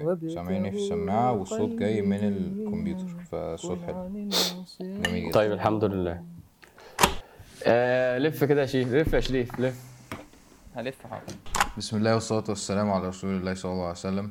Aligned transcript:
okay. 0.00 0.30
سامعني 0.30 0.70
في 0.70 0.76
السماعة 0.76 1.32
والصوت 1.32 1.70
جاي 1.70 2.02
من 2.02 2.18
الكمبيوتر 2.24 3.06
فالصوت 3.32 3.78
حلو. 3.86 4.08
جميل 4.80 5.22
جدا. 5.22 5.32
طيب 5.32 5.52
الحمد 5.52 5.84
لله. 5.84 6.22
آه 7.64 8.18
لف 8.18 8.44
كده 8.44 8.60
يا 8.60 8.66
شريف. 8.66 8.92
لف 8.94 9.12
يا 9.12 9.20
شريف 9.20 9.60
لف. 9.60 9.84
هلف 10.76 11.06
حاضر. 11.10 11.22
بسم 11.78 11.96
الله 11.96 12.14
والصلاة 12.14 12.44
والسلام 12.48 12.90
على 12.90 13.08
رسول 13.08 13.30
الله 13.36 13.54
صلى 13.54 13.72
الله 13.72 13.82
عليه 13.82 13.92
وسلم. 13.92 14.30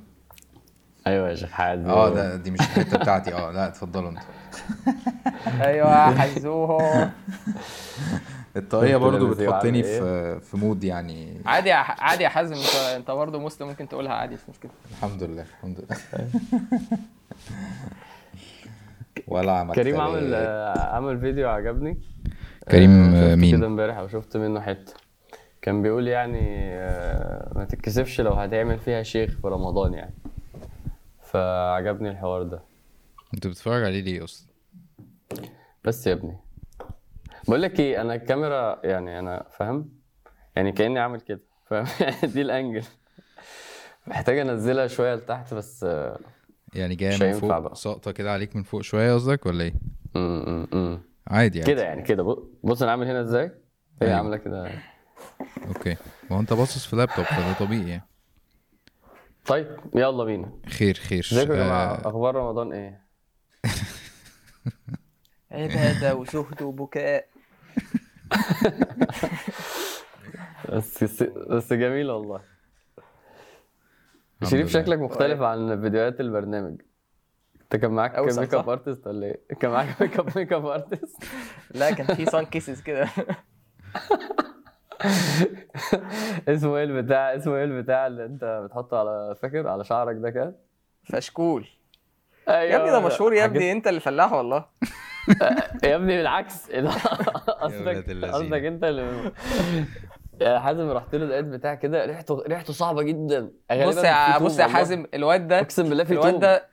أيوه 1.08 1.30
يا 1.30 1.36
شيخ 1.36 1.50
حازم 1.50 1.90
آه 1.90 2.10
ده 2.10 2.36
دي 2.36 2.52
مش 2.52 2.60
الحتة 2.60 2.98
بتاعتي. 2.98 3.34
آه 3.34 3.52
لا 3.52 3.68
اتفضلوا 3.68 4.10
أنتوا. 4.10 4.24
أيوه 5.68 6.16
حزوه. 6.20 7.12
الطاقية 8.58 8.94
كنت 8.98 9.04
برضو 9.06 9.26
إيه 9.28 9.32
بتحطني 9.50 9.84
في 9.84 10.40
في 10.40 10.58
mood 10.58 10.84
يعني. 10.84 11.42
عادي 11.46 11.70
يا 11.70 11.76
ح- 11.76 12.04
عادي 12.04 12.24
يا 12.24 12.30
حازم 12.30 12.54
انت 12.56 12.76
انت 12.96 13.12
برضه 13.12 13.40
مسلم 13.40 13.68
ممكن 13.68 13.88
تقولها 13.88 14.14
عادي 14.14 14.34
مش 14.36 14.42
مشكلة. 14.50 14.72
الحمد 14.92 15.24
لله 15.24 15.42
الحمد 15.42 15.80
لله. 15.80 16.28
ولا 19.28 19.52
عملت 19.52 19.76
كريم 19.76 19.96
آه، 20.00 20.80
عامل 20.96 21.20
فيديو 21.20 21.50
عجبني. 21.50 21.98
كريم 22.72 23.16
آه، 23.16 23.36
مين؟ 23.36 23.58
كده 23.58 23.68
امبارح 23.68 23.98
أو 23.98 24.08
شفت 24.08 24.38
منه 24.38 24.62
حتة. 24.62 24.94
كان 25.62 25.82
بيقول 25.82 26.08
يعني 26.08 26.40
آه، 26.74 27.52
ما 27.56 27.66
تتكسفش 27.66 28.22
لو 28.22 28.32
هتعمل 28.32 28.80
فيها 28.80 29.04
شيخ 29.04 29.32
في 29.42 29.48
رمضان 29.48 29.94
يعني. 29.94 30.14
فعجبني 31.24 32.10
الحوار 32.10 32.44
ده. 32.44 32.60
انت 33.34 33.48
بتتفرج 33.48 33.84
عليه 33.84 34.02
ليه 34.02 34.24
أصلا؟ 34.24 34.48
بس 35.84 36.08
يا 36.08 36.14
ابني. 36.14 36.38
بقول 37.48 37.62
لك 37.62 37.80
إيه 37.80 38.02
أنا 38.02 38.16
الكاميرا 38.16 38.80
يعني 38.84 39.20
أنا 39.20 39.46
فاهم؟ 39.58 39.90
يعني 40.56 40.72
كأني 40.72 41.00
عامل 41.00 41.22
كده 41.22 41.42
فاهم؟ 41.66 41.86
يعني 42.02 42.16
دي 42.34 42.42
الأنجل. 42.42 42.84
محتاج 44.08 44.38
أنزلها 44.38 44.88
شوية 44.88 45.16
لتحت 45.16 45.54
بس 45.54 45.84
يعني 46.74 46.96
جاية 46.96 47.10
مش 47.14 47.22
من 47.22 47.28
هينفع 47.28 47.40
فوق 47.48 47.58
بقى. 47.60 47.76
ساقطة 47.76 48.12
كده 48.12 48.32
عليك 48.34 48.56
من 48.56 48.64
فوق 48.64 48.82
شوية 48.82 49.14
قصدك 49.14 49.46
ولا 49.46 49.64
إيه؟ 49.64 49.74
م- 50.16 50.20
م- 50.20 50.68
م. 50.78 51.00
عادي 51.28 51.60
يعني 51.60 51.72
كده 51.74 51.84
يعني 51.84 52.02
كده. 52.02 52.24
بص- 52.24 52.40
بص 52.64 52.82
أنا 52.82 52.92
عامل 52.92 53.08
هنا 53.08 53.22
إزاي؟ 53.22 53.46
هي 54.02 54.08
أيوة. 54.08 54.16
عاملة 54.18 54.38
كده. 54.38 54.72
أوكي. 55.68 55.96
ما 56.30 56.36
هو 56.38 56.40
أنت 56.40 56.54
باصص 56.54 56.86
في 56.86 56.96
لابتوب 56.96 57.26
فده 57.26 57.54
طبيعي 57.66 57.90
يعني. 57.90 58.08
طيب 59.46 59.78
يلا 59.96 60.24
بينا. 60.24 60.52
خير 60.70 60.94
خير. 60.94 61.28
إزيكم 61.34 61.52
يا 61.54 61.58
جماعة؟ 61.64 61.94
آه، 61.96 62.10
أخبار 62.10 62.36
رمضان 62.36 62.74
إيه؟ 62.74 63.02
عبادة 65.52 66.16
وزهد 66.16 66.62
وبكاء. 66.62 67.28
بس 70.70 71.04
بس, 71.24 71.74
جميل 71.74 72.12
والله. 72.12 72.42
شريف. 74.44 74.70
شكلك 74.70 75.00
مختلف 75.00 75.42
عن 75.42 75.82
فيديوهات 75.82 76.20
البرنامج. 76.20 76.82
انت 77.62 77.76
كان 77.76 77.92
معاك 77.92 78.20
makeup 78.20 78.70
artist 78.70 79.08
ولا 79.08 79.26
إيه؟ 79.26 79.42
كان 79.60 79.72
معاك 79.72 80.02
ميك 80.02 80.20
اب 80.20 80.38
ميك 80.38 80.54
اب 80.54 80.66
ارتست 80.66 81.24
لا 81.72 81.92
كان 81.92 82.16
في 82.16 82.26
sun 82.26 82.46
kisses 82.46 82.82
كده. 82.82 83.08
اسمه 86.48 86.78
إيه 86.78 86.84
البتاع 86.84 87.36
اسمه 87.36 87.56
إيه 87.56 87.64
البتاع 87.64 88.08
اللي 88.08 88.26
أنت 88.26 88.62
بتحطه 88.66 89.00
على 89.00 89.36
فاكر؟ 89.42 89.68
على 89.68 89.84
شعرك 89.84 90.16
ده 90.16 90.30
كده؟ 90.30 90.56
فشكول. 91.04 91.68
أيوه 92.50 92.62
يا 92.62 92.78
ابني 92.78 92.92
ده 92.92 93.00
مشهور 93.00 93.34
يا 93.34 93.46
ابني 93.46 93.72
أنت 93.72 93.88
اللي 93.88 94.00
فلاح 94.00 94.34
والله. 94.34 94.66
يا 95.84 95.96
ابني 95.96 96.18
بالعكس. 96.18 96.70
ولاد 96.74 96.90
قصدك. 97.62 98.26
قصدك 98.26 98.64
أنت 98.64 98.84
اللي 98.84 99.32
يا 100.42 100.60
حازم 100.60 100.92
رحت 100.92 101.16
له 101.16 101.26
لقيت 101.26 101.46
بتاع 101.46 101.76
كده 101.76 102.06
ريحته 102.06 102.44
ريحته 102.48 102.74
صعبة 102.74 103.02
جدا. 103.04 103.52
بص 103.86 104.04
يا 104.04 104.38
بص 104.38 104.60
يا. 104.60 104.68
حازم 104.68 105.06
الواد 105.14 105.48
ده 105.48 105.60
أقسم 105.60 105.90
بالله 105.90 106.04
في 106.04 106.14
الواد 106.14 106.40
ده 106.40 106.66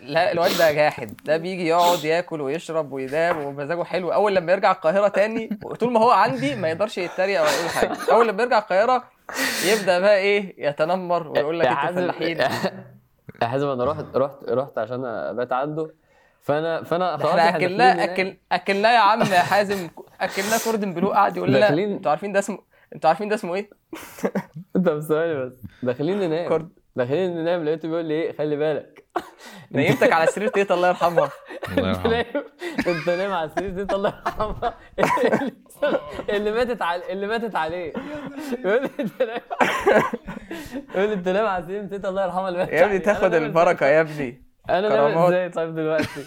لا 0.00 0.32
الواد 0.32 0.58
ده 0.58 0.72
جاحد. 0.72 1.20
ده 1.24 1.36
بيجي 1.36 1.66
يقعد 1.66 2.04
ياكل 2.04 2.40
ويشرب 2.40 2.92
وينام 2.92 3.44
ومزاجه 3.44 3.82
حلو. 3.82 4.12
أول 4.12 4.34
لما 4.36 4.52
يرجع 4.52 4.72
القاهرة 4.72 5.08
تاني 5.08 5.58
طول 5.80 5.92
ما 5.92 6.00
هو 6.00 6.10
عندي 6.10 6.54
ما 6.54 6.68
يقدرش 6.68 6.98
يتريق 6.98 7.40
ولا 7.40 7.50
يقول 7.50 7.68
حاجة. 7.70 7.96
أول 8.12 8.28
لما 8.28 8.42
يرجع 8.42 8.58
القاهرة 8.58 9.04
يبدأ 9.66 9.98
بقى 9.98 10.18
إيه؟ 10.18 10.68
يتنمر 10.68 11.28
ويقول 11.28 11.60
لك 11.60 11.66
حازم 11.66 12.00
فلاحين. 12.00 12.38
يا 13.42 13.46
حازم 13.46 13.68
أنا 13.68 13.84
رحت 13.84 14.04
رحت 14.16 14.44
رحت 14.48 14.78
عشان 14.78 15.04
أبات 15.04 15.52
عنده. 15.52 15.90
فانا 16.42 16.82
فانا 16.84 17.14
إحنا 17.14 17.56
اكلناه 17.56 18.04
أكل 18.04 18.36
اكلناه 18.52 18.92
يا 18.92 18.98
عم 18.98 19.20
يا 19.20 19.38
حازم. 19.40 19.88
اكلناه 20.20 20.58
cordon 20.64 20.94
bleu 20.94 21.10
قاعد 21.12 21.36
يقول 21.36 21.48
لنا 21.48 21.60
داخلين- 21.60 21.92
أنتوا 21.92 22.10
عارفين 22.10 22.32
ده 22.32 22.38
اسمه 22.38 22.58
أنتوا 22.94 23.08
عارفين 23.10 23.28
ده 23.28 23.34
اسمه 23.34 23.54
إيه؟ 23.54 23.70
انت 24.76 24.88
بس 24.88 25.04
ثواني 25.04 25.34
بس. 25.46 25.52
داخلين 25.82 26.18
ننام 26.20 26.48
كورد. 26.48 26.68
داخلين 26.96 27.36
ننام 27.36 27.64
لقيته 27.64 27.88
بيقول 27.88 28.04
لي 28.04 28.14
إيه؟ 28.14 28.32
خلي 28.36 28.56
بالك. 28.56 29.04
نيمتك 29.72 30.12
على 30.12 30.26
سرير 30.26 30.48
تيتا 30.48 30.74
الله 30.74 30.88
يرحمها. 30.88 31.30
الله 31.78 31.90
انت 31.90 32.06
نايم 32.06 32.26
انت 32.86 33.08
نايم 33.08 33.32
على 33.32 33.50
السرير 33.50 33.70
دي 33.70 33.94
الله 33.94 34.08
يرحمها. 34.26 34.74
اللي 36.28 36.50
ماتت 36.52 36.82
على 36.82 37.12
اللي 37.12 37.26
ماتت 37.26 37.56
عليه. 37.56 37.92
يقول 38.64 38.82
لي 38.82 38.90
انت 39.00 39.22
نايم 39.22 39.40
يقول 40.94 41.08
لي 41.08 41.14
انت 41.14 41.28
نايم 41.28 41.46
على 41.46 41.62
السرير 41.62 41.84
تيتا 41.86 42.08
الله 42.08 42.24
يرحمها 42.24 42.48
اللي 42.48 42.58
ماتت 42.58 42.72
يا 42.72 42.84
ابني. 42.84 42.98
تاخد 42.98 43.34
البركة؟ 43.34 43.86
يا 43.86 44.00
ابني. 44.00 44.49
أنا 44.78 44.88
نايم 44.88 45.08
كرامات. 45.14 45.28
إزاي 45.28 45.48
طيب 45.48 45.74
دلوقتي؟ 45.74 46.24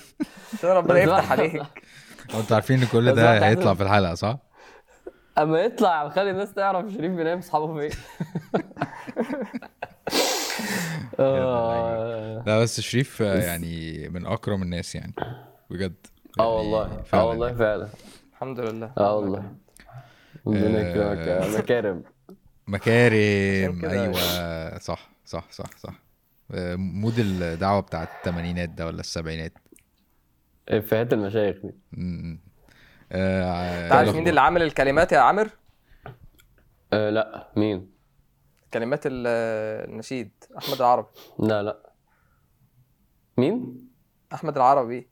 ربنا 0.64 1.00
يفتح 1.00 1.32
عليك. 1.32 1.56
هو 2.36 2.40
أنتوا 2.40 2.56
عارفين 2.56 2.82
إن 2.82 2.88
كل 2.88 3.12
ده 3.16 3.46
هيطلع. 3.48 3.74
في 3.74 3.84
الحلقة 3.84 4.14
صح؟ 4.14 4.38
أما 5.38 5.60
يطلع 5.62 6.10
خلي 6.10 6.32
الناس 6.32 6.54
تعرف 6.54 6.92
شريف 6.94 7.12
بينام 7.12 7.38
أصحابه 7.38 7.80
فين؟ 7.80 8.00
آه. 11.20 12.44
لا 12.48 12.60
بس 12.60 12.82
شريف 12.82 13.22
آه، 13.22 13.40
يعني 13.40 14.10
من 14.10 14.26
أكرم 14.26 14.62
الناس 14.64 14.96
يعني 14.96 15.14
بجد. 15.70 15.94
آه 16.40 16.44
يعني 16.44 16.50
والله. 16.56 16.82
آه 17.00 17.02
فعلاً 17.02 17.24
والله 17.24 17.46
يعني. 17.48 17.58
فعلا. 17.60 17.88
الحمد 18.34 18.60
لله. 18.60 18.92
آه 18.98 19.16
والله. 19.16 19.44
ربنا 20.48 20.80
آه. 20.80 20.90
يكرمك 20.90 21.28
يا 21.28 21.58
مكارم. 21.60 22.04
مكارم. 22.68 23.86
أيوه. 23.86 24.78
صح 24.78 25.10
صح 25.26 25.48
صح 25.52 25.66
صح. 25.78 25.90
آه، 25.90 26.03
مود 26.78 27.20
الدعوة 27.20 27.80
بتاعت 27.80 28.10
الثمانينات 28.18 28.70
ده 28.70 28.86
ولا 28.86 29.00
السبعينات؟ 29.00 29.54
افيهات 30.70 31.14
المشايخ 31.14 31.58
دي. 31.58 31.74
آه، 33.12 33.84
انت 33.86 33.92
عارف 33.92 34.16
مين 34.16 34.28
اللي 34.28 34.42
عامل 34.42 34.62
الكلمات 34.64 35.12
يا 35.12 35.20
عامر؟ 35.20 35.50
آه 36.94 37.10
لا. 37.10 37.48
مين؟ 37.58 37.94
كلمات 38.74 39.06
ال- 39.06 39.28
النشيد 39.90 40.32
أحمد 40.58 40.76
العربي. 40.78 41.08
لا 41.40 41.64
لا. 41.64 41.94
مين؟ 43.38 43.88
أحمد 44.34 44.56
العربي. 44.58 45.10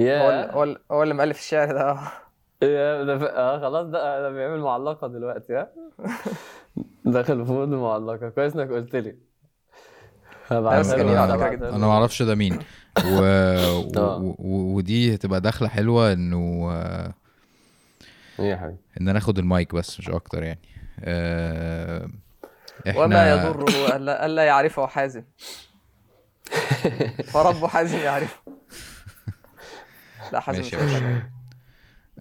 هو 0.00 0.30
اللي 0.30 0.42
يا 0.42 0.52
هو 0.52 0.62
اللي, 0.62 0.78
هو 0.90 1.02
اللي 1.02 1.14
مؤلف 1.14 1.38
الشعر 1.38 1.72
ده. 1.72 1.96
يا 2.62 3.04
ده 3.04 3.18
ف... 3.18 3.22
آه 3.22 3.60
خلاص 3.60 3.86
ده 3.86 4.20
ده 4.22 4.30
بيعمل 4.30 4.60
معلقة 4.60 5.06
دلوقتي 5.08 5.54
ها؟ 5.56 5.72
داخل 7.04 7.46
في 7.46 7.52
مود 7.52 7.68
معلقة. 7.68 8.28
كويس 8.28 8.56
إنك 8.56 8.70
قلت 8.70 8.96
لي. 8.96 9.31
بس 10.60 10.94
جميل 10.94 11.16
على 11.16 11.50
جدا. 11.56 11.70
له. 11.70 11.76
أنا 11.76 11.86
ما 11.86 11.92
أعرفش 11.92 12.22
ده 12.22 12.34
مين. 12.34 12.58
و... 13.06 13.18
و... 13.98 14.34
و... 14.38 14.74
ودي 14.74 15.14
هتبقى 15.14 15.40
دخلة 15.40 15.68
حلوة 15.68 16.12
إنه 16.12 16.70
إيه 18.38 18.44
يا 18.50 18.56
حبيبي؟ 18.56 18.76
إن 19.00 19.08
أنا 19.08 19.18
آخد 19.18 19.38
المايك 19.38 19.74
بس 19.74 19.98
مش 20.00 20.08
أكتر 20.08 20.42
يعني. 20.42 20.60
آه، 21.00 22.08
إحنا 22.88 23.00
وما 23.00 23.30
يضره 23.32 23.96
الا 23.96 24.26
ألا 24.26 24.44
يعرفه 24.44 24.86
حازم. 24.86 25.22
فرب 27.32 27.66
حازم 27.66 27.98
يعرفه. 27.98 28.40
لا 30.32 30.40
حازم 30.40 30.58
ماشي. 30.62 30.76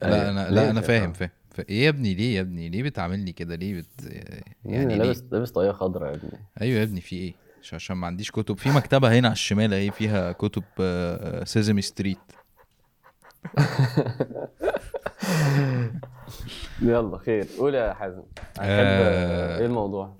لا 0.02 0.30
أنا 0.30 0.50
ليه 0.50 0.56
لا 0.56 0.70
أنا؟ 0.70 0.81
فاهم 0.81 1.14
فاهم. 1.14 1.30
ف- 1.52 1.59
إيه 1.70 1.84
يا 1.84 1.90
ابني 1.90 2.14
ليه 2.14 2.36
يا 2.36 2.41
ابني؟ 2.41 2.70
ليه 2.70 2.84
بتعاملني 2.84 3.31
كده؟ 3.31 3.56
ليه 3.56 3.81
بت... 3.81 4.14
يعني 4.66 4.86
ليه؟ 4.97 5.03
لابس 5.03 5.24
لابس 5.31 5.52
طاقية 5.52 5.72
خضراء 5.72 6.09
يا 6.12 6.16
ابني. 6.16 6.31
أيوه 6.62 6.80
يا 6.80 6.84
ابني 6.84 7.02
في 7.02 7.16
إيه؟ 7.16 7.34
عشان 7.73 7.95
ما 7.97 8.07
عنديش 8.07 8.31
كتب. 8.31 8.57
في 8.57 8.69
مكتبة 8.69 9.19
هنا 9.19 9.27
على 9.27 9.33
الشمال 9.33 9.73
أهي 9.73 9.91
فيها 9.91 10.31
كتب 10.31 10.63
Sesame 11.46 11.82
Street 11.82 12.17
يلا 16.81 17.17
خير. 17.17 17.46
قول 17.59 17.75
يا 17.75 17.93
حازم. 17.93 18.22
آه، 18.59 19.58
إيه 19.59 19.66
الموضوع؟ 19.66 20.17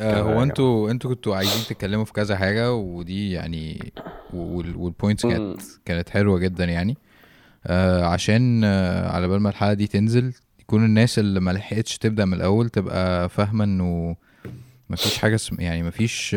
آه 0.00 0.20
هو 0.20 0.42
أنتوا 0.42 0.90
أنتوا 0.90 1.14
كنتوا 1.14 1.36
عايزين 1.36 1.64
تتكلموا 1.68 2.04
في 2.04 2.12
كذا 2.12 2.36
حاجة 2.36 2.72
ودي 2.74 3.32
يعني 3.32 3.92
وال- 4.34 4.76
والبوينتس. 4.76 5.26
كانت 5.26 5.60
كانت 5.84 6.08
حلوة 6.10 6.38
جدا 6.38 6.64
يعني. 6.64 6.96
آه 7.66 8.04
عشان 8.04 8.64
آه 8.64 9.08
على 9.12 9.28
بال 9.28 9.40
ما 9.40 9.48
الحلقة 9.48 9.72
دي 9.72 9.86
تنزل 9.86 10.32
يكون 10.60 10.84
الناس 10.84 11.18
اللي 11.18 11.40
ما 11.40 11.50
لحقتش 11.50 11.98
تبدأ 11.98 12.24
من 12.24 12.34
الأول 12.34 12.68
تبقى 12.68 13.28
فاهمة 13.28 13.64
إنه 13.64 14.16
مفيش 14.90 15.18
حاجة 15.18 15.34
اسم 15.34 15.60
يعني 15.60 15.82
مفيش 15.82 16.34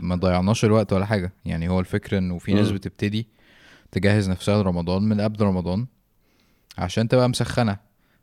ما- 0.00 0.16
ضيعناش 0.16 0.64
الوقت 0.64 0.92
ولا 0.92 1.06
حاجة. 1.06 1.32
يعني 1.44 1.68
هو 1.68 1.80
الفكرة 1.80 2.18
إنه 2.18 2.38
في 2.38 2.54
ناس. 2.54 2.70
بتبتدي 2.70 3.26
تجهز 3.92 4.30
نفسها 4.30 4.62
لرمضان 4.62 5.02
من 5.02 5.20
قبل 5.20 5.44
رمضان 5.44 5.86
عشان 6.78 7.08
تبقى 7.08 7.28
مسخنة. 7.28 7.76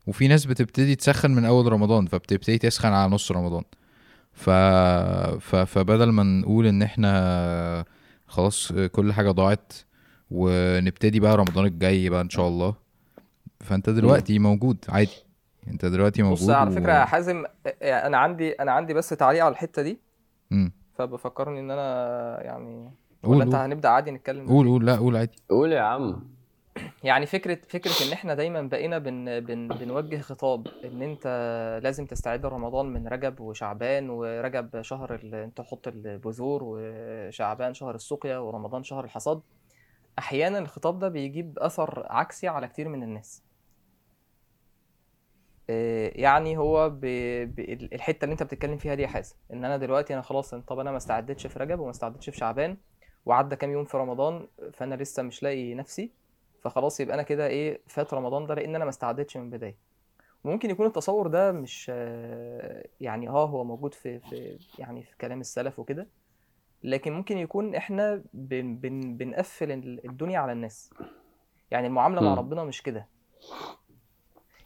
وفي 0.06 0.28
ناس 0.28 0.46
بتبتدي 0.46 0.94
تسخن 0.94 1.30
من 1.30 1.44
أول 1.44 1.72
رمضان 1.72 2.06
فبتبتدي 2.06 2.58
تسخن 2.58 2.88
على 2.92 3.12
نص 3.12 3.32
رمضان. 3.32 3.62
ف... 4.32 4.50
ف... 5.40 5.56
فبدل 5.56 6.08
ما 6.10 6.22
نقول 6.22 6.66
إن 6.66 6.82
إحنا 6.82 7.84
خلاص 8.26 8.72
كل 8.92 9.12
حاجة 9.12 9.30
ضاعت 9.30 9.72
ونبتدي 10.30 11.20
بقى 11.20 11.36
رمضان 11.36 11.66
الجاي 11.66 12.08
بقى 12.08 12.20
إن 12.20 12.30
شاء 12.30 12.48
الله 12.48 12.74
فأنت 13.60 13.90
دلوقتي 13.90 14.38
موجود 14.38 14.76
عادي. 14.88 15.25
انت 15.68 15.84
دلوقتي 15.84 16.22
موجود 16.22 16.48
بص 16.48 16.54
على 16.54 16.70
فكرة 16.70 16.92
و... 16.92 16.96
يا 16.96 17.04
حازم 17.04 17.44
آه، 17.82 18.06
أنا 18.06 18.18
عندي 18.18 18.52
أنا 18.52 18.72
عندي 18.72 18.94
بس 18.94 19.08
تعليق 19.08 19.44
على 19.44 19.52
الحتة 19.52 19.82
دي. 19.82 20.00
مم. 20.50 20.72
فبفكرني 20.94 21.60
إن 21.60 21.70
أنا 21.70 22.42
يعني 22.42 22.90
قول 23.22 23.36
ولا 23.36 23.44
انت. 23.44 23.54
هنبدأ 23.54 23.88
عادي 23.88 24.10
نتكلم 24.10 24.48
قول 24.48 24.66
قول. 24.66 24.86
لا 24.86 24.96
قول 24.96 25.16
عادي. 25.16 25.36
قول 25.50 25.72
يا 25.72 25.80
عم. 25.80 26.36
يعني 27.04 27.26
فكرة 27.26 27.58
فكرة 27.68 28.06
إن 28.06 28.12
إحنا 28.12 28.34
دايما 28.34 28.62
بقينا 28.62 28.98
بن 28.98 29.40
بن 29.40 29.68
بنوجه 29.68 30.20
خطاب 30.20 30.66
إن 30.84 31.02
أنت 31.02 31.26
لازم 31.82 32.06
تستعد 32.06 32.46
رمضان 32.46 32.86
من 32.86 33.08
رجب 33.08 33.40
وشعبان 33.40 34.10
ورجب 34.10 34.82
شهر 34.82 35.14
ال... 35.14 35.34
أنت 35.34 35.58
تحط 35.58 35.88
البذور 35.88 36.60
وشعبان 36.64 37.74
شهر 37.74 37.94
السقيا 37.94 38.38
ورمضان 38.38 38.84
شهر 38.84 39.04
الحصاد. 39.04 39.40
أحيانا 40.18 40.58
الخطاب 40.58 40.98
ده 40.98 41.08
بيجيب 41.08 41.58
أثر 41.58 42.06
عكسي 42.10 42.48
على 42.48 42.68
كتير 42.68 42.88
من 42.88 43.02
الناس. 43.02 43.42
يعني 46.14 46.56
هو 46.58 46.90
ب... 46.90 47.00
ب... 47.54 47.60
الحتة 47.92 48.24
اللي 48.24 48.32
انت 48.32 48.42
بتتكلم 48.42 48.76
فيها 48.76 48.94
دي 48.94 49.02
يا 49.02 49.06
حازم 49.08 49.34
ان 49.52 49.64
أنا 49.64 49.76
دلوقتي 49.76 50.14
أنا 50.14 50.22
خلاص 50.22 50.54
طب 50.54 50.78
أنا 50.78 50.90
ما 50.90 50.96
استعدتش 50.96 51.46
في 51.46 51.58
رجب 51.58 51.80
وما 51.80 51.90
استعدتش 51.90 52.30
في 52.30 52.36
شعبان 52.36 52.76
وعدى 53.26 53.56
كام 53.56 53.70
يوم 53.70 53.84
في 53.84 53.96
رمضان 53.96 54.46
فانا 54.72 54.94
لسه 54.94 55.22
مش 55.22 55.42
لاقي 55.42 55.74
نفسي 55.74 56.10
فخلاص 56.62 57.00
يبقى 57.00 57.14
أنا 57.14 57.22
كده 57.22 57.46
إيه 57.46 57.80
فات 57.86 58.14
رمضان 58.14 58.46
ده 58.46 58.54
لأن 58.54 58.74
أنا 58.74 58.84
ما 58.84 58.90
استعدتش 58.90 59.36
من 59.36 59.44
البدايه 59.44 59.76
ممكن 60.44 60.70
يكون 60.70 60.86
التصور 60.86 61.26
ده 61.26 61.52
مش 61.52 61.90
آه، 61.94 62.86
يعني 63.00 63.28
آه 63.28 63.46
هو 63.46 63.64
موجود 63.64 63.94
في 63.94 64.18
في 64.20 64.58
يعني 64.78 65.02
في 65.02 65.16
كلام 65.16 65.40
السلف 65.40 65.78
وكده 65.78 66.06
لكن 66.84 67.12
ممكن 67.12 67.38
يكون 67.38 67.74
إحنا 67.74 68.22
بن 68.34 68.76
بن 68.76 69.16
بنقفل 69.16 69.72
ال- 69.72 70.06
الدنيا 70.06 70.38
على 70.38 70.52
الناس. 70.52 70.90
يعني 71.70 71.86
المعاملة 71.86 72.20
مع. 72.20 72.34
ربنا 72.34 72.64
مش 72.64 72.82
كده. 72.82 73.06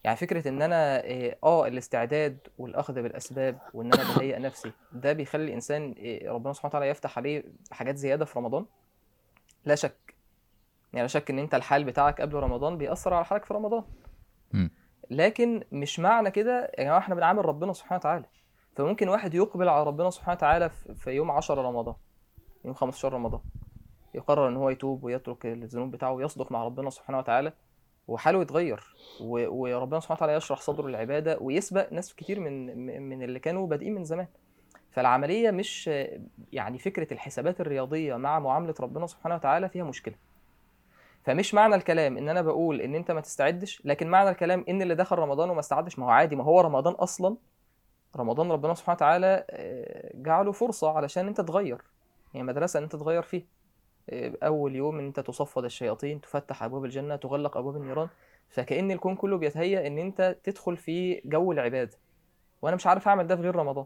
يعني 0.05 0.17
فكرة 0.17 0.49
إن 0.49 0.63
أنا 0.63 1.05
آه 1.05 1.37
آه، 1.45 1.67
الاستعداد 1.67 2.39
والأخذ 2.59 2.95
بالأسباب 2.95 3.59
وإن 3.75 3.93
أنا 3.95 4.15
بهيئ 4.17 4.39
نفسي 4.39 4.73
ده 4.93 5.13
بيخلي 5.13 5.45
الإنسان 5.45 5.95
آه، 5.99 6.31
ربنا 6.31 6.53
سبحانه 6.53 6.69
وتعالى 6.71 6.89
يفتح 6.89 7.19
عليه 7.19 7.45
حاجات 7.71 7.97
زيادة 7.97 8.25
في 8.25 8.39
رمضان؟ 8.39 8.67
لا 9.65 9.75
شك. 9.75 10.15
يعني 10.93 11.03
لا 11.03 11.07
شك 11.07 11.31
إن 11.31 11.39
أنت 11.39 11.55
الحال 11.55 11.85
بتاعك 11.85 12.21
قبل 12.21 12.35
رمضان 12.35 12.79
بيأثر 12.79 13.15
على 13.15 13.25
حالك 13.25 13.45
في 13.45 13.55
رمضان. 13.55 13.85
لكن 15.11 15.65
مش 15.73 16.01
معنى 16.01 16.31
كده 16.31 16.73
يا 16.79 16.85
جماعة 16.85 16.99
إحنا 16.99 17.15
بنعامل 17.15 17.45
ربنا 17.45 17.73
سبحانه 17.73 17.99
وتعالى. 17.99 18.25
فممكن 18.77 19.09
واحد 19.09 19.35
يقبل 19.35 19.69
على 19.69 19.85
ربنا 19.85 20.11
سبحانه 20.11 20.37
وتعالى 20.37 20.71
في 20.71 20.95
في 20.95 21.11
يوم 21.11 21.31
10 21.31 21.63
رمضان 21.63 21.95
يوم 22.65 22.75
15 22.75 23.13
رمضان 23.15 23.41
يقرر 24.15 24.49
إن 24.49 24.57
هو 24.57 24.71
يتوب 24.71 25.05
ويترك 25.05 25.47
الذنوب 25.47 25.91
بتاعه 25.91 26.13
ويصدق 26.13 26.53
مع 26.53 26.65
ربنا 26.65 26.91
سبحانه 26.91 27.19
وتعالى 27.19 27.53
وحاله 28.11 28.43
يتغير. 28.43 28.95
وربنا 29.21 30.01
سبحانه 30.01 30.17
وتعالى 30.17 30.35
يشرح 30.35 30.61
صدره 30.61 30.89
للعبادة 30.89 31.39
ويسبق 31.41 31.93
ناس 31.93 32.15
كتير 32.15 32.41
من 32.41 32.87
من 33.09 33.23
اللي 33.23 33.39
كانوا 33.39 33.67
بادئين 33.67 33.95
من 33.95 34.05
زمان. 34.05 34.27
فالعملية 34.91 35.51
مش 35.51 35.91
يعني 36.53 36.79
فكرة 36.79 37.13
الحسابات 37.15 37.61
الرياضية 37.61 38.17
مع 38.17 38.39
معاملة 38.39 38.75
ربنا 38.81 39.07
سبحانه 39.07 39.35
وتعالى 39.35 39.69
فيها 39.69 39.85
مشكلة. 39.85 40.15
فمش 41.25 41.55
معنى 41.55 41.75
الكلام 41.75 42.17
إن 42.17 42.29
أنا 42.29 42.43
بقول 42.43 42.81
إن 42.81 42.95
أنت 42.95 43.11
ما 43.11 43.21
تستعدش 43.21 43.83
لكن 43.85 44.09
معنى 44.09 44.31
الكلام 44.31 44.65
إن 44.69 44.83
اللي 44.83 44.95
دخل 44.95 45.17
رمضان 45.17 45.51
وما 45.51 45.61
استعدش 45.61 45.99
ما 45.99 46.07
هو 46.07 46.11
عادي 46.11 46.37
ما 46.37 46.45
هو 46.45 46.61
رمضان 46.61 46.95
أصلا. 46.95 47.37
رمضان 48.17 48.53
ربنا 48.53 48.75
سبحانه 48.75 48.97
وتعالى 48.97 49.45
آه، 49.51 50.11
جعله 50.15 50.53
فرصة 50.53 50.91
علشان 50.91 51.27
أنت 51.27 51.41
تغير. 51.41 51.83
يعني 52.35 52.47
مدرسة 52.47 52.79
إن 52.79 52.83
أنت 52.83 52.97
تغير 52.97 53.23
فيه 53.23 53.43
آه، 53.43 53.60
أول 54.43 54.77
يوم 54.77 54.99
إن 54.99 55.07
أنت 55.07 55.21
تصفد 55.21 55.65
الشياطين 55.65 56.21
تفتح 56.21 56.63
أبواب 56.63 56.85
الجنة 56.85 57.17
تغلق 57.17 57.57
أبواب 57.57 57.77
النيران. 57.77 58.09
فكأن 58.49 58.91
الكون 58.91 59.17
كله 59.17 59.39
بيتهيأ 59.39 59.87
إن 59.87 59.99
أنت 59.99 60.37
تدخل 60.45 60.77
في 60.77 61.23
جو 61.25 61.53
العبادة. 61.53 61.99
وأنا 62.63 62.77
مش 62.77 62.87
عارف 62.87 63.09
أعمل 63.09 63.27
ده 63.27 63.37
في 63.37 63.43
غير 63.43 63.57
رمضان. 63.57 63.85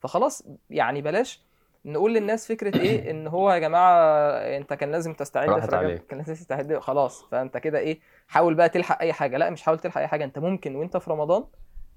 فخلاص 0.00 0.46
يعني 0.70 1.02
بلاش 1.02 1.42
نقول 1.84 2.14
للناس 2.14 2.48
فكرة 2.48 2.80
إيه؟ 2.80 3.00
إن 3.10 3.26
هو 3.26 3.50
يا 3.52 3.58
جماعة 3.58 4.30
أنت 4.56 4.72
كان 4.74 4.92
لازم 4.92 5.14
تستعد 5.14 5.60
في 5.60 5.76
رجب. 5.76 5.98
كان 5.98 6.18
لازم 6.18 6.34
تستعد 6.34 6.78
خلاص. 6.78 7.24
فأنت 7.24 7.56
كده 7.56 7.78
إيه؟ 7.78 8.00
حاول 8.28 8.54
بقى 8.54 8.68
تلحق 8.68 9.00
أي 9.00 9.12
حاجة. 9.12 9.36
لا 9.36 9.50
مش 9.50 9.62
حاول 9.62 9.78
تلحق 9.78 10.00
أي 10.00 10.06
حاجة. 10.06 10.24
أنت 10.24 10.38
ممكن 10.38 10.76
وأنت 10.76 10.96
في 10.96 11.10
رمضان 11.10 11.44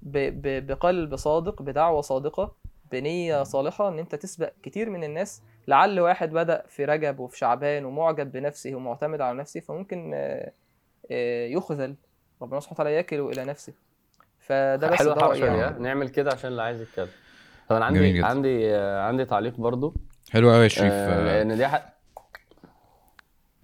ب... 0.01 0.17
ب... 0.41 0.67
بقلب 0.67 1.15
صادق 1.15 1.61
بدعوة 1.61 2.01
صادقة 2.01 2.55
بنية 2.91 3.43
صالحة 3.43 3.89
إن 3.89 3.99
أنت 3.99 4.15
تسبق 4.15 4.51
كتير 4.63 4.89
من 4.89 5.03
الناس. 5.03 5.41
لعل 5.67 5.99
واحد 5.99 6.29
بدأ 6.31 6.63
في 6.67 6.85
رجب 6.85 7.19
وفي 7.19 7.37
شعبان 7.37 7.85
ومعجب 7.85 8.31
بنفسه 8.31 8.75
ومعتمد 8.75 9.21
على 9.21 9.37
نفسه 9.37 9.59
فممكن 9.59 10.11
آه، 10.13 10.51
آه، 11.11 11.47
يخذل. 11.47 11.95
ربنا 12.41 12.59
سبحانه 12.59 12.79
وتعالى 12.79 12.95
يكله 12.97 13.29
إلى 13.29 13.45
نفسه. 13.45 13.73
فده 14.39 14.87
بس 14.87 14.97
حلو 14.97 15.13
ده 15.13 15.35
يا 15.35 15.45
يعني. 15.45 15.83
نعمل 15.83 16.09
كده 16.09 16.31
عشان 16.31 16.51
اللي 16.51 16.61
عايز 16.61 16.81
يتكلم. 16.81 17.09
طب 17.69 17.75
أنا 17.75 17.89
جميل 17.89 18.03
عندي 18.03 18.17
جدا. 18.17 18.25
عندي 18.27 18.75
آه، 18.75 19.01
عندي 19.01 19.25
تعليق 19.25 19.57
برضو. 19.57 19.93
حلو 20.31 20.51
قوي 20.51 20.63
يا 20.63 20.67
شريف. 20.67 20.93
آه 20.93 21.23
لأن 21.25 21.57
دي 21.57 21.67
ح... 21.67 21.93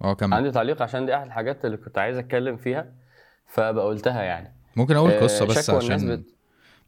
آه، 0.02 0.14
كمل. 0.14 0.34
عندي 0.34 0.50
تعليق 0.50 0.82
عشان 0.82 1.06
دي 1.06 1.14
أحد 1.16 1.26
الحاجات 1.26 1.64
اللي 1.64 1.76
كنت 1.76 1.98
عايز 1.98 2.18
أتكلم 2.18 2.56
فيها 2.56 2.92
فبقولتها 3.46 4.22
يعني. 4.22 4.52
ممكن 4.76 4.96
أقول 4.96 5.20
قصة 5.20 5.46
بس 5.46 5.70
عشان 5.70 6.16
بت... 6.16 6.35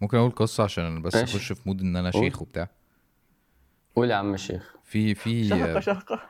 ممكن 0.00 0.16
أقول 0.16 0.30
قصة 0.30 0.64
عشان 0.64 1.02
بس 1.02 1.14
ماشي. 1.14 1.36
أخش 1.36 1.52
في 1.52 1.60
مود 1.66 1.80
إن 1.80 1.96
أنا. 1.96 2.10
شيخ 2.10 2.42
وبتاع 2.42 2.68
قول 3.96 4.10
يا 4.10 4.14
عم 4.14 4.34
الشيخ 4.34 4.74
في 4.84 5.14
في 5.14 5.48
شهقة 5.48 5.80
شهقة 5.80 6.20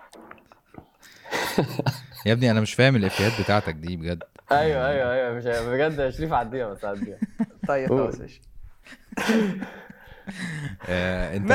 يا 2.27 2.33
ابني 2.33 2.51
أنا 2.51 2.61
مش 2.61 2.75
فاهم 2.75 2.97
الإفيهات 2.97 3.41
بتاعتك 3.41 3.75
دي 3.75 3.97
بجد 3.97 4.23
أيوه 4.53 4.89
أيوه 4.89 5.13
أيوه 5.15 5.35
مش 5.39 5.45
بجد 5.45 5.99
يا 5.99 6.11
شريف 6.11 6.33
عديها 6.33 6.69
بس 6.69 6.85
عديها 6.85 7.19
طيب. 7.69 7.89
خلاص 7.89 8.21
ماشي 8.21 8.41
آه 10.89 11.37
أنت. 11.37 11.53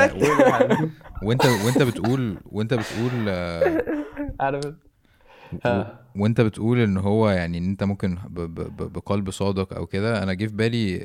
وأنت 1.22 1.44
وأنت 1.46 1.82
بتقول 1.82 2.36
وأنت 2.46 2.74
بتقول 2.74 3.10
آه 3.28 3.84
عارف. 4.40 4.74
وأنت 6.16 6.40
بتقول 6.40 6.78
إن 6.80 6.96
هو 6.96 7.28
يعني 7.30 7.58
إن 7.58 7.64
أنت 7.64 7.82
ممكن 7.84 8.18
بقلب 8.78 9.30
صادق 9.30 9.72
أو 9.74 9.86
كده 9.86 10.22
أنا 10.22 10.32
جه 10.34 10.46
في 10.46 10.52
بالي 10.54 10.96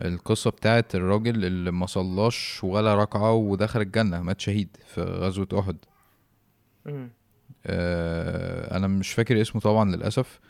ال... 0.00 0.06
القصة 0.06 0.50
بتاعت 0.50 0.94
الراجل 0.94 1.44
اللي 1.44 1.70
ما 1.70 1.86
صلاش 1.86 2.64
ولا 2.64 2.94
ركعة 2.94 3.32
ودخل 3.32 3.80
الجنة 3.80 4.22
مات 4.22 4.40
شهيد 4.40 4.76
في 4.94 5.00
غزوة 5.02 5.48
أحد. 5.58 5.76
مم. 6.86 7.10
آه، 7.66 8.76
أنا 8.76 8.86
مش 8.86 9.12
فاكر 9.12 9.40
اسمه 9.40 9.60
طبعا 9.60 9.96
للأسف. 9.96 10.40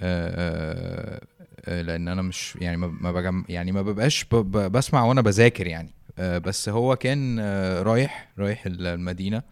آه، 0.00 1.20
آه، 1.64 1.82
لأن 1.82 2.08
أنا 2.08 2.22
مش 2.22 2.56
يعني 2.60 2.76
ما 2.76 3.12
بجم 3.12 3.44
يعني 3.48 3.72
ما 3.72 3.82
ببقاش 3.82 4.24
بسمع 4.54 5.04
وأنا 5.04 5.20
بذاكر 5.20 5.66
يعني. 5.66 5.90
آه، 6.18 6.38
بس 6.38 6.68
هو 6.68 6.96
كان 6.96 7.36
آه، 7.40 7.82
رايح 7.82 8.28
رايح 8.38 8.66
ال- 8.66 8.86
المدينة. 8.86 9.42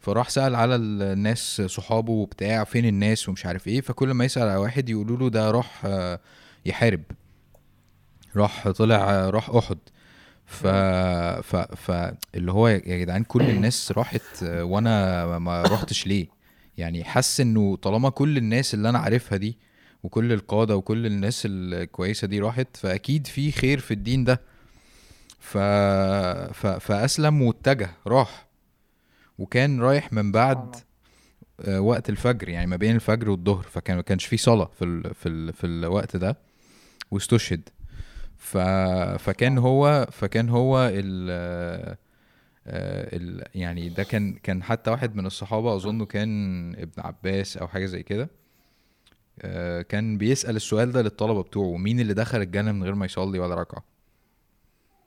فراح 0.00 0.28
سأل 0.30 0.54
على 0.54 0.74
الناس 0.74 1.62
صحابه 1.66 2.12
وبتاع 2.12 2.64
فين 2.64 2.84
الناس 2.86 3.28
ومش 3.28 3.46
عارف 3.46 3.68
إيه. 3.68 3.80
فكل 3.80 4.10
ما 4.10 4.24
يسأل 4.24 4.42
على 4.42 4.56
واحد 4.56 4.88
يقولوا 4.88 5.16
له 5.16 5.30
ده 5.30 5.50
راح 5.50 5.82
آه، 5.84 6.20
يحارب. 6.66 7.02
راح 8.36 8.68
طلع 8.70 9.30
راح 9.30 9.50
أحد. 9.50 9.78
ف 10.46 10.66
ف 11.46 11.56
ف 11.56 11.90
اللي 12.34 12.52
هو 12.52 12.68
يا 12.68 12.78
جدعان 12.98 13.24
كل 13.24 13.42
الناس 13.50 13.92
راحت 13.92 14.42
وأنا 14.42 15.38
ما- 15.38 15.62
رحتش 15.62 16.06
ليه؟ 16.06 16.26
يعني 16.78 17.04
حس 17.04 17.40
إنه 17.40 17.76
طالما 17.76 18.10
كل 18.10 18.36
الناس 18.36 18.74
اللي 18.74 18.88
أنا 18.88 18.98
عارفها 18.98 19.38
دي 19.38 19.58
وكل 20.02 20.32
القادة 20.32 20.76
وكل 20.76 21.06
الناس 21.06 21.42
الكويسة 21.50 22.26
دي 22.26 22.40
راحت 22.40 22.76
فأكيد 22.76 23.26
في 23.26 23.52
خير 23.52 23.78
في 23.80 23.94
الدين 23.94 24.24
ده. 24.24 24.40
ف... 25.40 25.58
ف... 26.52 26.66
فأسلم 26.66 27.42
واتجه 27.42 27.90
راح. 28.06 28.46
وكان 29.38 29.80
رايح 29.80 30.12
من 30.12 30.32
بعد 30.32 30.76
آه، 31.60 31.80
وقت 31.80 32.08
الفجر 32.08 32.48
يعني 32.48 32.66
ما 32.66 32.76
بين 32.76 32.94
الفجر 32.94 33.30
والظهر 33.30 33.62
فكان 33.62 33.96
ما 33.96 34.02
كانش 34.02 34.24
في 34.26 34.36
صلاة 34.36 34.70
في 34.78 34.84
ال... 34.84 35.14
في 35.14 35.28
ال... 35.28 35.52
في 35.52 35.66
الوقت 35.66 36.16
ده 36.16 36.36
واستشهد. 37.10 37.68
ف... 38.38 38.58
فكان 39.18 39.58
هو 39.58 40.06
فكان 40.10 40.48
هو 40.48 40.90
ال... 40.92 41.28
آه، 42.66 43.16
ال... 43.16 43.44
يعني 43.54 43.88
ده 43.88 44.02
كان 44.02 44.32
كان 44.32 44.62
حتى 44.62 44.90
واحد 44.90 45.16
من 45.16 45.26
الصحابة 45.26 45.74
أظنه 45.76 46.06
كان 46.06 46.28
ابن 46.74 46.92
عباس 46.98 47.56
أو 47.56 47.68
حاجة 47.68 47.86
زي 47.86 48.02
كده 48.02 48.30
آه، 49.42 49.82
كان 49.82 50.18
بيسأل 50.18 50.56
السؤال 50.56 50.92
ده 50.92 51.02
للطلبة 51.02 51.42
بتوعه 51.42 51.76
مين 51.76 52.00
اللي 52.00 52.14
دخل 52.14 52.40
الجنة 52.42 52.72
من 52.72 52.84
غير 52.84 52.94
ما 52.94 53.06
يصلي 53.06 53.38
ولا 53.38 53.54
ركعة؟ 53.54 53.84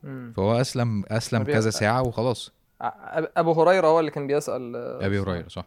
مم. 0.03 0.33
فهو 0.35 0.61
أسلم 0.61 1.03
أسلم 1.07 1.43
طب 1.43 1.49
كذا 1.49 1.69
ساعة 1.69 2.01
وخلاص. 2.01 2.51
أبو 2.81 3.51
هريرة 3.61 3.87
هو 3.87 3.99
اللي 3.99 4.11
كان 4.11 4.27
بيسأل 4.27 4.75
آه، 4.75 5.05
أبي 5.05 5.19
هريرة 5.19 5.47
صح. 5.47 5.65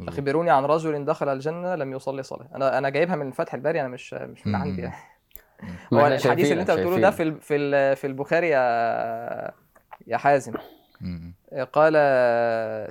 أخبروني 0.00 0.50
عن 0.50 0.64
رجل 0.64 1.04
دخل 1.04 1.28
الجنة 1.28 1.74
لم 1.74 1.92
يصلي 1.92 2.22
صلاة. 2.22 2.48
أنا 2.54 2.78
أنا 2.78 2.88
جايبها 2.88 3.16
من 3.16 3.30
فتح 3.30 3.54
الباري 3.54 3.80
أنا 3.80 3.88
مش 3.88 4.14
مش 4.14 4.46
من. 4.46 4.54
عندي 4.54 4.82
يعني. 4.82 4.94
هو 5.92 6.06
الحديث 6.06 6.52
اللي 6.52 6.60
أنت 6.60 6.70
بتقوله 6.70 6.98
ده 6.98 7.10
في 7.10 7.40
في 7.40 7.96
في 7.96 8.06
البخاري 8.06 8.48
يا 8.48 9.52
يا 10.06 10.16
حازم. 10.16 10.54
قال 11.72 11.94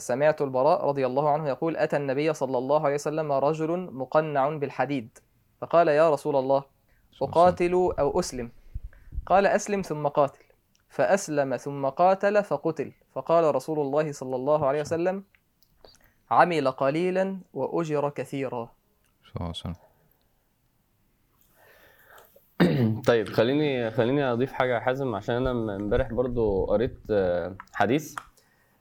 سمعت 0.01 0.41
البراء 0.41 0.85
رضي 0.85 1.05
الله 1.05 1.29
عنه 1.29 1.49
يقول 1.49 1.77
أتى 1.77 1.97
النبي 1.97 2.33
صلى 2.33 2.57
الله 2.57 2.85
عليه 2.85 2.95
وسلم 2.95 3.31
رجل 3.31 3.89
مقنع 3.93 4.49
بالحديد. 4.49 5.17
فقال 5.61 5.87
يا 5.87 6.09
رسول 6.09 6.35
الله 6.35 6.63
أقاتل 7.21 7.73
أو 7.99 8.19
أسلم؟ 8.19 8.51
قال 9.25 9.45
أسلم 9.47 9.81
ثم 9.81 10.07
قاتل. 10.07 10.43
فأسلم 10.89 11.57
ثم 11.57 11.85
قاتل 11.85 12.43
فقتل. 12.43 12.91
فقال 13.15 13.55
رسول 13.55 13.79
الله 13.79 14.11
صلى 14.11 14.35
الله 14.35 14.67
عليه 14.67 14.81
وسلم 14.81 15.23
عمل 16.31 16.71
قليلا 16.71 17.37
وأجر 17.53 18.09
كثيرا. 18.09 18.69
صلى 19.23 19.35
الله 19.35 19.41
عليه 19.41 19.49
وسلم. 19.49 19.75
طيب 23.07 23.29
خليني 23.29 23.91
خليني 23.91 24.23
أضيف 24.31 24.51
حاجة 24.53 24.73
يا 24.75 24.79
حازم 24.79 25.15
عشان 25.15 25.35
أنا 25.35 25.75
امبارح 25.75 26.13
برضو 26.13 26.65
قريت 26.65 26.97
آه، 27.11 27.55
حديث. 27.73 28.15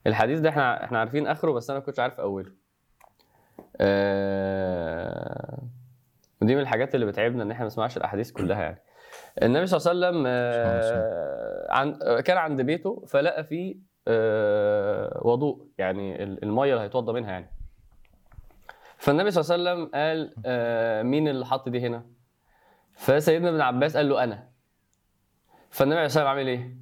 الحديث 0.07 0.41
ده 0.41 0.49
إحنا 0.49 0.85
إحنا 0.85 0.99
عارفين 0.99 1.26
آخره 1.26 1.52
بس 1.52 1.71
أنا 1.71 1.79
ما 1.79 1.85
كنتش 1.85 1.99
عارف 2.00 2.21
أوله. 2.21 2.52
آه، 4.33 5.59
ودي 6.43 6.55
من 6.55 6.61
الحاجات 6.61 6.95
اللي 6.95 7.07
بتعبنا 7.07 7.43
إن 7.43 7.50
إحنا 7.50 7.62
ما 7.62 7.67
نسمعش 7.67 7.97
الأحاديث 7.97 8.31
كلها 8.33 8.62
يعني. 8.62 8.83
النبي 9.43 9.67
صلى 9.67 9.93
الله 9.93 10.07
عليه 10.07 10.09
وسلم 10.19 10.25
آه، 10.26 11.67
عن 11.73 11.99
كان 12.23 12.37
عند 12.37 12.61
بيته 12.61 13.05
فلقى 13.09 13.45
فيه 13.45 13.76
آه، 14.09 15.21
وضوء 15.25 15.67
يعني 15.79 16.23
ال- 16.23 16.43
المية 16.45 16.73
اللي 16.73 16.85
هيتوضى 16.85 17.12
منها 17.12 17.31
يعني. 17.31 17.50
فالنبي 18.99 19.31
صلى 19.31 19.57
الله 19.57 19.71
عليه 19.71 19.81
وسلم 19.83 19.91
قال 19.95 20.33
مين 21.07 21.29
اللي 21.29 21.47
حط 21.47 21.69
دي 21.69 21.87
هنا؟ 21.87 22.05
فسيدنا 22.94 23.49
ابن 23.49 23.61
عباس 23.61 23.96
قال 23.96 24.08
له 24.08 24.25
أنا. 24.25 24.49
فالنبي 25.70 25.96
عليه 25.96 26.06
الصلاة 26.06 26.25
والسلام 26.25 26.26
عامل 26.26 26.46
إيه؟ 26.49 26.76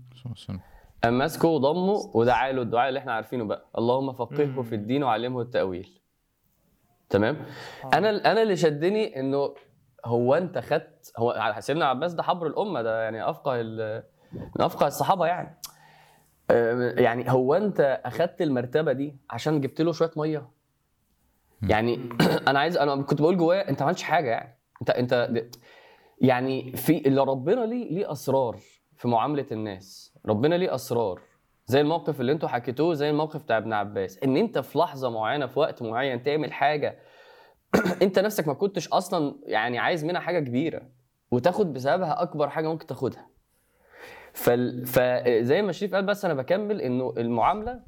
قام 1.05 1.19
ماسكه 1.19 1.49
وضمه 1.49 2.11
ودعا 2.15 2.53
له 2.53 2.63
الدعاء 2.63 2.89
اللي 2.89 2.99
إحنا 3.01 3.13
عارفينه 3.13 3.45
بقى. 3.45 3.65
اللهم 3.79 4.13
فقهه. 4.13 4.63
في 4.63 4.75
الدين 4.75 5.03
وعلمه 5.03 5.41
التأويل. 5.41 6.01
تمام؟ 7.11 7.37
آه. 7.85 7.91
أنا 7.99 8.11
أنا 8.33 8.43
اللي 8.43 8.57
شدني 8.57 9.21
إنه 9.21 9.55
هو 10.05 10.35
أنت 10.35 10.59
خدت 10.59 11.13
هو 11.19 11.55
سيدنا 11.59 11.85
عباس 11.85 12.13
ده 12.15 12.23
حبر 12.23 12.47
الأمة 12.47 12.83
ده 12.83 13.03
يعني 13.03 13.31
أفقه 13.31 13.61
ال- 13.61 14.03
من 14.33 14.65
أفقه 14.65 14.87
الصحابة 14.87 15.27
يعني. 15.27 15.61
آه، 16.51 16.95
يعني 17.01 17.31
هو 17.33 17.55
أنت 17.55 18.01
أخدت 18.05 18.43
المرتبة 18.43 18.93
دي 18.93 19.17
عشان 19.31 19.61
جبت 19.61 19.81
له 19.81 19.93
شوية 19.93 20.11
مية؟ 20.17 20.51
يعني 21.63 22.09
أنا 22.49 22.59
عايز 22.59 22.77
أنا 22.77 23.03
كنت 23.03 23.21
بقول 23.23 23.37
جوايا 23.37 23.69
أنت 23.71 23.81
ما 23.81 23.87
عملتش 23.87 24.03
حاجة 24.03 24.31
يعني. 24.31 24.59
أنت 24.83 24.91
أنت 24.91 25.31
يعني 26.21 26.73
في 26.73 27.09
اللي 27.09 27.21
ربنا 27.21 27.61
ليه 27.61 27.91
ليه 27.91 28.13
أسرار 28.13 28.57
في 28.97 29.09
معاملة 29.09 29.47
الناس؟ 29.53 30.15
ربنا 30.27 30.55
ليه 30.55 30.75
أسرار؟ 30.75 31.21
زي 31.67 31.81
الموقف 31.81 32.21
اللي 32.21 32.33
أنتوا 32.33 32.49
حكيتوه 32.49 32.95
زي 32.95 33.11
الموقف 33.11 33.43
بتاع 33.43 33.59
ابن 33.59 33.73
عباس 33.73 34.19
إن 34.25 34.37
أنت 34.37 34.59
في 34.59 34.79
لحظة 34.79 35.11
معينة 35.11 35.47
في 35.47 35.59
وقت 35.59 35.83
معين 35.83 36.23
تعمل 36.23 36.53
حاجة 36.53 36.99
أنت 38.03 38.19
نفسك 38.19 38.49
ما 38.49 38.55
كنتش 38.55 38.89
أصلا 38.89 39.35
يعني 39.43 39.79
عايز 39.79 40.05
منها 40.05 40.21
حاجة 40.21 40.41
كبيرة 40.41 40.83
وتاخد 41.31 41.73
بسببها 41.73 42.23
أكبر 42.23 42.49
حاجة 42.49 42.69
ممكن 42.69 42.87
تاخدها. 42.87 43.27
فال... 44.33 44.87
فزي 44.87 45.63
ما 45.63 45.73
شريف 45.73 45.95
قال 45.95 46.07
بس 46.07 46.25
أنا 46.25 46.35
بكمل 46.35 46.81
إنه 46.81 47.15
المعاملة 47.19 47.81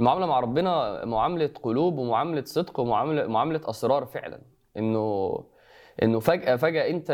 المعاملة 0.00 0.26
مع 0.26 0.40
ربنا 0.40 1.04
معاملة 1.04 1.50
قلوب 1.62 1.98
ومعاملة 1.98 2.44
صدق 2.44 2.80
ومعامله 2.80 3.26
معاملة 3.26 3.60
أسرار 3.64 4.06
فعلا. 4.06 4.40
إنه 4.76 5.34
إنه 6.02 6.20
فجأة 6.20 6.56
فجأة 6.56 6.90
أنت 6.90 7.12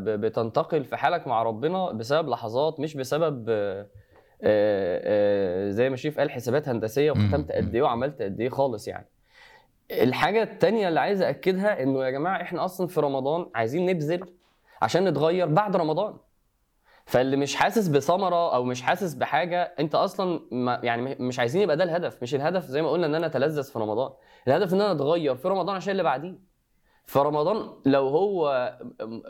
بتنتقل 0.00 0.84
في 0.84 0.96
حالك 0.96 1.26
مع 1.26 1.42
ربنا 1.42 1.92
بسبب 1.92 2.28
لحظات 2.28 2.80
مش 2.80 2.94
بسبب 2.96 3.44
زي 5.70 5.90
ما 5.90 5.96
شريف 5.96 6.18
قال 6.18 6.30
حسابات 6.30 6.68
هندسية 6.68 7.10
وختمت. 7.10 7.52
قد 7.52 7.74
إيه 7.74 7.82
وعملت 7.82 8.22
قد 8.22 8.40
إيه 8.40 8.48
خالص 8.48 8.88
يعني. 8.88 9.06
الحاجة 9.90 10.42
التانية 10.42 10.88
اللي 10.88 11.00
عايز 11.00 11.22
اكدها 11.22 11.82
إنه 11.82 12.04
يا 12.04 12.10
جماعة 12.10 12.42
إحنا 12.42 12.64
أصلا 12.64 12.86
في 12.86 13.00
رمضان 13.00 13.46
عايزين 13.54 13.86
نبذل 13.86 14.24
عشان 14.82 15.08
نتغير 15.08 15.46
بعد 15.46 15.76
رمضان. 15.76 16.14
فاللي 17.06 17.36
مش 17.36 17.56
حاسس 17.56 17.88
بثمرة 17.88 18.54
أو 18.54 18.64
مش 18.64 18.82
حاسس 18.82 19.14
بحاجة 19.14 19.74
أنت 19.80 19.94
أصلا 19.94 20.40
ما 20.52 20.80
يعني 20.82 21.16
مش 21.20 21.38
عايزين 21.38 21.62
يبقى 21.62 21.76
ده 21.76 21.84
الهدف. 21.84 22.22
مش 22.22 22.34
الهدف 22.34 22.64
زي 22.66 22.82
ما 22.82 22.90
قلنا 22.90 23.06
إن 23.06 23.14
أنا 23.14 23.26
أتلذذ 23.26 23.62
في 23.62 23.78
رمضان. 23.78 24.12
الهدف 24.48 24.74
إن 24.74 24.80
أنا 24.80 24.92
أتغير 24.92 25.34
في 25.34 25.48
رمضان 25.48 25.76
عشان 25.76 25.92
اللي 25.92 26.02
بعديه. 26.02 26.53
فرمضان 27.06 27.70
لو 27.86 28.08
هو 28.08 28.72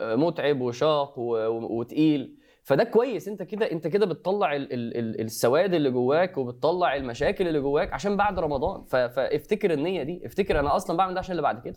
متعب 0.01 0.61
وشاق 0.61 1.19
وتقيل 1.49 2.37
فده 2.63 2.83
كويس. 2.83 3.27
انت 3.27 3.43
كده 3.43 3.71
انت 3.71 3.87
كده 3.87 4.05
بتطلع 4.05 4.55
ال 4.55 4.73
ال 4.73 4.97
ال 4.97 5.21
السواد 5.21 5.73
اللي 5.73 5.91
جواك 5.91 6.37
وبتطلع 6.37 6.95
المشاكل 6.95 7.47
اللي 7.47 7.59
جواك 7.59 7.93
عشان 7.93 8.17
بعد 8.17 8.39
رمضان. 8.39 8.83
فافتكر 8.83 9.73
النية 9.73 10.03
دي. 10.03 10.25
افتكر 10.25 10.59
أنا 10.59 10.75
أصلا 10.75 10.97
بعمل 10.97 11.13
ده 11.13 11.19
عشان 11.19 11.31
اللي 11.31 11.41
بعد 11.41 11.61
كده. 11.61 11.75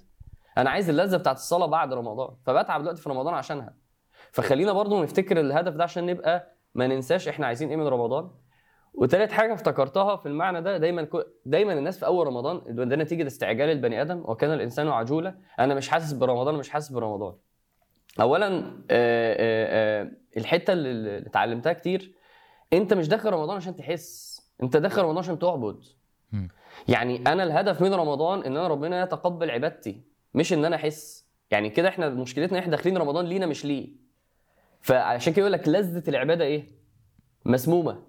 أنا 0.58 0.70
عايز 0.70 0.88
اللذة 0.88 1.16
بتاعت 1.16 1.36
الصلاة 1.36 1.66
بعد 1.66 1.92
رمضان. 1.92 2.36
فبتعب 2.46 2.80
دلوقتي 2.80 3.02
في 3.02 3.08
رمضان 3.10 3.34
عشانها. 3.34 3.74
فخلينا 4.32 4.72
برضو 4.72 5.02
نفتكر 5.02 5.40
الهدف 5.40 5.74
ده 5.74 5.82
عشان 5.84 6.06
نبقى 6.06 6.56
ما 6.74 6.86
ننساش 6.86 7.28
إحنا 7.28 7.46
عايزين 7.46 7.68
إيه 7.68 7.76
من 7.76 7.86
رمضان. 7.86 8.30
وتالت 8.94 9.32
حاجة 9.32 9.54
افتكرتها 9.54 10.16
في 10.16 10.26
المعنى 10.26 10.62
ده 10.62 10.78
دايما 10.78 11.02
كو- 11.04 11.22
دايما 11.46 11.72
الناس 11.72 11.98
في 11.98 12.06
أول 12.06 12.26
رمضان 12.26 12.60
ده 12.88 12.96
نتيجه 12.96 13.26
استعجال 13.26 13.68
البني 13.70 14.02
آدم 14.02 14.22
وكان 14.26 14.52
الإنسان 14.52 14.88
عجولا 14.88 15.34
أنا 15.60 15.74
مش 15.74 15.88
حاسس 15.88 16.12
برمضان 16.12 16.54
مش 16.54 16.70
حاسس 16.70 16.92
برمضان. 16.92 17.34
اولا 18.20 18.46
آه، 18.56 18.62
آه، 18.90 20.02
آه، 20.02 20.10
الحتة 20.36 20.72
اللي 20.72 21.18
اتعلمتها 21.18 21.72
كتير 21.72 22.12
أنت 22.72 22.94
مش 22.94 23.08
داخل 23.08 23.30
رمضان 23.30 23.56
عشان 23.56 23.76
تحس 23.76 24.38
أنت 24.62 24.76
داخل 24.76 25.02
رمضان 25.02 25.18
عشان 25.18 25.38
تعبد. 25.38 25.76
يعني 26.88 27.16
أنا 27.26 27.42
الهدف 27.42 27.80
من 27.82 27.94
رمضان 27.94 28.38
إن 28.42 28.56
أنا 28.56 28.68
ربنا 28.68 29.02
يتقبل 29.02 29.50
عبادتي 29.50 30.02
مش 30.34 30.52
إن 30.52 30.64
أنا 30.64 30.76
أحس. 30.76 31.26
يعني 31.50 31.70
كده 31.70 31.88
إحنا 31.88 32.08
مشكلتنا 32.08 32.58
إحنا 32.58 32.70
داخلين 32.70 32.96
رمضان 32.96 33.24
لينا 33.26 33.46
مش 33.46 33.64
ليه. 33.64 33.88
فعشان 34.80 35.32
كده 35.32 35.40
يقول 35.42 35.52
لك 35.52 35.68
لذة 35.68 36.10
العبادة 36.10 36.44
إيه؟ 36.44 36.66
مسمومة. 37.44 38.02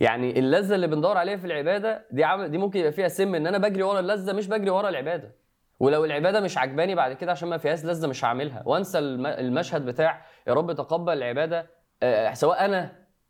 يعني 0.00 0.38
اللذة 0.38 0.74
اللي 0.74 0.86
بندور 0.86 1.16
عليها 1.16 1.36
في 1.36 1.46
العبادة 1.46 2.06
دي 2.10 2.24
عمل 2.24 2.50
دي 2.50 2.58
ممكن 2.58 2.80
يبقى 2.80 2.92
فيها 2.92 3.08
سم 3.08 3.34
إن 3.34 3.46
أنا 3.46 3.58
بجري 3.58 3.82
ورا 3.82 4.00
اللذة 4.00 4.32
مش 4.32 4.46
بجري 4.48 4.70
ورا 4.70 4.88
العبادة. 4.88 5.34
ولو 5.80 6.04
العبادة 6.04 6.40
مش 6.40 6.58
عجباني 6.58 6.94
بعد 6.94 7.12
كده 7.12 7.30
عشان 7.32 7.48
ما 7.48 7.56
فيهاش 7.58 7.84
لذة 7.84 8.06
مش 8.06 8.24
هعملها. 8.24 8.62
وأنسى 8.66 8.98
الم- 8.98 9.26
المشهد 9.26 9.84
بتاع 9.86 10.26
يا 10.46 10.52
رب 10.54 10.72
تقبل 10.72 11.12
العبادة 11.12 11.66
آه، 12.02 12.32
سواء 12.34 12.64
أنا 12.64 12.80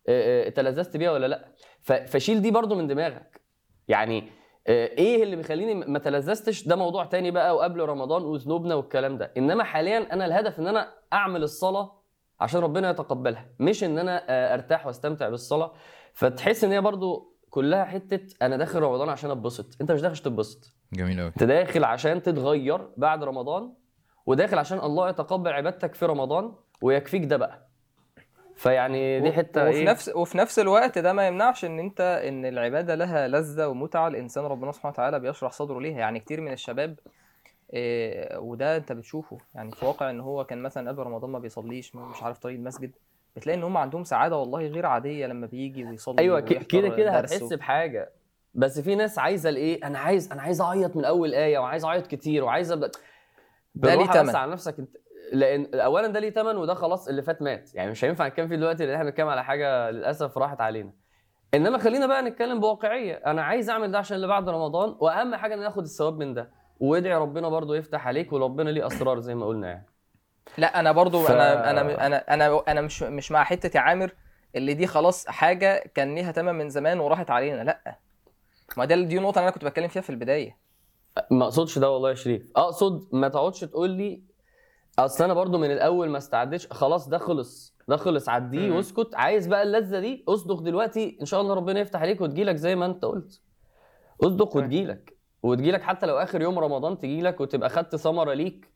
آه، 0.09 0.47
آه، 0.47 0.49
تلذذت 0.49 0.97
بيها 0.97 1.11
ولا 1.11 1.25
لأ. 1.27 1.45
فشيل 2.07 2.41
دي 2.41 2.51
برضو 2.51 2.75
من 2.75 2.87
دماغك. 2.87 3.41
يعني 3.87 4.23
آه، 4.67 4.85
إيه 4.87 5.23
اللي 5.23 5.35
بيخليني 5.35 5.73
ما 5.73 5.99
تلذذتش 5.99 6.67
ده 6.67 6.75
موضوع 6.75 7.05
تاني 7.05 7.31
بقى 7.31 7.55
وقبل 7.55 7.79
رمضان 7.79 8.23
وذنوبنا 8.23 8.75
والكلام 8.75 9.17
ده. 9.17 9.31
إنما 9.37 9.63
حاليا 9.63 10.13
أنا 10.13 10.25
الهدف 10.25 10.59
إن 10.59 10.67
أنا 10.67 10.87
أعمل 11.13 11.43
الصلاة 11.43 12.01
عشان 12.39 12.59
ربنا 12.61 12.89
يتقبلها 12.89 13.45
مش 13.59 13.83
إن 13.83 13.99
أنا 13.99 14.23
آه، 14.29 14.53
أرتاح 14.53 14.87
وأستمتع 14.87 15.29
بالصلاة. 15.29 15.71
فتحس 16.15 16.63
إن 16.63 16.71
هي 16.71 16.81
برضو 16.81 17.35
كلها 17.49 17.85
حتة 17.85 18.35
أنا 18.41 18.57
داخل 18.57 18.79
رمضان 18.79 19.09
عشان 19.09 19.31
أتبسط. 19.31 19.81
أنت 19.81 19.91
مش 19.91 20.01
داخل 20.01 20.11
عشان 20.11 20.23
تتبسط. 20.23 20.73
جميل 20.93 21.19
قوي 21.19 21.27
أنت 21.27 21.43
داخل 21.43 21.83
عشان 21.83 22.21
تتغير 22.21 22.89
بعد 22.97 23.23
رمضان 23.23 23.73
وداخل 24.25 24.57
عشان 24.57 24.79
الله 24.79 25.09
يتقبل 25.09 25.53
عبادتك 25.53 25.95
في 25.95 26.05
رمضان 26.05 26.53
ويكفيك 26.81 27.25
ده 27.25 27.37
بقى. 27.37 27.67
فيعني 28.55 29.19
دي 29.19 29.31
حتة 29.31 29.69
وفي 29.69 29.77
إيه؟ 29.77 29.85
نفس 29.85 30.09
وفي 30.09 30.37
نفس 30.37 30.59
الوقت 30.59 30.97
ده 30.97 31.13
ما 31.13 31.27
يمنعش 31.27 31.65
إن 31.65 31.79
أنت 31.79 32.01
إن 32.01 32.45
العبادة 32.45 32.95
لها 32.95 33.27
لذة 33.27 33.67
ومتعة. 33.67 34.07
الإنسان 34.07 34.43
ربنا 34.43 34.71
سبحانه 34.71 34.93
وتعالى 34.93 35.19
بيشرح 35.19 35.51
صدره 35.51 35.79
ليها. 35.79 35.99
يعني 35.99 36.19
كتير 36.19 36.41
من 36.41 36.51
الشباب 36.51 36.99
إيه 37.73 38.37
وده 38.37 38.77
أنت 38.77 38.91
بتشوفه. 38.91 39.37
يعني 39.55 39.71
في 39.71 39.85
واقع 39.85 40.09
إن 40.09 40.19
هو 40.19 40.45
كان 40.45 40.61
مثلا 40.61 40.89
قبل 40.89 41.03
رمضان 41.03 41.29
ما 41.29 41.39
بيصليش 41.39 41.95
مش 41.95 42.23
عارف 42.23 42.37
طريق 42.37 42.55
المسجد. 42.55 42.91
بتلاقي 43.35 43.57
إن 43.57 43.63
هم 43.63 43.77
عندهم 43.77 44.03
سعادة 44.03 44.37
والله 44.37 44.67
غير 44.67 44.85
عادية 44.85 45.27
لما 45.27 45.47
بيجي 45.47 45.83
ويصلي 45.83 46.15
أيوه 46.19 46.39
كده 46.39 46.89
كده 46.89 47.11
هتحس 47.11 47.53
بحاجة. 47.53 48.11
بس 48.53 48.79
في 48.79 48.95
ناس 48.95 49.19
عايزة 49.19 49.49
الإيه؟ 49.49 49.87
أنا 49.87 49.99
عايز 49.99 50.31
أنا 50.31 50.41
عايز 50.41 50.61
أعيط 50.61 50.95
من 50.95 51.05
أول 51.05 51.33
آية 51.33 51.57
وعايز 51.59 51.85
أعيط 51.85 52.07
كتير 52.07 52.43
وعايز 52.43 52.71
ابدا 52.71 52.91
ده 53.75 53.95
ليه 53.95 54.05
تمن. 54.05 54.35
على 54.35 54.51
نفسك 54.51 54.79
أنت. 54.79 54.97
لأن 55.33 55.75
اولا 55.75 56.07
ده 56.07 56.19
ليه 56.19 56.29
ثمن 56.29 56.57
وده 56.57 56.73
خلاص 56.73 57.07
اللي 57.07 57.21
فات 57.21 57.41
مات. 57.41 57.75
يعني 57.75 57.91
مش 57.91 58.05
هينفع 58.05 58.27
نتكلم 58.27 58.47
فيه 58.47 58.55
دلوقتي 58.55 58.85
لأن 58.85 58.93
إحنا 58.95 59.05
بنتكلم 59.09 59.27
على 59.27 59.43
حاجة 59.43 59.91
للأسف 59.91 60.37
راحت 60.37 60.61
علينا. 60.61 60.91
إنما 61.53 61.77
خلينا 61.77 62.07
بقى 62.07 62.21
نتكلم 62.21 62.59
بواقعية. 62.59 63.13
أنا 63.13 63.41
عايز 63.43 63.69
أعمل 63.69 63.91
ده 63.91 63.97
عشان 63.97 64.15
اللي 64.15 64.27
بعد 64.27 64.49
رمضان 64.49 64.95
وأهم 64.99 65.35
حاجة 65.35 65.53
إن 65.53 65.59
ناخد 65.59 65.83
الثواب 65.83 66.17
من 66.17 66.33
ده. 66.33 66.49
وادعي 66.79 67.15
ربنا 67.15 67.49
برضو 67.49 67.73
يفتح 67.73 68.07
عليك 68.07 68.33
وربنا 68.33 68.69
ليه 68.69 68.87
أسرار 68.87 69.19
زي 69.19 69.35
ما 69.35 69.45
قلنا 69.45 69.67
يعني. 69.67 69.85
لا 70.57 70.79
أنا 70.79 70.91
برضو 70.91 71.23
ف- 71.23 71.31
أنا 71.31 71.69
أنا 71.69 72.05
أنا 72.05 72.33
أنا 72.33 72.61
أنا 72.67 72.81
مش 72.81 73.03
مش 73.03 73.31
مع 73.31 73.43
حتة 73.43 73.77
يا 73.77 73.81
عامر 73.81 74.11
اللي 74.55 74.73
دي 74.73 74.87
خلاص 74.87 75.27
حاجة 75.27 75.91
كان 75.95 76.15
ليها 76.15 76.31
تمن 76.31 76.55
من 76.55 76.69
زمان 76.69 76.99
وراحت 76.99 77.29
علينا 77.31 77.63
لا. 77.63 77.97
ما 78.77 78.85
ده 78.85 78.95
دي 78.95 79.17
النقطة 79.17 79.39
اللي 79.39 79.43
أنا 79.47 79.51
كنت 79.51 79.65
بتكلم 79.65 79.87
فيها 79.87 80.01
في 80.01 80.09
البداية. 80.09 80.57
ما 81.31 81.43
أقصدش 81.45 81.79
ده 81.79 81.91
والله 81.91 82.09
يا 82.09 82.15
شريف. 82.15 82.51
أقصد 82.55 83.07
ما 83.15 83.27
تقعدش 83.27 83.59
تقول 83.59 83.89
لي 83.89 84.21
أصل 84.99 85.23
أنا 85.23 85.33
برضو 85.33 85.57
من 85.57 85.71
الأول 85.71 86.09
ما 86.09 86.17
استعدتش 86.17 86.67
خلاص 86.71 87.09
ده 87.09 87.17
خلص 87.17 87.75
ده 87.87 87.97
خلص 87.97 88.29
عديه. 88.29 88.71
واسكت. 88.71 89.15
عايز 89.15 89.47
بقى 89.47 89.63
اللذة 89.63 89.99
دي 89.99 90.23
أصدق 90.27 90.59
دلوقتي 90.61 91.17
إن 91.21 91.25
شاء 91.25 91.41
الله 91.41 91.53
ربنا 91.53 91.79
يفتح 91.79 92.01
عليك 92.01 92.21
وتجيلك 92.21 92.55
زي 92.55 92.75
ما 92.75 92.85
أنت 92.85 93.05
قلت. 93.05 93.41
أصدق. 94.23 94.55
وتجيلك. 94.55 95.13
وتجيلك 95.43 95.81
حتى 95.81 96.05
لو 96.05 96.17
آخر 96.17 96.41
يوم 96.41 96.59
رمضان 96.59 96.99
تجيلك 96.99 97.41
وتبقى 97.41 97.69
خدت 97.69 97.95
ثمرة 97.95 98.33
ليك. 98.33 98.74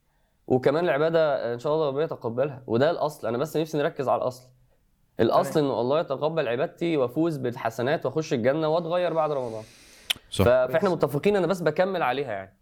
وكمان 0.50 0.84
العبادة 0.84 1.54
إن 1.54 1.58
شاء 1.58 1.74
الله 1.74 1.88
ربنا 1.88 2.04
يتقبلها. 2.04 2.62
وده 2.66 2.90
الأصل. 2.90 3.28
أنا 3.28 3.38
بس 3.38 3.56
نفسي 3.56 3.78
نركز 3.78 4.08
على 4.08 4.22
الأصل. 4.22 4.48
الأصل. 5.20 5.60
إنه 5.60 5.80
الله 5.80 6.00
يتقبل 6.00 6.48
عبادتي 6.48 6.96
وأفوز 6.96 7.36
بالحسنات 7.36 8.06
وأخش 8.06 8.32
الجنة 8.32 8.68
وأتغير 8.68 9.12
بعد 9.14 9.32
رمضان. 9.32 9.62
صح. 10.30 10.44
فإحنا 10.44 10.90
متفقين 10.90 11.36
أنا 11.36 11.46
بس 11.46 11.60
بكمل 11.60 12.02
عليها 12.02 12.32
يعني. 12.32 12.56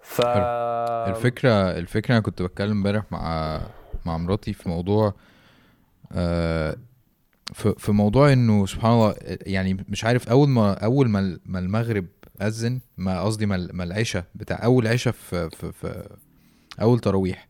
ف 0.00 0.20
الفكرة 0.26 1.50
الفكرة 1.70 2.12
أنا 2.12 2.22
كنت 2.22 2.42
بتكلم 2.42 2.70
امبارح 2.70 3.04
مع 3.10 3.60
مع 4.04 4.16
مراتي 4.16 4.52
في 4.52 4.68
موضوع 4.68 5.14
آه 6.12 6.76
في 7.52 7.74
في 7.78 7.92
موضوع 7.92 8.32
إنه 8.32 8.66
سبحان 8.66 8.92
الله 8.92 9.14
يعني 9.46 9.84
مش 9.88 10.04
عارف 10.04 10.28
أول 10.28 10.48
ما 10.48 10.72
أول 10.84 11.08
ما 11.08 11.18
ال- 11.20 11.40
ما 11.46 11.58
المغرب 11.58 12.06
أذن 12.42 12.80
ما 12.96 13.22
قصدي 13.22 13.46
ما 13.46 13.84
العشاء 13.84 14.24
بتاع 14.34 14.64
أول 14.64 14.86
عشاء 14.86 15.12
في, 15.12 15.50
في 15.50 15.72
في 15.72 16.16
اول 16.80 16.98
تراويح 16.98 17.48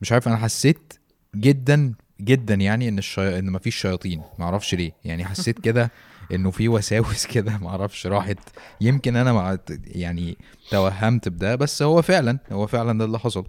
مش 0.00 0.12
عارف 0.12 0.28
أنا 0.28 0.36
حسيت 0.36 0.92
جدا 1.36 1.94
جدا 2.20 2.54
يعني 2.54 2.88
إن 2.88 2.98
الشي... 2.98 3.38
إن 3.38 3.50
مفيش 3.52 3.76
شياطين. 3.76 4.22
معرفش 4.38 4.74
ليه. 4.74 4.92
يعني 5.04 5.24
حسيت 5.24 5.58
كده 5.58 5.90
إنه 6.32 6.50
في 6.50 6.68
وساوس 6.68 7.26
كده 7.34 7.58
معرفش 7.58 8.06
راحت. 8.06 8.38
يمكن 8.80 9.16
أنا 9.16 9.32
مع 9.32 9.58
يعني 9.86 10.36
توهمت 10.70 11.28
بده 11.28 11.54
بس 11.56 11.82
هو 11.82 12.02
فعلا 12.02 12.38
هو 12.52 12.66
فعلا 12.66 12.98
ده 12.98 13.04
اللي 13.04 13.18
حصل. 13.18 13.44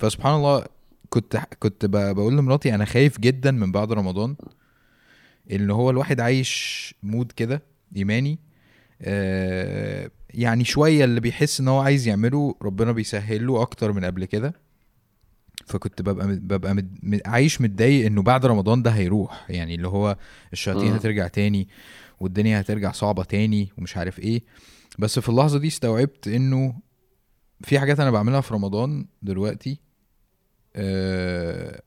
فسبحان 0.00 0.34
الله 0.34 0.64
كنت 1.10 1.36
كنت 1.58 1.86
بقول 1.86 2.36
لمراتي 2.36 2.74
أنا 2.74 2.84
خايف 2.84 3.20
جدا 3.20 3.50
من 3.50 3.72
بعد 3.72 3.92
رمضان. 3.92 4.36
ان 5.52 5.70
هو 5.70 5.90
الواحد 5.90 6.20
عايش 6.20 6.94
مود 7.02 7.32
كده 7.32 7.62
إيماني. 7.96 8.38
آه 9.02 10.10
يعني 10.34 10.64
شوية 10.64 11.04
اللي 11.04 11.20
بيحس 11.20 11.60
إن 11.60 11.68
هو 11.68 11.80
عايز 11.80 12.08
يعمله 12.08 12.54
ربنا 12.62 12.92
بيسهل 12.92 13.46
له 13.46 13.62
أكتر 13.62 13.92
من 13.92 14.04
قبل 14.04 14.24
كده. 14.24 14.54
فكنت 15.66 16.02
ببقى 16.02 16.26
ببقى 16.26 16.74
مد... 16.74 16.98
مد- 17.02 17.22
عايش 17.26 17.60
متضايق 17.60 18.06
إنه 18.06 18.22
بعد 18.22 18.46
رمضان 18.46 18.82
ده 18.82 18.90
هيروح. 18.90 19.46
يعني 19.50 19.74
اللي 19.74 19.88
هو 19.88 20.16
الشياطين 20.52 20.88
مم. 20.90 20.94
هترجع 20.94 21.26
تاني 21.28 21.68
والدنيا 22.20 22.60
هترجع 22.60 22.92
صعبة 22.92 23.22
تاني 23.24 23.68
ومش 23.78 23.96
عارف 23.96 24.18
إيه. 24.18 24.42
بس 24.98 25.18
في 25.18 25.28
اللحظة 25.28 25.58
دي 25.58 25.66
استوعبت 25.68 26.28
إنه 26.28 26.74
في 27.64 27.78
حاجات 27.78 28.00
أنا 28.00 28.10
بعملها 28.10 28.40
في 28.40 28.54
رمضان 28.54 29.06
دلوقتي 29.22 29.80
آه، 30.76 31.82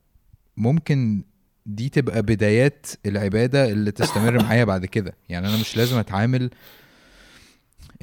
ممكن 0.57 1.23
دي 1.65 1.89
تبقى 1.89 2.21
بدايات 2.21 2.88
العبادة 3.05 3.71
اللي 3.71 3.91
تستمر 3.91 4.43
معايا 4.43 4.63
بعد 4.63 4.85
كده. 4.85 5.13
يعني 5.29 5.47
أنا 5.47 5.57
مش 5.57 5.77
لازم 5.77 5.97
أتعامل 5.97 6.50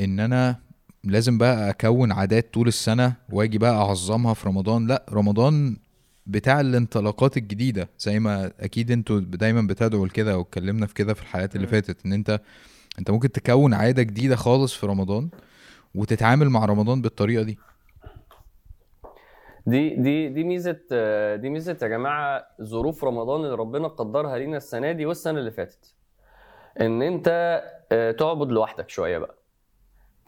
إن 0.00 0.20
أنا 0.20 0.56
لازم 1.04 1.38
بقى 1.38 1.70
أكون 1.70 2.12
عادات 2.12 2.54
طول 2.54 2.68
السنة 2.68 3.14
وأجي 3.32 3.58
بقى 3.58 3.72
أعظمها 3.74 4.34
في 4.34 4.48
رمضان. 4.48 4.86
لأ 4.86 5.06
رمضان 5.12 5.76
بتاع 6.26 6.60
الانطلاقات 6.60 7.36
الجديدة. 7.36 7.88
زي 7.98 8.18
ما 8.18 8.52
أكيد 8.60 8.90
أنتوا 8.90 9.20
دايما 9.20 9.62
بتدعوا 9.62 10.06
لكده 10.06 10.38
واتكلمنا 10.38 10.86
في 10.86 10.94
كده 10.94 11.14
في 11.14 11.22
الحلقات 11.22 11.56
اللي. 11.56 11.66
فاتت 11.66 12.06
إن 12.06 12.12
أنت 12.12 12.40
أنت 12.98 13.10
ممكن 13.10 13.32
تكون 13.32 13.74
عادة 13.74 14.02
جديدة 14.02 14.36
خالص 14.36 14.74
في 14.74 14.86
رمضان 14.86 15.28
وتتعامل 15.94 16.50
مع 16.50 16.64
رمضان 16.64 17.02
بالطريقة 17.02 17.42
دي. 17.42 17.58
دي 19.66 19.96
دي 19.96 20.28
دي 20.28 20.44
ميزة 20.44 20.78
دي 21.36 21.50
ميزة 21.50 21.76
يا 21.82 21.88
جماعة 21.88 22.46
ظروف 22.62 23.04
رمضان 23.04 23.44
اللي 23.44 23.54
ربنا 23.54 23.88
قدرها 23.88 24.38
لينا 24.38 24.56
السنة 24.56 24.92
دي 24.92 25.06
والسنة 25.06 25.38
اللي 25.38 25.50
فاتت. 25.50 25.94
إن 26.80 27.02
أنت 27.02 27.28
آه، 27.92 28.12
تعبد 28.12 28.52
لوحدك 28.52 28.88
شوية 28.90 29.18
بقى. 29.18 29.39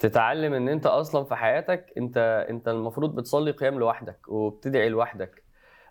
تتعلم 0.03 0.55
إن 0.55 0.69
أنت 0.69 0.87
أصلا 0.87 1.25
في 1.25 1.35
حياتك 1.35 1.93
أنت 1.99 2.47
أنت 2.51 2.69
المفروض 2.69 3.15
بتصلي 3.15 3.51
قيام 3.51 3.79
لوحدك 3.79 4.29
وبتدعي 4.29 4.89
لوحدك. 4.89 5.43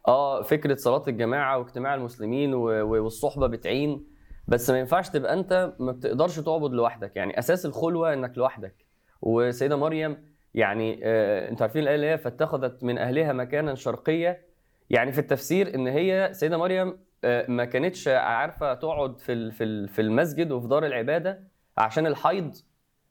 آه 0.07 0.41
فكرة 0.41 0.75
صلاة 0.75 1.03
الجماعة 1.07 1.57
واجتماع 1.57 1.95
المسلمين 1.95 2.53
والصحبة 2.53 3.47
بتعين 3.47 4.07
بس 4.47 4.69
ما 4.69 4.79
ينفعش 4.79 5.09
تبقى 5.09 5.33
أنت 5.33 5.73
ما 5.79 5.91
بتقدرش 5.91 6.39
تعبد 6.39 6.71
لوحدك. 6.73 7.15
يعني 7.15 7.39
أساس 7.39 7.65
الخلوة 7.65 8.13
إنك 8.13 8.37
لوحدك. 8.37 8.75
وسيدة 9.21 9.75
مريم 9.75 10.17
يعني 10.53 10.99
آه 11.03 11.49
أنتوا 11.49 11.61
عارفين 11.65 11.81
الآية 11.81 11.95
اللي 11.95 12.07
هي 12.07 12.17
فاتخذت 12.17 12.83
من 12.83 12.97
أهلها 12.97 13.33
مكانا 13.33 13.75
شرقية. 13.75 14.45
يعني 14.89 15.11
في 15.11 15.19
التفسير 15.19 15.75
إن 15.75 15.87
هي 15.87 16.29
سيدة 16.31 16.57
مريم 16.57 16.97
آه 17.23 17.45
ما 17.51 17.65
كانتش 17.65 18.07
عارفة 18.07 18.73
تقعد 18.73 19.19
في 19.19 19.51
في 19.87 20.01
المسجد 20.01 20.51
وفي 20.51 20.67
دار 20.67 20.85
العبادة 20.85 21.43
عشان 21.77 22.07
الحيض. 22.07 22.55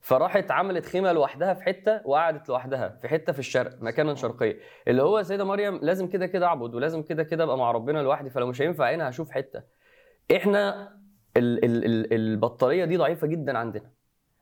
فراحت 0.01 0.51
عملت 0.51 0.87
خيمة 0.87 1.13
لوحدها 1.13 1.55
في 1.55 1.63
حتة 1.63 2.01
وقعدت 2.05 2.49
لوحدها 2.49 2.89
في 2.89 3.09
حتة 3.09 3.33
في 3.33 3.39
الشرق 3.39 3.71
مكانا 3.83 4.15
شرقية. 4.15 4.57
اللي 4.89 5.03
هو 5.03 5.23
سيدة 5.23 5.45
مريم 5.45 5.79
لازم 5.83 6.07
كده 6.09 6.27
كده 6.27 6.47
أعبد 6.47 6.75
ولازم 6.75 7.03
كده 7.03 7.23
كده 7.23 7.45
أبقى 7.45 7.59
مع 7.59 7.71
ربنا 7.73 7.99
لوحدي 7.99 8.31
فلو 8.31 8.47
مش 8.47 8.63
هينفع 8.63 8.95
هنا 8.95 9.09
هشوف 9.09 9.31
حتة. 9.31 9.63
إحنا 10.37 10.89
ال 11.37 11.65
ال 11.65 11.85
ال 11.85 12.13
البطارية 12.15 12.85
دي 12.85 12.97
ضعيفة 12.97 13.27
جدا 13.27 13.59
عندنا. 13.59 13.91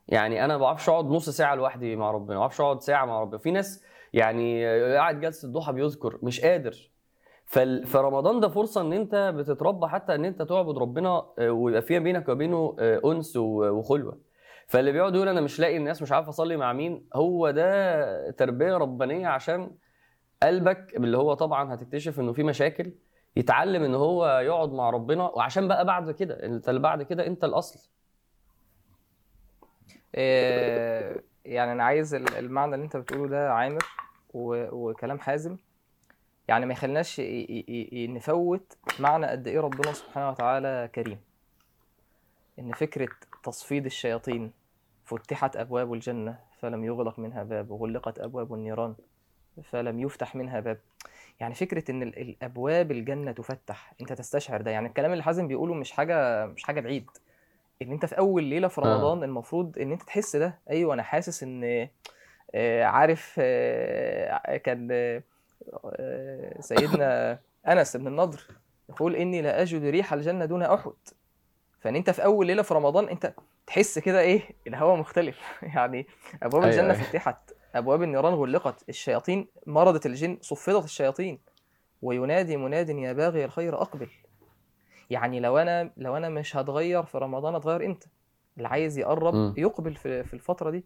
يعني 0.09 0.45
أنا 0.45 0.57
ما 0.57 0.63
بعرفش 0.63 0.89
أقعد 0.89 1.05
نص 1.05 1.31
ساعة 1.31 1.55
لوحدي 1.55 1.97
مع 1.97 2.11
ربنا 2.11 2.35
ما 2.35 2.41
بعرفش 2.41 2.61
أقعد 2.61 2.83
ساعة 2.83 3.05
مع 3.07 3.21
ربنا. 3.21 3.39
في 3.39 3.51
ناس 3.51 3.85
يعني 4.13 4.67
قاعد 4.95 5.21
جلسة 5.21 5.47
الضحى 5.49 5.73
بيذكر 5.73 6.19
مش 6.23 6.41
قادر. 6.41 6.91
فال- 7.45 7.87
فرمضان 7.87 8.41
ده 8.41 8.49
فرصة 8.49 8.81
إن 8.81 8.93
أنت 8.93 9.33
بتتربى 9.37 9.87
حتى 9.87 10.15
إن 10.15 10.25
أنت 10.25 10.43
تعبد 10.43 10.79
ربنا 10.79 11.27
آه، 11.39 11.51
ويبقى 11.51 11.83
فيها 11.83 11.99
بينك 11.99 12.29
وبينه 12.29 12.77
آه، 12.79 13.01
أنس 13.05 13.37
وخلوة. 13.37 14.28
فاللي 14.69 14.93
بيقعد 14.93 15.15
يقول 15.15 15.29
أنا 15.29 15.41
مش 15.41 15.61
لاقي 15.61 15.77
الناس 15.77 16.03
مش 16.03 16.13
عارف 16.13 16.29
أصلي 16.29 16.57
مع 16.57 16.73
مين 16.73 17.09
هو 17.15 17.51
ده 17.51 18.31
تربية 18.31 18.77
ربانية 18.77 19.29
عشان 19.29 19.71
قلبك 20.43 20.97
اللي 20.97 21.17
هو 21.19 21.35
طبعا 21.35 21.75
هتكتشف 21.75 22.21
إنه 22.21 22.33
في 22.33 22.43
مشاكل 22.43 22.93
يتعلم 23.37 23.83
إن 23.83 23.95
هو 23.95 24.39
يقعد 24.39 24.73
مع 24.73 24.91
ربنا. 24.91 25.23
وعشان 25.23 25.69
بقى 25.69 25.85
بعد 25.85 26.11
كده 26.11 26.47
إنت 26.47 26.69
اللي 26.69 26.81
بعد 26.81 27.03
كده 27.03 27.27
إنت 27.27 27.45
الأصل. 27.45 27.91
آه، 30.15 31.23
يعني 31.45 31.73
أنا 31.73 31.85
عايز 31.85 32.15
ال- 32.15 32.35
المعنى 32.35 32.75
اللي 32.75 32.85
أنت 32.85 32.97
بتقوله 32.97 33.29
ده 33.29 33.53
عامر 33.53 33.85
وكلام 34.35 35.19
حازم. 35.19 35.57
يعني 36.49 36.67
ما 36.67 36.73
يخليناش 36.73 37.19
ي- 37.19 37.23
ي- 37.23 37.89
ي- 37.93 38.07
نفوت 38.07 38.77
معنى 39.01 39.27
قد 39.27 39.47
إيه 39.49 39.61
ربنا 39.61 39.93
سبحانه 39.93 40.31
وتعالى 40.31 40.91
كريم. 40.95 41.21
إن 42.59 42.73
فكرة 42.73 43.09
تصفيد 43.43 43.85
الشياطين. 43.87 44.53
فتحت 45.05 45.57
أبواب 45.57 45.93
الجنة 45.93 46.39
فلم 46.61 46.85
يغلق 46.85 47.19
منها 47.19 47.43
باب. 47.43 47.71
وغلقت 47.71 48.19
أبواب 48.19 48.55
النيران 48.55 48.95
فلم 49.65 50.01
يفتح 50.01 50.35
منها 50.37 50.61
باب. 50.61 50.79
يعني 51.41 51.55
فكرة 51.55 51.91
إن 51.91 52.03
ال- 52.03 52.19
الأبواب 52.19 52.91
الجنة 52.91 53.33
تفتح 53.33 53.93
أنت 54.01 54.13
تستشعر 54.13 54.61
ده. 54.63 54.71
يعني 54.71 54.89
الكلام 54.89 55.13
اللي 55.13 55.23
حازم 55.23 55.49
بيقوله 55.49 55.75
مش 55.75 55.91
حاجة 55.93 56.47
مش 56.47 56.63
حاجة 56.65 56.81
بعيد. 56.81 57.11
إن 57.83 57.93
أنت 57.93 58.07
في 58.07 58.19
أول 58.19 58.45
ليلة 58.45 58.69
في 58.69 58.81
آه. 58.81 58.85
رمضان 58.85 59.23
المفروض 59.25 59.79
إن 59.79 59.93
أنت 59.93 60.03
تحس 60.03 60.37
ده. 60.37 60.59
أيوه 60.71 60.95
أنا 60.95 61.03
حاسس 61.03 61.43
إن 61.43 61.89
آه، 62.55 62.85
عارف 62.85 63.35
آه، 63.39 64.57
كان 64.57 64.89
سيدنا 66.61 67.39
أنس 67.69 67.97
بن 67.97 68.07
النضر 68.07 68.41
يقول 68.89 69.17
إني 69.17 69.43
لا 69.43 69.63
أجد 69.63 69.85
ريح 69.85 70.13
الجنة 70.13 70.45
دون 70.45 70.63
أحد. 70.63 70.93
فان 71.81 71.97
انت 71.97 72.11
في 72.11 72.25
اول 72.25 72.47
ليله 72.47 72.63
في 72.63 72.75
رمضان 72.75 73.09
انت 73.09 73.35
تحس 73.67 73.99
كده 73.99 74.21
إيه؟ 74.21 74.43
الهواء 74.67 74.97
مختلف. 74.97 75.39
يعني 75.77 76.07
ابواب 76.43 76.63
أيوة، 76.63 76.75
الجنه 76.75 76.95
أيوة. 76.95 77.05
فتحت 77.05 77.53
ابواب 77.75 78.03
النيران 78.03 78.35
غلقت 78.35 78.89
الشياطين 78.89 79.49
مرضت 79.67 80.07
الجن 80.07 80.39
صفدت 80.41 80.85
الشياطين. 80.85 81.39
وينادي 82.03 82.57
مناد 82.57 82.89
يا 82.89 83.13
باغي 83.13 83.45
الخير 83.45 83.83
أقبل. 83.83 84.09
يعني 85.11 85.41
لو 85.41 85.59
أنا 85.59 85.91
لو 85.97 86.17
أنا 86.17 86.29
مش 86.29 86.57
هتغير 86.57 87.03
في 87.03 87.19
رمضان 87.19 87.55
اتغير 87.55 87.87
إمتى؟ 87.87 88.09
اللي 88.57 88.69
عايز 88.69 88.99
يقرب 88.99 89.35
مم. 89.35 89.55
يقبل 89.57 89.95
في 89.95 90.25
في 90.25 90.35
الفترة 90.35 90.71
دي. 90.71 90.85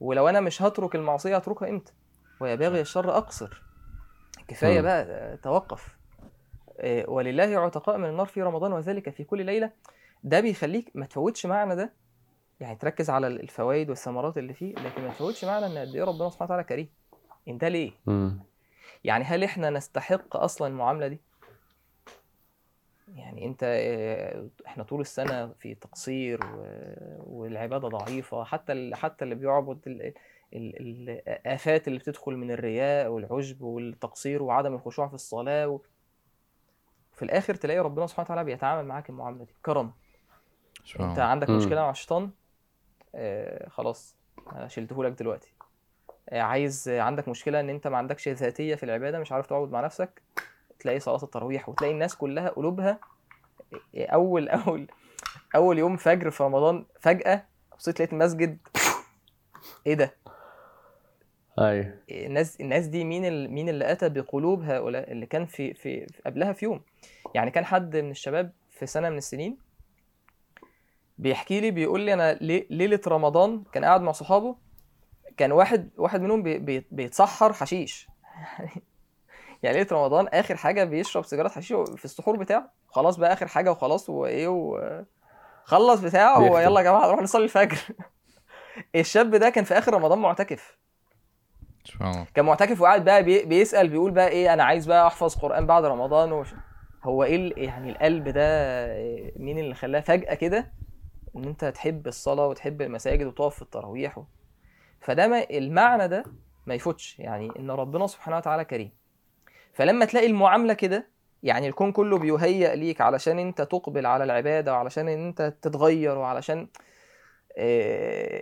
ولو 0.00 0.28
أنا 0.28 0.40
مش 0.40 0.62
هترك 0.62 0.94
المعصية 0.94 1.36
اتركها 1.36 1.68
إمتى؟ 1.68 1.92
ويا 2.40 2.54
باغي 2.54 2.80
الشر 2.80 3.16
أقصر. 3.16 3.62
كفاية 4.48 4.76
مم. 4.78 4.82
بقى 4.82 5.02
آه، 5.02 5.34
توقف. 5.34 5.96
آه، 6.78 7.10
ولله 7.10 7.58
عتقاء 7.60 7.98
من 7.98 8.08
النار 8.08 8.26
في 8.26 8.42
رمضان 8.42 8.72
وذلك 8.72 9.10
في 9.10 9.24
كل 9.24 9.44
ليلة. 9.44 9.70
ده 10.24 10.40
بيخليك 10.40 10.90
ما 10.94 11.06
تفوتش 11.06 11.46
معنى 11.46 11.76
ده. 11.76 11.92
يعني 12.60 12.76
تركز 12.76 13.10
على 13.10 13.26
الفوائد 13.26 13.88
والثمرات 13.90 14.38
اللي 14.38 14.52
فيه 14.54 14.74
لكن 14.74 15.02
ما 15.02 15.08
تفوتش 15.08 15.44
معنى 15.44 15.66
إن 15.66 15.78
قد 15.78 15.94
إيه 15.94 16.04
ربنا 16.04 16.30
سبحانه 16.30 16.44
وتعالى 16.46 16.64
كريم. 16.64 16.88
انت 17.48 17.64
ليه؟ 17.64 17.92
يعني 19.04 19.24
هل 19.24 19.44
إحنا 19.44 19.70
نستحق 19.70 20.36
أصلا 20.36 20.68
المعاملة 20.68 21.08
دي؟ 21.08 21.20
يعني 23.14 23.46
أنت 23.46 23.60
آه، 23.64 24.48
إحنا 24.66 24.84
طول 24.84 25.00
السنة 25.00 25.48
في 25.52 25.74
تقصير 25.74 26.40
والعبادة 27.18 27.88
ضعيفة 27.88 28.44
حتى 28.44 28.90
حتى 28.94 29.24
اللي 29.24 29.34
بيعبد 29.34 29.78
ال- 29.86 30.02
ال- 30.54 31.10
الافات 31.28 31.88
اللي 31.88 31.98
بتدخل 31.98 32.32
من 32.36 32.50
الرياء 32.50 33.08
والعجب 33.08 33.62
والتقصير 33.62 34.42
وعدم 34.42 34.74
الخشوع 34.74 35.08
في 35.08 35.14
الصلاة 35.14 35.68
و... 35.68 35.80
في 37.12 37.22
الآخر 37.24 37.54
تلاقي 37.54 37.78
ربنا 37.80 38.06
سبحانه 38.06 38.24
وتعالى 38.26 38.44
بيتعامل 38.44 38.88
معاك 38.88 39.10
المعاملة 39.10 39.44
دي 39.44 39.54
كرم. 39.62 39.92
انت 41.00 41.00
الله. 41.00 41.22
عندك. 41.22 41.50
مشكلة 41.50 41.80
مع 41.80 41.90
الشيطان؟ 41.90 42.30
آه 43.14 43.68
خلاص 43.68 44.16
أنا 44.52 44.68
شلته 44.68 45.04
لك 45.04 45.12
دلوقتي. 45.12 45.52
آه 46.28 46.40
عايز 46.40 46.88
آه 46.88 47.00
عندك 47.00 47.28
مشكلة 47.28 47.60
إن 47.60 47.68
أنت 47.70 47.86
ما 47.86 47.96
عندكش 47.96 48.28
ذاتية 48.28 48.74
في 48.74 48.82
العبادة 48.82 49.18
مش 49.18 49.32
عارف 49.32 49.46
تقعد 49.46 49.70
مع 49.70 49.80
نفسك 49.80 50.22
تلاقي 50.80 51.00
صلاة 51.00 51.22
التراويح 51.22 51.68
وتلاقي 51.68 51.92
الناس 51.92 52.16
كلها 52.16 52.48
قلوبها 52.48 52.98
آه، 53.96 54.06
أول 54.06 54.48
أول 54.66 54.86
أول 55.54 55.78
يوم 55.78 55.96
فجر 55.96 56.30
في 56.30 56.42
رمضان 56.42 56.84
فجأة 57.00 57.44
بصيت 57.78 57.94
لقيت 58.00 58.12
المسجد 58.12 58.58
إيه 59.86 59.94
ده؟ 59.94 60.14
أيوه. 61.58 61.94
الناس 62.10 62.60
الناس 62.60 62.86
دي 62.86 63.04
مين 63.04 63.24
ال... 63.24 63.50
مين 63.50 63.68
اللي 63.68 63.92
أتى 63.92 64.08
بقلوب 64.08 64.62
هؤلاء 64.62 65.12
اللي 65.12 65.26
كان 65.26 65.46
في 65.46 65.74
في 65.74 66.06
في- 66.06 66.22
قبلها 66.26 66.52
في 66.52 66.64
يوم؟ 66.64 66.80
يعني 67.34 67.50
كان 67.50 67.64
حد 67.64 67.96
من 67.96 68.10
الشباب 68.10 68.52
في 68.70 68.86
سنة 68.86 69.10
من 69.10 69.16
السنين 69.18 69.58
بيحكي 71.20 71.60
لي 71.60 71.70
بيقول 71.70 72.00
لي 72.00 72.14
أنا 72.14 72.32
لي- 72.34 72.66
ليلة 72.70 73.00
رمضان 73.08 73.62
كان 73.72 73.84
قاعد 73.84 74.00
مع 74.00 74.12
صحابه 74.12 74.56
كان 75.36 75.52
واحد 75.52 75.90
واحد 75.96 76.20
منهم 76.20 76.42
بي... 76.42 76.58
بي... 76.58 76.86
بيتسحر 76.90 77.52
حشيش. 77.52 78.08
يعني 79.62 79.76
ليلة 79.78 79.86
رمضان 79.92 80.28
آخر 80.28 80.56
حاجة 80.56 80.84
بيشرب 80.84 81.24
سيجارة 81.24 81.48
حشيش 81.48 81.72
في 81.96 82.04
السحور 82.04 82.36
بتاعه. 82.36 82.72
خلاص 82.88 83.16
بقى 83.16 83.32
آخر 83.32 83.46
حاجة 83.46 83.70
وخلاص 83.70 84.10
وإيه 84.10 84.48
و... 84.48 84.80
خلص 85.64 86.00
بتاعه. 86.00 86.38
ويلا 86.52 86.80
يا 86.80 86.84
جماعة 86.84 87.06
نروح 87.08 87.22
نصلي 87.22 87.44
الفجر. 87.44 87.78
الشاب 88.96 89.30
ده 89.34 89.50
كان 89.50 89.64
في 89.64 89.78
آخر 89.78 89.94
رمضان 89.94 90.18
معتكف. 90.18 90.78
كان 92.34 92.44
معتكف 92.44 92.80
وقاعد 92.80 93.04
بقى 93.04 93.22
بي- 93.22 93.44
بيسأل 93.44 93.88
بيقول 93.88 94.10
بقى 94.10 94.28
إيه 94.28 94.52
أنا 94.52 94.64
عايز 94.64 94.86
بقى 94.86 95.06
أحفظ 95.06 95.34
قرآن 95.34 95.66
بعد 95.66 95.84
رمضان. 95.84 96.32
وش... 96.32 96.48
هو 97.04 97.24
إيه 97.24 97.52
يعني 97.64 97.90
القلب 97.90 98.28
ده 98.28 98.42
إيه، 98.96 99.32
مين 99.36 99.58
اللي 99.58 99.74
خلاه 99.74 100.00
فجأة 100.00 100.34
كده؟ 100.34 100.79
إن 101.36 101.44
أنت 101.44 101.64
تحب 101.64 102.06
الصلاة 102.06 102.46
وتحب 102.46 102.82
المساجد 102.82 103.26
وتقف 103.26 103.54
في 103.54 103.62
التراويح 103.62 104.18
و... 104.18 104.24
فده 105.00 105.28
ما 105.28 105.50
المعنى 105.50 106.08
ده 106.08 106.24
ما 106.66 106.74
يفوتش 106.74 107.18
يعني 107.18 107.50
إن 107.58 107.70
ربنا 107.70 108.06
سبحانه 108.06 108.36
وتعالى 108.36 108.64
كريم. 108.64 108.90
فلما 109.72 110.04
تلاقي 110.04 110.26
المعاملة 110.26 110.74
كده 110.74 111.06
يعني 111.42 111.68
الكون 111.68 111.92
كله 111.92 112.18
بيهيأ 112.18 112.74
ليك 112.74 113.00
علشان 113.00 113.38
أنت 113.38 113.62
تقبل 113.62 114.06
على 114.06 114.24
العبادة 114.24 114.72
وعلشان 114.72 115.08
إن 115.08 115.26
أنت 115.26 115.54
تتغير 115.62 116.18
وعلشان 116.18 116.68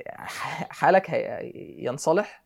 ح- 0.08 0.68
حالك 0.72 1.10
ينصلح 1.78 2.44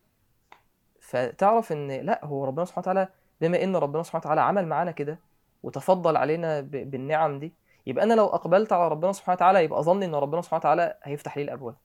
فتعرف 1.01 1.73
إن 1.73 1.91
لأ 1.91 2.21
هو 2.25 2.45
ربنا 2.45 2.65
سبحانه 2.65 2.83
وتعالى 2.83 3.09
بما 3.41 3.63
إن 3.65 3.77
ربنا 3.77 4.03
سبحانه 4.03 4.21
وتعالى 4.25 4.41
عمل 4.41 4.67
معانا 4.67 4.91
كده 4.91 5.19
وتفضل 5.63 6.17
علينا 6.17 6.61
بالنعم 6.61 7.39
دي 7.39 7.53
يبقى 7.87 8.05
أنا 8.05 8.15
لو 8.15 8.27
أقبلت 8.27 8.73
على 8.73 8.89
ربنا 8.89 9.13
سبحانه 9.13 9.37
وتعالى 9.37 9.65
يبقى 9.65 9.79
أظن 9.81 10.03
إن 10.03 10.15
ربنا 10.15 10.43
سبحانه 10.43 10.59
وتعالى 10.61 10.99
هيفتح 11.03 11.37
لي 11.37 11.43
الأبواب 11.43 11.77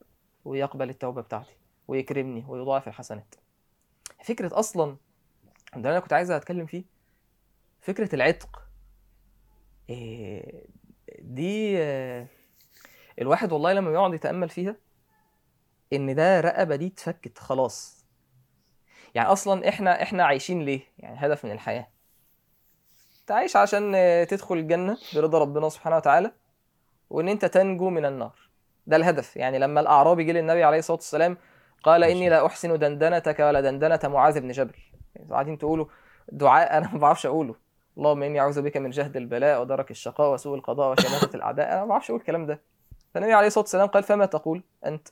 ويقبل 0.44 0.90
التوبة 0.90 1.22
بتاعتي 1.22 1.56
ويكرمني 1.88 2.44
ويضاعف 2.48 2.88
الحسنات. 2.88 3.34
فكرة 4.24 4.58
أصلا 4.58 4.96
ده 5.76 5.90
أنا 5.90 6.00
كنت 6.00 6.12
عايز 6.12 6.30
أتكلم 6.30 6.66
فيه 6.66 6.84
فكرة 7.80 8.14
العتق 8.14 8.62
إيه، 9.90 10.66
دي 11.18 11.78
آه، 11.82 12.26
الواحد 13.20 13.52
والله 13.52 13.72
لما 13.72 13.90
يقعد 13.92 14.14
يتأمل 14.14 14.48
فيها 14.48 14.76
إن 15.92 16.14
ده 16.14 16.40
رقبة 16.40 16.76
دي 16.76 16.86
اتفكت 16.86 17.38
خلاص. 17.38 18.06
يعني 19.14 19.28
أصلا 19.28 19.68
إحنا 19.68 20.02
إحنا 20.02 20.24
عايشين 20.24 20.62
ليه؟ 20.62 20.80
يعني 20.98 21.16
هدف 21.26 21.44
من 21.44 21.52
الحياة. 21.52 21.88
انت 23.28 23.36
عايش 23.36 23.56
عشان 23.56 23.92
آه، 23.94 24.24
تدخل 24.24 24.54
الجنة 24.54 24.96
برضا 25.14 25.38
ربنا 25.38 25.68
سبحانه 25.68 25.96
وتعالى 25.96 26.32
وإن 27.10 27.28
أنت 27.28 27.44
تنجو 27.44 27.90
من 27.90 28.04
النار. 28.04 28.32
ده 28.86 28.96
الهدف. 28.96 29.36
يعني 29.36 29.58
لما 29.58 29.80
الأعرابي 29.80 30.24
جه 30.24 30.32
للنبي 30.32 30.64
عليه 30.64 30.78
الصلاة 30.78 30.96
والسلام 30.96 31.36
قال 31.82 32.04
إني 32.04 32.28
لا 32.28 32.46
أحسن 32.46 32.78
دندنتك 32.78 33.40
ولا 33.40 33.60
دندنة 33.60 34.00
معاذ 34.04 34.40
بن 34.40 34.50
جبل. 34.50 34.74
يعني 35.14 35.30
قاعدين 35.30 35.58
تقولوا 35.58 35.86
دعاء 36.32 36.72
أنا 36.78 36.92
ما 36.92 36.98
بعرفش 36.98 37.26
أقوله. 37.26 37.54
اللهم 37.98 38.22
إني 38.22 38.40
أعوذ 38.40 38.62
بك 38.62 38.76
من 38.76 38.90
جهد 38.90 39.16
البلاء 39.16 39.60
ودرك 39.60 39.90
الشقاء 39.90 40.32
وسوء 40.32 40.54
القضاء 40.54 40.92
وشماتة 40.92 41.36
الأعداء. 41.36 41.72
أنا 41.72 41.80
ما 41.80 41.86
بعرفش 41.86 42.10
أقول 42.10 42.20
الكلام 42.20 42.46
ده. 42.46 42.60
فالنبي 43.14 43.32
عليه 43.32 43.46
الصلاة 43.46 43.64
والسلام 43.64 43.86
قال 43.86 44.02
فما 44.02 44.26
تقول 44.26 44.62
أنت؟ 44.86 45.08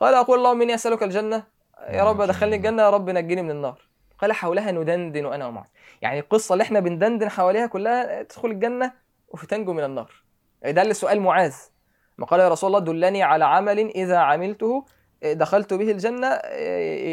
قال 0.00 0.14
أقول 0.14 0.38
اللهم 0.38 0.62
إني 0.62 0.74
أسألك 0.74 1.02
الجنة. 1.02 1.42
يا 1.88 2.04
رب 2.04 2.20
ادخلني 2.20 2.56
الجنة 2.56 2.82
يا 2.82 2.90
رب 2.90 3.10
نجني 3.10 3.42
من 3.42 3.50
النار. 3.50 3.87
قال 4.18 4.32
حولها 4.32 4.72
ندندن 4.72 5.26
أنا 5.26 5.46
ومعك 5.46 5.68
يعني 6.02 6.18
القصة 6.18 6.52
اللي 6.52 6.62
إحنا 6.62 6.80
بندندن 6.80 7.28
حواليها 7.28 7.66
كلها 7.66 8.22
تدخل 8.22 8.50
الجنة 8.50 8.92
وتنجو 9.28 9.72
من 9.72 9.84
النار. 9.84 10.12
ده 10.64 10.82
اللي 10.82 10.94
سؤال 10.94 11.20
معاذ. 11.20 11.54
ما 12.18 12.26
قال 12.26 12.40
يا 12.40 12.48
رسول 12.48 12.68
الله 12.68 12.78
دلني 12.78 13.22
على 13.22 13.44
عمل 13.44 13.78
إذا 13.78 14.16
عملته 14.16 14.84
دخلت 15.22 15.74
به 15.74 15.90
الجنة 15.90 16.40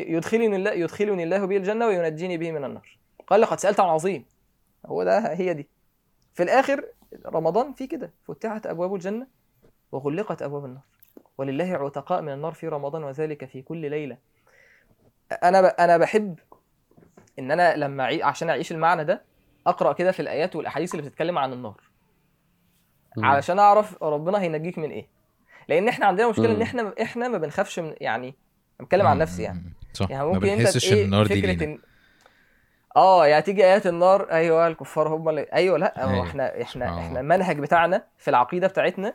يدخلني 0.08 0.56
الله 0.56 0.72
يدخلني 0.72 1.24
الله 1.24 1.46
به 1.46 1.58
الجنة 1.58 1.88
وينجيني 1.88 2.38
به 2.38 2.52
من 2.52 2.64
النار. 2.66 2.98
قال 3.28 3.42
لقد 3.42 3.60
سألت 3.60 3.80
عن 3.80 3.90
عظيم. 3.90 4.26
هو 4.86 5.04
ده 5.04 5.34
هي 5.34 5.54
دي. 5.54 5.68
في 6.34 6.44
الآخر 6.44 6.86
رمضان 7.26 7.74
في 7.74 7.88
كده. 7.88 8.14
فتحت 8.28 8.68
أبواب 8.68 8.96
الجنة 8.96 9.28
وغلقت 9.92 10.42
أبواب 10.42 10.66
النار. 10.66 10.84
ولله 11.38 11.74
عتقاء 11.76 12.22
من 12.22 12.34
النار 12.34 12.52
في 12.52 12.68
رمضان 12.68 13.04
وذلك 13.04 13.46
في 13.46 13.62
كل 13.62 13.90
ليلة. 13.90 14.18
أنا. 15.44 15.68
أنا 15.68 15.98
بحب 15.98 16.40
إن 17.40 17.52
أنا 17.52 17.76
لما 17.76 18.04
أعي... 18.04 18.24
عشان 18.24 18.50
أعيش 18.50 18.72
المعنى 18.72 19.04
ده 19.04 19.22
أقرأ 19.68 19.94
كده 19.94 20.12
في 20.12 20.20
الآيات 20.22 20.56
والأحاديث 20.56 20.96
اللي 20.96 21.10
بتتكلم 21.10 21.38
عن 21.38 21.54
النار 21.54 21.82
مم. 23.18 23.26
علشان 23.26 23.60
أعرف 23.60 24.04
ربنا 24.04 24.42
هينجيك 24.42 24.78
من 24.78 24.90
إيه 24.92 25.08
لأن 25.68 25.88
إحنا 25.88 26.06
عندنا 26.06 26.30
مشكلة 26.30 26.52
إن 26.52 26.56
مم. 26.56 26.62
إحنا 26.62 26.94
إحنا 27.02 27.28
ما 27.28 27.38
بنخافش 27.38 27.80
من 27.80 27.94
يعني 28.02 28.36
بتكلم 28.80 29.08
عن 29.08 29.18
نفسي 29.18 29.44
يعني 29.44 29.74
صح 29.94 30.10
يعني 30.12 30.26
ما 30.26 30.32
ممكن 30.34 30.48
أنت 30.50 30.60
بنحسش 30.62 30.94
إيه 30.94 31.00
إن 31.02 31.06
النار 31.06 31.28
دي 31.28 31.42
لينا 31.42 31.64
ان 31.64 31.80
آه 32.96 33.28
يعني 33.28 33.42
تيجي 33.42 33.64
آيات 33.66 33.88
النار 33.88 34.32
أيوه 34.32 34.68
الكفار 34.68 35.08
هم 35.16 35.30
اللي 35.30 35.42
أيوه 35.42 35.78
لأ 35.78 36.06
هو 36.06 36.10
أيوة. 36.10 36.24
إحنا 36.24 36.62
إحنا 36.62 36.86
سبحان 36.86 37.06
إحنا. 37.06 37.20
المنهج 37.20 37.60
بتاعنا 37.60 38.04
في 38.18 38.30
العقيدة 38.30 38.68
بتاعتنا 38.68 39.14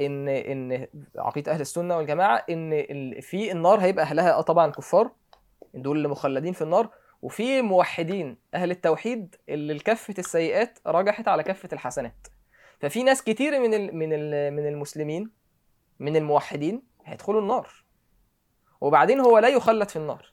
إن 0.00 0.28
إن 0.28 0.86
عقيدة 1.18 1.52
أهل 1.52 1.60
السنة 1.60 1.96
والجماعة 1.96 2.44
إن 2.50 3.20
في 3.20 3.52
النار 3.52 3.80
هيبقى 3.80 4.04
أهلها 4.04 4.32
آه 4.32 4.40
طبعا 4.40 4.70
كفار 4.70 5.10
دول 5.74 5.96
اللي 5.96 6.08
مخلدين 6.08 6.52
في 6.52 6.62
النار 6.62 6.88
وفي 7.22 7.62
موحدين 7.62 8.36
أهل 8.54 8.70
التوحيد 8.70 9.36
اللي 9.48 9.78
كفه 9.78 10.14
السيئات 10.18 10.78
رجحت 10.86 11.28
على 11.28 11.42
كفه 11.42 11.68
الحسنات. 11.72 12.26
ففي 12.80 13.02
ناس 13.02 13.22
كتير 13.22 13.60
من 13.60 13.74
ال 13.74 13.96
من 13.96 14.12
ال 14.12 14.52
من 14.52 14.66
المسلمين 14.66 15.30
من 16.00 16.16
الموحدين 16.16 16.82
هيدخلوا 17.04 17.40
النار. 17.40 17.68
وبعدين 18.80 19.20
هو 19.20 19.38
لا 19.38 19.48
يخلد 19.48 19.88
في 19.88 19.96
النار. 19.96 20.32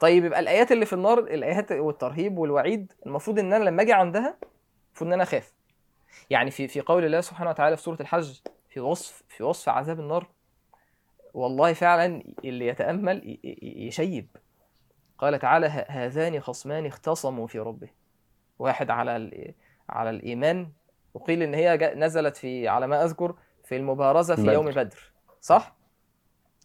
طيب 0.00 0.24
يبقى 0.24 0.40
الآيات 0.40 0.72
اللي 0.72 0.86
في 0.86 0.92
النار 0.92 1.18
الآيات 1.18 1.72
والترهيب 1.72 2.38
والوعيد 2.38 2.92
المفروض 3.06 3.38
إن 3.38 3.52
أنا 3.52 3.64
لما 3.64 3.82
أجي 3.82 3.92
عندها 3.92 4.36
المفروض 4.88 5.08
إن 5.08 5.12
أنا 5.12 5.22
أخاف. 5.22 5.52
يعني 6.30 6.50
في 6.50 6.68
في 6.68 6.80
قول 6.80 7.04
الله 7.04 7.20
سبحانه 7.20 7.50
وتعالى 7.50 7.76
في 7.76 7.82
سورة 7.82 7.96
الحج 8.00 8.38
في 8.68 8.80
وصف 8.80 9.22
في 9.28 9.42
وصف 9.42 9.68
عذاب 9.68 10.00
النار 10.00 10.26
والله 11.34 11.72
فعلا 11.72 12.22
اللي 12.44 12.66
يتأمل 12.66 13.38
يشيب. 13.62 14.28
قال 15.18 15.38
تعالى 15.38 15.66
"ه- 15.66 15.86
هذان 15.88 16.40
خصمان 16.40 16.86
اختصموا 16.86 17.46
في 17.46 17.58
ربه. 17.58 17.88
واحد 18.58 18.90
على 18.90 19.54
على 19.88 20.10
الإيمان 20.10 20.68
وقيل 21.14 21.42
إن 21.42 21.54
هي 21.54 21.94
نزلت 21.96 22.36
في 22.36 22.68
على 22.68 22.86
ما 22.86 23.04
أذكر 23.04 23.34
في 23.64 23.76
المبارزة 23.76 24.34
في 24.36 24.42
بدر. 24.42 24.52
يوم 24.52 24.66
بدر. 24.70 25.12
صح؟ 25.40 25.76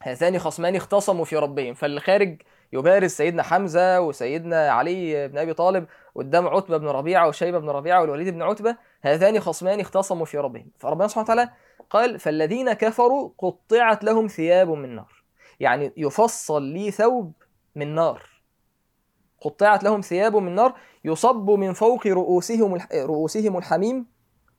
هذان 0.02 0.40
خصمان 0.40 0.76
اختصموا 0.76 1.26
في 1.26 1.36
ربهم. 1.36 1.74
فاللي 1.74 2.00
خارج 2.00 2.42
يبارز 2.74 3.12
سيدنا 3.12 3.44
حمزة 3.44 4.02
وسيدنا 4.02 4.70
علي 4.72 5.28
بن 5.28 5.38
أبي 5.38 5.54
طالب 5.54 5.88
قدام 6.16 6.48
عتبة 6.48 6.78
بن 6.78 6.88
ربيعة 6.88 7.28
وشيبة 7.28 7.60
بن 7.60 7.70
ربيعة 7.70 8.02
والوليد 8.02 8.34
بن 8.34 8.42
عتبة 8.42 8.78
هذان 9.02 9.40
خصمان 9.40 9.80
اختصموا 9.80 10.26
في 10.26 10.38
ربهم. 10.38 10.72
فربنا 10.80 11.08
سبحانه 11.08 11.24
وتعالى 11.24 11.50
قال 11.90 12.20
فالذين 12.20 12.74
كفروا 12.74 13.32
قطعت 13.38 14.04
لهم 14.04 14.28
ثياب 14.28 14.70
من 14.70 14.96
نار. 14.96 15.24
يعني 15.60 15.94
يفصل 15.98 16.64
لي 16.64 16.92
ثوب 16.92 17.34
من 17.76 17.96
نار. 17.96 18.31
قطعت 19.42 19.84
لهم 19.84 20.02
ثياب 20.02 20.36
من 20.36 20.56
نار 20.56 20.74
يصب 21.06 21.50
من 21.50 21.74
فوق 21.74 22.08
رؤوسهم 22.08 22.78
رؤوسهم 22.94 23.58
الحميم 23.58 24.06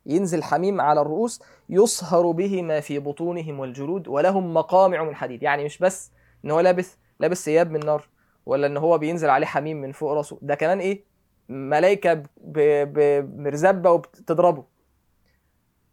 ينزل 0.07 0.43
حميم 0.43 0.81
على 0.81 1.01
الرؤوس 1.01 1.43
يصهر 1.69 2.31
به 2.31 2.63
ما 2.63 2.81
في 2.81 2.99
بطونهم 2.99 3.61
والجلود 3.61 4.09
ولهم 4.09 4.55
مقامع 4.55 5.05
من 5.05 5.15
حديد. 5.15 5.43
يعني 5.43 5.65
مش 5.65 5.79
بس 5.79 6.13
إن 6.45 6.51
هو 6.51 6.61
لابس 6.61 6.99
لابس 7.21 7.45
ثياب 7.45 7.71
من 7.71 7.81
نار 7.81 8.09
ولا 8.47 8.67
إن 8.67 8.77
هو 8.77 8.99
بينزل 8.99 9.31
عليه 9.31 9.47
حميم 9.47 9.81
من 9.81 9.93
فوق 9.93 10.13
راسه. 10.13 10.39
ده 10.43 10.55
كمان 10.55 10.79
إيه؟ 10.79 11.05
ملائكه 11.49 12.23
بمرزبه 12.37 13.91
وبتضربه. 13.91 14.65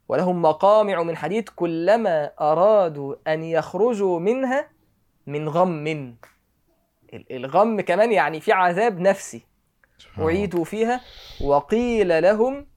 ولهم 0.10 0.42
مقامع 0.42 1.04
من 1.04 1.18
حديد 1.18 1.50
كلما 1.50 2.32
أرادوا 2.42 3.16
أن 3.28 3.44
يخرجوا 3.44 4.20
منها 4.20 4.70
من 5.28 5.50
غم. 5.50 6.16
الغم 7.14 7.82
كمان 7.82 8.12
يعني 8.12 8.40
في 8.40 8.52
عذاب 8.52 9.00
نفسي 9.00 9.42
سبحان 9.98 10.26
الله. 10.26 10.36
أعيدوا 10.36 10.64
فيها 10.64 11.02
وقيل 11.42 12.24
لهم 12.24 12.68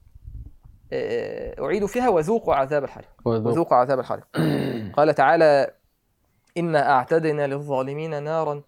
آه، 0.93 1.61
اعيدوا 1.63 1.87
فيها 1.87 2.09
وذوقوا 2.09 2.55
عذاب 2.55 2.83
الحريق. 2.83 3.09
وذوق. 3.25 3.47
وذوقوا 3.47 3.77
عذاب 3.77 3.99
الحريق. 3.99 4.27
قال 4.97 5.15
تعالى 5.15 5.73
إنا 6.57 6.91
أعتدنا 6.91 7.47
للظالمين 7.47 8.23
نارا 8.23 8.61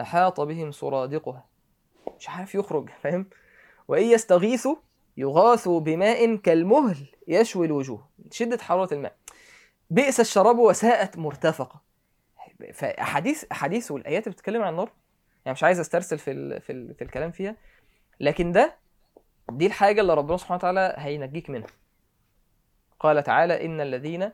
أحاط 0.00 0.40
بهم 0.40 0.72
سرادقها. 0.72 1.44
مش 2.18 2.28
عارف 2.28 2.54
يخرج 2.54 2.90
فاهم؟ 3.02 3.26
وإن 3.88 4.04
يستغيثوا 4.04 4.76
يغاثوا 5.16 5.80
بماء 5.80 6.36
كالمهل 6.36 6.96
يشوي 7.28 7.66
الوجوه. 7.66 8.08
شدة 8.30 8.58
حرارة 8.58 8.94
الماء. 8.94 9.16
بئس 9.90 10.20
الشراب 10.20 10.58
وساءت 10.58 11.18
مرتفقة. 11.18 11.85
فأحاديث 12.72 13.44
أحاديث 13.52 13.90
والآيات 13.90 14.22
اللي 14.26 14.32
بتتكلم 14.34 14.62
عن 14.62 14.72
النار 14.72 14.90
يعني 15.44 15.54
مش 15.54 15.64
عايز 15.64 15.80
أسترسل 15.80 16.18
في 16.18 16.60
في, 16.60 16.94
في 16.94 17.04
الكلام 17.04 17.30
فيها 17.30 17.56
لكن 18.20 18.52
ده 18.52 18.76
دي 19.50 19.66
الحاجة 19.66 20.00
اللي 20.00 20.14
ربنا 20.14 20.36
سبحانه 20.36 20.56
وتعالى 20.56 20.94
هينجيك 20.98 21.50
منها. 21.50 21.66
قال 23.00 23.22
تعالى 23.22 23.64
إن 23.66 23.80
الذين 23.80 24.30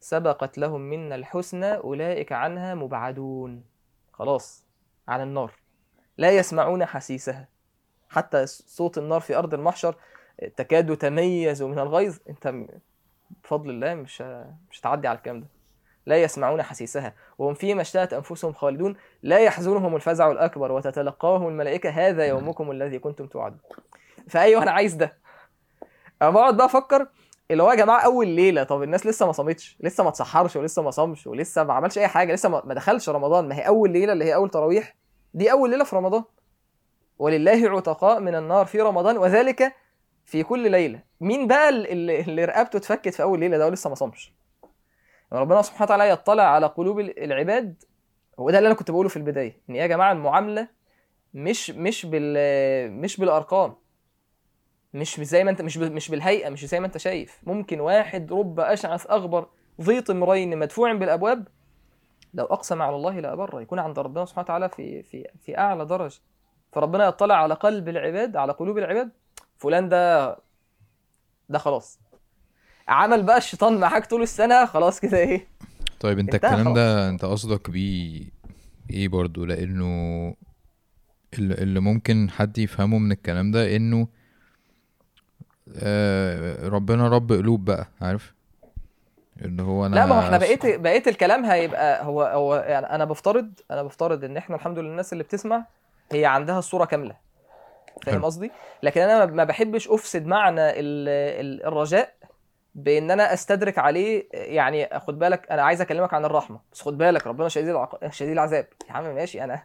سبقت 0.00 0.58
لهم 0.58 0.80
منا 0.80 1.14
الحسنى 1.14 1.74
أولئك 1.74 2.32
عنها 2.32 2.74
مبعدون. 2.74 3.64
خلاص 4.12 4.66
عن 5.08 5.20
النار. 5.22 5.52
لا 6.18 6.30
يسمعون 6.30 6.84
حسيسها. 6.84 7.48
حتى 8.08 8.46
صوت 8.46 8.98
النار 8.98 9.20
في 9.20 9.36
أرض 9.36 9.54
المحشر 9.54 9.94
تكاد 10.56 10.96
تميز 10.96 11.62
من 11.62 11.78
الغيظ. 11.78 12.18
أنت 12.28 12.48
م- 12.48 12.66
بفضل 13.44 13.70
الله 13.70 13.94
مش 13.94 14.20
مش 14.70 14.80
هتعدي 14.80 15.08
على 15.08 15.18
الكلام 15.18 15.40
ده. 15.40 15.46
لا 16.06 16.22
يسمعون 16.22 16.62
حسيسها 16.62 17.14
وهم 17.38 17.54
فيما 17.54 17.82
اشتهت 17.82 18.12
أنفسهم 18.12 18.52
خالدون 18.52 18.96
لا 19.22 19.38
يحزنهم 19.38 19.96
الفزع 19.96 20.30
الأكبر 20.30 20.72
وتتلقاهم 20.72 21.48
الملائكة 21.48 21.90
هذا 21.90 22.24
يومكم 22.26 22.70
الذي 22.70 22.98
كنتم 22.98 23.26
توعدون. 23.26 23.58
فأيوه 24.28 24.62
أنا 24.62 24.70
عايز 24.70 24.94
ده. 24.94 25.16
أنا 26.22 26.30
بقعد 26.30 26.56
بقى 26.56 26.66
أفكر 26.66 27.06
اللي 27.50 27.62
هو 27.62 27.70
يا 27.70 27.74
جماعة 27.76 28.00
أول 28.00 28.28
ليلة 28.28 28.62
طب 28.62 28.82
الناس 28.82 29.06
لسه 29.06 29.26
ما 29.26 29.32
صامتش 29.32 29.76
لسه 29.80 30.04
ما 30.04 30.10
اتسحرش 30.10 30.56
ولسه 30.56 30.82
ما 30.82 30.90
صامش 30.90 31.26
ولسه 31.26 31.64
ما 31.64 31.74
عملش 31.74 31.98
أي 31.98 32.08
حاجة 32.08 32.32
لسه 32.34 32.48
ما 32.48 32.74
دخلش 32.74 33.08
رمضان 33.08 33.48
ما 33.48 33.54
هي 33.54 33.66
أول 33.66 33.90
ليلة 33.90 34.12
اللي 34.12 34.24
هي 34.24 34.34
أول 34.34 34.50
تراويح 34.50 34.96
دي 35.34 35.52
أول 35.52 35.70
ليلة 35.70 35.84
في 35.84 35.96
رمضان. 35.96 36.24
ولله 37.18 37.70
عتقاء 37.70 38.20
من 38.20 38.34
النار 38.34 38.66
في 38.66 38.80
رمضان 38.80 39.18
وذلك 39.18 39.72
في 40.24 40.42
كل 40.42 40.70
ليلة. 40.70 41.00
مين 41.20 41.46
بقى 41.46 41.68
اللي, 41.68 42.20
اللي 42.20 42.44
رقبته 42.44 42.76
اتفكت 42.76 43.08
في 43.14 43.22
أول 43.22 43.40
ليلة 43.40 43.58
ده 43.58 43.66
ولسه 43.66 43.90
ما 43.90 43.94
صامش؟ 43.96 44.32
ربنا 45.32 45.62
سبحانه 45.62 45.84
وتعالى 45.84 46.10
يطلع 46.10 46.42
على 46.42 46.66
قلوب 46.66 47.00
العباد 47.00 47.82
هو 48.38 48.50
ده 48.50 48.58
اللي 48.58 48.66
أنا 48.66 48.74
كنت 48.76 48.90
بقوله 48.90 49.08
في 49.08 49.16
البداية 49.16 49.60
إن 49.70 49.74
يا 49.76 49.86
جماعة 49.86 50.12
المعاملة 50.12 50.68
مش 51.34 51.70
مش 51.70 52.06
بال 52.06 52.92
مش 52.92 53.16
بالأرقام 53.16 53.74
مش 54.94 55.20
زي 55.20 55.44
ما 55.44 55.50
انت 55.50 55.62
مش 55.62 55.76
مش 55.78 56.08
بالهيئة 56.10 56.48
مش 56.48 56.64
زي 56.66 56.80
ما 56.80 56.86
أنت 56.86 56.98
شايف. 56.98 57.40
ممكن 57.42 57.80
واحد 57.80 58.32
رب 58.32 58.60
أشعث 58.60 59.10
أغبر 59.10 59.48
ذي 59.80 60.00
طمرين 60.00 60.58
مدفوع 60.58 60.92
بالأبواب 60.92 61.48
لو 62.34 62.44
أقسم 62.44 62.82
على 62.82 62.96
الله 62.96 63.20
لابر 63.20 63.60
يكون 63.60 63.78
عند 63.78 63.98
ربنا 63.98 64.24
سبحانه 64.24 64.44
وتعالى 64.44 64.68
في 64.68 65.02
في 65.02 65.28
في 65.40 65.58
أعلى 65.58 65.84
درجة. 65.86 66.20
فربنا 66.72 67.06
يطلع 67.06 67.34
على 67.34 67.54
قلب 67.54 67.88
العباد 67.88 68.36
على 68.36 68.52
قلوب 68.52 68.78
العباد 68.78 69.10
فلان 69.58 69.88
ده 69.88 70.36
ده 71.48 71.58
خلاص. 71.58 72.00
عمل 72.90 73.22
بقى 73.22 73.36
الشيطان 73.38 73.76
معاك 73.80 74.06
طول 74.06 74.22
السنة 74.22 74.66
خلاص 74.66 75.00
كده 75.00 75.18
إيه. 75.18 75.46
طيب 76.00 76.18
انت 76.18 76.34
الكلام 76.34 76.64
خلاص. 76.64 76.74
ده 76.74 77.08
انت 77.08 77.24
قصدك 77.24 77.70
بيه 77.70 78.22
إيه 78.90 79.08
برضو؟ 79.08 79.44
لأنه 79.44 80.34
اللي 81.38 81.80
ممكن 81.80 82.30
حد 82.30 82.58
يفهمه 82.58 82.98
من 82.98 83.12
الكلام 83.12 83.50
ده 83.50 83.76
انه 83.76 84.08
آه 85.76 86.68
ربنا 86.68 87.08
رب 87.08 87.32
قلوب 87.32 87.64
بقى 87.64 87.88
عارف؟ 88.00 88.34
اللي 89.42 89.62
هو 89.62 89.86
أنا 89.86 89.94
لا 89.94 90.06
ما 90.06 90.14
هو 90.14 90.20
إحنا 90.20 90.38
بقيت 90.38 90.66
بقيت 90.66 91.08
الكلام 91.08 91.44
هيبقى 91.44 92.04
هو 92.04 92.22
هو 92.22 92.54
يعني 92.56 92.86
أنا 92.86 93.04
بفترض 93.04 93.52
أنا 93.70 93.82
بفترض 93.82 94.24
ان 94.24 94.36
إحنا 94.36 94.56
الحمد 94.56 94.78
لله 94.78 94.90
الناس 94.90 95.12
اللي 95.12 95.24
بتسمع 95.24 95.66
هي 96.12 96.26
عندها 96.26 96.58
الصورة 96.58 96.84
كاملة. 96.84 97.16
فاهم. 98.06 98.24
قصدي؟ 98.24 98.50
لكن 98.82 99.00
أنا 99.00 99.24
ما- 99.26 99.32
ما 99.32 99.44
بحبش 99.44 99.88
افسد 99.88 100.26
معنى 100.26 100.60
ال- 100.60 101.08
ال- 101.40 101.66
الرجاء 101.66 102.14
بان 102.74 103.10
أنا 103.10 103.34
استدرك 103.34 103.78
عليه 103.78 104.28
يعني 104.32 104.88
خد 104.98 105.18
بالك 105.18 105.50
أنا 105.50 105.62
عايز 105.62 105.80
اكلمك 105.80 106.14
عن 106.14 106.24
الرحمة. 106.24 106.60
بس 106.72 106.80
خد 106.80 106.98
بالك 106.98 107.26
ربنا 107.26 107.48
شديد 107.48 107.68
العق... 107.68 108.12
شديد 108.12 108.32
العذاب. 108.32 108.66
يا 108.88 108.92
عم 108.92 109.14
ماشي 109.14 109.44
أنا 109.44 109.62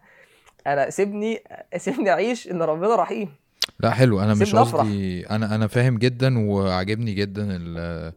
أنا 0.68 0.89
سيبني 0.89 1.44
سيبني 1.78 2.10
اعيش 2.10 2.48
ان 2.48 2.62
ربنا 2.62 2.96
رحيم. 2.96 3.30
لا 3.80 3.91
حلو. 3.91 4.20
أنا 4.20 4.34
مش. 4.34 4.56
قصدي 4.56 5.30
أنا 5.30 5.56
أنا 5.56 5.68
فاهم 5.68 5.98
جدا 5.98 6.50
وعاجبني 6.50 7.13
جدا 7.13 7.48
ال 7.50 8.13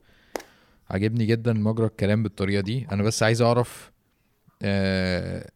عاجبني 0.90 1.26
جدا 1.26 1.52
مجرى 1.52 1.86
الكلام 1.86 2.22
بالطريقة 2.22 2.60
دي. 2.60 2.86
أنا 2.92 3.02
بس 3.02 3.22
عايز 3.22 3.42
أعرف 3.42 3.92
آه 4.62 5.50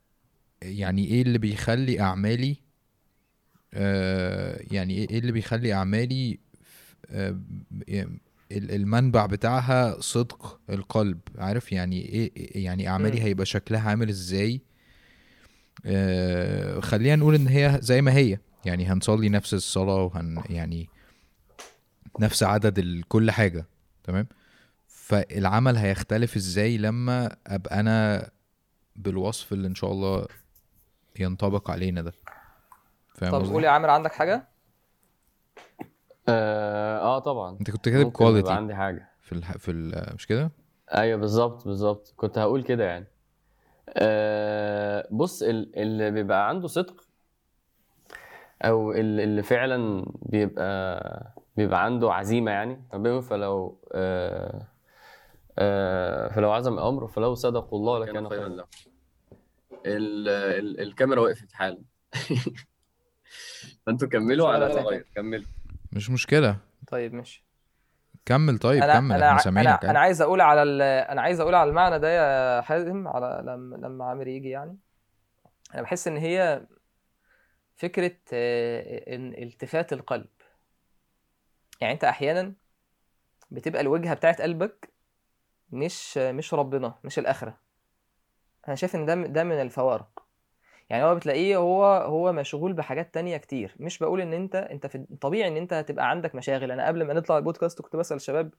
يعني 0.62 1.06
إيه 1.06 1.22
اللي 1.22 1.38
بيخلي 1.38 2.00
أعمالي 2.00 2.56
آه 3.74 4.60
يعني 4.70 4.94
إيه 4.94 5.10
إيه 5.10 5.18
اللي 5.18 5.32
بيخلي 5.32 5.72
أعمالي 5.72 6.38
آه 7.10 7.36
المنبع 8.58 9.26
بتاعها 9.26 10.00
صدق 10.00 10.60
القلب. 10.70 11.20
عارف 11.38 11.72
يعني 11.72 12.02
إيه 12.02 12.32
يعني 12.64 12.88
أعمالي. 12.88 13.22
هيبقى 13.22 13.46
شكلها 13.46 13.90
عامل 13.90 14.08
إزاي؟ 14.08 14.60
آه 15.86 16.80
خلينا 16.80 17.16
نقول 17.16 17.34
إن 17.34 17.48
هي 17.48 17.78
زي 17.82 18.02
ما 18.02 18.12
هي. 18.12 18.38
يعني 18.64 18.86
هنصلي 18.86 19.28
نفس 19.28 19.54
الصلاة 19.54 20.02
وهن 20.02 20.42
يعني 20.50 20.88
نفس 22.20 22.42
عدد 22.42 23.02
كل 23.08 23.30
حاجة. 23.30 23.66
تمام؟ 24.04 24.26
فالعمل 24.86 25.76
هيختلف 25.76 26.36
إزاي 26.36 26.78
لما 26.78 27.36
أبقى 27.46 27.80
أنا 27.80 28.30
بالوصف 28.96 29.52
اللي 29.52 29.68
إن 29.68 29.74
شاء 29.74 29.92
الله 29.92 30.26
ينطبق 31.20 31.70
علينا 31.70 32.02
ده. 32.02 32.12
فاهم 33.14 33.30
طب؟ 33.30 33.44
قول 33.52 33.64
يا 33.64 33.70
عامر 33.70 33.90
عندك 33.90 34.12
حاجة؟ 34.12 34.48
آه, 36.28 36.98
آه 36.98 37.18
طبعا. 37.18 37.56
أنت 37.60 37.70
كنت 37.70 37.88
كاتب 37.88 38.10
كواليتي 38.12 38.52
عندي 38.52 38.74
حاجة. 38.74 39.08
في 39.20 39.32
الح... 39.32 39.56
في 39.56 39.70
ال... 39.70 40.14
مش 40.14 40.26
كده؟ 40.26 40.50
أيوه 40.94 41.18
بالظبط 41.20 41.64
بالظبط. 41.64 42.14
كنت 42.16 42.38
هقول 42.38 42.62
كده 42.62 42.84
يعني. 42.84 43.06
آه 43.88 45.08
بص 45.10 45.42
ال- 45.42 45.78
اللي 45.78 46.10
بيبقى 46.10 46.48
عنده 46.48 46.68
صدق 46.68 47.04
أو 48.62 48.92
ال- 48.92 49.20
اللي 49.20 49.42
فعلا 49.42 50.06
بيبقى 50.22 51.34
بيبقى 51.56 51.84
عنده 51.84 52.12
عزيمة 52.12 52.50
يعني 52.50 52.82
فلو 53.22 53.80
آه 53.92 54.66
آه 55.58 56.28
فلو 56.28 56.50
عزم 56.52 56.74
الامر 56.74 57.06
فلو 57.06 57.34
صدقوا 57.34 57.78
الله 57.78 57.98
لكان 57.98 58.28
خيرا 58.28 58.48
له. 58.48 58.64
ال- 59.86 60.28
ال- 60.28 60.80
الكاميرا 60.80 61.20
وقفت 61.20 61.52
حالا. 61.52 61.82
فأنتوا 63.86 64.08
كملوا 64.08 64.48
على. 64.48 64.72
صغير. 64.72 65.06
كملوا 65.14 65.44
مش 65.92 66.10
مشكلة. 66.10 66.56
طيب 66.88 67.14
ماشي. 67.14 67.44
كمل 68.26 68.58
طيب 68.58 68.82
أنا 68.82 68.92
كمل 68.94 69.12
أنا 69.12 69.14
إحنا 69.16 69.26
ع- 69.26 69.32
أنا 69.32 69.38
سامعينك 69.42 69.84
أنا 69.84 69.98
عايز 70.00 70.22
أقول 70.22 70.40
على 70.40 70.62
ال- 70.62 70.82
أنا 70.82 71.22
عايز 71.22 71.40
أقول 71.40 71.54
على 71.54 71.70
المعنى 71.70 71.98
ده 71.98 72.08
يا 72.10 72.60
حازم 72.60 73.08
على 73.08 73.42
لما 73.46 73.76
لما 73.76 74.04
عامر 74.04 74.26
يجي 74.28 74.50
يعني. 74.50 74.78
أنا 75.74 75.82
بحس 75.82 76.08
إن 76.08 76.16
هي 76.16 76.66
فكرة 77.76 78.16
آه، 78.32 79.14
إن 79.14 79.32
التفات 79.42 79.92
القلب. 79.92 80.28
يعني 81.80 81.92
أنت 81.94 82.04
أحيانا 82.04 82.52
بتبقى 83.50 83.80
الوجهة 83.82 84.14
بتاعت 84.14 84.40
قلبك 84.40 84.92
مش 85.70 86.18
مش 86.18 86.54
ربنا 86.54 86.94
مش 87.04 87.18
الآخرة. 87.18 87.58
أنا 88.68 88.76
شايف 88.76 88.94
إن 88.96 89.06
ده 89.06 89.14
ده 89.14 89.44
من 89.44 89.60
الفوارق. 89.60 90.11
يعني 90.90 91.04
هو 91.04 91.14
بتلاقيه 91.14 91.56
هو 91.56 91.84
هو 91.84 92.32
مشغول 92.32 92.72
بحاجات 92.72 93.14
تانية 93.14 93.36
كتير. 93.36 93.74
مش 93.80 93.98
بقول 93.98 94.20
إن 94.20 94.32
أنت 94.32 94.54
أنت 94.54 94.86
في 94.86 95.06
طبيعي 95.20 95.48
إن 95.48 95.56
أنت 95.56 95.72
هتبقى 95.72 96.10
عندك 96.10 96.34
مشاغل. 96.34 96.70
أنا 96.72 96.86
قبل 96.86 97.04
ما 97.04 97.14
نطلع 97.14 97.38
البودكاست 97.38 97.82
كنت 97.82 97.96
بسأل 97.96 98.16
الشباب 98.16 98.54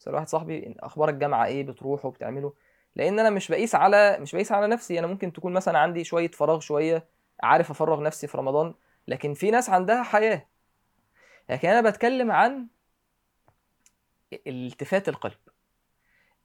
بسأل 0.00 0.14
واحد 0.14 0.28
صاحبي 0.28 0.74
أخبار 0.80 1.08
الجامعة 1.08 1.46
إيه 1.46 1.64
بتروحوا 1.64 2.10
بتعملوا؟ 2.10 2.50
لأن 2.96 3.18
أنا 3.18 3.30
مش 3.30 3.48
بقيس 3.48 3.74
على 3.74 4.18
مش 4.20 4.32
بقيس 4.34 4.52
على 4.52 4.66
نفسي. 4.66 4.98
أنا 4.98 5.06
ممكن 5.06 5.32
تكون 5.32 5.52
مثلا 5.52 5.78
عندي 5.78 6.04
شوية 6.04 6.30
فراغ 6.30 6.60
شوية 6.60 7.06
عارف 7.42 7.70
أفرغ 7.70 8.02
نفسي 8.02 8.26
في 8.26 8.38
رمضان 8.38 8.74
لكن 9.08 9.34
في 9.34 9.50
ناس 9.50 9.70
عندها 9.70 10.02
حياة. 10.02 10.46
لكن 11.50 11.68
أنا 11.68 11.90
بتكلم 11.90 12.32
عن 12.32 12.66
التفات 14.46 15.08
القلب. 15.08 15.38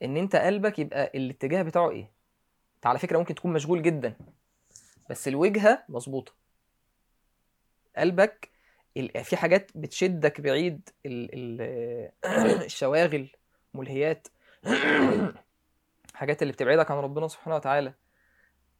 إن 0.03 0.17
أنت 0.17 0.35
قلبك 0.35 0.79
يبقى 0.79 1.11
الاتجاه 1.15 1.61
بتاعه 1.61 1.89
إيه؟ 1.89 2.11
انت 2.75 2.85
على 2.87 2.99
فكرة 2.99 3.17
ممكن 3.17 3.35
تكون 3.35 3.53
مشغول 3.53 3.81
جدا. 3.81 4.15
بس 5.11 5.27
الوجهة 5.27 5.83
مظبوطة. 5.89 6.33
قلبك 7.97 8.49
في 9.23 9.37
حاجات 9.37 9.71
بتشدك 9.75 10.41
بعيد 10.41 10.89
ال 11.05 11.29
ال 11.33 12.11
الشواغل 12.65 13.29
ملهيات 13.73 14.27
حاجات 16.13 16.41
اللي 16.41 16.53
بتبعدك 16.53 16.91
عن 16.91 16.97
ربنا 16.97 17.27
سبحانه 17.27 17.55
وتعالى. 17.55 17.93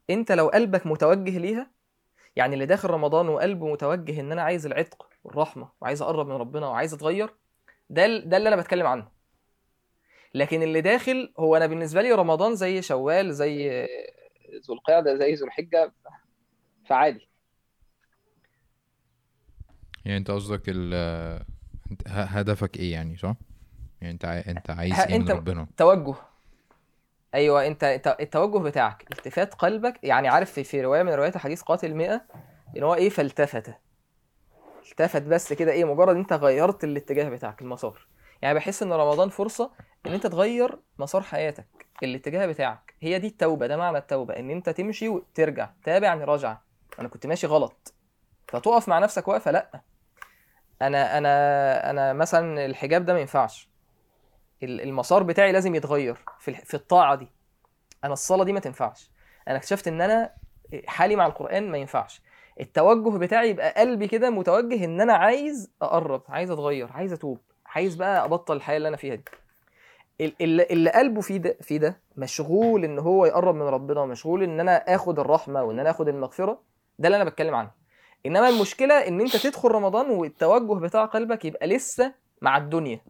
انت 0.09 0.31
لو 0.31 0.47
قلبك 0.47 0.87
متوجه 0.87 1.37
ليها 1.37 1.71
يعني 2.35 2.53
اللي 2.53 2.65
داخل 2.65 2.89
رمضان 2.89 3.29
وقلبه 3.29 3.71
متوجه 3.71 4.19
ان 4.19 4.31
أنا 4.31 4.41
عايز 4.41 4.65
العتق 4.65 5.09
والرحمة 5.23 5.69
وعايز 5.81 6.01
اقرب 6.01 6.27
من 6.27 6.35
ربنا 6.35 6.67
وعايز 6.67 6.93
اتغير 6.93 7.35
ده 7.89 8.17
ده 8.17 8.37
اللي 8.37 8.47
أنا 8.49 8.55
بتكلم 8.55 8.87
عنه. 8.87 9.11
لكن 10.33 10.63
اللي 10.63 10.81
داخل 10.81 11.33
هو 11.39 11.55
أنا 11.55 11.65
بالنسبة 11.65 12.01
لي 12.01 12.11
رمضان 12.11 12.55
زي 12.55 12.81
شوال 12.81 13.33
زي 13.33 13.87
ذو 14.67 14.73
القعدة 14.73 15.15
زي 15.15 15.33
ذو 15.33 15.45
الحجة. 15.45 15.93
فعادي. 16.91 17.29
يعني 20.05 20.17
انت 20.17 20.31
قصدك 20.31 20.61
ال 20.67 21.45
هدفك 22.07 22.77
إيه 22.77 22.91
يعني 22.91 23.17
صح؟ 23.17 23.35
يعني 24.01 24.13
انت 24.13 24.25
عاي... 24.25 24.39
انت 24.39 24.69
عايز 24.69 24.99
إيه 24.99 25.19
من 25.19 25.29
ربنا؟ 25.29 25.67
توجه. 25.77 26.15
أيوه 27.35 27.67
انت 27.67 28.15
التوجه 28.19 28.57
بتاعك 28.57 29.05
التفات 29.11 29.53
قلبك 29.53 29.99
يعني 30.03 30.27
عارف 30.27 30.51
في, 30.51 30.81
رواية 30.81 31.03
من 31.03 31.11
روايات 31.11 31.37
حديث 31.37 31.61
قاتل 31.61 31.95
100 31.95 32.25
إن 32.77 32.83
هو 32.83 32.95
إيه؟ 32.95 33.09
فالتفت 33.09 33.73
التفت 34.91 35.21
بس 35.21 35.53
كده 35.53 35.71
إيه؟ 35.71 35.85
مجرد 35.85 36.15
أنت 36.15 36.33
غيرت 36.33 36.83
الاتجاه 36.83 37.29
بتاعك 37.29 37.61
المسار. 37.61 38.07
يعني 38.41 38.55
بحس 38.55 38.83
إن 38.83 38.93
رمضان 38.93 39.29
فرصة 39.29 39.71
إن 40.05 40.13
أنت 40.13 40.27
تغير 40.27 40.79
مسار 40.99 41.21
حياتك. 41.21 41.67
الاتجاه 42.03 42.45
بتاعك. 42.45 42.93
هي 43.01 43.19
دي 43.19 43.27
التوبة 43.27 43.67
ده 43.67 43.77
معنى 43.77 43.97
التوبة 43.97 44.33
إن 44.33 44.49
أنت 44.49 44.69
تمشي 44.69 45.09
وترجع 45.09 45.69
تابع 45.83 46.07
يعني 46.07 46.23
رجعه 46.23 46.70
أنا 46.99 47.07
كنت 47.07 47.27
ماشي 47.27 47.47
غلط. 47.47 47.93
فتقف 48.47 48.87
مع 48.89 48.99
نفسك 48.99 49.27
واقفة 49.27 49.51
لأ. 49.51 49.81
أنا 50.81 51.17
أنا 51.17 51.89
أنا 51.89 52.13
مثلا 52.13 52.65
الحجاب 52.65 53.05
ده 53.05 53.13
ما 53.13 53.19
ينفعش. 53.19 53.69
ال- 54.63 54.81
المسار 54.81 55.23
بتاعي 55.23 55.51
لازم 55.51 55.75
يتغير 55.75 56.17
في 56.39 56.53
في 56.53 56.73
الطاعة 56.73 57.15
دي. 57.15 57.27
أنا 58.03 58.13
الصلاة 58.13 58.43
دي 58.43 58.53
ما 58.53 58.59
تنفعش. 58.59 59.11
أنا 59.47 59.57
اكتشفت 59.57 59.87
إن 59.87 60.01
أنا 60.01 60.33
حالي 60.87 61.15
مع 61.15 61.25
القرآن 61.25 61.71
ما 61.71 61.77
ينفعش. 61.77 62.21
التوجه 62.59 63.17
بتاعي 63.17 63.49
يبقى 63.49 63.73
قلبي 63.77 64.07
كده 64.07 64.29
متوجه 64.29 64.85
إن 64.85 65.01
أنا 65.01 65.13
عايز 65.13 65.71
أقرب 65.81 66.23
عايز 66.29 66.51
أتغير 66.51 66.91
عايز 66.91 67.13
أتوب 67.13 67.39
عايز 67.65 67.95
بقى 67.95 68.25
أبطل 68.25 68.55
الحياة 68.55 68.77
اللي 68.77 68.87
أنا 68.87 68.97
فيها 68.97 69.15
دي. 69.15 69.23
ال- 70.21 70.35
اللي, 70.41 70.63
اللي 70.63 70.89
قلبه 70.89 71.21
فيه 71.21 71.37
ده 71.37 71.57
في 71.61 71.77
ده 71.77 71.99
مشغول 72.17 72.83
إن 72.83 72.99
هو 72.99 73.25
يقرب 73.25 73.55
من 73.55 73.61
ربنا 73.61 74.01
ومشغول 74.01 74.43
إن 74.43 74.59
أنا 74.59 74.95
آخد 74.95 75.19
الرحمة 75.19 75.63
وإن 75.63 75.79
أنا 75.79 75.89
آخد 75.89 76.07
المغفرة 76.07 76.61
ده 77.01 77.07
اللي 77.07 77.15
أنا 77.15 77.29
بتكلم 77.29 77.55
عنه. 77.55 77.71
إنما 78.25 78.49
المشكلة 78.49 78.93
إن 79.07 79.21
أنت 79.21 79.35
تدخل 79.35 79.69
رمضان 79.69 80.09
والتوجه 80.09 80.79
بتاع 80.79 81.05
قلبك 81.05 81.45
يبقى 81.45 81.67
لسه 81.67 82.13
مع 82.41 82.57
الدنيا. 82.57 83.01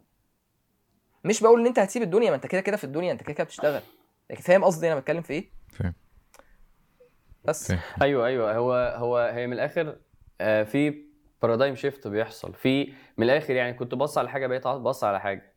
مش 1.23 1.43
بقول 1.43 1.60
إن 1.60 1.65
أنت 1.67 1.80
هتسيب 1.80 2.01
الدنيا 2.04 2.30
ما 2.30 2.36
أنت 2.36 2.47
كده 2.47 2.62
كده 2.62 2.77
في 2.77 2.84
الدنيا 2.84 3.12
أنت 3.12 3.23
كده 3.23 3.34
كده 3.34 3.43
بتشتغل. 3.43 3.82
لكن 4.30 4.41
فاهم 4.41 4.63
قصدي 4.63 4.91
أنا 4.91 4.99
بتكلم 4.99 5.21
في 5.21 5.34
إيه؟ 5.34 5.49
فاهم. 5.69 5.93
بس. 7.45 7.67
فاهم. 7.67 7.80
أيوه 8.01 8.27
أيوه. 8.27 8.56
هو 8.56 8.73
هو 8.97 9.17
هي 9.17 9.47
من 9.47 9.54
الآخر 9.54 9.95
آه، 10.41 10.63
في 10.63 11.06
بارادايم 11.41 11.75
شيفت 11.75 12.08
بيحصل. 12.08 12.54
في 12.54 12.93
من 13.17 13.23
الآخر 13.25 13.54
يعني 13.56 13.73
كنت 13.73 13.95
بص 13.95 14.17
على 14.17 14.30
حاجة 14.30 14.47
بقيت 14.47 14.67
بص 14.67 15.04
على 15.04 15.19
حاجة. 15.19 15.54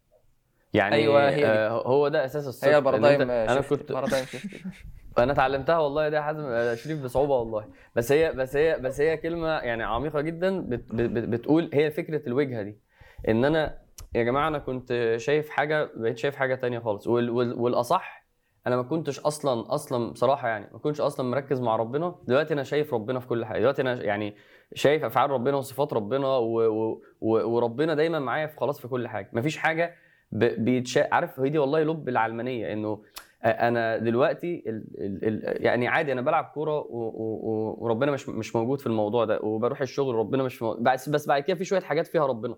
يعني 0.74 0.94
أيوة، 0.94 1.30
هي. 1.30 1.46
آه، 1.46 1.68
هو 1.68 2.08
ده 2.08 2.24
أساس 2.24 2.46
الصدق 2.46 2.68
هي 2.68 2.78
أنا 3.18 3.60
كنت 3.60 3.92
بارادايم 3.92 4.26
شيفت 4.26 4.48
أنا 5.18 5.32
اتعلمتها 5.32 5.78
والله 5.78 6.08
ده 6.08 6.22
حازم 6.22 6.44
آه، 6.46 6.74
شريف 6.74 7.04
بصعوبة 7.04 7.38
والله. 7.38 7.64
بس 7.96 8.12
هي 8.12 8.32
بس 8.32 8.56
هي 8.56 8.78
بس 8.80 9.00
هي 9.00 9.16
كلمة 9.16 9.48
يعني 9.48 9.82
عميقة 9.82 10.20
جدا 10.20 10.60
بت 10.60 10.94
بت 10.94 11.28
بتقول 11.28 11.70
هي 11.74 11.90
فكرة 11.90 12.26
الوجهة 12.28 12.62
دي. 12.62 12.78
إن 13.28 13.44
أنا 13.44 13.78
يا 14.14 14.22
جماعة 14.22 14.48
أنا 14.48 14.58
كنت 14.58 15.14
شايف 15.16 15.48
حاجة 15.48 15.90
بقيت 15.96 16.18
شايف 16.18 16.36
حاجة 16.36 16.54
تانية 16.54 16.78
خالص. 16.78 17.06
وال 17.06 17.30
وال 17.30 17.52
والأصح 17.58 18.24
أنا 18.66 18.76
ما 18.76 18.82
كنتش 18.82 19.20
أصلا 19.20 19.74
أصلا 19.74 20.12
بصراحة 20.12 20.48
يعني 20.48 20.68
ما 20.72 20.78
كنتش 20.78 21.00
أصلا 21.00 21.30
مركز 21.30 21.60
مع 21.60 21.76
ربنا. 21.76 22.14
دلوقتي 22.28 22.54
أنا 22.54 22.62
شايف 22.62 22.94
ربنا 22.94 23.20
في 23.20 23.26
كل 23.26 23.44
حاجة. 23.44 23.58
دلوقتي 23.60 23.82
أنا 23.82 24.02
يعني 24.02 24.36
شايف 24.74 25.04
أفعال 25.04 25.30
ربنا 25.30 25.56
وصفات 25.56 25.92
ربنا 25.92 26.26
و 26.26 26.60
و 26.70 27.00
وربنا 27.54 27.94
دايما 27.94 28.18
معايا 28.18 28.46
في 28.46 28.56
خلاص 28.56 28.80
في 28.80 28.88
كل 28.88 29.08
حاجة. 29.08 29.30
مفيش 29.32 29.56
حاجة 29.56 29.94
بيتشا 30.32 31.14
عارف 31.14 31.40
هي 31.40 31.48
دي 31.48 31.58
والله 31.58 31.82
لب 31.82 32.08
العلمانية 32.08 32.72
إنه 32.72 33.02
أنا 33.44 33.96
دلوقتي 33.98 34.62
ال 34.66 34.84
ال 34.98 35.24
ال 35.48 35.64
يعني 35.64 35.88
عادي 35.88 36.12
أنا 36.12 36.20
بلعب 36.20 36.44
كورة 36.54 36.86
وربنا 36.90 38.10
مش 38.12 38.28
مش 38.28 38.56
موجود 38.56 38.80
في 38.80 38.86
الموضوع 38.86 39.24
ده 39.24 39.40
وبروح 39.42 39.80
الشغل 39.80 40.14
ربنا 40.14 40.42
مش 40.42 40.62
موجود 40.62 40.82
بس 40.82 41.08
بس 41.08 41.26
بعد 41.28 41.42
كده 41.42 41.56
في 41.56 41.64
شوية 41.64 41.80
حاجات 41.80 42.06
فيها 42.06 42.26
ربنا. 42.26 42.56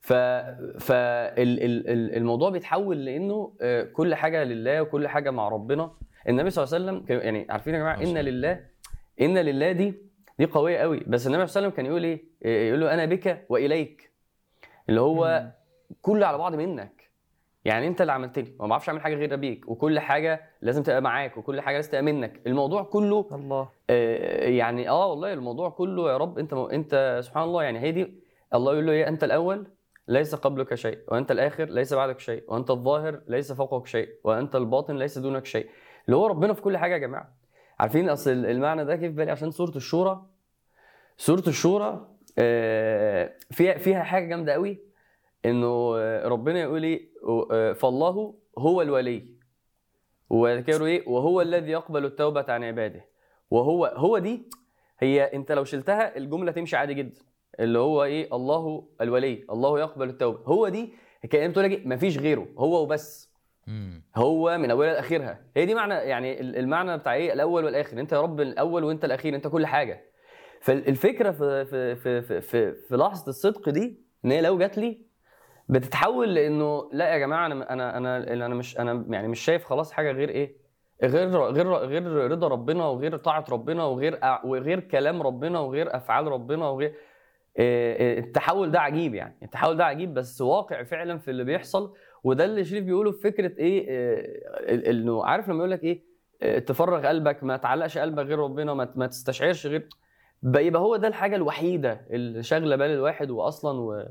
ف 0.00 0.12
فالموضوع 0.80 2.50
بيتحول 2.50 3.04
لإنه 3.04 3.52
آه، 3.60 3.82
كل 3.82 4.14
حاجة 4.14 4.44
لله 4.44 4.82
وكل 4.82 5.08
حاجة 5.08 5.30
مع 5.30 5.48
ربنا. 5.48 5.90
النبي 6.28 6.50
صلى 6.50 6.64
الله 6.64 6.74
عليه 6.90 6.98
وسلم 7.00 7.22
يعني 7.22 7.46
عارفين 7.50 7.74
يا 7.74 7.78
جماعة؟ 7.78 8.02
إن 8.02 8.18
لله 8.18 8.60
إن 9.20 9.38
لله 9.38 9.72
دي 9.72 9.94
دي 10.38 10.44
قوية 10.44 10.78
قوي. 10.78 11.00
بس 11.06 11.26
النبي 11.26 11.26
صلى 11.26 11.30
الله 11.32 11.36
عليه 11.36 11.46
وسلم 11.46 11.70
كان 11.70 11.86
يقول 11.86 12.04
إيه؟ 12.04 12.24
آه، 12.44 12.68
يقول 12.68 12.80
له 12.80 12.94
أنا 12.94 13.04
بك 13.04 13.46
وإليك. 13.48 14.10
اللي 14.88 15.00
هو 15.00 15.52
كله 16.02 16.26
على 16.26 16.38
بعض 16.38 16.54
منك 16.54 16.95
يعني 17.66 17.86
انت 17.86 18.00
اللي 18.00 18.12
عملت 18.12 18.38
لي 18.38 18.52
وما 18.58 18.68
بعرفش 18.68 18.88
اعمل 18.88 19.00
حاجة 19.00 19.14
غير 19.14 19.36
بيك 19.36 19.68
وكل 19.68 19.98
حاجة 20.00 20.40
لازم 20.62 20.82
تبقى 20.82 21.02
معاك 21.02 21.36
وكل 21.36 21.60
حاجة 21.60 21.74
لازم 21.76 21.90
تبقى 21.90 22.02
منك. 22.02 22.40
الموضوع 22.46 22.82
كله 22.82 23.28
الله. 23.32 23.68
آه، 23.90 24.48
يعني 24.48 24.88
آه 24.88 25.06
والله 25.10 25.32
الموضوع 25.32 25.68
كله 25.70 26.12
يا 26.12 26.16
رب 26.16 26.38
انت 26.38 26.52
انت 26.52 27.20
سبحان 27.24 27.42
الله 27.44 27.62
يعني 27.62 27.78
هي 27.78 27.92
دي 27.92 28.14
الله 28.54 28.72
يقول 28.72 28.86
له 28.86 28.92
إيه؟ 28.92 29.08
أنت 29.08 29.24
الأول 29.24 29.66
ليس 30.08 30.34
قبلك 30.34 30.74
شيء 30.74 30.98
وأنت 31.08 31.30
الآخر 31.30 31.64
ليس 31.64 31.94
بعدك 31.94 32.20
شيء 32.20 32.44
وأنت 32.48 32.70
الظاهر 32.70 33.20
ليس 33.28 33.52
فوقك 33.52 33.86
شيء 33.86 34.08
وأنت 34.24 34.56
الباطن 34.56 34.96
ليس 34.96 35.18
دونك 35.18 35.46
شيء. 35.46 35.66
اللي 36.06 36.16
هو 36.16 36.26
ربنا 36.26 36.52
في 36.52 36.62
كل 36.62 36.76
حاجة 36.76 36.92
يا 36.92 36.98
جماعة. 36.98 37.36
عارفين 37.80 38.08
أصل 38.08 38.30
المعنى 38.30 38.84
ده 38.84 38.96
كيف 38.96 39.12
بالي؟ 39.12 39.30
عشان 39.30 39.50
سورة 39.50 39.76
الشورى 39.76 40.22
سورة 41.16 41.42
الشورى 41.48 42.08
آه، 42.38 43.32
فيها 43.50 43.78
فيها 43.78 44.02
حاجة 44.02 44.26
جامدة 44.26 44.52
قوي 44.52 44.85
إنه 45.46 45.94
آه، 45.96 46.28
ربنا 46.28 46.60
يقول 46.60 46.82
إيه؟ 46.82 47.08
آه، 47.52 47.72
فالله 47.72 48.34
هو 48.58 48.82
الولي. 48.82 49.36
وذكروا 50.30 50.86
إيه؟ 50.86 51.08
وهو 51.08 51.40
الذي 51.40 51.70
يقبل 51.70 52.04
التوبة 52.04 52.44
عن 52.48 52.64
عباده. 52.64 53.04
وهو 53.50 53.86
هو 53.86 54.18
دي 54.18 54.48
هي 54.98 55.22
أنت 55.24 55.52
لو 55.52 55.64
شلتها 55.64 56.16
الجملة 56.16 56.52
تمشي 56.52 56.76
عادي 56.76 56.94
جدا. 56.94 57.20
اللي 57.60 57.78
هو 57.78 58.04
إيه؟ 58.04 58.36
الله 58.36 58.88
الولي 59.00 59.44
الله 59.50 59.80
يقبل 59.80 60.08
التوبة. 60.08 60.38
هو 60.44 60.68
دي 60.68 60.92
كانت 61.30 61.50
بتقول 61.50 61.70
لك 61.72 61.86
مفيش 61.86 62.18
غيره 62.18 62.46
هو 62.58 62.82
وبس. 62.82 63.32
هو 64.16 64.58
من 64.58 64.70
أولها 64.70 64.92
لآخرها. 64.92 65.40
هي 65.56 65.66
دي 65.66 65.74
معنى 65.74 65.94
يعني 65.94 66.40
ال- 66.40 66.56
المعنى 66.56 66.98
بتاع 66.98 67.14
إيه؟ 67.14 67.32
الأول 67.32 67.64
والآخر. 67.64 68.00
أنت 68.00 68.12
يا 68.12 68.20
رب 68.20 68.40
الأول 68.40 68.84
وأنت 68.84 69.04
الأخير 69.04 69.34
أنت 69.34 69.46
كل 69.46 69.66
حاجة. 69.66 70.04
فالفكرة 70.60 71.30
في 71.30 71.64
في 71.64 71.94
في 71.96 72.22
في 72.22 72.40
في, 72.40 72.72
في 72.72 72.96
لحظة 72.96 73.28
الصدق 73.28 73.68
دي 73.68 74.00
إن 74.24 74.30
هي 74.30 74.40
لو 74.40 74.58
جات 74.58 74.78
لي 74.78 75.05
بتتحول 75.68 76.34
لإنه 76.34 76.88
لا 76.92 77.12
يا 77.12 77.18
جماعة 77.18 77.46
أنا 77.46 77.72
أنا 77.72 77.96
أنا 77.96 78.32
أنا 78.46 78.54
مش 78.54 78.78
أنا 78.78 79.04
يعني 79.10 79.28
مش 79.28 79.40
شايف 79.40 79.64
خلاص 79.64 79.92
حاجة 79.92 80.12
غير 80.12 80.28
إيه؟ 80.28 80.56
غير 81.02 81.28
غير 81.38 81.68
غير 81.74 82.02
رضا 82.30 82.48
ربنا 82.48 82.86
وغير 82.86 83.16
طاعة 83.16 83.44
ربنا 83.50 83.84
وغير 83.84 84.18
وغير 84.44 84.80
كلام 84.80 85.22
ربنا 85.22 85.60
وغير 85.60 85.96
أفعال 85.96 86.26
ربنا 86.26 86.68
وغير 86.68 86.94
إيه، 87.58 87.96
إيه، 87.96 88.18
التحول 88.18 88.70
ده 88.70 88.80
عجيب 88.80 89.14
يعني. 89.14 89.36
التحول 89.42 89.76
ده 89.76 89.84
عجيب 89.84 90.14
بس 90.14 90.40
واقع 90.40 90.82
فعلا 90.82 91.18
في 91.18 91.30
اللي 91.30 91.44
بيحصل 91.44 91.94
وده 92.24 92.44
اللي 92.44 92.64
شريف 92.64 92.84
بيقوله 92.84 93.10
في 93.12 93.18
فكرة 93.22 93.58
إيه؟ 93.58 93.86
ال- 94.74 94.84
إنه 94.86 95.24
عارف 95.24 95.48
لما 95.48 95.58
يقول 95.58 95.70
لك 95.70 95.84
إيه؟ 95.84 96.02
تفرغ 96.66 97.06
قلبك 97.06 97.44
ما 97.44 97.56
تعلقش 97.56 97.98
قلبك 97.98 98.24
غير 98.26 98.38
ربنا 98.38 98.74
ما 98.74 99.06
تستشعرش 99.06 99.66
غير 99.66 99.88
بقى 100.42 100.66
يبقى 100.66 100.82
هو 100.82 100.96
ده 100.96 101.08
الحاجة 101.08 101.36
الوحيدة 101.36 102.06
اللي 102.10 102.42
شاغلة 102.42 102.76
بال 102.76 102.90
الواحد 102.90 103.30
واصلا 103.30 103.80
و... 103.80 104.08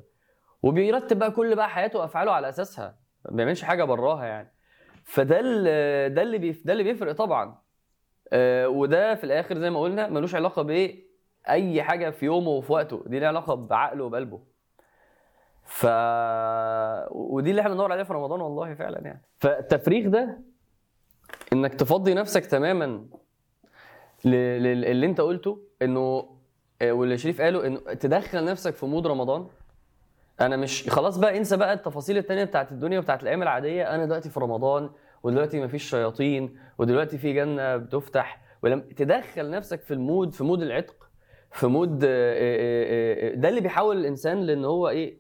وبيرتب 0.66 1.20
بقى 1.20 1.32
كل 1.32 1.56
بقى 1.56 1.70
حياته 1.70 2.00
وأفعاله 2.00 2.32
على 2.32 2.50
أساسها. 2.50 2.98
ما 3.30 3.36
بيعملش 3.36 3.64
حاجة 3.64 3.84
براها 3.84 4.26
يعني. 4.26 4.54
فده 5.04 5.40
ال- 5.40 6.14
ده 6.14 6.22
اللي 6.22 6.38
بيف... 6.38 6.62
ده 6.68 6.74
اللي 6.74 6.84
بيفرق 6.84 7.12
طبعا. 7.12 7.58
آه، 8.34 8.68
وده 8.70 9.16
في 9.16 9.24
الآخر 9.24 9.58
زي 9.58 9.70
ما 9.70 9.80
قلنا 9.82 10.10
ملوش 10.10 10.36
علاقة 10.36 10.62
بإيه؟ 10.62 11.06
أي 11.50 11.84
حاجة 11.84 12.10
في 12.10 12.26
يومه 12.26 12.50
وفي 12.50 12.74
وقته. 12.74 13.04
دي 13.08 13.20
ليها 13.20 13.28
علاقة 13.28 13.56
بعقله 13.56 14.04
وبقلبه. 14.04 14.40
ف 15.66 15.86
ودي 17.12 17.50
اللي 17.50 17.62
إحنا 17.62 17.72
بندور 17.72 17.92
عليها 17.92 18.04
في 18.04 18.14
رمضان 18.14 18.42
والله 18.42 18.74
فعلا 18.74 19.02
يعني. 19.02 19.22
فالتفريغ 19.40 20.10
ده 20.10 20.40
إنك 21.54 21.74
تفضي 21.74 22.14
نفسك 22.14 22.46
تماما 22.46 22.86
ل- 24.26 24.30
لل- 24.64 24.86
اللي 24.86 25.06
أنت 25.06 25.22
قلته 25.22 25.62
إنه 25.82 26.36
آه، 26.82 26.92
واللي 26.92 27.18
شريف 27.18 27.42
قاله 27.42 27.68
إنه 27.68 27.80
تدخل 27.80 28.46
نفسك 28.46 28.74
في 28.74 28.86
mood 28.86 29.08
رمضان. 29.08 29.48
أنا 30.42 30.58
مش 30.58 30.90
خلاص 30.90 31.18
بقى 31.18 31.38
انسى 31.38 31.58
بقى 31.58 31.74
التفاصيل 31.74 32.18
التانية 32.18 32.44
بتاعت 32.44 32.72
الدنيا 32.72 33.00
وبتاعت 33.00 33.24
الأيام 33.24 33.44
العادية. 33.44 33.96
أنا 33.96 34.06
دلوقتي 34.06 34.30
في 34.30 34.40
رمضان 34.40 34.90
ودلوقتي 35.24 35.62
مفيش 35.62 35.90
شياطين 35.90 36.58
ودلوقتي 36.78 37.18
في 37.18 37.34
جنة 37.34 37.78
بتفتح. 37.78 38.42
ولما 38.64 38.84
تدخل 38.98 39.50
نفسك 39.50 39.82
في 39.82 39.94
ال 39.94 40.02
mood 40.02 40.34
في 40.34 40.44
mood 40.44 40.62
العتق 40.62 40.96
في 41.52 41.68
mood 41.68 42.04
آه، 42.04 42.08
آه، 42.10 43.32
آه، 43.32 43.36
ده 43.36 43.50
اللي 43.50 43.62
بيحاول 43.62 43.98
الإنسان 43.98 44.42
لإن 44.42 44.66
هو 44.66 44.90
إيه 44.90 45.18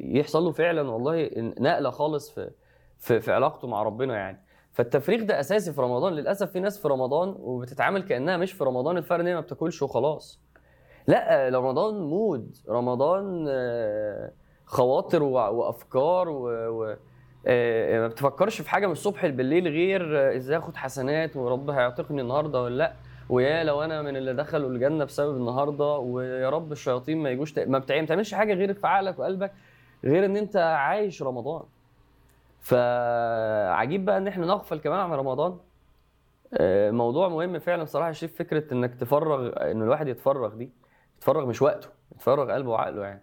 يحصل 0.00 0.42
له 0.42 0.52
فعلا 0.52 0.90
والله 0.90 1.30
نقلة 1.36 1.90
خالص 1.90 2.30
في 2.30 2.50
في, 2.98 3.20
في 3.20 3.32
علاقته 3.32 3.68
مع 3.68 3.82
ربنا 3.82 4.16
يعني. 4.16 4.40
فالتفريغ 4.72 5.22
ده 5.24 5.40
أساسي 5.40 5.72
في 5.72 5.80
رمضان. 5.80 6.12
للأسف 6.12 6.50
في 6.50 6.60
ناس 6.60 6.78
في 6.82 6.88
رمضان 6.88 7.34
وبتتعامل 7.38 8.02
كأنها 8.02 8.36
مش 8.36 8.52
في 8.52 8.64
رمضان 8.64 8.96
الفرق 8.96 9.20
إن 9.20 9.26
هي 9.26 9.34
ما 9.34 9.40
بتاكلش 9.40 9.82
وخلاص. 9.82 10.40
لا 11.06 11.48
رمضان 11.52 11.94
مود. 12.00 12.56
رمضان 12.68 13.46
آه، 13.48 14.30
خواطر 14.66 15.22
وأفكار 15.22 16.28
و, 16.28 16.48
و... 16.68 16.96
آه، 17.46 18.00
ما 18.00 18.08
بتفكرش 18.08 18.60
في 18.60 18.70
حاجة 18.70 18.86
من 18.86 18.92
الصبح 18.92 19.26
بالليل 19.26 19.68
غير 19.68 20.18
آه، 20.18 20.36
إزاي 20.36 20.58
آخد 20.58 20.76
حسنات 20.76 21.36
ورب 21.36 21.70
هيعتقني 21.70 22.20
النهارده 22.20 22.62
ولا 22.62 22.76
لأ. 22.76 22.92
ويا 23.28 23.64
لو 23.64 23.82
أنا 23.82 24.02
من 24.02 24.16
اللي 24.16 24.34
دخلوا 24.34 24.70
الجنة 24.70 25.04
بسبب 25.04 25.36
النهارده 25.36 25.98
ويا 25.98 26.50
رب 26.50 26.72
الشياطين 26.72 27.18
ما 27.22 27.30
يجوش 27.30 27.58
ما 27.58 27.78
بتع- 27.78 27.94
ما 27.96 28.04
بتعملش 28.04 28.34
حاجة 28.34 28.54
غير 28.54 28.74
في 28.74 28.86
عقلك 28.86 29.18
وقلبك 29.18 29.52
غير 30.04 30.24
إن 30.24 30.36
أنت 30.36 30.56
عايش 30.56 31.22
رمضان. 31.22 31.62
فعجيب 32.60 34.04
بقى 34.04 34.18
إن 34.18 34.26
إحنا 34.28 34.46
نغفل 34.46 34.78
كمان 34.80 34.98
عن 34.98 35.12
رمضان. 35.12 35.56
آه، 36.54 36.90
موضوع 36.90 37.28
مهم 37.28 37.58
فعلا 37.58 37.82
بصراحه 37.82 38.12
شريف 38.12 38.38
فكرة 38.38 38.72
إنك 38.74 38.94
تفرغ 38.94 39.70
إن 39.70 39.82
الواحد 39.82 40.08
يتفرغ 40.08 40.54
دي. 40.54 40.70
يتفرغ 41.20 41.46
مش 41.46 41.62
وقته 41.62 41.88
يتفرغ 42.14 42.52
قلبه 42.52 42.70
وعقله 42.70 43.04
يعني. 43.06 43.22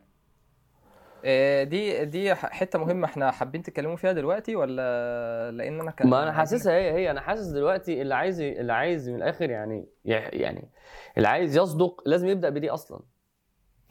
آه، 1.25 1.63
دي 1.63 2.05
دي 2.05 2.35
ح- 2.35 2.51
حتة 2.51 2.79
مهمة 2.79 3.05
إحنا 3.05 3.31
حابين 3.31 3.61
تتكلموا 3.63 3.95
فيها 3.95 4.11
دلوقتي 4.11 4.55
ولا 4.55 5.51
لأن 5.51 5.79
أنا 5.81 5.91
كان 5.91 6.09
ما 6.09 6.23
أنا 6.23 6.31
حاسسها 6.33 6.73
هي 6.73 6.91
هي. 6.91 7.11
أنا 7.11 7.21
حاسس 7.21 7.47
دلوقتي 7.47 8.01
اللي 8.01 8.15
عايز 8.15 8.41
اللي 8.41 8.73
عايز 8.73 9.09
من 9.09 9.15
الآخر 9.15 9.49
يعني 9.49 9.87
يعني 10.05 10.69
اللي 11.17 11.27
عايز 11.27 11.57
يصدق 11.57 12.03
لازم 12.05 12.27
يبدأ 12.27 12.49
بدي 12.49 12.69
أصلا. 12.69 12.99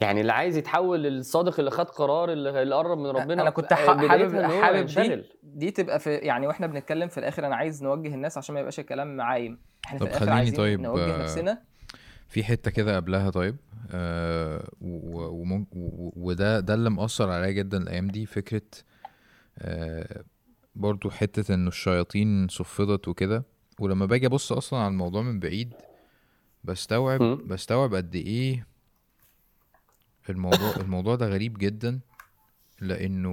يعني 0.01 0.21
اللي 0.21 0.33
عايز 0.33 0.57
يتحول 0.57 1.03
للصادق 1.03 1.59
اللي 1.59 1.71
خد 1.71 1.89
قرار 1.89 2.31
اللي, 2.31 2.61
اللي 2.61 2.75
قرب 2.75 2.97
من 2.97 3.07
ربنا 3.07 3.41
أنا 3.41 3.49
كنت 3.49 3.65
بدايتها 3.73 3.87
حابب 3.87 4.41
حابب 4.61 4.85
دي. 4.85 5.23
دي 5.43 5.71
تبقى 5.71 5.99
في 5.99 6.15
يعني 6.15 6.47
وإحنا 6.47 6.67
بنتكلم 6.67 7.07
في 7.09 7.17
الآخر 7.17 7.45
أنا 7.47 7.55
عايز 7.55 7.83
نوجه 7.83 8.13
الناس 8.15 8.37
عشان 8.37 8.53
ما 8.53 8.59
يبقاش 8.59 8.79
الكلام 8.79 9.21
عايم. 9.21 9.61
إحنا 9.85 9.99
في 9.99 10.05
طب 10.05 10.09
الآخر 10.09 10.25
خليني 10.25 10.37
عايزين 10.37 10.55
طيب، 10.57 10.79
نوجه 10.81 11.15
آه، 11.15 11.21
نفسنا 11.21 11.61
في 12.29 12.43
حتة 12.43 12.71
كده 12.71 12.95
قبلها 12.95 13.29
طيب. 13.29 13.55
آه 13.91 14.69
وده 16.15 16.59
ده 16.59 16.73
اللي 16.73 16.89
مأثر 16.89 17.29
عليا 17.29 17.51
جدا 17.51 17.77
الأيام 17.77 18.07
دي 18.07 18.25
فكرة 18.25 18.61
آه 19.57 20.23
برضو 20.75 21.09
حتة 21.09 21.53
إنه 21.53 21.67
الشياطين 21.67 22.47
صفدت 22.47 23.07
وكده. 23.07 23.43
ولما 23.79 24.05
باجي 24.05 24.25
أبص 24.25 24.51
أصلا 24.51 24.79
على 24.79 24.87
الموضوع 24.91 25.21
من 25.21 25.39
بعيد 25.39 25.73
بستوعب. 26.63 27.19
بستوعب 27.47 27.95
قد 27.95 28.15
إيه 28.15 28.67
الموضوع 30.29 30.75
الموضوع 30.75 31.15
ده 31.15 31.27
غريب 31.27 31.57
جدا. 31.57 31.99
لأنه 32.81 33.29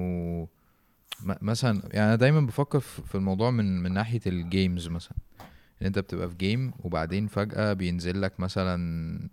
م- 1.22 1.34
مثلا 1.42 1.82
يعني 1.92 2.06
أنا 2.06 2.16
دايما 2.16 2.40
بفكر 2.40 2.80
في 2.80 3.14
الموضوع 3.14 3.50
من 3.50 3.82
من 3.82 3.92
ناحية 3.92 4.20
الجيمز 4.26 4.88
مثلا. 4.88 5.16
إن 5.82 5.86
أنت 5.86 5.98
بتبقى 5.98 6.28
في 6.28 6.34
جيم 6.36 6.72
وبعدين 6.78 7.26
فجأة 7.26 7.72
بينزل 7.72 8.22
لك 8.22 8.40
مثلا 8.40 9.28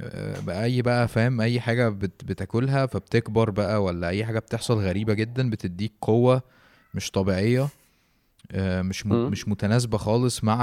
آه، 0.00 0.40
بأي 0.40 0.82
بقى 0.82 1.08
فاهم؟ 1.08 1.40
أي 1.40 1.60
حاجة 1.60 1.88
بت 1.88 2.24
بتاكلها 2.24 2.86
فبتكبر 2.86 3.50
بقى 3.50 3.82
ولا 3.82 4.08
أي 4.08 4.24
حاجة 4.24 4.38
بتحصل 4.38 4.74
غريبة 4.78 5.14
جدا 5.14 5.50
بتديك 5.50 5.92
قوة 6.00 6.42
مش 6.94 7.10
طبيعية 7.10 7.68
آه، 8.52 8.82
مش 8.82 9.06
م... 9.06 9.12
مش 9.30 9.48
متناسبة 9.48 9.98
خالص 9.98 10.44
مع 10.44 10.58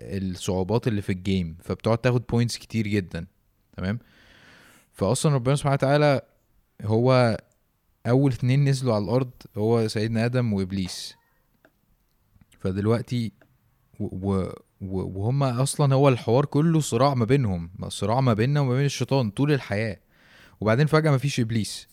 الصعوبات 0.00 0.88
اللي 0.88 1.02
في 1.02 1.12
ال 1.12 1.21
game 1.21 1.56
فبتقعد 1.62 1.98
تاخد 1.98 2.22
points 2.30 2.58
كتير 2.58 2.88
جدا 2.88 3.26
تمام؟ 3.76 3.98
فأصلا 4.92 5.34
ربنا 5.34 5.54
سبحانه 5.56 5.74
وتعالى 5.74 6.20
هو 6.82 7.36
أول 8.06 8.32
اتنين 8.32 8.64
نزلوا 8.64 8.94
على 8.94 9.04
الأرض 9.04 9.30
هو 9.56 9.88
سيدنا 9.88 10.24
آدم 10.24 10.52
وإبليس. 10.52 11.14
فدلوقتي 12.60 13.32
و- 14.00 14.32
و- 14.32 14.52
وهم 14.92 15.42
أصلا 15.42 15.94
هو 15.94 16.08
الحوار 16.08 16.44
كله 16.44 16.80
صراع 16.80 17.14
ما 17.14 17.24
بينهم 17.24 17.70
صراع 17.88 18.20
ما 18.20 18.32
بيننا 18.32 18.60
وما 18.60 18.74
بين 18.76 18.84
الشيطان 18.84 19.30
طول 19.30 19.52
الحياة. 19.52 19.96
وبعدين 20.60 20.86
فجأة 20.86 21.10
ما 21.10 21.18
فيش 21.18 21.40
إبليس. 21.40 21.88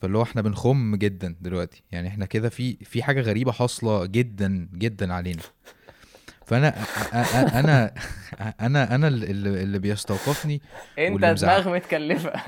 فاللي 0.00 0.18
هو 0.18 0.22
إحنا 0.22 0.42
بنخم 0.42 0.96
جدا 0.96 1.36
دلوقتي. 1.40 1.82
يعني 1.92 2.08
إحنا 2.08 2.26
كده 2.26 2.48
في 2.48 2.76
في 2.76 3.02
حاجة 3.02 3.20
غريبة 3.20 3.52
حاصلة 3.52 4.06
جدا 4.06 4.68
جدا 4.74 5.14
علينا. 5.14 5.42
فأنا 6.46 6.74
أنا 7.60 7.94
أنا 8.60 8.94
أنا 8.94 9.08
اللي, 9.08 9.62
اللي 9.62 9.78
بيستوقفني 9.78 10.60
أنت 10.98 11.24
دماغ 11.24 11.74
متكلفة. 11.74 12.32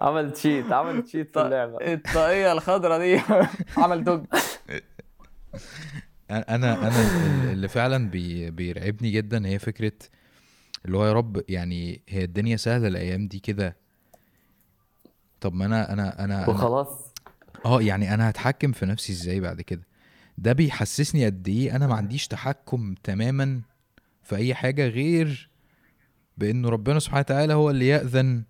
عمل 0.00 0.32
cheat 0.32 0.72
عمل 0.72 1.02
cheat 1.02 1.32
في. 1.32 1.42
اللعبة. 1.42 1.92
الطاقية 1.92 2.52
الخضراء 2.52 2.98
دي. 2.98 3.20
عمل 3.82 4.04
dodge. 4.04 4.24
أنا 6.38 6.72
أنا 6.88 7.52
اللي 7.52 7.68
فعلا 7.68 8.10
بي 8.10 8.50
بيرعبني 8.50 9.10
جدا 9.10 9.46
هي 9.46 9.58
فكرة 9.58 9.92
اللي 10.84 10.96
هو 10.96 11.06
يا 11.06 11.12
رب 11.12 11.42
يعني 11.48 12.02
هي 12.08 12.24
الدنيا 12.24 12.56
سهلة 12.56 12.88
الأيام 12.88 13.28
دي 13.28 13.38
كده. 13.38 13.76
طب 15.40 15.54
ما 15.54 15.66
أنا 15.66 15.92
أنا 15.92 16.24
أنا, 16.24 16.44
أنا 16.44 16.50
وخلاص. 16.50 17.14
آه 17.64 17.82
يعني 17.82 18.14
أنا 18.14 18.30
هتحكم 18.30 18.72
في 18.72 18.86
نفسي 18.86 19.12
إزاي 19.12 19.40
بعد 19.40 19.60
كده؟ 19.60 19.82
ده 20.38 20.52
بيحسسني 20.52 21.26
قد 21.26 21.48
إيه 21.48 21.76
أنا 21.76 21.86
ما 21.86 21.94
عنديش 21.94 22.28
تحكم 22.28 22.94
تماما 23.02 23.60
في 24.22 24.36
أي 24.36 24.54
حاجة 24.54 24.88
غير 24.88 25.50
بإنه 26.38 26.68
ربنا 26.68 26.98
سبحانه 26.98 27.20
وتعالى 27.20 27.54
هو 27.54 27.70
اللي 27.70 27.88
يأذن 27.88 28.44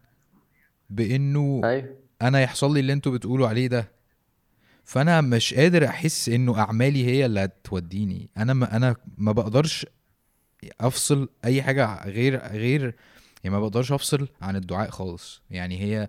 بإنه 0.90 1.60
أيوه. 1.64 1.96
أنا 2.22 2.40
يحصل 2.40 2.74
لي 2.74 2.80
اللي 2.80 2.92
أنتوا 2.92 3.12
بتقولوا 3.12 3.48
عليه 3.48 3.66
ده. 3.66 3.92
فأنا 4.84 5.20
مش 5.20 5.54
قادر 5.54 5.84
أحس 5.86 6.28
إنه 6.28 6.58
أعمالي 6.58 7.06
هي 7.06 7.26
اللي 7.26 7.40
هتوديني. 7.44 8.30
أنا 8.36 8.52
ما 8.54 8.76
أنا 8.76 8.96
ما 9.18 9.32
بقدرش 9.32 9.86
أفصل 10.80 11.28
أي 11.44 11.62
حاجة 11.62 12.04
غير 12.08 12.36
غير 12.46 12.94
يعني 13.44 13.56
ما 13.56 13.60
بقدرش 13.60 13.92
أفصل 13.92 14.28
عن 14.42 14.56
الدعاء 14.56 14.90
خالص. 14.90 15.42
يعني 15.50 15.80
هي 15.80 16.08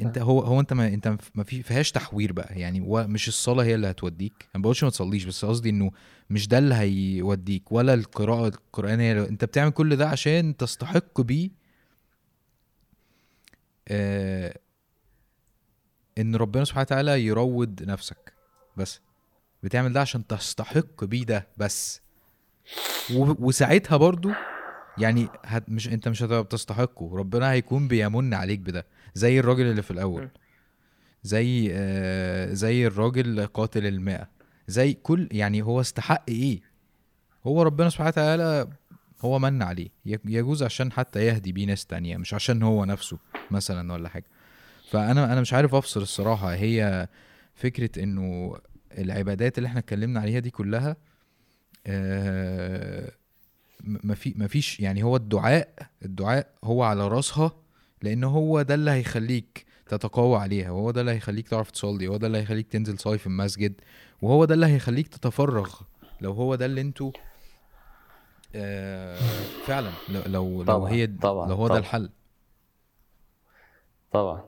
أنت 0.00 0.18
هو 0.18 0.40
هو 0.40 0.60
أنت 0.60 0.72
ما 0.72 0.86
أنت 0.88 1.16
ما 1.34 1.44
في 1.44 1.62
فيهاش 1.62 1.92
تحوير 1.92 2.32
بقى. 2.32 2.60
يعني 2.60 2.80
مش 3.08 3.28
الصلاة 3.28 3.64
هي 3.64 3.74
اللي 3.74 3.90
هتوديك. 3.90 4.32
أنا 4.42 4.50
ما 4.54 4.62
بقولش 4.62 4.84
ما 4.84 4.90
تصليش 4.90 5.24
بس 5.24 5.44
قصدي 5.44 5.70
إنه 5.70 5.90
مش 6.30 6.48
ده 6.48 6.58
اللي 6.58 6.74
هيوديك 6.74 7.72
ولا 7.72 7.94
القراءه 7.94 8.48
القرآن 8.48 9.00
هي 9.00 9.12
أنت 9.28 9.44
بتعمل 9.44 9.70
كل 9.70 9.96
ده 9.96 10.08
عشان 10.08 10.56
تستحق 10.56 11.20
بيه 11.20 11.50
آه 13.88 14.58
إن 16.18 16.36
ربنا 16.36 16.64
سبحانه 16.64 16.82
وتعالى 16.82 17.24
يروض 17.26 17.82
نفسك. 17.82 18.32
بس 18.76 19.00
بتعمل 19.62 19.92
ده 19.92 20.00
عشان 20.00 20.26
تستحق 20.26 21.04
بيه 21.04 21.24
ده 21.24 21.48
بس. 21.56 22.00
وساعتها 23.14 23.96
برضو 23.96 24.30
يعني 24.98 25.28
هت 25.44 25.64
مش 25.68 25.88
انت 25.88 26.08
مش 26.08 26.22
هتبقى 26.22 26.42
بتستحقه. 26.44 27.16
ربنا 27.16 27.50
هيكون 27.52 27.88
بيمن 27.88 28.34
عليك 28.34 28.58
بده. 28.60 28.86
زي 29.14 29.38
الراجل 29.40 29.66
اللي 29.66 29.82
في 29.82 29.90
الأول. 29.90 30.28
زي 31.22 31.68
آه 31.72 32.52
زي 32.52 32.86
الراجل 32.86 33.46
قاتل 33.46 33.86
المئة. 33.86 34.28
زي 34.68 34.92
كل 34.94 35.28
يعني 35.32 35.62
هو 35.62 35.80
استحق 35.80 36.22
إيه؟ 36.28 36.60
هو 37.46 37.62
ربنا 37.62 37.88
سبحانه 37.90 38.08
وتعالى 38.08 38.68
هو 39.20 39.38
من 39.38 39.62
عليه. 39.62 39.88
يجوز 40.04 40.62
عشان 40.62 40.92
حتى 40.92 41.26
يهدي 41.26 41.52
بيه 41.52 41.66
ناس 41.66 41.86
تانية 41.86 42.16
مش 42.16 42.34
عشان 42.34 42.62
هو 42.62 42.84
نفسه 42.84 43.18
مثلا 43.50 43.92
ولا 43.92 44.08
حاجة. 44.08 44.24
فأنا 44.90 45.32
أنا 45.32 45.40
مش 45.40 45.52
عارف 45.52 45.74
أفصل 45.74 46.02
الصراحة. 46.02 46.54
هي 46.54 47.08
فكرة 47.54 48.02
إنه 48.02 48.56
العبادات 48.98 49.58
اللي 49.58 49.66
إحنا 49.66 49.78
اتكلمنا 49.80 50.20
عليها 50.20 50.38
دي 50.38 50.50
كلها 50.50 50.96
آه 51.86 53.12
ما 53.84 54.14
في 54.14 54.34
ما 54.36 54.46
فيش 54.46 54.80
يعني 54.80 55.02
هو 55.02 55.16
الدعاء 55.16 55.68
الدعاء 56.04 56.46
هو 56.64 56.82
على 56.82 57.08
راسها 57.08 57.50
لأن 58.02 58.24
هو 58.24 58.62
ده 58.62 58.74
اللي 58.74 58.90
هيخليك 58.90 59.66
تتقوى 59.88 60.38
عليها. 60.38 60.70
وهو 60.70 60.90
ده 60.90 61.00
اللي 61.00 61.12
هيخليك 61.12 61.48
تعرف 61.48 61.70
تصلي 61.70 62.08
وهو 62.08 62.16
ده 62.16 62.26
اللي 62.26 62.38
هيخليك 62.38 62.68
تنزل 62.68 62.98
صلي 62.98 63.18
في 63.18 63.26
المسجد 63.26 63.80
وهو 64.22 64.44
ده 64.44 64.54
اللي 64.54 64.66
هيخليك 64.66 65.08
تتفرغ. 65.08 65.74
لو 66.20 66.32
هو 66.32 66.54
ده 66.54 66.66
اللي 66.66 66.80
أنتوا 66.80 67.10
آه 68.54 69.18
فعلا 69.66 69.90
لو 70.08 70.20
لو, 70.26 70.58
لو 70.58 70.64
طبعاً، 70.64 70.92
هي 70.92 71.06
طبعاً، 71.06 71.48
لو 71.48 71.54
هو 71.54 71.62
ده 71.62 71.68
طبعاً. 71.68 71.80
الحل. 71.80 72.10
طبعا. 74.12 74.44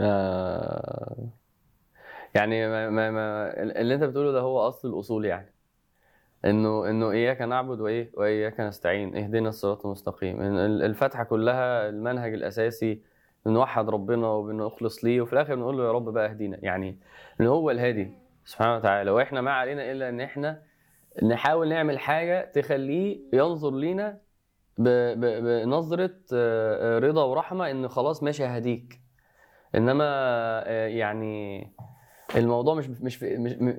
آه 0.00 1.28
يعني 2.34 2.68
ما 2.68 2.90
ما 2.90 3.10
ما 3.10 3.52
اللي 3.62 3.94
انت 3.94 4.04
بتقوله 4.04 4.32
ده 4.32 4.40
هو 4.40 4.68
اصل 4.68 4.88
الاصول 4.94 5.24
يعني. 5.24 5.52
انه 6.44 6.90
انه 6.90 7.10
اياك 7.10 7.42
نعبد 7.42 7.80
وإيه 7.80 8.10
وإياك 8.14 8.60
نستعين. 8.60 9.16
اهدنا 9.16 9.48
الصراط 9.48 9.86
المستقيم. 9.86 10.42
الفاتحه 10.82 11.24
كلها 11.24 11.88
المنهج 11.88 12.34
الأساسي 12.34 13.00
بنوحد 13.46 13.90
ربنا 13.90 14.28
وبنخلص 14.28 15.04
ليه. 15.04 15.20
وفي 15.20 15.32
الآخر 15.32 15.54
بنقول 15.54 15.78
له 15.78 15.84
يا 15.84 15.92
رب 15.92 16.08
بقى 16.08 16.30
اهدينا. 16.30 16.58
يعني 16.62 16.98
إن 17.40 17.46
هو 17.46 17.70
الهادي 17.70 18.12
سبحانه 18.44 18.76
وتعالى. 18.76 19.10
وإحنا 19.10 19.40
ما 19.40 19.52
علينا 19.52 19.92
إلا 19.92 20.08
إن 20.08 20.20
إحنا 20.20 20.62
نحاول 21.22 21.68
نعمل 21.68 21.98
حاجة 21.98 22.50
تخليه 22.54 23.20
ينظر 23.32 23.70
لينا 23.70 24.18
بنظرة 24.78 26.14
آه، 26.32 26.96
آه، 26.96 26.98
رضا 26.98 27.24
ورحمة 27.24 27.70
إن 27.70 27.88
خلاص 27.88 28.22
ماشي 28.22 28.44
هديك 28.44 29.05
إنما 29.74 30.04
آه، 30.66 30.86
يعني 30.86 31.66
الموضوع 32.36 32.74
مش 32.74 32.88
مش 32.88 33.22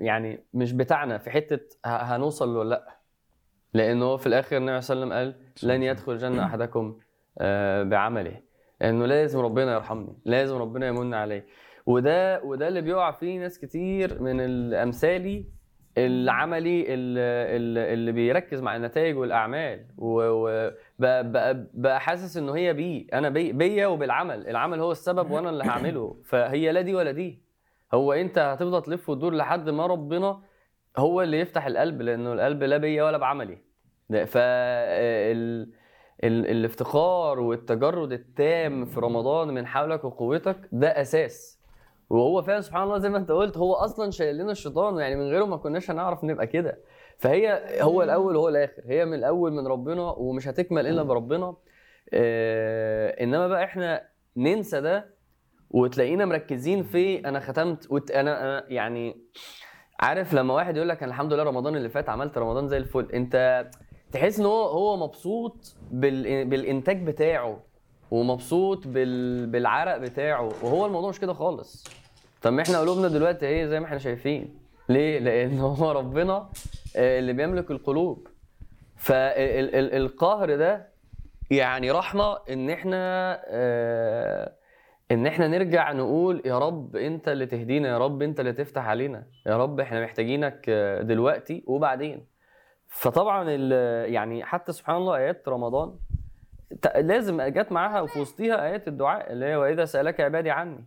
يعني 0.00 0.44
مش 0.54 0.72
بتاعنا. 0.72 1.18
في 1.18 1.30
حتة 1.30 1.60
هنوصل 1.84 2.56
ولا 2.56 2.68
لأ؟ 2.68 2.98
لأنه 3.74 4.16
في 4.16 4.26
الآخر 4.26 4.56
النبي 4.56 4.80
صلى 4.80 5.02
الله 5.02 5.14
عليه 5.16 5.26
وسلم 5.28 5.40
قال 5.62 5.70
لن 5.76 5.82
يدخل 5.82 6.12
الجنة 6.12 6.44
أحدكم 6.44 6.98
آه، 7.38 7.82
بعمله. 7.82 8.40
إنه 8.82 9.06
لازم 9.06 9.40
ربنا 9.40 9.74
يرحمني 9.74 10.18
لازم 10.24 10.56
ربنا 10.56 10.86
يمن 10.86 11.14
علي 11.14 11.42
وده 11.86 12.42
وده 12.42 12.68
اللي 12.68 12.80
بيقع 12.80 13.10
فيه 13.10 13.38
ناس 13.40 13.58
كتير 13.58 14.22
من 14.22 14.40
الامثالي 14.40 15.46
العملي 15.98 16.94
اللي, 16.94 17.92
اللي 17.94 18.12
بيركز 18.12 18.60
مع 18.60 18.76
النتائج 18.76 19.16
والأعمال. 19.16 19.86
وبقى 20.98 22.00
حاسس 22.00 22.36
إنه 22.36 22.56
هي 22.56 22.72
بيه 22.72 23.06
أنا 23.12 23.28
بي 23.28 23.52
بيا 23.52 23.86
وبالعمل. 23.86 24.48
العمل 24.48 24.80
هو 24.80 24.92
السبب 24.92 25.30
وأنا 25.30 25.50
اللي 25.50 25.64
هعمله. 25.64 26.16
فهي 26.24 26.72
لا 26.72 26.80
دي 26.80 26.94
ولا 26.94 27.12
دي. 27.12 27.42
هو 27.94 28.12
أنت 28.12 28.38
هتفضل 28.38 28.82
تلف 28.82 29.08
وتدور 29.08 29.34
لحد 29.34 29.70
ما 29.70 29.86
ربنا 29.86 30.40
هو 30.96 31.22
اللي 31.22 31.40
يفتح 31.40 31.66
القلب 31.66 32.02
لأنه 32.02 32.32
القلب 32.32 32.62
لا 32.62 32.76
بيا 32.76 33.04
ولا 33.04 33.18
بعملي. 33.18 33.58
ف 34.26 34.38
الافتخار 36.24 37.40
والتجرد 37.40 38.12
التام 38.12 38.84
في 38.84 39.00
رمضان 39.00 39.48
من 39.48 39.66
حولك 39.66 40.04
وقوتك 40.04 40.68
ده 40.72 41.00
أساس. 41.00 41.58
وهو 42.10 42.42
فعلا 42.42 42.60
سبحان 42.60 42.82
الله 42.82 42.98
زي 42.98 43.08
ما 43.08 43.18
أنت 43.18 43.30
قلت 43.30 43.58
هو 43.58 43.74
أصلا 43.74 44.10
شايل 44.10 44.38
لنا 44.38 44.52
الشيطان. 44.52 44.98
يعني 44.98 45.16
من 45.16 45.30
غيره 45.30 45.44
ما 45.44 45.56
كناش 45.56 45.90
هنعرف 45.90 46.24
نبقى 46.24 46.46
كده. 46.46 46.78
فهي 47.18 47.62
هو 47.80 48.02
الأول 48.02 48.36
وهو 48.36 48.48
الآخر. 48.48 48.82
هي 48.86 49.04
من 49.04 49.14
الأول 49.14 49.52
من 49.52 49.66
ربنا 49.66 50.02
ومش 50.02 50.48
هتكمل 50.48 50.86
إلا 50.86 51.02
بربنا. 51.02 51.56
آه 52.12 53.22
إنما 53.22 53.48
بقى 53.48 53.64
إحنا 53.64 54.08
ننسى 54.36 54.80
ده 54.80 55.14
وتلاقينا 55.70 56.24
مركزين 56.24 56.82
في 56.82 57.28
أنا 57.28 57.40
ختمت 57.40 57.86
وت... 57.90 58.10
أنا 58.10 58.42
أنا 58.42 58.64
يعني 58.68 59.20
عارف 60.00 60.34
لما 60.34 60.54
واحد 60.54 60.76
يقول 60.76 60.88
لك 60.88 61.02
أنا 61.02 61.12
الحمد 61.12 61.32
لله 61.32 61.42
رمضان 61.42 61.76
اللي 61.76 61.88
فات 61.88 62.08
عملت 62.08 62.38
رمضان 62.38 62.68
زي 62.68 62.76
الفل. 62.76 63.12
أنت 63.12 63.66
تحس 64.12 64.40
إن 64.40 64.46
هو 64.46 64.62
هو 64.62 64.96
مبسوط 64.96 65.76
بال... 65.90 66.44
بالإنتاج 66.44 67.06
بتاعه 67.06 67.60
ومبسوط 68.10 68.86
بال... 68.86 69.46
بالعرق 69.46 69.96
بتاعه 69.96 70.48
وهو 70.62 70.86
الموضوع 70.86 71.10
مش 71.10 71.20
كده 71.20 71.32
خالص. 71.32 71.84
طب 72.42 72.52
ما 72.52 72.62
إحنا 72.62 72.80
قلوبنا 72.80 73.08
دلوقتي 73.08 73.46
إيه؟ 73.46 73.66
زي 73.66 73.80
ما 73.80 73.86
إحنا 73.86 73.98
شايفين. 73.98 74.67
ليه؟ 74.88 75.18
لأن 75.18 75.58
هو 75.78 75.92
ربنا 75.92 76.48
آه، 76.96 77.18
اللي 77.18 77.32
بيملك 77.32 77.70
القلوب. 77.70 78.28
فالقهر 78.96 80.56
ده 80.56 80.88
يعني 81.50 81.90
رحمة 81.90 82.38
إن 82.50 82.70
إحنا 82.70 82.96
آه، 83.46 84.52
إن 85.10 85.26
إحنا 85.26 85.48
نرجع 85.48 85.92
نقول 85.92 86.42
يا 86.44 86.58
رب 86.58 86.96
أنت 86.96 87.28
اللي 87.28 87.46
تهدينا 87.46 87.88
يا 87.88 87.98
رب 87.98 88.22
أنت 88.22 88.40
اللي 88.40 88.52
تفتح 88.52 88.86
علينا 88.88 89.26
يا 89.46 89.56
رب 89.56 89.80
إحنا 89.80 90.02
محتاجينك 90.04 90.64
آه، 90.68 91.02
دلوقتي 91.02 91.64
وبعدين. 91.66 92.26
فطبعا 92.86 93.50
يعني 94.04 94.44
حتى 94.44 94.72
سبحان 94.72 94.96
الله 94.96 95.16
آيات 95.16 95.48
رمضان 95.48 95.94
لازم 96.96 97.42
جت 97.42 97.72
معاها 97.72 98.00
وفي 98.00 98.20
وسطيها 98.20 98.64
آيات 98.64 98.88
الدعاء 98.88 99.32
اللي 99.32 99.46
هي 99.46 99.56
وإذا 99.56 99.84
سألك 99.84 100.20
عبادي 100.20 100.50
عني. 100.50 100.84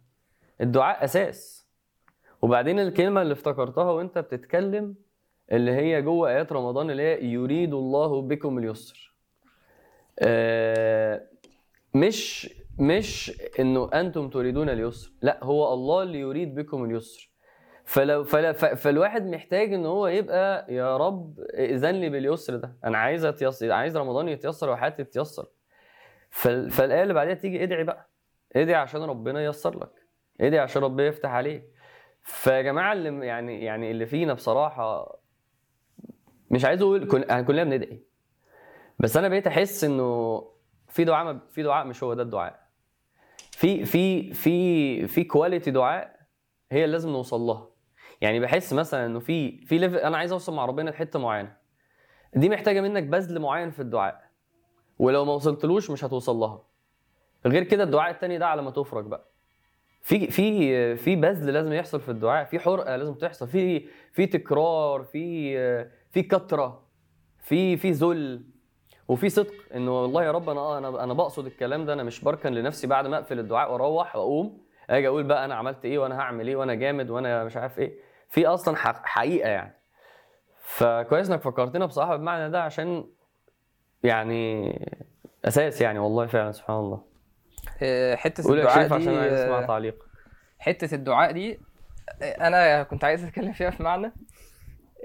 الدعاء 0.61 1.03
أساس. 1.03 1.60
وبعدين 2.41 2.79
الكلمة 2.79 3.21
اللي 3.21 3.33
افتكرتها 3.33 3.91
وانت 3.91 4.17
بتتكلم 4.17 4.95
اللي 5.51 5.71
هي 5.71 6.01
جوه 6.01 6.29
آيات 6.29 6.51
رمضان 6.53 6.91
اللي 6.91 7.03
هي 7.03 7.23
يريد 7.25 7.73
الله 7.73 8.21
بكم 8.21 8.57
اليسر. 8.57 9.15
آه، 10.19 11.21
مش 11.93 12.49
مش 12.79 13.41
إنه 13.59 13.89
أنتم 13.93 14.29
تريدون 14.29 14.69
اليسر. 14.69 15.11
لا 15.21 15.39
هو 15.43 15.73
الله 15.73 16.03
اللي 16.03 16.19
يريد 16.19 16.55
بكم 16.55 16.85
اليسر. 16.85 17.31
فلو 17.85 18.23
فلا 18.23 18.53
فالواحد 18.53 19.25
محتاج 19.25 19.73
إن 19.73 19.85
هو 19.85 20.07
يبقى 20.07 20.73
يا 20.73 20.97
رب 20.97 21.39
إذن 21.39 21.95
لي 21.95 22.09
باليسر 22.09 22.55
ده. 22.55 22.75
أنا 22.83 22.97
عايز 22.97 23.25
اتيسر 23.25 23.71
عايز 23.71 23.97
رمضان 23.97 24.27
يتيسر 24.27 24.69
وحياتي 24.69 25.03
تتيسر. 25.03 25.45
فالآية 26.29 27.03
اللي 27.03 27.13
بعديها 27.13 27.33
تيجي 27.33 27.63
ادعي 27.63 27.83
بقى. 27.83 28.09
ادعي 28.55 28.75
عشان 28.75 29.01
ربنا 29.03 29.43
ييسر 29.43 29.79
لك. 29.79 29.91
ادعي 30.41 30.59
عشان 30.59 30.81
ربنا 30.81 31.07
يفتح 31.07 31.29
عليك. 31.29 31.63
فيا 32.23 32.61
جماعة 32.61 32.93
اللي 32.93 33.27
يعني 33.27 33.63
يعني 33.63 33.91
اللي 33.91 34.05
فينا 34.05 34.33
بصراحة 34.33 35.17
مش 36.51 36.65
عايز 36.65 36.81
أقول 36.81 37.07
كل... 37.07 37.25
يعني 37.29 37.43
كلنا 37.43 37.63
بندعي. 37.63 38.03
بس 38.99 39.17
أنا 39.17 39.27
بقيت 39.27 39.47
أحس 39.47 39.83
إنه 39.83 40.41
في 40.87 41.03
دعاء 41.03 41.39
في 41.51 41.63
دعاء 41.63 41.87
مش 41.87 42.03
هو 42.03 42.13
ده 42.13 42.23
الدعاء. 42.23 42.67
في 43.51 43.85
في 43.85 44.33
في 44.33 45.07
في 45.07 45.23
quality 45.23 45.71
دعاء 45.71 46.19
هي 46.71 46.83
اللي 46.83 46.91
لازم 46.93 47.09
نوصل 47.09 47.41
لها. 47.41 47.67
يعني 48.21 48.39
بحس 48.39 48.73
مثلا 48.73 49.05
إنه 49.05 49.19
في 49.19 49.65
في 49.65 49.77
level 49.77 49.97
أنا 49.97 50.17
عايز 50.17 50.31
أوصل 50.31 50.53
مع 50.53 50.65
ربنا 50.65 50.89
لحته 50.89 51.19
معينة. 51.19 51.57
دي 52.35 52.49
محتاجة 52.49 52.81
منك 52.81 53.03
بذل 53.03 53.39
معين 53.39 53.71
في 53.71 53.79
الدعاء. 53.81 54.31
ولو 54.99 55.25
ما 55.25 55.33
وصلتلوش 55.33 55.91
مش 55.91 56.03
هتوصل 56.03 56.35
لها. 56.35 56.63
غير 57.45 57.63
كده 57.63 57.83
الدعاء 57.83 58.11
التاني 58.11 58.37
ده 58.37 58.47
على 58.47 58.61
ما 58.61 58.71
تفرج 58.71 59.05
بقى. 59.05 59.30
في 60.01 60.27
في 60.27 60.95
في 60.95 61.15
بذل 61.15 61.53
لازم 61.53 61.73
يحصل 61.73 62.01
في 62.01 62.09
الدعاء 62.09 62.45
في 62.45 62.59
حرقة 62.59 62.95
لازم 62.95 63.13
تحصل 63.13 63.47
في 63.47 63.85
في 64.11 64.25
تكرار 64.25 65.03
في 65.03 65.55
في 66.11 66.23
كتره 66.23 66.83
في 67.39 67.77
في 67.77 67.91
ذل 67.91 68.43
وفي 69.07 69.29
صدق 69.29 69.53
إنه 69.75 70.01
والله 70.01 70.23
يا 70.23 70.31
رب 70.31 70.49
أنا 70.49 70.77
أنا 70.77 71.03
أنا 71.03 71.13
بقصد 71.13 71.45
الكلام 71.45 71.85
ده 71.85 71.93
أنا 71.93 72.03
مش 72.03 72.23
بركن 72.23 72.53
لنفسي 72.53 72.87
بعد 72.87 73.07
ما 73.07 73.17
أقفل 73.17 73.39
الدعاء 73.39 73.71
وأروح 73.71 74.15
وأقوم 74.15 74.61
أجي 74.89 75.07
أقول 75.07 75.23
بقى 75.23 75.45
أنا 75.45 75.55
عملت 75.55 75.85
إيه 75.85 75.99
وأنا 75.99 76.19
هعمل 76.19 76.47
إيه 76.47 76.55
وأنا 76.55 76.73
جامد 76.73 77.09
وأنا 77.09 77.43
مش 77.43 77.57
عارف 77.57 77.79
إيه. 77.79 77.93
في 78.29 78.47
أصلا 78.47 78.75
حقيقة 79.03 79.49
يعني. 79.49 79.73
فكويس 80.63 81.29
إنك 81.29 81.41
فكرتنا 81.41 81.85
بصراحة 81.85 82.15
بالمعنى 82.15 82.49
ده 82.49 82.63
عشان 82.63 83.05
يعني 84.03 84.73
أساس 85.45 85.81
يعني 85.81 85.99
والله 85.99 86.25
فعلا 86.25 86.51
سبحان 86.51 86.77
الله. 86.77 86.95
آه، 86.97 87.10
حتة 88.15 88.51
الدعاء 88.51 88.87
دي 88.87 88.93
عشان 88.93 89.17
اسمع 89.17 89.65
تعليق. 89.65 90.05
حتة 90.59 90.95
الدعاء 90.95 91.31
دي 91.31 91.59
آه، 92.21 92.47
أنا 92.47 92.83
كنت 92.83 93.03
عايز 93.03 93.23
أتكلم 93.23 93.53
فيها 93.53 93.69
في 93.69 93.83
معنى. 93.83 94.11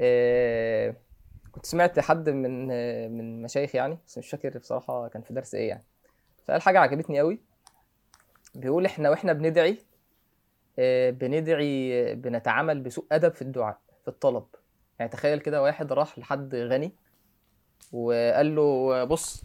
آه، 0.00 0.94
كنت 1.52 1.66
سمعت 1.66 2.00
حد 2.00 2.28
من 2.28 2.66
من 3.16 3.42
مشايخ 3.42 3.74
يعني 3.74 3.98
بس 4.06 4.18
مش 4.18 4.30
فاكر 4.30 4.58
بصراحة 4.58 5.08
كان 5.08 5.22
في 5.22 5.34
درس 5.34 5.54
إيه 5.54 5.68
يعني. 5.68 5.84
فقال 6.48 6.62
حاجة 6.62 6.78
عجبتني 6.80 7.18
قوي 7.18 7.40
بيقول 8.54 8.86
إحنا 8.86 9.10
وإحنا 9.10 9.32
بندعي 9.32 9.78
بندعي 11.10 12.14
بنتعامل 12.14 12.80
بسوء 12.80 13.06
أدب 13.12 13.32
في 13.32 13.42
الدعاء 13.42 13.78
في 14.02 14.08
الطلب. 14.08 14.46
يعني 14.98 15.10
تخيل 15.10 15.38
كده 15.38 15.62
واحد 15.62 15.92
راح 15.92 16.18
لحد 16.18 16.54
غني 16.54 16.92
وقال 17.92 18.56
له 18.56 19.04
بص 19.04 19.44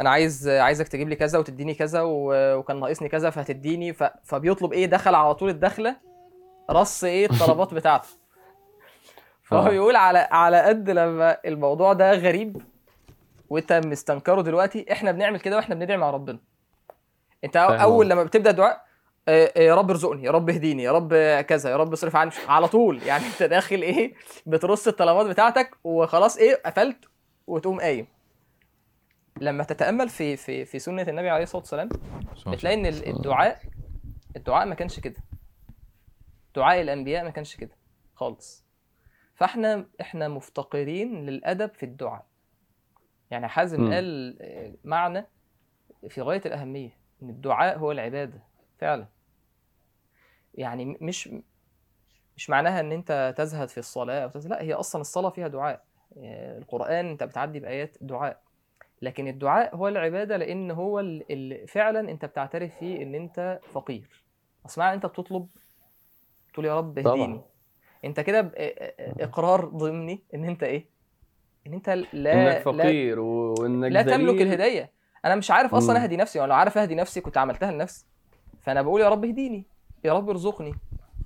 أنا 0.00 0.10
عايز 0.10 0.48
عايزك 0.48 0.88
تجيب 0.88 1.08
لي 1.08 1.16
كذا 1.16 1.38
وتديني 1.38 1.74
كذا 1.74 2.00
وكان 2.04 2.80
ناقصني 2.80 3.08
كذا 3.08 3.30
فهتديني 3.30 3.92
ف... 3.92 4.04
فبيطلب 4.24 4.72
إيه؟ 4.72 4.86
دخل 4.86 5.14
على 5.14 5.34
طول 5.34 5.48
الدخلة 5.48 5.96
رص 6.70 7.04
إيه؟ 7.04 7.26
الطلبات 7.30 7.74
بتاعته. 7.74 8.08
فهو 9.42 9.70
بيقول 9.70 9.96
على 9.96 10.18
على 10.18 10.62
قد 10.62 10.90
لما 10.90 11.36
الموضوع 11.44 11.92
ده 11.92 12.12
غريب 12.12 12.62
وأنت 13.50 13.72
مستنكره 13.72 14.40
دلوقتي 14.40 14.86
إحنا 14.92 15.12
بنعمل 15.12 15.40
كده 15.40 15.56
وإحنا 15.56 15.74
بندعي 15.74 15.96
مع 15.96 16.10
ربنا. 16.10 16.38
أنت 17.44 17.56
أول 17.56 18.10
لما 18.10 18.22
بتبدأ 18.22 18.50
دعاء 18.50 18.84
آه، 19.28 19.52
آه، 19.56 19.60
يا 19.60 19.74
رب 19.74 19.90
ارزقني 19.90 20.24
يا 20.24 20.30
رب 20.30 20.50
اهديني 20.50 20.82
يا 20.82 20.92
رب 20.92 21.40
كذا 21.40 21.70
يا 21.70 21.76
رب 21.76 21.92
اصرف 21.92 22.16
عني 22.16 22.30
على 22.48 22.68
طول. 22.68 23.02
يعني 23.02 23.26
أنت 23.26 23.42
داخل 23.42 23.82
إيه؟ 23.82 24.14
بترص 24.46 24.88
الطلبات 24.88 25.26
بتاعتك 25.26 25.70
وخلاص 25.84 26.36
إيه؟ 26.36 26.62
قفلت 26.66 26.98
وتقوم 27.46 27.80
قايم. 27.80 28.13
لما 29.40 29.64
تتأمل 29.64 30.08
في 30.08 30.36
في 30.36 30.64
في 30.64 30.78
سنة 30.78 31.02
النبي 31.02 31.30
عليه 31.30 31.42
الصلاة 31.42 31.62
والسلام 31.62 31.88
بتلاقي 32.46 32.74
إن 32.74 32.86
الدعاء 32.86 33.60
الدعاء 34.36 34.66
ما 34.66 34.74
كانش 34.74 35.00
كده. 35.00 35.20
دعاء 36.56 36.80
الأنبياء 36.80 37.24
ما 37.24 37.30
كانش 37.30 37.56
كده 37.56 37.76
خالص. 38.14 38.64
فإحنا 39.34 39.86
إحنا 40.00 40.28
مفتقرين 40.28 41.26
للأدب 41.26 41.74
في 41.74 41.82
الدعاء. 41.82 42.26
يعني 43.30 43.48
حازم. 43.48 43.92
قال 43.92 44.36
معنى 44.84 45.26
في 46.08 46.20
غاية 46.20 46.42
الأهمية 46.46 46.98
إن 47.22 47.30
الدعاء 47.30 47.78
هو 47.78 47.92
العبادة 47.92 48.42
فعلا. 48.78 49.08
يعني 50.54 50.98
مش 51.00 51.30
مش 52.36 52.50
معناها 52.50 52.80
إن 52.80 52.92
أنت 52.92 53.34
تزهد 53.36 53.68
في 53.68 53.78
الصلاة 53.78 54.20
أو 54.24 54.28
تزهد 54.28 54.50
لا 54.50 54.62
هي 54.62 54.72
أصلا 54.72 55.00
الصلاة 55.00 55.30
فيها 55.30 55.48
دعاء. 55.48 55.84
القرآن 56.58 57.06
أنت 57.06 57.22
بتعدي 57.22 57.60
بآيات 57.60 57.96
دعاء. 58.00 58.43
لكن 59.02 59.28
الدعاء 59.28 59.76
هو 59.76 59.88
العبادة 59.88 60.36
لأن 60.36 60.70
هو 60.70 61.00
اللي 61.00 61.66
فعلا 61.66 62.10
أنت 62.10 62.24
بتعترف 62.24 62.78
فيه 62.78 63.02
إن 63.02 63.14
أنت 63.14 63.60
فقير. 63.72 64.24
اسمع 64.66 64.94
أنت 64.94 65.06
بتطلب 65.06 65.48
تقول 66.52 66.66
يا 66.66 66.78
رب 66.78 66.98
اهديني. 66.98 67.40
أنت 68.04 68.20
كده 68.20 68.52
إقرار 69.20 69.64
ضمني 69.64 70.22
إن 70.34 70.44
أنت 70.44 70.62
إيه؟ 70.62 70.88
إن 71.66 71.72
أنت 71.72 71.88
لا 72.12 72.32
إنك 72.32 72.62
فقير 72.62 73.16
لا 73.16 73.22
وإنك 73.22 73.92
لا 73.92 74.02
تملك 74.02 74.42
الهداية. 74.42 74.92
أنا 75.24 75.34
مش 75.34 75.50
عارف 75.50 75.74
أصلا 75.74 76.02
أهدي 76.02 76.16
نفسي 76.16 76.40
ولو 76.40 76.54
عارف 76.54 76.78
أهدي 76.78 76.94
نفسي 76.94 77.20
كنت 77.20 77.38
عملتها 77.38 77.72
لنفسي. 77.72 78.06
فأنا 78.60 78.82
بقول 78.82 79.00
يا 79.00 79.08
رب 79.08 79.24
اهديني. 79.24 79.66
يا 80.04 80.12
رب 80.12 80.30
ارزقني. 80.30 80.74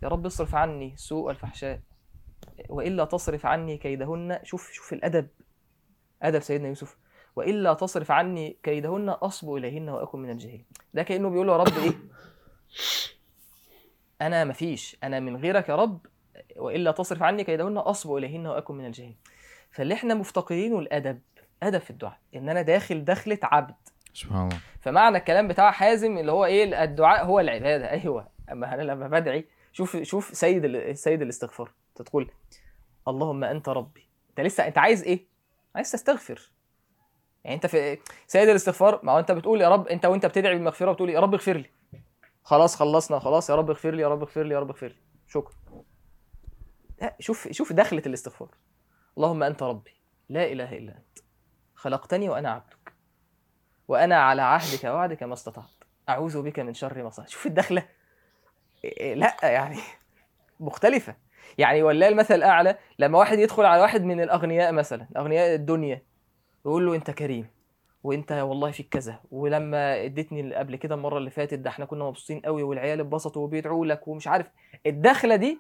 يا 0.03 0.09
رب 0.09 0.27
اصرف 0.27 0.55
عني 0.55 0.95
سوء 0.97 1.31
الفحشاء. 1.31 1.81
وإلا 2.69 3.05
تصرف 3.05 3.47
عني 3.47 3.77
كيدهن. 3.77 4.39
شوف 4.43 4.71
شوف 4.71 4.93
الأدب. 4.93 5.29
أدب 6.23 6.41
سيدنا 6.41 6.69
يوسف. 6.69 6.97
وإلا 7.39 7.75
تصرف 7.75 8.11
عني 8.11 8.57
كيدهن 8.63 9.09
اصب 9.09 9.55
إليهن 9.55 9.89
وأكن 9.89 10.19
من 10.19 10.31
الجاهلين. 10.31 10.65
ده 10.95 11.03
كأنه 11.03 11.29
بيقول 11.31 11.47
له 11.47 11.53
يا 11.53 11.59
رب 11.59 11.79
إيه؟ 11.79 11.93
أنا 14.27 14.45
مفيش 14.45 14.97
أنا 15.05 15.21
من 15.21 15.37
غيرك 15.37 15.69
يا 15.69 15.77
رب. 15.77 16.07
وإلا 16.57 16.91
تصرف 16.91 17.23
عني 17.23 17.45
كيدهن 17.45 17.79
اصب 17.79 18.15
إليهن 18.15 18.47
وأكن 18.47 18.75
من 18.75 18.87
الجاهلين. 18.87 19.17
فاللي 19.71 19.95
إحنا 19.95 20.15
مفتقرينه 20.15 20.79
الأدب 20.79 21.21
أدب 21.63 21.79
في 21.79 21.91
الدعاء. 21.91 22.19
إن 22.35 22.49
أنا 22.49 22.63
داخل 22.63 23.05
دخلة 23.05 23.39
عبد. 23.43 23.75
سبحان 24.15 24.43
الله. 24.47 24.61
فمعنى 24.81 25.19
الكلام 25.19 25.49
بتاع 25.49 25.71
حازم 25.71 26.19
اللي 26.19 26.33
هو 26.33 26.45
إيه؟ 26.45 26.85
الدعاء 26.85 27.25
هو 27.25 27.41
العبادة. 27.41 27.91
أيوه. 28.01 28.29
أما 28.53 28.75
أنا 28.75 28.83
لما 28.83 29.09
بدعي 29.09 29.49
شوف 29.73 29.97
شوف 30.03 30.35
سيد 30.35 30.93
سيد 30.93 31.23
الاستغفار. 31.23 31.73
تقول 31.95 32.31
اللهم 33.09 33.45
أنت 33.45 33.69
ربي. 33.69 34.09
أنت 34.31 34.41
لسه 34.41 34.67
أنت 34.67 34.79
عايز 34.79 35.05
إيه؟ 35.05 35.27
عايز 35.75 35.93
تستغفر. 35.93 36.58
يعني 37.49 37.57
انت 37.57 37.67
في 37.67 37.99
سيد 38.27 38.49
الاستغفار 38.49 39.01
ما 39.03 39.13
هو 39.13 39.19
انت 39.19 39.33
بتقول 39.33 39.61
يا 39.61 39.69
رب 39.69 39.89
انت 39.89 40.07
وانت 40.07 40.27
بتدعي 40.27 40.55
بالمغفرة 40.55 40.93
بتقول 40.93 41.11
يا 41.11 41.21
رب 41.21 41.35
اغفر 41.35 41.57
لي. 41.57 41.71
خلاص 42.43 42.77
خلصنا 42.77 43.19
خلاص 43.19 43.51
يا 43.51 43.55
رب 43.55 43.71
اغفر 43.71 43.91
لي 43.91 44.03
يا 44.03 44.09
رب 44.09 44.23
اغفر 44.23 44.43
لي 44.43 44.55
يا 44.55 44.61
رب 44.61 44.71
اغفر 44.71 44.87
لي. 44.87 44.97
شكرا. 45.29 45.55
لا 47.03 47.17
شوف 47.21 47.49
شوف 47.53 47.73
دخلة 47.73 48.03
الاستغفار. 48.07 48.49
اللهم 49.17 49.43
انت 49.43 49.63
ربي 49.63 49.91
لا 50.29 50.45
إله 50.45 50.77
إلا 50.77 50.93
أنت. 50.93 51.19
خلقتني 51.75 52.29
وأنا 52.29 52.51
عبدك. 52.51 52.93
وأنا 53.89 54.17
على 54.17 54.43
عهدك 54.43 54.85
ووعدك 54.85 55.23
ما 55.23 55.33
استطعت. 55.33 55.85
أعوذ 56.09 56.43
بك 56.43 56.59
من 56.59 56.75
شر 56.75 57.03
ما 57.03 57.11
صنعت. 57.11 57.29
شوف 57.29 57.47
الدخلة. 57.47 57.89
إيه، 58.85 59.15
لا 59.15 59.37
يعني 59.43 59.79
مختلفة. 60.61 61.17
يعني 61.59 61.83
ولله 61.83 62.09
المثل 62.09 62.35
الأعلى 62.35 62.79
لما 62.99 63.19
واحد 63.19 63.39
يدخل 63.39 63.65
على 63.65 63.83
واحد 63.83 64.05
من 64.05 64.21
الأغنياء 64.21 64.73
مثلا 64.73 65.09
أغنياء 65.17 65.55
الدنيا 65.55 66.08
يقول 66.67 66.87
له 66.87 66.95
أنت 66.95 67.11
كريم 67.11 67.47
وأنت 68.05 68.33
والله 68.33 68.71
فيك 68.71 68.89
كذا 68.89 69.21
ولما 69.31 70.05
اديتني 70.05 70.55
قبل 70.55 70.77
كده 70.77 70.95
المرة 70.95 71.19
اللي 71.19 71.31
فاتت 71.31 71.59
ده 71.59 71.71
إحنا 71.71 71.85
كنا 71.85 72.05
مبسوطين 72.05 72.41
قوي 72.41 72.63
والعيال 72.63 73.01
اتبسطوا 73.01 73.43
وبيدعوا 73.45 73.87
لك 73.87 74.09
ومش 74.09 74.29
عارف 74.29 74.47
الدخلة 74.87 75.37
دي 75.37 75.59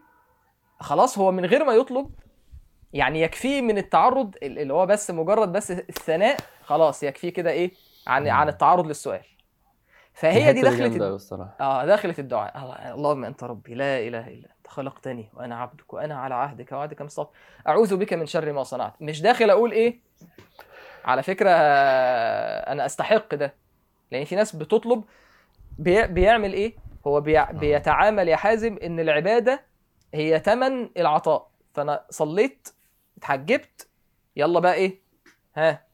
خلاص 0.81 1.19
هو 1.19 1.33
من 1.33 1.45
غير 1.45 1.65
ما 1.65 1.73
يطلب 1.73 2.11
يعني 2.93 3.21
يكفيه 3.23 3.61
من 3.63 3.79
التعرض 3.79 4.35
اللي 4.43 4.75
هو 4.75 4.87
بس 4.87 5.11
مجرد 5.11 5.53
بس 5.53 5.71
الثناء 5.71 6.37
خلاص 6.65 7.03
يكفيه 7.03 7.29
كده 7.31 7.51
إيه 7.51 7.73
عن 8.07 8.29
عن 8.29 8.49
التعرض 8.49 8.87
للسؤال. 8.87 9.21
فهي 10.15 10.53
دي 10.53 10.61
الد- 10.87 11.03
الصراحة. 11.03 11.57
آه 11.61 11.85
دخلة 11.87 12.15
الدعاء. 12.19 12.59
الله- 12.59 12.95
اللهم 12.95 13.25
أنت 13.25 13.45
ربي 13.45 13.75
لا 13.75 13.99
إله 13.99 14.29
إلا 14.29 14.49
أنت 14.59 14.67
خلقتني 14.69 15.29
وأنا 15.35 15.57
عبدك 15.57 15.93
وأنا 15.93 16.15
على 16.15 16.35
عهدك 16.35 16.73
ووعدك 16.73 17.01
ما 17.01 17.07
استطعت 17.07 17.31
أعوذ 17.69 17.97
بك 17.97 18.13
من 18.13 18.27
شر 18.27 18.53
ما 18.53 18.63
صنعت. 18.63 18.93
مش 19.03 19.23
داخل 19.23 19.51
أقول 19.51 19.73
إيه 19.73 20.01
على 21.09 21.23
فكرة 21.23 21.51
آه، 21.51 22.73
أنا 22.73 22.87
أستحق 22.87 23.35
ده. 23.35 23.55
لأن 24.13 24.25
في 24.25 24.37
ناس 24.37 24.57
بتطلب 24.57 25.05
بي 25.79 26.07
بيعمل 26.07 26.53
إيه؟ 26.53 26.77
هو 27.07 27.21
بي 27.21 27.45
بيتعامل 27.53 28.29
يا 28.29 28.37
حازم 28.37 28.79
إن 28.83 29.01
العبادة 29.01 29.65
هي 30.15 30.41
تمن 30.41 30.91
العطاء. 30.97 31.51
فأنا 31.75 32.05
صليت 32.11 32.69
اتحجبت 33.19 33.89
يلا 34.37 34.61
بقى 34.61 34.75
إيه؟ 34.75 35.01
ها 35.57 35.85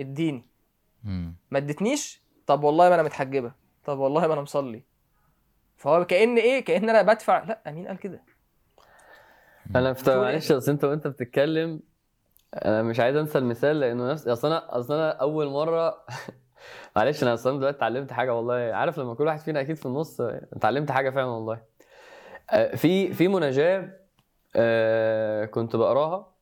اديني. 0.00 0.46
ما 1.50 1.58
ادتنيش 1.58 2.22
طب 2.46 2.64
والله 2.64 2.88
ما 2.88 2.94
أنا 2.94 3.02
متحجبة. 3.02 3.52
طب 3.84 3.98
والله 3.98 4.26
ما 4.26 4.32
أنا 4.32 4.40
مصلي. 4.42 4.82
فهو 5.76 6.04
كأن 6.04 6.38
إيه؟ 6.38 6.64
كأن 6.64 6.88
أنا 6.90 7.02
بدفع. 7.02 7.44
لا 7.44 7.62
مين 7.66 7.86
قال 7.86 7.98
كده. 7.98 8.22
أنا 9.76 9.94
إيه؟ 10.08 10.16
معلش 10.16 10.52
اصل 10.52 10.72
أنت 10.72 10.84
وأنت 10.84 11.06
بتتكلم 11.06 11.80
أنا 12.54 12.82
مش 12.82 13.00
عايز 13.00 13.16
انسى 13.16 13.38
المثال 13.38 13.80
لأنه 13.80 14.10
نفس 14.12 14.28
اصل 14.28 14.48
أنا 14.48 14.78
اصل 14.78 14.94
أنا 14.94 15.10
اول 15.10 15.46
مرة 15.48 16.04
معلش 16.96 17.22
أنا 17.22 17.34
أصلا 17.34 17.58
دلوقتي 17.58 17.76
اتعلمت 17.76 18.12
حاجة 18.12 18.34
والله. 18.34 18.54
عارف 18.54 18.98
لما 18.98 19.14
كل 19.14 19.26
واحد 19.26 19.38
فينا 19.38 19.60
أكيد 19.60 19.76
في 19.76 19.86
النص 19.86 20.20
اتعلمت 20.20 20.90
حاجة 20.90 21.10
فعلا 21.10 21.26
والله. 21.26 21.60
آه، 22.50 22.74
في 22.76 23.12
في 23.12 23.28
مناجاة 23.28 23.90
آه، 24.56 25.44
كنت 25.44 25.76
بقراها 25.76 26.32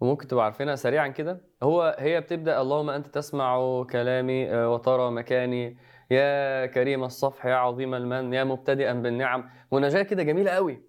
وممكن 0.00 0.28
تبقوا 0.28 0.44
عارفينها 0.44 0.74
سريعا 0.76 1.08
كده. 1.08 1.40
هو 1.62 1.96
هي 1.98 2.20
بتبدأ 2.20 2.60
اللهم 2.60 2.90
أنت 2.90 3.06
تسمع 3.06 3.82
كلامي 3.90 4.50
آه، 4.54 4.70
وترى 4.74 5.10
مكاني. 5.10 5.76
يا 6.10 6.66
كريم 6.66 7.04
الصفح 7.04 7.46
يا 7.46 7.54
عظيم 7.54 7.94
المن 7.94 8.34
يا 8.34 8.44
مبتدئا 8.44 8.92
بالنعم. 8.92 9.50
مناجاة 9.72 10.02
كده 10.02 10.22
جميلة 10.22 10.50
قوي. 10.50 10.82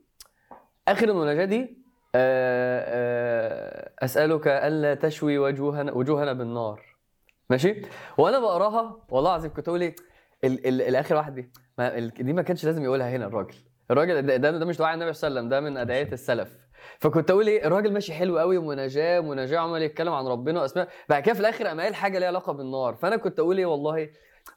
آخر 0.88 1.10
المناجاة 1.10 1.46
دي 1.46 1.83
أسألك 4.04 4.48
ألا 4.48 4.96
تشوي 4.96 5.38
وجوهنا 5.38 5.92
وجوهنا 5.92 6.34
بالنار. 6.34 6.82
ماشي؟ 7.50 7.82
وأنا 8.18 8.40
بقراها 8.40 8.98
والله 9.10 9.30
العظيم 9.30 9.54
كنت 9.54 9.68
أقول 9.68 9.82
إيه 9.82 9.96
ال- 10.44 10.68
ال- 10.68 10.82
الآخر 10.82 11.16
واحد 11.16 11.36
دي 11.36 11.52
ما 11.78 12.00
دي 12.00 12.34
ما 12.34 12.42
كانش 12.42 12.66
لازم 12.66 12.84
يقولها 12.84 13.10
هنا 13.10 13.26
الراجل. 13.26 13.56
الراجل 13.92 14.22
ده, 14.22 14.38
ده, 14.38 14.66
مش 14.66 14.78
دعاء 14.78 14.94
النبي 14.94 15.14
صلى 15.14 15.28
الله 15.28 15.40
عليه 15.40 15.48
وسلم 15.48 15.50
ده 15.50 15.70
من 15.70 15.78
أدعية 15.78 16.12
السلف. 16.12 16.58
فكنت 17.00 17.32
أقول 17.32 17.48
إيه 17.48 17.68
الراجل 17.68 17.94
ماشي 17.94 18.14
حلو 18.14 18.40
قوي 18.40 18.58
ومناجاه 18.58 19.20
مناجاه 19.20 19.60
عمال 19.60 19.82
يتكلم 19.82 20.14
عن 20.14 20.28
ربنا 20.28 20.62
وأسماء. 20.62 20.88
بعد 21.10 21.24
كده 21.24 21.34
في 21.34 21.40
الآخر 21.40 21.68
قام 21.68 21.80
قايل 21.82 21.96
حاجة 21.96 22.20
ليها 22.20 22.28
علاقة 22.28 22.54
بالنار. 22.54 22.96
فأنا 22.96 23.18
كنت 23.18 23.40
أقول 23.40 23.58
إيه 23.58 23.66
والله 23.66 24.10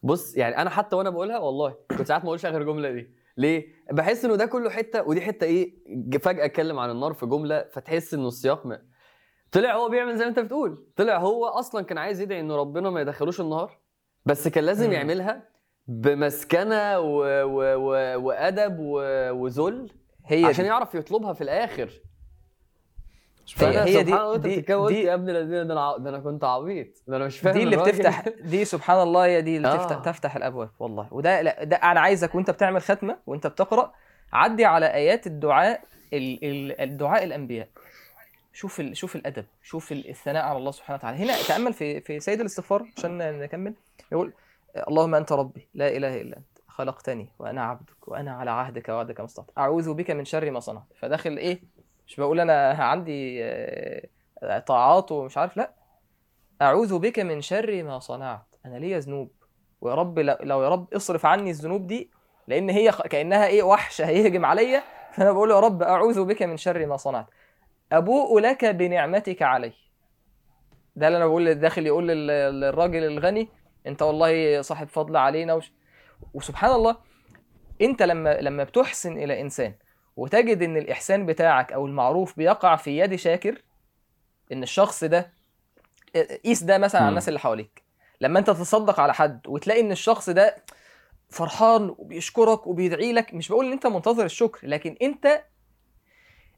بص 0.02 0.36
يعني 0.36 0.58
أنا 0.58 0.70
حتى 0.70 0.96
وأنا 0.96 1.10
بقولها 1.10 1.38
والله 1.38 1.74
كنت 1.98 2.02
ساعات 2.08 2.22
ما 2.22 2.28
أقولش 2.28 2.46
آخر 2.46 2.62
جملة 2.62 2.90
دي. 2.90 3.10
ليه 3.36 3.66
بحس 3.92 4.24
إنه 4.24 4.36
ده 4.36 4.46
كله 4.46 4.70
حتة 4.70 5.02
ودي 5.08 5.20
حتة 5.20 5.44
إيه 5.44 5.74
فجأة 6.18 6.44
أتكلم 6.44 6.78
عن 6.78 6.90
النار 6.90 7.12
في 7.12 7.26
جملة 7.26 7.68
فتحس 7.72 8.14
إنه 8.14 8.28
السياق 8.28 8.66
م... 8.66 8.76
طلع 9.52 9.74
هو 9.76 9.88
بيعمل 9.88 10.16
زي 10.16 10.24
ما 10.24 10.30
أنت 10.30 10.38
بتقول 10.38 10.86
طلع 10.96 11.18
هو 11.18 11.46
أصلا 11.46 11.84
كان 11.84 11.98
عايز 11.98 12.20
يدعي 12.20 12.40
إنه 12.40 12.56
ربنا 12.56 12.90
ما 12.90 13.00
يدخلوش 13.00 13.40
النار 13.40 13.78
بس 14.26 14.48
كان 14.48 14.64
لازم. 14.64 14.92
يعملها 14.92 15.48
بمسكنة 15.88 16.98
و... 17.00 17.18
و... 17.44 17.76
و... 17.76 18.20
وأدب 18.26 18.76
و... 18.78 19.00
وذل 19.32 19.90
هي 20.26 20.44
عشان 20.44 20.64
دي. 20.64 20.68
يعرف 20.68 20.94
يطلبها 20.94 21.32
في 21.32 21.40
الآخر 21.40 21.90
فأنا 23.54 23.84
هي 23.84 24.02
دي- 24.02 24.12
وانت 24.12 24.42
دي- 24.46 24.60
دي- 24.60 25.02
يا 25.02 25.14
ابن 25.14 25.30
الذين 25.30 25.66
ده 25.66 25.72
أنا 25.74 25.96
ده 25.98 26.10
أنا 26.10 26.18
كنت 26.18 26.44
عبيط 26.44 26.88
ده 27.08 27.16
أنا 27.16 27.26
مش 27.26 27.38
فاهم 27.38 27.54
دي 27.54 27.62
اللي. 27.62 27.76
بتفتح 27.76 28.28
دي 28.28 28.64
سبحان 28.64 29.02
الله 29.02 29.24
هي 29.24 29.42
دي 29.42 29.56
اللي 29.56 29.68
آه. 29.68 29.76
تفتح 29.76 29.98
تفتح 29.98 30.36
الأبواب 30.36 30.70
والله. 30.78 31.08
وده 31.10 31.42
لا 31.42 31.64
ده 31.64 31.76
أنا 31.76 32.00
عايزك 32.00 32.34
وأنت 32.34 32.50
بتعمل 32.50 32.82
ختمة 32.82 33.18
وأنت 33.26 33.46
بتقرأ 33.46 33.92
عدي 34.32 34.64
على 34.64 34.86
آيات 34.94 35.26
الدعاء 35.26 35.80
ال- 36.12 36.44
ال- 36.44 36.80
الدعاء 36.80 37.24
الأنبياء. 37.24 37.68
شوف 38.52 38.80
ال... 38.80 38.96
شوف 38.96 39.16
الأدب 39.16 39.44
شوف 39.62 39.92
ال- 39.92 40.08
الثناء 40.08 40.44
على 40.44 40.58
الله 40.58 40.70
سبحانه 40.70 40.98
وتعالى. 40.98 41.18
هنا 41.18 41.32
تأمل 41.48 41.72
في 41.72 42.00
في 42.00 42.20
سيد 42.20 42.40
الاستغفار 42.40 42.86
عشان 42.98 43.38
نكمل. 43.40 43.74
يقول 44.12 44.32
اللهم 44.88 45.14
أنت 45.14 45.32
ربي 45.32 45.68
لا 45.74 45.96
إله 45.96 46.20
إلا 46.20 46.36
أنت 46.36 46.46
خلقتني 46.68 47.28
وأنا 47.38 47.64
عبدك 47.64 48.08
وأنا 48.08 48.32
على 48.32 48.50
عهدك 48.50 48.88
ووعدك 48.88 49.20
ما 49.20 49.26
استطعت 49.26 49.50
أعوذ 49.58 49.94
بك 49.94 50.10
من 50.10 50.24
شر 50.24 50.50
ما 50.50 50.60
صنعت. 50.60 50.82
فداخل 51.00 51.36
إيه؟ 51.36 51.60
مش 52.06 52.16
بقول 52.16 52.40
أنا 52.40 52.70
عندي 52.84 53.44
آه، 53.44 54.58
طاعات 54.58 55.12
ومش 55.12 55.38
عارف 55.38 55.56
لا. 55.56 55.72
أعوذ 56.62 56.98
بك 56.98 57.18
من 57.18 57.40
شر 57.40 57.82
ما 57.84 57.98
صنعت. 57.98 58.46
أنا 58.66 58.76
ليا 58.76 58.98
ذنوب. 58.98 59.30
ويا 59.80 59.94
رب 59.94 60.18
لو 60.18 60.62
يا 60.62 60.68
رب 60.68 60.94
اصرف 60.94 61.26
عني 61.26 61.50
الذنوب 61.50 61.86
دي 61.86 62.10
لأن 62.48 62.70
هي 62.70 62.92
كأنها 62.92 63.46
إيه 63.46 63.62
وحش 63.62 64.00
هيهجم 64.02 64.44
عليا. 64.44 64.82
فأنا 65.14 65.32
بقول 65.32 65.50
يا 65.50 65.60
رب 65.60 65.82
أعوذ 65.82 66.24
بك 66.24 66.42
من 66.42 66.56
شر 66.56 66.86
ما 66.86 66.96
صنعت. 66.96 67.26
أبوء 67.92 68.38
لك 68.40 68.64
بنعمتك 68.64 69.42
علي 69.42 69.72
ده 70.96 71.06
اللي 71.06 71.16
أنا 71.18 71.26
بقول 71.26 71.54
داخل 71.54 71.86
يقول 71.86 72.08
لل- 72.08 72.60
للراجل 72.60 73.04
الغني 73.04 73.48
أنت 73.86 74.02
والله 74.02 74.62
صاحب 74.62 74.88
فضل 74.88 75.16
علينا 75.16 75.54
وش... 75.54 75.72
وسبحان 76.34 76.70
الله 76.70 76.96
أنت 77.82 78.02
لما 78.02 78.40
لما 78.40 78.64
بتحسن 78.64 79.18
إلى 79.18 79.40
إنسان 79.40 79.74
وتجد 80.16 80.62
إن 80.62 80.76
الإحسان 80.76 81.26
بتاعك 81.26 81.72
أو 81.72 81.86
المعروف 81.86 82.36
بيقع 82.36 82.76
في 82.76 82.98
يد 82.98 83.14
شاكر 83.14 83.62
إن 84.52 84.62
الشخص 84.62 85.04
ده 85.04 85.32
قيس 86.44 86.62
ده 86.62 86.78
مثلا 86.78 87.00
على. 87.00 87.08
الناس 87.08 87.28
اللي 87.28 87.38
حواليك. 87.38 87.82
لما 88.20 88.38
أنت 88.38 88.50
تتصدق 88.50 89.00
على 89.00 89.14
حد 89.14 89.40
وتلاقي 89.46 89.80
إن 89.80 89.92
الشخص 89.92 90.30
ده 90.30 90.56
فرحان 91.30 91.94
وبيشكرك 91.98 92.66
وبيدعي 92.66 93.12
لك 93.12 93.34
مش 93.34 93.48
بقول 93.48 93.66
إن 93.66 93.72
أنت 93.72 93.86
منتظر 93.86 94.24
الشكر 94.24 94.68
لكن 94.68 94.96
أنت 95.02 95.42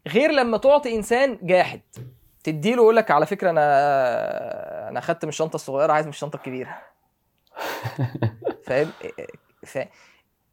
غير 0.08 0.30
لما 0.30 0.58
تعطي 0.58 0.96
إنسان 0.96 1.38
جاحد 1.42 1.80
تديله 2.44 2.82
يقول 2.82 2.96
لك 2.96 3.10
على 3.10 3.26
فكرة 3.26 3.50
أنا 3.50 4.88
أنا 4.88 4.98
أخدت 4.98 5.24
من 5.24 5.28
الشنطة 5.28 5.54
الصغيرة 5.54 5.92
عايز 5.92 6.06
من 6.06 6.12
الشنطة 6.12 6.36
الكبيرة. 6.36 6.82
فاهم؟ 8.66 8.90
ف 9.66 9.78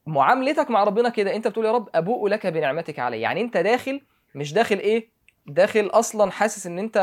معاملتك 0.05 0.71
مع 0.71 0.83
ربنا 0.83 1.09
كده 1.09 1.35
انت 1.35 1.47
بتقول 1.47 1.65
يا 1.65 1.71
رب 1.71 1.89
أبوء 1.95 2.27
لك 2.29 2.47
بنعمتك 2.47 2.99
علي. 2.99 3.21
يعني 3.21 3.41
انت 3.41 3.57
داخل 3.57 4.01
مش 4.35 4.53
داخل 4.53 4.77
إيه؟ 4.77 5.09
داخل 5.47 5.87
أصلا 5.87 6.31
حاسس 6.31 6.67
إن 6.67 6.79
انت 6.79 6.97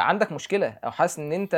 عندك 0.00 0.32
مشكلة 0.32 0.78
أو 0.84 0.90
حاسس 0.90 1.18
إن 1.18 1.32
انت 1.32 1.54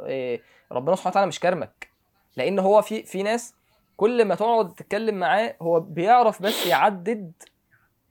إيه، 0.00 0.42
ربنا 0.72 0.96
سبحانه 0.96 1.12
وتعالى 1.12 1.28
مش 1.28 1.40
كرمك. 1.40 1.90
لأن 2.36 2.58
هو 2.58 2.82
في 2.82 3.02
في 3.02 3.22
ناس 3.22 3.54
كل 3.96 4.24
ما 4.24 4.34
تقعد 4.34 4.74
تتكلم 4.74 5.14
معاه 5.14 5.56
هو 5.62 5.80
بيعرف 5.80 6.42
بس 6.42 6.66
يعدد 6.66 7.32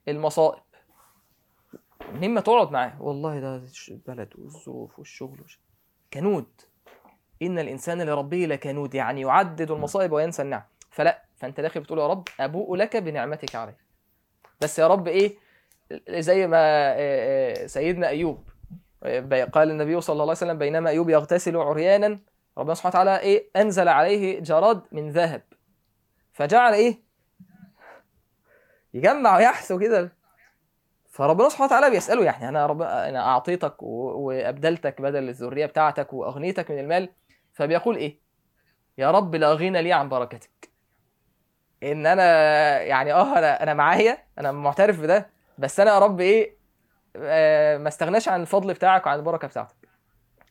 المصائب. 0.07 0.61
منين 2.13 2.33
ما 2.33 2.41
تقعد 2.41 2.71
معاه 2.71 3.01
والله 3.01 3.39
ده 3.39 3.63
البلد 3.89 4.33
والظروف 4.37 4.99
والشغل 4.99 5.41
وش... 5.41 5.59
كنود. 6.13 6.47
إن 7.41 7.59
الإنسان 7.59 8.01
لربه 8.01 8.37
لكنود 8.37 8.95
يعني 8.95 9.21
يعدد 9.21 9.71
المصائب 9.71 10.11
وينسى 10.11 10.41
النعم. 10.41 10.63
فلا 10.91 11.23
فأنت 11.37 11.59
داخل 11.59 11.79
بتقول 11.79 11.99
يا 11.99 12.07
رب 12.07 12.27
أبوء 12.39 12.75
لك 12.75 12.97
بنعمتك 12.97 13.55
علي 13.55 13.73
بس 14.61 14.79
يا 14.79 14.87
رب 14.87 15.07
إيه؟ 15.07 15.37
زي 16.09 16.47
ما 16.47 16.57
آه، 16.57 16.95
آه، 16.97 17.67
سيدنا 17.67 18.07
أيوب 18.07 18.49
آه، 19.03 19.43
قال 19.43 19.71
النبي 19.71 20.01
صلى 20.01 20.13
الله 20.13 20.23
عليه 20.23 20.31
وسلم 20.31 20.57
بينما 20.57 20.89
أيوب 20.89 21.09
يغتسل 21.09 21.57
عريانا 21.57 22.19
ربنا 22.57 22.73
سبحانه 22.73 22.91
وتعالى 22.91 23.19
إيه؟ 23.19 23.49
أنزل 23.55 23.87
عليه 23.87 24.39
جراد 24.39 24.81
من 24.91 25.09
ذهب. 25.09 25.41
فجعل 26.33 26.73
إيه؟ 26.73 26.99
يجمع 28.93 29.37
ويحثو 29.37 29.79
كده. 29.79 30.11
فربنا 31.09 31.49
سبحانه 31.49 31.65
وتعالى 31.65 31.89
بيسأله 31.89 32.23
يعني 32.23 32.49
أنا 32.49 32.65
رب 32.65 32.81
أنا 32.81 33.19
أعطيتك 33.27 33.83
وأبدلتك 33.83 35.01
بدل 35.01 35.29
الذرية 35.29 35.65
بتاعتك 35.65 36.13
وأغنيتك 36.13 36.71
من 36.71 36.79
المال. 36.79 37.09
فبيقول 37.53 37.95
إيه؟ 37.97 38.19
يا 38.97 39.11
رب 39.11 39.35
لا 39.35 39.53
غنى 39.53 39.81
لي 39.81 39.93
عن 39.93 40.09
بركتك. 40.09 40.68
إن 41.83 42.05
أنا 42.07 42.23
يعني 42.81 43.13
آه 43.13 43.37
أنا 43.39 43.63
أنا 43.63 43.73
معايا 43.73 44.17
أنا 44.39 44.51
معترف 44.51 44.99
بده 44.99 45.29
بس 45.57 45.79
أنا 45.79 45.91
يا 45.93 45.99
رب 45.99 46.19
إيه 46.19 46.59
آه، 47.15 47.77
ما 47.77 47.87
استغناش 47.87 48.27
عن 48.27 48.41
الفضل 48.41 48.73
بتاعك 48.73 49.05
وعن 49.05 49.19
البركة 49.19 49.47
بتاعتك. 49.47 49.75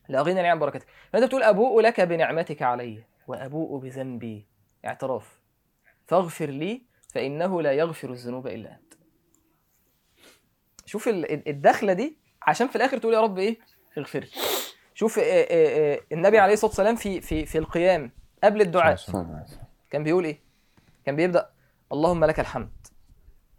لا 0.09 0.23
غنى 0.23 0.49
عن 0.49 0.59
بركتك. 0.59 0.87
فأنت 1.13 1.25
بتقول 1.25 1.43
أبوء 1.43 1.81
لك 1.81 2.01
بنعمتك 2.01 2.63
علي 2.63 3.05
وأبوء 3.27 3.79
بذنبي. 3.81 4.47
اعتراف. 4.85 5.41
فاغفر 6.07 6.47
لي 6.47 6.83
فإنه 7.15 7.63
لا 7.63 7.73
يغفر 7.73 8.11
الذنوب 8.11 8.47
إلا 8.47 8.71
أنت. 8.71 8.95
شوف 10.87 11.09
ال- 11.09 11.33
ال- 11.33 11.49
الدخلة 11.49 11.93
دي 11.93 12.19
عشان 12.43 12.69
في 12.69 12.77
الآخر 12.77 12.99
تقول 12.99 13.15
يا 13.15 13.21
رب 13.21 13.39
إيه 13.39 13.59
اغفر 13.99 14.21
لي. 14.21 14.29
شوف 14.95 15.19
آه، 15.19 15.23
آه، 15.25 16.01
النبي 16.13 16.39
عليه 16.39 16.53
الصلاة 16.53 16.71
والسلام 16.71 16.97
في 16.97 17.21
في 17.21 17.47
في 17.47 17.59
القيام 17.59 18.11
قبل 18.45 18.61
الدعاء 18.61 18.95
كان 19.91 20.05
بيقول 20.05 20.25
إيه؟ 20.25 20.48
كان 21.09 21.17
بيبدأ 21.17 21.49
اللهم 21.93 22.25
لك 22.25 22.41
الحمد 22.41 22.87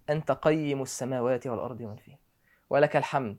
أنت 0.10 0.32
قيم 0.32 0.82
السماوات 0.82 1.48
والأرض 1.48 1.82
ومن 1.82 1.96
فيهن 1.96 2.18
ولك 2.70 2.96
الحمد 2.96 3.38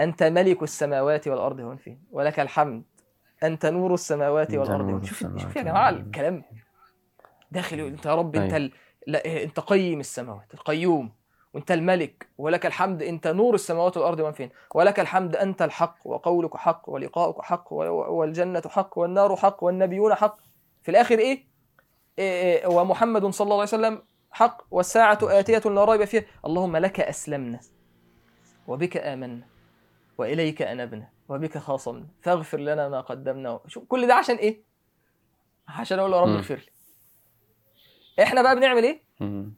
أنت 0.00 0.22
ملك 0.22 0.62
السماوات 0.62 1.28
والأرض 1.28 1.58
ومن 1.58 1.76
فيهن 1.76 1.98
ولك 2.10 2.40
الحمد 2.40 2.82
أنت 3.42 3.66
نور 3.66 3.94
السماوات 3.94 4.54
والأرض 4.54 4.84
ومن- 4.88 5.02
شوف 5.04 5.18
شوف 5.36 5.56
يا 5.56 5.62
جماعة. 5.62 5.88
الكلام 5.90 6.42
داخل 7.50 7.78
يقول 7.78 7.92
أنت 7.92 8.06
يا 8.06 8.14
رب 8.14 8.36
أنت 8.36 8.52
أيوة. 8.54 8.56
ال... 8.56 8.72
لا 9.06 9.42
أنت 9.42 9.60
قيم 9.60 10.00
السماوات 10.00 10.54
القيوم 10.54 11.12
وأنت 11.54 11.70
الملك 11.70 12.28
ولك 12.38 12.66
الحمد 12.66 13.02
أنت 13.02 13.26
نور 13.26 13.54
السماوات 13.54 13.96
والأرض 13.96 14.20
ومن 14.20 14.32
فيهن 14.32 14.50
ولك 14.74 15.00
الحمد 15.00 15.36
أنت 15.36 15.62
الحق 15.62 15.96
وقولك 16.04 16.56
حق 16.56 16.88
ولقاؤك 16.88 17.42
حق 17.44 17.72
والجنة 17.72 18.62
حق 18.68 18.98
والنار 18.98 19.36
حق 19.36 19.64
والنبيون 19.64 20.14
حق 20.14 20.38
في 20.82 20.90
الآخر 20.90 21.18
إيه, 21.18 21.51
ومحمد 22.66 23.26
صلى 23.26 23.44
الله 23.44 23.54
عليه 23.54 23.62
وسلم 23.62 24.02
حق 24.30 24.62
والساعة 24.70 25.18
آتية 25.22 25.58
لا 25.70 25.84
ريب 25.84 26.04
فيها. 26.04 26.24
اللهم 26.46 26.76
لك 26.76 27.00
أسلمنا 27.00 27.60
وبك 28.66 28.96
آمنا 28.96 29.46
وإليك 30.18 30.62
أنبنا 30.62 31.08
وبك 31.28 31.58
خاصمنا. 31.58 32.06
فاغفر 32.22 32.58
لنا 32.58 32.88
ما 32.88 33.00
قدمنا. 33.00 33.60
شوف 33.66 33.84
كل 33.84 34.06
ده 34.06 34.14
عشان 34.14 34.36
إيه؟ 34.36 34.62
عشان 35.68 35.98
أقول 35.98 36.10
له 36.10 36.16
يا 36.16 36.22
رب. 36.22 36.28
اغفر 36.28 36.54
لي. 36.54 36.72
إحنا 38.22 38.42
بقى 38.42 38.56
بنعمل 38.56 38.82
إيه؟ 38.84 39.02
مم. 39.20 39.54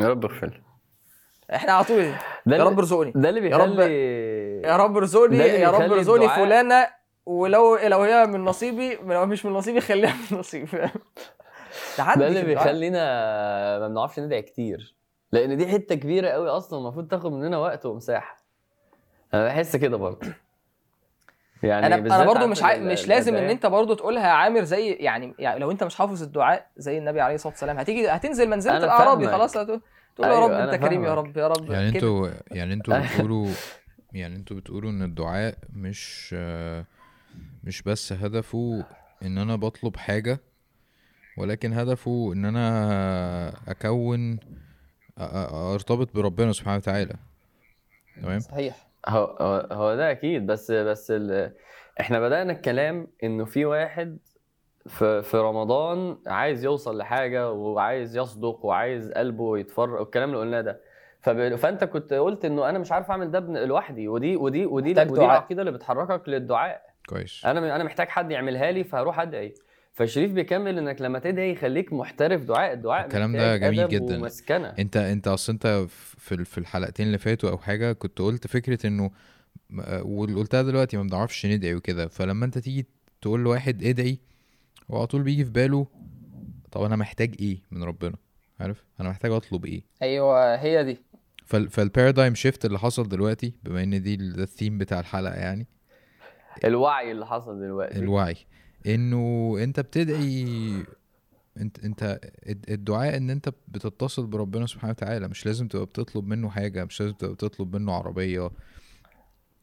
يا 0.00 0.08
رب 0.08 0.24
اغفر 0.24 0.46
لي. 0.46 0.62
إحنا 1.56 1.72
على 1.72 1.84
طول. 1.84 1.98
إيه؟ 2.00 2.20
ده 2.46 2.56
يا 2.56 2.64
رب 2.64 2.78
ارزقني. 2.78 3.12
ده 3.14 3.28
اللي 3.28 3.50
يا 3.50 3.56
رب- 3.56 3.68
بيخلي 3.70 4.62
يا 4.64 4.76
رب 4.76 4.96
ارزقني 4.96 5.38
يا 5.38 5.70
رب 5.70 5.80
بيخلي 5.80 5.94
ارزقني 5.94 6.28
فلانة. 6.28 6.86
ولو 7.26 7.76
لو 7.76 8.00
هي 8.00 8.26
من 8.26 8.44
نصيبي 8.44 8.94
لو 8.94 9.26
مش 9.26 9.46
من 9.46 9.52
نصيبي 9.52 9.80
خليها 9.80 10.16
من 10.30 10.38
نصيبي. 10.38 10.68
تحدي 11.96 12.20
ده 12.20 12.26
اللي. 12.28 12.42
بيخلينا 12.42 12.98
ما 13.78 13.88
بنعرفش 13.88 14.20
ندعي 14.20 14.42
كتير 14.42 14.94
لأن 15.32 15.56
دي 15.56 15.66
حتة 15.66 15.94
كبيرة 15.94 16.28
قوي 16.28 16.48
أصلا 16.48 16.78
المفروض 16.78 17.08
تاخد 17.08 17.32
مننا 17.32 17.58
وقت 17.58 17.86
ومساحة 17.86 18.36
أنا 19.34 19.46
بحس 19.46 19.76
كده 19.76 19.96
برضه 19.96 20.32
يعني 21.62 21.86
أنا 21.86 21.94
أنا 21.96 22.24
برضو 22.24 22.38
عارف 22.38 22.50
مش 22.50 22.62
عاي... 22.62 22.80
مش 22.80 23.08
لازم 23.08 23.34
إن. 23.34 23.50
أنت 23.50 23.66
برضو 23.66 23.94
تقولها 23.94 24.22
يا 24.28 24.32
عامر 24.32 24.64
زي 24.64 24.92
يعني, 24.92 25.34
يعني 25.38 25.60
لو 25.60 25.70
أنت 25.70 25.84
مش 25.84 25.94
حافظ 25.94 26.22
الدعاء 26.22 26.70
زي 26.76 26.98
النبي 26.98 27.20
عليه 27.20 27.34
الصلاة 27.34 27.52
والسلام 27.52 27.78
هتيجي 27.78 28.08
هتنزل 28.08 28.48
منزلة 28.48 28.76
الأعرابي. 28.76 29.26
خلاص 29.28 29.56
هتقول 29.56 29.80
تقول 30.16 30.28
يا 30.28 30.32
أيوة، 30.34 30.46
رب 30.46 30.50
أنا 30.52 30.74
أنت 30.74 30.82
كريم 30.84 31.04
يا. 31.04 31.14
رب 31.14 31.36
يا 31.36 31.48
رب 31.48 31.70
يعني. 31.70 31.88
أنتوا 31.88 32.28
يعني 32.50 32.74
أنتوا 32.74 32.98
بتقولوا 33.06 33.48
يعني 34.12 34.36
أنتوا 34.36 34.56
بتقولوا 34.56 34.90
إن 34.90 35.02
الدعاء 35.02 35.54
مش 35.72 36.34
مش 37.64 37.82
بس 37.82 38.12
هدفه 38.12 38.84
إن 39.22 39.38
أنا 39.38 39.56
بطلب 39.56 39.96
حاجة 39.96 40.40
ولكن 41.40 41.72
هدفه 41.72 42.32
إن 42.32 42.44
أنا 42.44 43.52
أكون 43.68 44.38
أرتبط 45.74 46.14
بربنا 46.14 46.52
سبحانه 46.52 46.76
وتعالى. 46.76 47.14
تمام؟ 48.22 48.38
صحيح. 48.38 48.88
هو 49.08 49.24
هو 49.72 49.94
ده 49.94 50.10
أكيد. 50.10 50.46
بس 50.46 50.70
بس 50.70 51.10
ال... 51.10 51.52
إحنا 52.00 52.20
بدأنا 52.20 52.52
الكلام 52.52 53.06
إنه 53.24 53.44
في 53.44 53.64
واحد 53.64 54.18
في 54.86 55.22
في 55.22 55.36
رمضان 55.36 56.18
عايز 56.26 56.64
يوصل 56.64 56.98
لحاجة 56.98 57.52
وعايز 57.52 58.16
يصدق 58.16 58.64
وعايز 58.64 59.12
قلبه 59.12 59.58
يتفرق 59.58 60.00
والكلام 60.00 60.28
اللي 60.28 60.40
قلناه 60.40 60.60
ده. 60.60 60.80
فب... 61.20 61.54
فأنت 61.54 61.84
كنت 61.84 62.12
قلت 62.12 62.44
إنه 62.44 62.68
أنا 62.68 62.78
مش 62.78 62.92
عارف 62.92 63.10
أعمل 63.10 63.30
ده 63.30 63.40
لوحدي. 63.64 64.08
ودي 64.08 64.36
ودي 64.36 64.66
ودي 64.66 64.90
ودي 64.90 65.02
دعاء. 65.02 65.24
العقيدة 65.24 65.62
اللي 65.62 65.72
بتحركك 65.72 66.28
للدعاء. 66.28 66.82
كويس. 67.08 67.46
أنا 67.46 67.76
أنا 67.76 67.84
محتاج 67.84 68.08
حد 68.08 68.30
يعملها 68.30 68.70
لي 68.70 68.84
فهروح 68.84 69.20
أدعي. 69.20 69.54
فشريف 69.92 70.32
بيكمل 70.32 70.78
إنك 70.78 71.02
لما 71.02 71.18
تدعي 71.18 71.52
يخليك 71.52 71.92
محترف 71.92 72.44
دعاء 72.44 72.72
الدعاء 72.72 73.06
الكلام 73.06 73.32
ده 73.36 73.56
جميل 73.56 73.88
جدا. 73.88 74.16
ومسكنة. 74.18 74.68
أنت 74.68 74.96
أنت 74.96 75.28
أصل 75.28 75.52
أنت 75.52 75.86
في 76.18 76.34
ال- 76.34 76.44
في 76.44 76.58
الحلقتين 76.58 77.06
اللي 77.06 77.18
فاتوا 77.18 77.50
أو 77.50 77.58
حاجة 77.58 77.92
كنت 77.92 78.18
قلت 78.18 78.46
فكرة 78.46 78.86
إنه 78.86 79.10
آه، 79.80 80.02
واللي 80.02 80.36
قلتها 80.36 80.62
دلوقتي 80.62 80.96
ما 80.96 81.02
بنعرفش 81.02 81.46
ندعي 81.46 81.74
وكده. 81.74 82.08
فلما 82.08 82.44
أنت 82.46 82.58
تيجي 82.58 82.86
تقول 83.22 83.40
لواحد 83.40 83.84
ادعي 83.84 84.18
هو 84.90 84.96
على 84.98 85.06
طول 85.06 85.22
بيجي 85.22 85.44
في 85.44 85.50
باله 85.50 85.86
طب 86.72 86.82
أنا 86.82 86.96
محتاج 86.96 87.34
إيه 87.40 87.58
من 87.70 87.82
ربنا؟ 87.84 88.14
عارف؟ 88.60 88.84
أنا 89.00 89.08
محتاج 89.10 89.32
أطلب 89.32 89.64
إيه؟ 89.64 89.82
أيوه 90.02 90.54
هي 90.56 90.84
دي. 90.84 90.98
فال 91.46 91.70
فالبارادايم 91.70 92.34
شيفت 92.34 92.64
اللي 92.64 92.78
حصل 92.78 93.08
دلوقتي 93.08 93.54
بما 93.62 93.82
إن 93.82 94.02
دي 94.02 94.14
الثيم 94.14 94.78
بتاع 94.78 95.00
الحلقة 95.00 95.34
يعني. 95.34 95.66
الوعي 96.64 97.10
اللي 97.12 97.26
حصل 97.26 97.60
دلوقتي. 97.60 97.98
الوعي. 97.98 98.36
إنه 98.86 99.56
أنت 99.62 99.80
بتدعي 99.80 100.84
أنت 101.60 101.84
أنت 101.84 102.20
الد- 102.48 102.70
الدعاء 102.70 103.16
إن 103.16 103.30
أنت 103.30 103.48
بتتصل 103.68 104.26
بربنا 104.26 104.66
سبحانه 104.66 104.90
وتعالى 104.90 105.28
مش 105.28 105.46
لازم 105.46 105.68
تبقى 105.68 105.86
بتطلب 105.86 106.26
منه 106.26 106.50
حاجة 106.50 106.84
مش 106.84 107.00
لازم 107.00 107.14
تبقى 107.14 107.34
بتطلب 107.34 107.76
منه 107.76 107.92
عربية. 107.92 108.50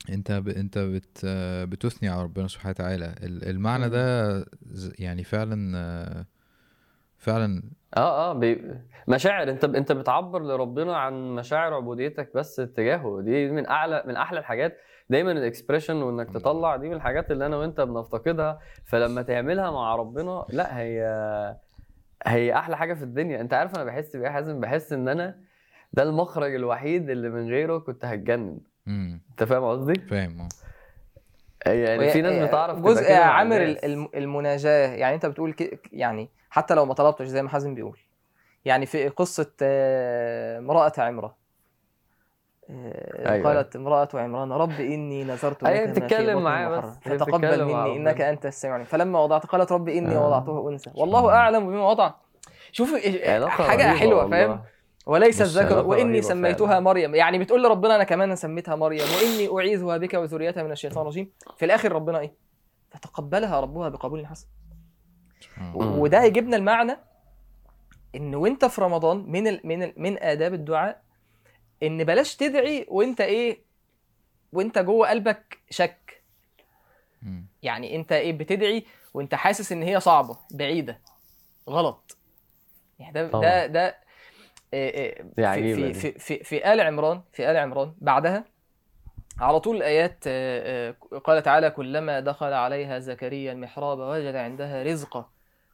أنت 0.10 0.32
ب... 0.32 0.48
أنت 0.50 0.78
بت... 0.78 1.26
بتثني 1.70 2.10
على 2.10 2.24
ربنا 2.24 2.48
سبحانه 2.48 2.70
وتعالى. 2.70 3.16
ال- 3.24 3.50
المعنى 3.50 3.90
ده 3.90 4.46
يعني 5.00 5.24
فعلا 5.24 6.26
فعلا 7.18 7.64
آه 7.98 8.32
آه 8.32 8.34
بي... 8.34 8.74
مشاعر. 9.08 9.50
أنت 9.50 9.64
أنت 9.64 9.92
بتعبر 9.92 10.44
لربنا 10.44 10.98
عن 10.98 11.36
مشاعر 11.36 11.74
عبوديتك 11.74 12.32
بس 12.36 12.56
تجاهه. 12.56 13.22
دي 13.22 13.50
من 13.52 13.68
أعلى 13.68 14.04
من 14.08 14.16
أحلى 14.16 14.40
الحاجات 14.40 14.78
دايما 15.10 15.32
ال 15.32 15.38
expression 15.38 16.02
وإنك 16.02 16.34
تطلع 16.34 16.76
دي 16.76 16.88
من 16.90 16.94
الحاجات 16.96 17.32
اللي 17.32 17.46
أنا 17.46 17.58
وأنت 17.58 17.82
بنفتقدها 17.82 18.60
فلما 18.86 19.22
تعملها 19.22 19.72
مع 19.72 19.96
ربنا 19.96 20.46
لا 20.50 20.80
هي 20.80 21.58
هي 22.26 22.54
أحلى 22.56 22.78
حاجة 22.78 22.94
في 22.94 23.04
الدنيا. 23.04 23.42
أنت 23.42 23.54
عارف 23.54 23.76
أنا 23.76 23.84
بحس 23.84 24.16
بإيه 24.16 24.26
يا 24.26 24.32
حازم؟ 24.32 24.60
بحس 24.60 24.94
إن 24.94 25.08
أنا 25.08 25.40
ده 25.94 26.04
المخرج 26.04 26.56
الوحيد 26.56 27.10
اللي 27.10 27.30
من 27.30 27.48
غيره 27.50 27.78
كنت 27.78 28.06
هتجنن. 28.06 28.60
امم 28.88 29.22
أنت 29.32 29.44
فاهم 29.44 29.64
قصدي؟ 29.64 30.00
فاهم 30.00 30.42
آه. 30.42 30.48
يعني 31.70 32.10
في 32.10 32.22
ناس 32.22 32.48
بتعرف 32.48 32.80
تبقى 32.80 32.94
جزء 32.94 33.14
عامر 33.14 33.76
المناجاة. 34.16 34.88
يعني 34.88 35.16
أنت 35.16 35.26
بتقول 35.26 35.54
ك... 35.54 35.80
يعني 35.94 36.30
حتى 36.50 36.74
لو 36.76 36.86
ما 36.86 36.94
طلبتش 36.94 37.26
زي 37.26 37.44
ما 37.44 37.50
حازم 37.50 37.76
بيقول. 37.76 38.00
يعني 38.66 38.86
في 38.86 39.08
قصة 39.08 39.52
آه، 39.62 40.60
امرأة 40.60 40.92
عمرة. 40.98 41.28
آه، 41.28 41.37
أيوة. 42.70 43.54
قالت 43.54 43.76
امرأة 43.76 44.10
عمران 44.14 44.52
رب 44.52 44.80
إني 44.80 45.24
نذرت 45.24 45.64
لك 45.64 45.70
أيوة، 45.70 45.88
ما 45.88 45.94
في 45.94 46.00
بتتكلم 46.00 46.44
معاه 46.44 46.70
بس. 46.70 46.98
فتقبل 47.02 47.66
مني. 47.66 47.96
إنك 47.96 48.22
أنت 48.22 48.46
السميع 48.46 48.76
العليم 48.76 48.92
فلما 48.92 49.20
وضعت 49.20 49.46
قالت 49.46 49.72
رب 49.72 49.90
إني 49.90 50.16
آه. 50.16 50.28
وضعته 50.28 50.70
أنثى 50.70 50.92
والله 50.96 51.30
أعلم 51.30 51.68
بما 51.68 51.90
وضع 51.90 52.12
شوف 52.72 52.96
حاجة 53.48 53.96
حلوة. 53.96 54.30
فاهم 54.30 54.62
وليس 55.06 55.42
الذكر 55.42 55.88
وإني 55.88 56.22
سميتها 56.22 56.68
فعلا. 56.68 56.80
مريم 56.80 57.16
يعني 57.16 57.40
بتقول 57.40 57.64
لربنا 57.64 57.96
أنا 57.96 58.04
كمان 58.04 58.36
سميتها 58.36 58.76
مريم 58.76 59.06
وإني 59.18 59.58
أعيذها 59.58 59.98
بك 59.98 60.14
وذريتها 60.14 60.64
من 60.64 60.72
الشيطان 60.72 61.02
الرجيم 61.02 61.32
في 61.58 61.66
الآخر 61.66 61.92
ربنا 61.92 62.20
إيه 62.20 62.34
فتقبلها 62.90 63.60
ربها 63.60 63.90
بقبول 63.90 64.28
حسن. 64.28 64.48
وده 65.76 66.24
يجيبنا 66.24 66.58
المعنى 66.58 66.98
ان 68.16 68.36
وأنت 68.36 68.66
في 68.66 68.82
رمضان 68.82 69.32
من 69.32 69.48
ال 69.48 69.62
من 69.64 69.84
ال 69.84 69.94
من 69.98 70.24
آداب 70.24 70.54
الدعاء 70.54 71.02
إن 71.84 72.04
بلاش 72.04 72.36
تدعي 72.36 72.86
وإنت 72.90 73.22
إيه 73.22 73.60
وإنت 74.54 74.80
جوه 74.80 75.10
قلبك 75.10 75.60
شك. 75.70 76.24
يعني 77.64 77.96
إنت 77.96 78.12
إيه 78.12 78.34
بتدعي 78.34 78.86
وإنت 79.14 79.36
حاسس 79.36 79.72
إن 79.72 79.84
هي 79.84 80.00
صعبة 80.00 80.38
بعيدة 80.52 81.00
غلط. 81.70 82.18
يعني 83.00 83.14
ده 83.14 83.28
طبعا. 83.28 83.42
ده 83.42 83.66
ده 83.66 83.98
إيه 84.74 85.24
إيه 85.38 85.62
دي 85.62 85.76
في 85.76 85.94
في. 85.94 86.12
في 86.12 86.20
في 86.20 86.44
في 86.44 86.74
آل 86.74 86.82
عمران 86.82 87.22
في 87.34 87.52
آل 87.52 87.58
عمران 87.58 87.94
بعدها 88.02 88.46
على 89.40 89.60
طول 89.60 89.78
الآيات 89.78 90.24
آه، 90.28 90.96
آه، 91.14 91.18
قال 91.18 91.44
تعالى 91.44 91.70
كلما 91.70 92.20
دخل 92.20 92.54
عليها 92.54 93.00
زكريا 93.00 93.52
المحراب 93.52 94.00
وجد 94.00 94.36
عندها 94.36 94.84
رزقا. 94.84 95.30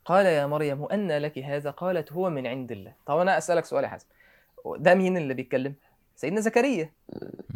قال 0.06 0.26
يا 0.26 0.46
مريم 0.46 0.86
أن 0.86 1.12
لك 1.12 1.40
هذا؟ 1.40 1.72
قالت 1.72 2.12
هو 2.12 2.30
من 2.30 2.48
عند 2.48 2.72
الله. 2.72 2.94
طب 3.06 3.18
أنا 3.18 3.38
أسألك 3.38 3.66
سؤال 3.66 3.84
يا 3.84 3.90
حسن 3.90 4.06
ده 4.78 4.96
مين 4.96 5.18
اللي 5.18 5.34
بيتكلم؟ 5.34 5.76
سيدنا 6.16 6.42
زكريا. 6.42 6.92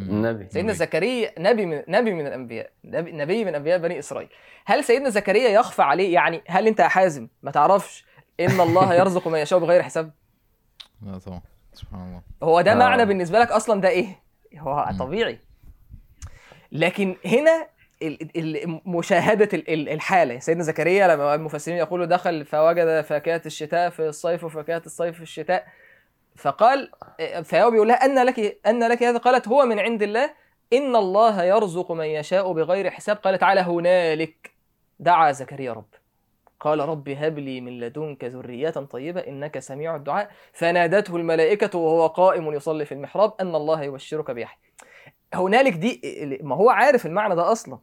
النبي 0.00 0.44
سيدنا 0.50 0.62
نبي. 0.62 0.78
زكريا 0.78 1.30
نبي 1.38 1.66
من 1.66 1.82
نبي 1.88 2.12
من 2.14 2.26
الأنبياء. 2.26 2.70
نبي, 2.84 3.12
نبي 3.12 3.44
من 3.44 3.54
أنبياء 3.54 3.78
بني 3.78 3.98
إسرائيل. 3.98 4.28
هل 4.66 4.84
سيدنا 4.84 5.08
زكريا 5.08 5.48
يخفى 5.48 5.82
عليه؟ 5.82 6.14
يعني 6.14 6.42
هل 6.48 6.66
أنت 6.66 6.80
يا 6.80 6.88
حازم 6.88 7.28
ما 7.42 7.50
تعرفش 7.50 8.04
إن 8.40 8.60
الله 8.60 8.94
يرزق 9.00 9.28
من 9.28 9.38
يشاء 9.38 9.58
بغير 9.58 9.82
حساب؟ 9.82 10.10
لا 11.02 11.18
طبعا. 11.18 11.40
سبحان 11.74 12.00
الله. 12.08 12.22
هو 12.42 12.60
ده 12.60 12.72
آه. 12.72 12.74
معنى 12.74 13.04
بالنسبة 13.06 13.38
لك 13.38 13.50
أصلا 13.50 13.80
ده 13.80 13.88
إيه؟ 13.88 14.06
هو. 14.58 14.88
طبيعي. 14.98 15.38
لكن 16.72 17.16
هنا 17.26 17.68
ال- 18.02 18.36
ال- 18.36 18.80
مشاهدة 18.86 19.48
ال- 19.54 19.70
ال- 19.70 19.88
الحالة. 19.88 20.38
سيدنا 20.38 20.62
زكريا 20.62 21.08
لما 21.08 21.34
المفسرين 21.34 21.76
يقولوا 21.76 22.06
دخل 22.06 22.44
فوجد 22.44 23.00
فاكهة 23.00 23.42
الشتاء 23.46 23.90
في 23.90 24.08
الصيف 24.08 24.44
وفاكهة 24.44 24.82
الصيف 24.86 25.16
في 25.16 25.22
الشتاء. 25.22 25.66
فقال 26.38 26.90
فهو 27.44 27.70
بيقول 27.70 27.88
لها 27.88 28.04
أن 28.04 28.24
لك 28.24 28.60
أن 28.66 28.88
لك 28.88 29.02
هذا 29.02 29.18
قالت 29.18 29.48
هو 29.48 29.66
من 29.66 29.78
عند 29.78 30.02
الله 30.02 30.30
إن 30.72 30.96
الله 30.96 31.44
يرزق 31.44 31.92
من 31.92 32.04
يشاء 32.04 32.52
بغير 32.52 32.90
حساب. 32.90 33.16
قال 33.16 33.38
تعالى 33.38 33.60
هنالك. 33.60 34.50
دعا 34.98 35.32
زكريا 35.32 35.72
رب. 35.72 35.94
قال 36.60 36.78
رب 36.78 37.08
هب 37.08 37.38
لي 37.38 37.60
من 37.60 37.80
لدنك 37.80 38.24
ذرية 38.24 38.70
طيبة 38.70 39.20
إنك 39.20 39.58
سميع 39.58 39.96
الدعاء. 39.96 40.30
فنادته 40.52 41.16
الملائكة 41.16 41.78
وهو 41.78 42.06
قائم 42.06 42.52
يصلي 42.52 42.84
في 42.84 42.92
المحراب 42.92 43.32
أن 43.40 43.54
الله 43.54 43.82
يبشرك 43.82 44.30
بيحيى. 44.30 44.58
هنالك 45.34 45.72
دي 45.72 46.00
ما 46.42 46.56
هو 46.56 46.70
عارف 46.70 47.06
المعنى 47.06 47.34
ده 47.34 47.52
أصلا. 47.52 47.78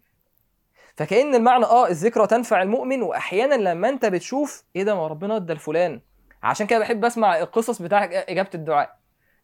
فكأن 0.96 1.36
المعنى 1.36 1.66
آه 1.66 1.88
الذكرى 1.88 2.28
تنفع 2.28 2.62
المؤمن 2.62 3.02
وأحيانا 3.02 3.56
لما 3.56 3.90
أنت 3.90 4.06
بتشوف 4.06 4.64
إيه 4.76 4.84
ده 4.84 4.96
ما 4.96 5.08
ربنا 5.08 5.36
ادى 5.36 5.54
لفلان. 5.54 6.02
عشان 6.46 6.68
كده 6.68 6.80
بحب 6.80 7.06
أسمع 7.06 7.40
القصص 7.40 7.82
بتاع 7.82 8.04
إجابة 8.12 8.50
الدعاء. 8.56 8.98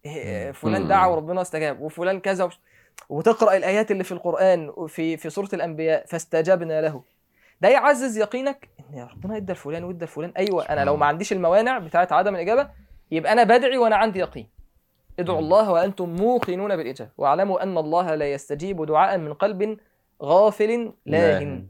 إيه، 0.05 0.51
فلان 0.51 0.81
مم. 0.81 0.87
دعا 0.87 1.07
وربنا 1.07 1.41
استجاب 1.41 1.81
وفلان 1.81 2.19
كذا 2.19 2.43
وش- 2.43 2.59
وتقرأ 3.09 3.57
الآيات 3.57 3.91
اللي 3.91 4.03
في 4.03 4.11
القرآن 4.11 4.71
في 4.87 5.17
في 5.17 5.29
سورة 5.29 5.49
الأنبياء 5.53 6.05
فاستجبنا 6.05 6.81
له. 6.81 7.03
ده 7.61 7.69
يعزز 7.69 8.17
يقينك 8.17 8.69
إن 8.79 8.97
يا 8.97 9.05
ربنا 9.05 9.37
ادى 9.37 9.53
لفلان 9.53 9.83
وادى 9.83 10.05
لفلان 10.05 10.31
أيوه 10.37 10.63
أنا 10.65 10.85
لو 10.85 10.97
ما 10.97 11.05
عنديش 11.05 11.33
الموانع 11.33 11.77
بتاعت 11.79 12.11
عدم 12.11 12.35
الإجابة 12.35 12.69
يبقى 13.11 13.31
أنا 13.33 13.43
بدعي 13.43 13.77
وأنا 13.77 13.95
عندي 13.95 14.19
يقين. 14.19 14.47
ادعوا 15.19 15.39
الله 15.39 15.71
وأنتم 15.71 16.09
موقنون 16.09 16.75
بالإجابة. 16.77 17.11
واعلموا 17.17 17.63
أن 17.63 17.77
الله 17.77 18.15
لا 18.15 18.31
يستجيب 18.33 18.85
دعاء 18.85 19.17
من 19.17 19.33
قلب 19.33 19.77
غافل 20.23 20.93
لاهن 21.05 21.67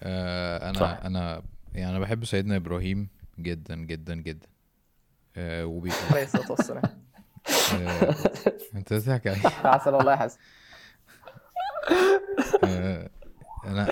آه 0.00 0.70
أنا 0.70 0.78
صح. 0.78 0.98
أنا 1.04 1.42
يعني 1.74 1.90
أنا 1.90 1.98
بحب 1.98 2.24
سيدنا 2.24 2.56
إبراهيم. 2.56 3.08
جدا 3.38 3.74
جدا 3.76 4.14
جدا. 4.14 4.46
آه 5.36 5.66
وبي 5.66 5.90
عليه 6.10 6.22
الصلاه 6.28 6.50
والسلام 6.50 6.82
آه 7.74 8.14
أنت 8.74 8.92
بتضحك 8.92 9.26
علي 9.26 9.40
عسل 9.74 9.94
والله 9.94 10.12
يا 10.12 10.16
حسن. 10.16 10.38
آه 12.64 13.10
أنا 13.66 13.88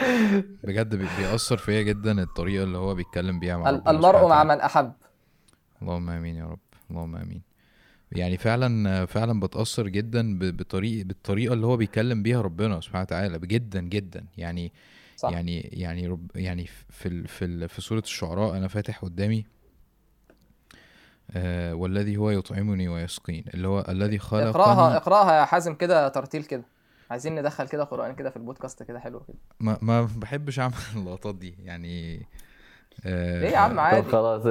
بجد 0.64 0.94
بي- 0.94 1.08
بيأثر 1.18 1.56
فيا 1.56 1.82
جدا 1.82 2.22
الطريقة 2.22 2.64
اللي 2.64 2.78
هو 2.78 2.94
بيتكلم 2.94 3.40
بيها 3.40 3.56
مع 3.56 3.70
المرء 3.70 4.28
مع. 4.28 4.44
من 4.44 4.60
أحب. 4.60 4.92
اللهم 5.82 6.10
آمين 6.10 6.36
يا 6.36 6.44
رب. 6.46 6.58
اللهم 6.90 7.16
آمين. 7.16 7.42
يعني 8.12 8.36
فعلا 8.36 9.06
فعلا 9.06 9.40
بتأثر 9.40 9.88
جدا 9.88 10.38
بطريقه 10.38 11.04
بالطريقة 11.04 11.52
اللي 11.54 11.66
هو 11.66 11.76
بيتكلم 11.76 12.22
بيها 12.22 12.40
ربنا 12.42 12.80
سبحانه 12.80 13.02
وتعالى. 13.02 13.38
جدا 13.38 13.80
جدا. 13.80 14.24
يعني 14.36 14.72
صح. 15.16 15.30
يعني 15.30 15.60
يعني 15.60 16.06
رب 16.06 16.30
يعني 16.34 16.66
في 16.90 17.06
ال 17.08 17.28
في 17.28 17.44
ال 17.44 17.68
في 17.68 17.80
سوره 17.80 17.98
الشعراء 18.00 18.56
أنا 18.56 18.68
فاتح 18.68 18.98
قدامي 18.98 19.46
آه 21.30 21.74
والذي 21.74 22.16
هو 22.16 22.30
يطعمني 22.30 22.88
ويسقين 22.88 23.44
اللي 23.54 23.68
هو 23.68 23.84
الذي 23.88 24.18
خلقني. 24.18 24.48
اقرأها 24.50 24.96
اقرأها 24.96 25.40
يا 25.40 25.44
حازم 25.44 25.74
كده 25.74 26.08
ترتيل 26.08 26.44
كده. 26.44 26.64
عايزين 27.10 27.34
ندخل 27.40 27.68
كده 27.68 27.84
قرآن 27.84 28.14
كده 28.14 28.30
في 28.30 28.36
البودكاست 28.36 28.82
كده 28.82 28.98
حلو 28.98 29.20
كده. 29.20 29.36
ما, 29.60 29.78
ما 29.82 30.08
بحبش 30.16 30.58
أعمل 30.58 30.74
اللقطات 30.96 31.34
دي 31.34 31.54
يعني 31.64 32.26
آه 33.06 33.40
ليه 33.40 33.48
يا 33.48 33.58
عم؟ 33.58 33.72
طب 33.72 33.78
عادي 33.78 34.08
خلاص 34.10 34.42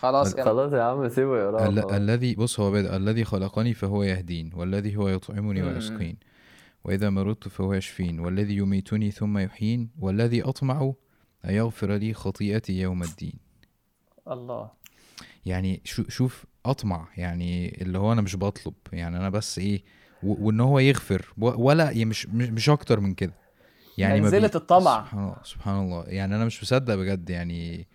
خلاص 0.00 0.34
يلا. 0.34 0.44
خلاص 0.44 0.72
يا 0.72 0.82
عم 0.82 1.08
سيبه 1.08 1.38
يقراها 1.38 1.68
ال- 1.68 1.82
خلاص. 1.82 1.92
الذي 1.92 2.34
بص 2.34 2.60
هو 2.60 2.70
بدأ 2.70 2.96
الذي 2.96 3.24
خلقني 3.24 3.74
فهو 3.74 4.02
يهدين 4.02 4.50
والذي 4.54 4.96
هو 4.96 5.08
يطعمني. 5.08 5.62
ويسقين 5.62 6.16
وإذا 6.84 7.10
مرضت 7.10 7.48
فهو 7.48 7.74
يشفين 7.74 8.20
والذي 8.20 8.56
يميتني 8.56 9.10
ثم 9.10 9.38
يحيين 9.38 9.90
والذي 9.98 10.42
أطمع 10.42 10.92
أن 11.44 11.50
يغفر 11.54 11.92
لي 11.94 12.14
خطيئتي 12.14 12.80
يوم 12.80 13.02
الدين. 13.02 13.34
الله. 14.30 14.70
يعني 15.46 15.80
شو 15.84 16.02
شوف 16.08 16.44
أطمع. 16.66 17.08
يعني 17.16 17.82
اللي 17.82 17.98
هو 17.98 18.12
أنا 18.12 18.20
مش 18.22 18.36
بطلب. 18.36 18.74
يعني 18.92 19.16
أنا 19.16 19.30
بس 19.30 19.58
إيه 19.58 19.82
وإن 20.22 20.60
هو 20.60 20.78
يغفر. 20.78 21.32
ولا 21.38 21.84
يعني 21.84 22.04
مش 22.04 22.26
مش 22.28 22.48
مش 22.48 22.68
أكتر 22.70 23.00
من 23.00 23.14
كده. 23.14 23.32
يعني 23.98 24.20
منزلة 24.20 24.48
بي- 24.48 24.54
الطمع. 24.54 25.04
سبحان 25.04 25.24
الله 25.24 25.36
سبحان 25.44 25.84
الله. 25.84 26.04
يعني 26.06 26.36
أنا 26.36 26.44
مش 26.44 26.62
مصدق 26.62 26.94
بجد. 26.94 27.30
يعني 27.30 27.86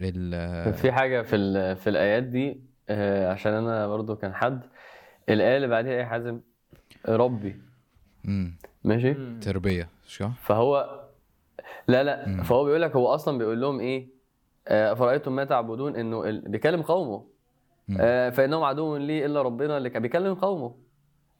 ال 0.00 0.74
في 0.74 0.92
حاجة 0.92 1.22
في 1.22 1.36
ال- 1.36 1.76
في 1.76 1.90
الآيات 1.90 2.22
دي 2.22 2.60
آه، 2.88 3.32
عشان 3.32 3.52
أنا 3.52 3.86
برضو 3.86 4.16
كان 4.16 4.34
حد. 4.34 4.60
الآية 5.28 5.56
اللي 5.56 5.68
بعديها 5.68 5.92
إيه 5.92 6.04
حازم؟ 6.04 6.40
ربي. 7.08 7.56
مم، 8.24 8.56
ماشي 8.84 9.12
مم. 9.12 9.40
تربية 9.42 9.88
صح؟ 10.08 10.30
فهو 10.42 11.00
لا 11.88 12.02
لا 12.04 12.28
مم. 12.28 12.42
فهو 12.42 12.64
بيقول 12.64 12.82
لك 12.82 12.96
هو 12.96 13.06
أصلا 13.06 13.38
بيقول 13.38 13.60
لهم 13.60 13.80
إيه 13.80 14.08
آه، 14.68 14.92
أفرأيتم 14.92 15.36
ما 15.36 15.44
تعبدون 15.44 15.96
إنه 15.96 16.24
ال- 16.28 16.40
بيكلم 16.48 16.82
قومه. 16.82 17.24
آه، 18.00 18.30
فإنهم 18.30 18.62
عدو 18.64 18.96
لي 18.96 19.26
إلا 19.26 19.42
ربنا 19.42 19.76
اللي 19.76 19.90
كان 19.90 20.02
بيكلم 20.02 20.34
قومه 20.34 20.74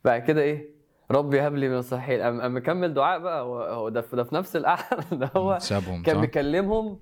بعد 0.04 0.22
كده 0.22 0.42
إيه 0.42 0.74
ربي 1.10 1.40
هب 1.40 1.54
لي 1.54 1.68
من 1.68 1.78
الصالحين 1.78 2.20
قام 2.20 2.40
قام 2.40 2.56
مكمل 2.56 2.94
دعاء 2.94 3.18
بقى 3.18 3.42
هو- 3.42 3.62
هو 3.62 3.88
ده 3.88 4.00
في 4.00 4.16
ده 4.16 4.24
في 4.24 4.34
نفس 4.34 4.56
القعدة 4.56 4.84
ده 5.12 5.30
هو 5.36 5.58
سابهم 5.60 6.02
كان؟ 6.02 6.20
بيكلمهم 6.20 6.98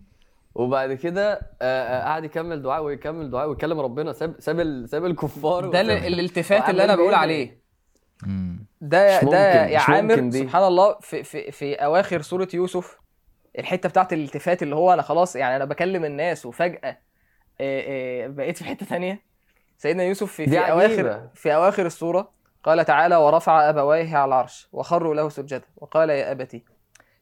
وبعد 0.54 0.92
كده 0.92 1.32
آه، 1.34 1.40
آه، 1.62 2.04
قعد 2.04 2.24
يكمل 2.24 2.62
دعاء 2.62 2.82
ويكمل 2.84 3.30
دعاء 3.30 3.48
ويكلم 3.48 3.80
ربنا 3.80 4.12
ساب 4.12 4.34
ساب 4.38 4.86
ساب 4.86 5.04
الكفار 5.06 5.70
ده 5.70 5.80
الالتفات 5.80 6.68
اللي 6.70 6.84
أنا 6.84 6.92
وعمال 6.92 7.04
بقول. 7.04 7.14
عليه. 7.14 7.61
ده 8.80 9.18
مش 9.18 9.24
ده 9.24 9.66
يا 9.66 9.78
مش 9.78 9.88
عامر 9.88 10.10
ممكن 10.16 10.30
دي. 10.30 10.38
سبحان 10.38 10.64
الله 10.64 10.96
في 11.00 11.22
في 11.24 11.52
في 11.52 11.74
اواخر 11.74 12.22
سورة 12.22 12.48
يوسف 12.54 12.98
الحتة 13.58 13.88
بتاعت 13.88 14.12
الالتفات 14.12 14.62
اللي 14.62 14.76
هو 14.76 14.92
أنا 14.92 15.02
خلاص 15.02 15.36
يعني 15.36 15.56
أنا 15.56 15.64
بكلم 15.64 16.04
الناس 16.04 16.46
وفجأة 16.46 16.98
آه، 17.60 18.24
آه، 18.24 18.26
بقيت 18.26 18.56
في 18.56 18.64
حتة 18.64 18.86
تانية 18.86 19.22
سيدنا 19.78 20.02
يوسف 20.02 20.32
في 20.32 20.46
في. 20.46 20.58
أواخر 20.58 21.28
في 21.34 21.54
أواخر 21.54 21.86
السورة 21.86 22.30
قال 22.64 22.84
تعالى 22.84 23.16
ورفع 23.16 23.68
أبويه 23.68 24.16
على 24.16 24.24
العرش 24.28 24.68
وخروا 24.72 25.14
له 25.14 25.28
سجدا 25.28 25.62
وقال 25.76 26.10
يا 26.10 26.32
أبتي 26.32 26.64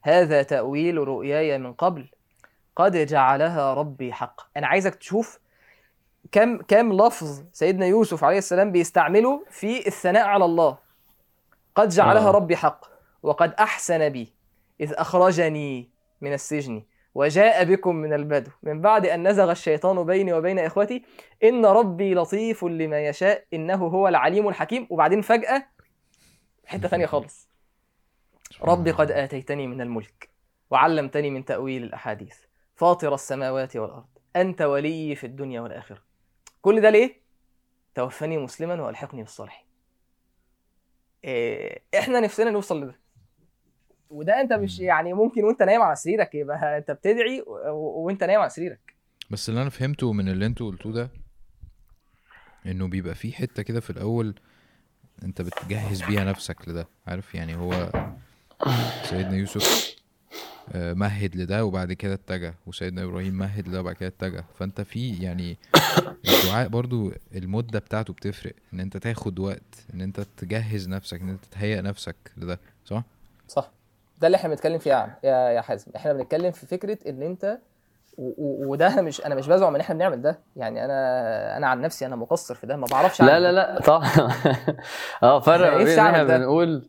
هذا 0.03 0.43
تأويل 0.43 0.99
رؤياي 0.99 1.59
من 1.59 1.73
قبل 1.73 2.11
قد 2.77 2.97
جعلها 2.97 3.75
ربي 3.75 4.13
حق 4.13 4.41
أنا 4.57 4.67
عايزك 4.67 4.95
تشوف 4.95 5.39
كم 6.33 6.59
كم 6.59 6.93
لفظ 6.93 7.43
سيدنا 7.53 7.87
يوسف 7.87 8.25
عليه 8.25 8.39
السلام 8.39 8.73
بيستعمله 8.73 9.45
في 9.51 9.87
الثناء 9.87 10.27
على 10.27 10.45
الله 10.45 10.79
قد 11.81 11.89
جعلها 11.89 12.29
آه. 12.29 12.31
ربي 12.31 12.57
حق 12.57 12.85
وقد 13.23 13.55
أحسن 13.55 14.09
بي 14.09 14.33
إذ 14.81 14.93
أخرجني 14.93 15.91
من 16.21 16.33
السجن 16.33 16.83
وجاء 17.15 17.65
بكم 17.65 17.97
من 17.97 18.13
البدو 18.13 18.51
من 18.63 18.81
بعد 18.81 19.07
أن 19.07 19.29
نزغ 19.29 19.51
الشيطان 19.51 20.05
بيني 20.05 20.33
وبين 20.33 20.59
إخوتي 20.59 21.03
إن 21.45 21.67
ربي 21.67 22.15
لطيف 22.15 22.65
لما 22.65 23.07
يشاء 23.07 23.45
إنه 23.55 23.87
هو 23.87 24.09
العليم 24.09 24.49
الحكيم 24.49 24.87
وبعدين 24.91 25.23
فجأة 25.23 25.67
حتة 26.67 26.89
ثانية 26.89 27.07
خالص 27.07 27.49
ربي. 28.63 28.91
قد 28.91 29.11
آتيتني 29.11 29.67
من 29.67 29.81
الملك 29.81 30.29
وعلمتني 30.71 31.31
من 31.31 31.45
تأويل 31.45 31.83
الأحاديث 31.85 32.37
فاطر 32.77 33.15
السماوات 33.15 33.77
والأرض 33.77 34.07
أنت 34.37 34.63
ولي 34.63 35.15
في 35.15 35.27
الدنيا 35.27 35.61
والآخرة 35.61 36.03
كل 36.63 36.81
ده 36.81 36.91
ليه؟ 36.91 37.21
توفني 37.95 38.39
مسلما 38.39 38.83
وألحقني 38.83 39.23
بالصالحين 39.23 39.70
إحنا 41.99 42.21
نفسنا 42.21 42.51
نوصل 42.51 42.83
لده. 42.83 42.95
وده 44.11 44.41
أنت 44.41 44.53
مش. 44.53 44.81
يعني 44.81 45.13
ممكن 45.13 45.45
وأنت 45.45 45.63
نايم 45.63 45.83
على 45.83 45.97
سريرك 45.97 46.35
يبقى 46.35 46.79
أنت 46.79 46.91
بتدعي 46.91 47.45
وأنت 47.73 48.25
نايم 48.25 48.41
على 48.41 48.51
سريرك. 48.51 48.95
بس 49.31 49.49
اللي 49.49 49.63
أنا 49.63 49.71
فهمته 49.71 50.13
من 50.13 50.29
اللي 50.29 50.47
أنتوا 50.47 50.71
قلتوه 50.71 50.93
ده 50.93 51.11
إنه 52.67 52.89
بيبقى 52.89 53.15
في 53.15 53.33
حتة 53.33 53.63
كده 53.63 53.81
في 53.81 53.91
الأول 53.91 54.35
أنت 55.23 55.43
بتجهز 55.43 56.03
بيها 56.03 56.25
نفسك 56.25 56.69
لده 56.69 56.89
عارف؟ 57.07 57.35
يعني 57.35 57.57
هو 57.57 57.91
سيدنا 59.05 59.37
يوسف 59.37 59.90
مهد 60.75 61.37
لده 61.37 61.65
وبعد 61.65 61.93
كده 61.93 62.15
اتجه 62.15 62.55
وسيدنا 62.67 63.05
إبراهيم 63.05 63.35
مهد 63.35 63.69
لده 63.69 63.81
وبعد 63.81 63.95
كده 63.95 64.09
اتجه. 64.09 64.45
فأنت 64.59 64.81
في 64.81 65.17
يعني 65.23 65.57
الدعاء 66.29 66.69
برضو 66.69 67.13
المدة 67.35 67.79
بتاعته 67.79 68.13
بتفرق 68.13 68.53
إن 68.75 68.81
أنت 68.81 68.97
تاخد 68.97 69.39
وقت 69.39 69.85
إن 69.95 70.01
أنت 70.01 70.21
تجهز 70.37 70.89
نفسك 70.89 71.21
إن 71.21 71.29
أنت 71.29 71.45
تهيئ 71.45 71.81
نفسك 71.81 72.17
لده 72.37 72.59
صح؟ 72.85 73.03
صح. 73.49 73.71
ده 74.21 74.27
اللي 74.27 74.37
إحنا 74.37 74.49
بنتكلم 74.49 74.79
فيه 74.79 75.19
يا 75.25 75.31
يا 75.51 75.61
حازم. 75.61 75.93
إحنا 75.97 76.13
بنتكلم 76.13 76.51
في 76.51 76.67
فكرة 76.67 76.99
إن 77.09 77.23
أنت 77.23 77.59
وده 78.39 78.87
أنا 78.87 79.03
مش 79.03 79.27
أنا 79.27 79.35
مش 79.35 79.49
بزعم 79.49 79.75
إن 79.75 79.81
إحنا 79.81 79.95
بنعمل 79.95 80.23
ده. 80.23 80.39
يعني 80.57 80.85
أنا 80.85 81.57
أنا 81.57 81.67
عن 81.67 81.81
نفسي 81.81 82.07
أنا 82.07 82.17
مقصر 82.17 82.55
في 82.55 82.67
ده 82.67 82.77
ما 82.77 82.87
بعرفش 82.91 83.23
لا 83.23 83.41
لا. 83.41 83.53
لا 83.53 83.81
طبعا. 83.81 84.09
آه 85.23 85.41
فرق 85.41 85.77
بين 85.77 85.99
إحنا. 85.99 86.25
بنقول 86.25 86.89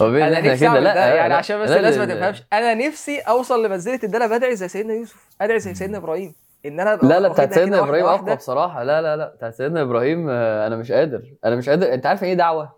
وبين 0.00 0.22
أنا 0.22 0.38
إحنا 0.38 0.56
كده 0.56 0.80
لا 0.80 1.14
يعني 1.14 1.34
عشان 1.34 1.62
بس 1.62 1.70
الناس 1.70 1.96
ما 1.98 2.04
تفهمش. 2.04 2.42
أنا 2.52 2.74
نفسي 2.74 3.18
أوصل 3.20 3.66
لمنزلة 3.66 4.00
إن 4.04 4.14
أنا 4.14 4.26
بدعي 4.26 4.56
زي 4.56 4.68
سيدنا 4.68 4.94
يوسف 4.94 5.28
ادعي 5.40 5.58
زي 5.58 5.74
سيدنا 5.74 5.98
إبراهيم. 5.98 6.34
إن 6.66 6.80
أنا 6.80 6.98
لا 7.02 7.20
لا 7.20 7.28
بتاعت 7.28 7.52
سيدنا 7.54 7.78
إبراهيم. 7.80 8.04
اقوى 8.06 8.36
بصراحه 8.36 8.82
لا 8.82 9.02
لا 9.02 9.16
لا 9.16 9.34
بتاعت 9.36 9.54
سيدنا 9.54 9.82
إبراهيم 9.82 10.26
آه، 10.30 10.66
أنا 10.66 10.76
مش 10.76 10.92
قادر. 10.92 11.22
أنا 11.44 11.56
مش 11.56 11.68
قادر. 11.68 11.94
أنت 11.94 12.06
عارف 12.06 12.24
إيه 12.24 12.34
دعوة؟ 12.34 12.76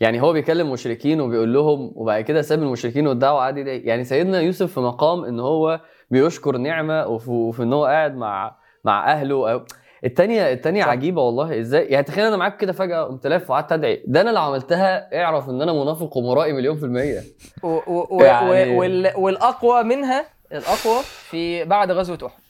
يعني 0.00 0.22
هو 0.22 0.32
بيكلم 0.32 0.72
مشركين 0.72 1.20
وبيقول 1.20 1.54
لهم 1.54 1.92
وبعد 1.94 2.20
كده 2.24 2.42
ساب 2.42 2.62
المشركين 2.62 3.06
والدعوة 3.06 3.40
عادي 3.42 3.62
ده 3.62 3.70
يعني 3.70 4.04
سيدنا 4.04 4.40
يوسف 4.40 4.72
في 4.72 4.80
مقام 4.80 5.24
إن 5.24 5.40
هو 5.40 5.80
بيشكر 6.10 6.56
نعمة 6.56 7.06
وفي, 7.06 7.30
وفي 7.30 7.62
إن 7.62 7.72
هو 7.72 7.84
قاعد 7.84 8.16
مع 8.16 8.56
مع 8.84 9.12
أهله. 9.12 9.64
التانية 10.04 10.52
التانية 10.52 10.82
صح. 10.82 10.88
عجيبة 10.88 11.22
والله. 11.22 11.60
إزاي؟ 11.60 11.84
يعني 11.84 12.04
تخيل 12.04 12.24
أنا 12.26 12.36
معاك 12.36 12.56
كده 12.56 12.72
فجأة 12.72 13.04
قمت 13.04 13.26
لافف 13.26 13.50
وقعدت 13.50 13.72
أدعي. 13.72 14.02
ده 14.06 14.20
أنا 14.20 14.30
لو 14.30 14.42
عملتها 14.42 15.22
اعرف 15.22 15.48
إن 15.48 15.62
أنا 15.62 15.72
منافق 15.72 16.16
ومرائي 16.16 16.52
مليون 16.52 16.76
في 16.76 16.84
المية. 16.84 17.20
و 17.62 17.78
و 18.16 18.22
يعني- 18.22 18.76
و 18.76 18.80
وال 18.80 19.12
والأقوى 19.16 19.82
منها 19.82 20.26
الأقوى 20.52 21.02
في 21.02 21.64
بعد 21.64 21.90
غزوة 21.90 22.18
أحد. 22.26 22.42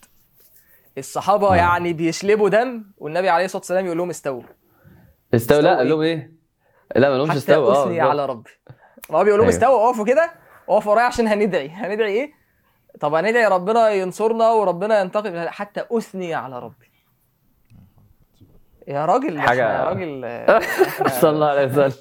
الصحابة 0.98 1.52
آه. 1.52 1.56
يعني 1.56 1.92
بيشلبوا 1.92 2.48
دم 2.48 2.84
والنبي 2.98 3.28
عليه 3.28 3.44
الصلاة 3.44 3.60
والسلام 3.60 3.86
يقول 3.86 3.98
لهم 3.98 4.10
استووا. 4.10 4.42
استوى 5.34 5.62
لا 5.62 5.76
قال 5.76 5.78
إيه؟ 5.86 5.88
لهم 5.92 6.00
إيه؟ 6.00 6.32
لا 6.96 7.10
ما 7.10 7.14
لهمش 7.16 7.36
استوى 7.36 7.74
آه 7.76 7.84
أثني. 7.84 8.00
على 8.00 8.26
ربي. 8.26 8.50
ما 9.10 9.18
هو 9.18 9.24
بيقول 9.24 9.38
لهم 9.38 9.48
أيوه. 9.48 9.56
استووا 9.58 9.86
اقفوا 9.88 10.04
كده. 10.04 10.30
اقفوا 10.68 10.92
ورايا 10.92 11.06
عشان 11.06 11.26
هندعي. 11.28 11.68
هندعي 11.68 12.12
إيه؟ 12.12 12.37
طب 13.00 13.14
هندعي 13.14 13.46
ربنا 13.46 13.90
ينصرنا 13.90 14.50
وربنا 14.50 15.00
ينتقم. 15.00 15.48
حتى 15.48 15.84
أثني 15.92 16.34
على 16.34 16.58
ربي. 16.58 16.88
يا 18.88 19.04
راجل 19.06 19.40
حاجة- 19.40 19.50
يا 19.52 19.84
راجل 19.84 20.22
صلى 21.20 21.30
الله 21.30 21.46
عليه 21.46 21.64
وسلم. 21.66 21.92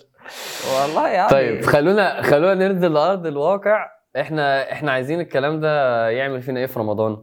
والله 0.82 1.08
يعني. 1.08 1.30
طيب 1.30 1.66
خلونا 1.66 2.22
خلونا 2.22 2.54
ننزل 2.68 2.94
لارض 2.94 3.26
الواقع. 3.28 3.86
إحنا 4.20 4.72
إحنا 4.72 4.92
عايزين 4.92 5.20
الكلام 5.20 5.60
ده 5.60 6.10
يعمل 6.10 6.42
فينا 6.42 6.60
إيه 6.60 6.66
في 6.66 6.80
رمضان؟ 6.80 7.18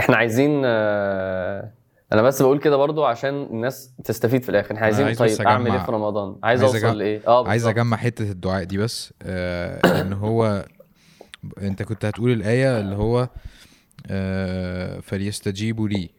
إحنا 0.00 0.16
عايزين 0.16 0.62
آه، 0.64 1.72
أنا 2.12 2.22
بس 2.22 2.42
بقول 2.42 2.58
كده 2.58 2.76
برضو 2.76 3.04
عشان 3.04 3.42
الناس 3.42 3.94
تستفيد 4.04 4.42
في 4.42 4.48
الآخر. 4.48 4.74
إحنا 4.74 4.84
عايزين 4.84 5.06
عايز 5.06 5.18
طيب 5.18 5.46
أعمل 5.46 5.70
إيه 5.72 5.78
في 5.78 5.92
رمضان؟ 5.92 6.36
عايز, 6.42 6.62
عايز 6.62 6.74
أوصل 6.74 6.88
أجمع- 6.88 6.96
لإيه؟ 6.98 7.20
آه 7.26 7.48
عايز. 7.48 7.66
أجمع 7.66 7.96
حتة 7.96 8.22
الدعاء 8.30 8.64
دي 8.64 8.78
بس 8.78 9.14
آه 9.22 10.00
إن 10.00 10.12
هو 10.12 10.64
انت 11.58 11.82
كنت 11.82 12.04
هتقول 12.04 12.32
الآية 12.32 12.80
اللي 12.80 12.96
هو 12.96 13.28
آه 14.10 15.00
فليستجيبوا 15.00 15.88
لي 15.88 16.10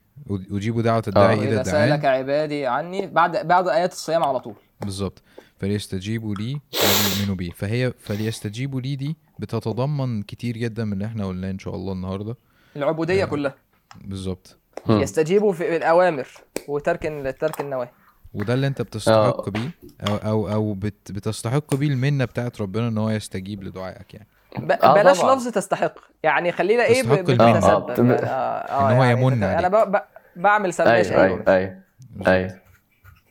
أجيب 0.51 0.81
دعوة 0.81 1.03
الداعي 1.07 1.39
آه. 1.39 1.43
إذا 1.43 1.61
اذا 1.61 1.63
سألك 1.63 2.05
عبادي 2.05 2.65
عني 2.65 3.07
بعد 3.07 3.47
بعد 3.47 3.67
آيات 3.67 3.91
الصيام 3.91 4.23
على 4.23 4.39
طول 4.39 4.55
بالظبط 4.81 5.21
فليستجيبوا 5.59 6.35
لي 6.35 6.59
ويؤمنوا 6.73 7.35
بي 7.35 7.51
فهي 7.51 7.93
فليستجيبوا 7.99 8.81
لي 8.81 8.95
دي 8.95 9.15
بتتضمن 9.39 10.21
كتير 10.23 10.57
جدا 10.57 10.85
من 10.85 10.93
اللي 10.93 11.05
إحنا 11.05 11.25
قلناه 11.25 11.51
إن 11.51 11.59
شاء 11.59 11.75
الله 11.75 11.93
النهارده 11.93 12.37
العبودية 12.75 13.23
آه. 13.23 13.25
كلها 13.25 13.55
بالظبط. 14.01 14.57
يستجيبوا 14.89 15.53
في 15.53 15.77
الأوامر 15.77 16.27
وترك 16.67 17.35
ترك 17.39 17.61
النواهي 17.61 17.89
وده 18.33 18.53
اللي 18.53 18.67
انت 18.67 18.81
بتستحق 18.81 19.49
بيه 19.49 19.71
أو 20.07 20.15
أو 20.15 20.49
أو 20.53 20.73
بت 20.73 21.11
بتستحق 21.11 21.75
بيه 21.75 21.87
المنة 21.87 22.25
بتاعت 22.25 22.61
ربنا 22.61 22.87
إن 22.87 22.97
هو 22.97 23.09
يستجيب 23.09 23.63
لدعائك 23.63 24.13
يعني. 24.13 24.27
آه 24.27 24.34
بلاش 24.59 25.19
طبعاً. 25.21 25.35
لفظ 25.35 25.47
تستحق 25.47 25.93
يعني 26.23 26.51
خلينا 26.51 26.83
إيه 26.83 27.03
ب... 27.03 27.05
تستحق 27.05 27.29
المنة. 27.29 27.79
بتتسبب 27.79 27.89
آه، 28.11 28.13
يعني 28.13 28.25
آه 28.25 28.25
آه 28.25 28.91
إن 28.91 28.95
هو 28.97 29.03
يعني 29.03 29.21
يمن 29.21 29.37
تت- 29.37 29.43
أنا 29.43 29.55
عليك. 29.55 29.71
ب... 29.71 29.91
ب... 29.95 30.01
بعمل 30.35 30.73
سماشه 30.73 31.15
أيوه 31.23 31.23
أيوه 31.23 31.43
أيوه 31.47 31.81
أيوه 32.27 32.51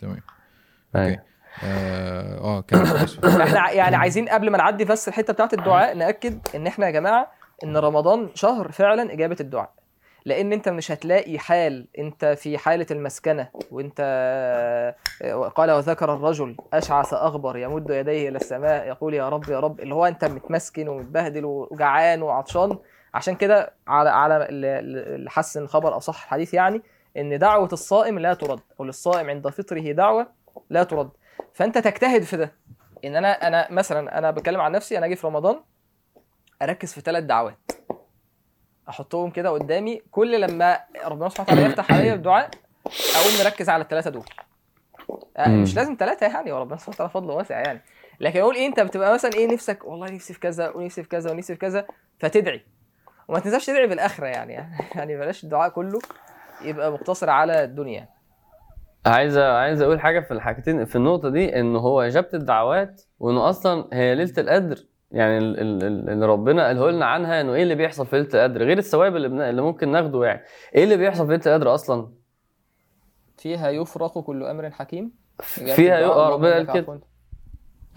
تمام 0.01 0.21
أيوه 0.97 1.07
أوكي 1.15 1.21
آه 1.65 2.39
آه 2.59 2.61
كمل. 2.61 3.09
إحنا 3.43 3.71
يعني 3.71 3.97
عايزين 3.97 4.29
قبل 4.29 4.51
ما 4.51 4.59
نعدي 4.59 4.85
بس 4.85 5.09
الحتة 5.09 5.33
بتاعت 5.33 5.55
الدعاء 5.55 5.95
نأكد 5.97 6.39
إن 6.55 6.67
إحنا 6.67 6.87
يا 6.87 6.91
جماعة 6.91 7.31
إن 7.65 7.77
رمضان 7.77 8.29
شهر 8.35 8.73
فعلا 8.73 9.13
إجابة 9.13 9.37
الدعاء 9.41 9.73
لأن 10.27 10.53
انت 10.53 10.69
مش 10.69 10.91
هتلاقي 10.93 11.39
حال 11.39 11.89
انت 11.99 12.25
في 12.25 12.59
حالة 12.59 12.87
المسكنة. 12.91 13.49
وانت 13.71 14.01
قال 15.55 15.71
وذكر 15.71 16.15
الرجل 16.15 16.57
أشعث 16.73 17.15
أغبر 17.15 17.57
يمد 17.57 17.91
يديه 17.91 18.29
إلى 18.29 18.37
السماء 18.37 18.87
يقول 18.89 19.15
يا 19.15 19.29
رب 19.29 19.49
يا 19.49 19.61
رب 19.61 19.81
اللي 19.81 19.95
هو 19.95 20.07
انت 20.07 20.25
متمسكن 20.25 20.89
ومتبهدل 20.89 21.45
وجعان 21.45 22.23
وعطشان. 22.23 22.79
عشان 23.15 23.35
كده 23.35 23.75
على 23.87 24.11
على 24.11 24.37
ال- 24.37 24.65
ال- 24.65 25.15
اللي 25.15 25.31
حسن 25.31 25.63
الخبر 25.63 25.95
أو 25.95 25.99
صح 26.01 26.23
الحديث 26.23 26.55
يعني 26.55 26.83
إن 27.17 27.39
دعوة 27.39 27.69
الصائم 27.73 28.19
لا 28.19 28.35
ترد 28.35 28.61
أو 28.81 28.85
للصائم 28.85 29.31
عند 29.31 29.49
فطره 29.49 29.93
دعوة 29.93 30.27
لا 30.71 30.83
ترد. 30.85 31.11
فأنت 31.53 31.79
تجتهد 31.79 32.23
في 32.23 32.37
ده. 32.37 32.53
إن 33.05 33.17
أنا 33.17 33.47
أنا 33.47 33.67
مثلا 33.71 34.19
أنا 34.19 34.31
بتكلم 34.31 34.61
عن 34.61 34.73
نفسي 34.73 34.99
أنا 34.99 35.07
أجي 35.07 35.17
في 35.17 35.27
رمضان 35.27 35.61
أركز 36.63 36.93
في 36.93 37.01
ثلاث 37.01 37.25
دعوات. 37.25 37.59
احطهم 38.89 39.31
كده 39.31 39.51
قدامي. 39.51 40.03
كل 40.11 40.41
لما 40.41 40.79
ربنا 41.05 41.29
سبحانه 41.29 41.51
وتعالى 41.51 41.67
يفتح 41.73 41.93
عليا 41.93 42.15
بدعاء 42.15 42.51
اقوم 42.87 43.45
مركز 43.45 43.69
على 43.69 43.83
الثلاثه 43.83 44.11
دول. 44.11 44.25
مم. 45.47 45.63
مش 45.63 45.77
لازم 45.77 45.97
ثلاثة 45.99 46.27
يعني 46.27 46.53
وربنا 46.53 46.77
سبحانه 46.77 46.95
وتعالى 46.95 47.11
فضله 47.13 47.35
واسع 47.35 47.61
يعني. 47.61 47.81
لكن 48.21 48.41
أقول 48.41 48.55
إيه 48.55 48.67
انت 48.67 48.81
بتبقى 48.81 49.15
مثلا 49.15 49.33
إيه 49.35 49.53
نفسك 49.53 49.85
والله 49.85 50.11
نفسي 50.11 50.35
في 50.35 50.41
كذا 50.41 50.71
ونفسي 50.71 51.03
في 51.03 51.09
كذا 51.09 51.31
ونفسي 51.31 51.55
في 51.55 51.61
كذا 51.61 51.87
فتدعي. 52.19 52.65
وما 53.29 53.39
تنساش 53.39 53.67
تدعي 53.67 53.87
بالآخرة 53.87 54.27
يعني. 54.27 54.53
يعني 54.97 55.17
بلاش 55.17 55.45
الدعاء 55.45 55.71
كله 55.71 55.99
يبقى 56.63 56.93
مقتصر 56.93 57.31
على 57.31 57.65
الدنيا. 57.65 58.09
عايز 59.07 59.39
عايز 59.39 59.83
أقول 59.83 60.01
حاجة 60.01 60.21
في 60.21 60.31
الحاجتين 60.31 60.85
في 60.85 60.97
النقطة 60.97 61.29
دي 61.29 61.61
إن 61.61 61.77
هو 61.77 62.01
إجابة 62.01 62.29
الدعوات 62.35 63.03
وإنه 63.21 63.49
أصلا 63.49 63.89
هي 63.93 64.15
ليلة 64.15 64.33
القدر 64.39 64.77
يعني 65.15 65.39
ال- 65.39 65.61
ال- 65.61 65.83
ال- 65.85 66.11
اللي 66.11 66.27
ربنا 66.27 66.67
قاله 66.67 66.91
لنا 66.91 67.07
عنها 67.07 67.41
إنه 67.41 67.55
إيه 67.55 67.63
اللي 67.63 67.75
بيحصل 67.75 68.07
في 68.07 68.17
ليلة 68.17 68.29
القدر؟ 68.35 68.63
غير 68.65 68.79
الثواب 68.79 69.17
اللي, 69.17 69.51
اللي 69.51 69.63
ممكن 69.63 69.89
ناخده 69.89 70.25
يعني. 70.25 70.43
إيه 70.75 70.85
اللي 70.85 70.97
بيحصل 70.97 71.27
في 71.27 71.33
ليلة 71.33 71.43
القدر 71.47 71.75
أصلا؟ 71.75 72.09
فيها 73.37 73.71
يفرق 73.71 74.19
كل 74.19 74.43
أمر 74.45 74.71
حكيم؟ 74.71 75.13
فيها 75.39 75.99
اللهم 76.01 76.33
ربنا 76.33 76.55
قال 76.55 76.73
كده. 76.73 77.01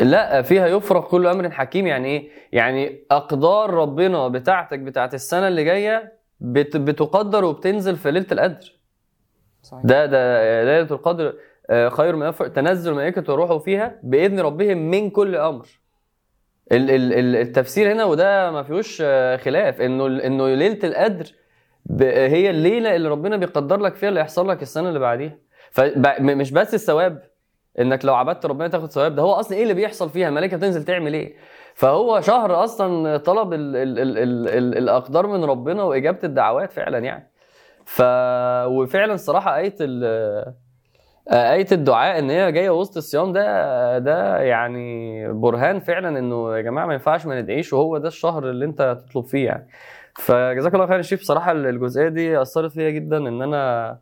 لا 0.02 0.42
فيها 0.42 0.68
يفرق 0.68 1.08
كل 1.08 1.28
أمر 1.28 1.50
حكيم. 1.50 1.88
يعني 1.88 2.08
إيه؟ 2.08 2.30
يعني 2.52 3.00
أقدار 3.12 3.70
ربنا 3.74 4.28
بتاعتك 4.28 4.80
بتاعت 4.80 5.14
السنة 5.14 5.48
اللي 5.48 5.64
جاية 5.64 6.14
بت... 6.40 6.78
بتقدر 6.78 7.46
وبتنزل 7.46 7.96
في 7.96 8.12
ليلة 8.12 8.28
القدر. 8.32 8.76
صحيح. 9.64 9.82
ده 9.86 10.06
ده 10.06 10.64
ليلة 10.64 10.92
القدر 10.92 11.34
آه، 11.70 11.90
خير 11.90 12.16
من 12.16 12.28
ألف 12.28 12.44
تنزل 12.44 12.92
الملائكه 12.92 13.34
وروحوا 13.34 13.60
فيها 13.60 14.00
بإذن 14.04 14.40
ربهم 14.40 14.78
من 14.78 15.10
كل 15.10 15.36
أمر. 15.36 15.68
التفسير 16.72 17.92
هنا 17.92 18.06
وده 18.06 18.52
ما 18.52 18.64
فيهوش 18.64 19.02
خلاف 19.46 19.82
إنه 19.82 20.06
إنه 20.06 20.48
ليلة 20.56 20.80
القدر 20.84 21.26
هي 22.02 22.50
الليلة 22.50 22.96
اللي 22.96 23.10
ربنا 23.10 23.38
بيقدر 23.38 23.78
لك 23.80 23.96
فيها 23.96 24.10
اللي 24.10 24.20
يحصل 24.20 24.50
لك 24.50 24.62
السنة 24.62 24.88
اللي 24.90 25.00
بعديها. 25.00 25.38
فمش 25.72 26.52
بس 26.52 26.74
الثواب 26.74 27.24
إنك 27.80 28.06
لو 28.06 28.16
عبدت 28.16 28.46
ربنا 28.46 28.68
تاخد 28.68 28.92
ثواب 28.92 29.16
ده 29.16 29.22
هو 29.22 29.32
أصلا 29.34 29.58
إيه 29.58 29.64
اللي 29.64 29.74
بيحصل 29.74 30.10
فيها؟ 30.10 30.28
الملائكة 30.30 30.58
بتنزل 30.58 30.84
تعمل 30.84 31.14
إيه؟ 31.14 31.36
فهو 31.74 32.22
شهر 32.22 32.64
أصلا 32.64 33.18
طلب 33.18 33.54
ال 33.54 33.76
ال 33.76 34.00
ال 34.00 34.18
ال 34.18 34.48
ال 34.48 34.78
الأقدار 34.78 35.28
من 35.28 35.44
ربنا 35.44 35.84
وإجابة 35.84 36.20
الدعوات 36.24 36.72
فعلا 36.72 36.98
يعني. 36.98 37.32
ف 37.86 38.02
وفعلا 38.68 39.14
الصراحة 39.14 39.58
آية 39.58 39.76
آية 41.32 41.68
الدعاء 41.72 42.20
إن 42.20 42.30
هي 42.30 42.52
جاية 42.52 42.70
وسط 42.70 42.98
الصيام 42.98 43.34
ده 43.34 43.98
ده 44.00 44.40
يعني 44.42 45.28
برهان 45.34 45.80
فعلا 45.80 46.20
إنه 46.20 46.56
يا 46.58 46.62
جماعة 46.62 46.86
ما 46.86 46.94
ينفعش 46.94 47.26
ما 47.26 47.42
ندعيش 47.42 47.74
وهو 47.74 47.98
ده 47.98 48.08
الشهر 48.08 48.50
اللي 48.50 48.66
أنت 48.66 48.98
تطلب 49.08 49.26
فيه 49.26 49.46
يعني. 49.46 49.68
فجزاك 50.16 50.74
الله 50.76 50.86
خير 50.88 50.98
يا 50.98 51.02
شريف 51.02 51.22
بصراحة 51.22 51.52
الجزئية 51.52 52.08
دي 52.08 52.42
أثرت 52.42 52.72
فيا 52.72 52.90
جدا 52.90 53.18
إن 53.18 53.42
أنا 53.42 53.90
آه، 53.90 53.98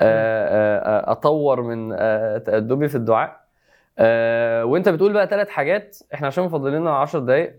آه، 0.00 1.08
آه، 1.08 1.12
أطور 1.12 1.62
من 1.62 1.96
تأدبي 2.44 2.88
في 2.88 2.94
الدعاء. 2.94 3.40
وأنت 4.68 4.88
بتقول 4.88 5.12
بقى 5.12 5.26
ثلاث 5.26 5.48
حاجات 5.48 5.96
إحنا 6.14 6.26
عشان 6.26 6.44
مفضل 6.44 6.72
لنا 6.72 6.90
10 6.96 7.18
دقائق 7.20 7.54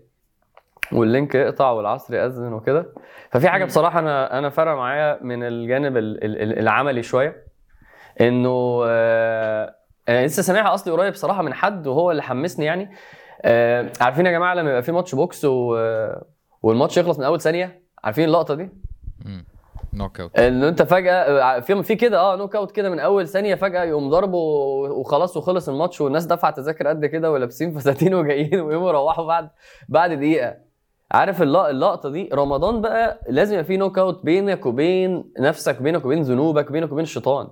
وال 0.92 1.06
link 1.06 1.34
يقطع 1.34 1.70
والعصر 1.70 2.14
يأذن 2.14 2.52
وكده 2.52 2.86
ففي 3.30 3.48
حاجة. 3.48 3.64
بصراحة 3.64 3.98
أنا 3.98 4.38
أنا 4.38 4.48
فارقة 4.50 4.74
معايا 4.74 5.18
من 5.22 5.42
الجانب 5.42 5.96
ال- 5.96 6.24
ال- 6.24 6.42
ال- 6.42 6.58
العملي 6.58 7.02
شوية 7.02 7.47
انه 8.20 8.82
آه، 8.86 9.74
أنا 10.08 10.26
لسه 10.26 10.42
سامعها 10.42 10.74
اصلي 10.74 10.92
قريب 10.92 11.12
بصراحه 11.12 11.42
من 11.42 11.54
حد 11.54 11.86
وهو 11.86 12.10
اللي 12.10 12.22
حمسني 12.22 12.64
يعني. 12.64 12.90
آه، 13.42 13.92
عارفين 14.00 14.26
يا 14.26 14.30
جماعة 14.30 14.54
لما 14.54 14.70
يبقى 14.70 14.82
في 14.82 14.92
match 14.92 15.14
box 15.14 15.44
و 15.44 15.76
والماتش 16.62 16.96
يخلص 16.96 17.18
من 17.18 17.24
أول 17.24 17.40
ثانية؟ 17.40 17.82
عارفين 18.04 18.24
اللقطة 18.24 18.54
دي؟ 18.54 18.68
knockout 19.92 20.38
إن 20.38 20.62
أنت 20.64 20.82
فجأة 20.82 21.60
في 21.60 21.82
في 21.82 21.94
كده 21.96 22.20
آه 22.20 22.36
knockout 22.36 22.72
كده 22.72 22.90
من 22.90 22.98
أول 22.98 23.28
ثانية 23.28 23.54
فجأة 23.54 23.84
يقوم 23.84 24.10
ضربه 24.10 24.38
وخلاص 24.90 25.36
وخلص 25.36 25.68
الماتش 25.68 26.00
والناس 26.00 26.24
دفعت 26.26 26.56
تذاكر 26.56 26.86
قد 26.88 27.06
كده 27.06 27.32
ولابسين 27.32 27.72
فساتين 27.78 28.14
وجايين 28.14 28.60
ويقوموا 28.60 28.88
يروحوا 28.88 29.26
بعد 29.26 29.50
بعد 29.88 30.12
دقيقة. 30.12 30.54
عارف 31.12 31.42
اللق- 31.42 31.68
اللقطة 31.68 32.08
دي؟ 32.10 32.28
رمضان 32.32 32.80
بقى 32.80 33.20
لازم 33.28 33.52
يبقى 33.54 33.64
في 33.64 33.76
knockout 33.76 34.24
بينك 34.24 34.66
وبين 34.66 35.32
نفسك 35.40 35.82
بينك 35.82 36.04
وبين 36.04 36.22
ذنوبك 36.22 36.72
بينك 36.72 36.92
وبين 36.92 37.02
الشيطان. 37.04 37.48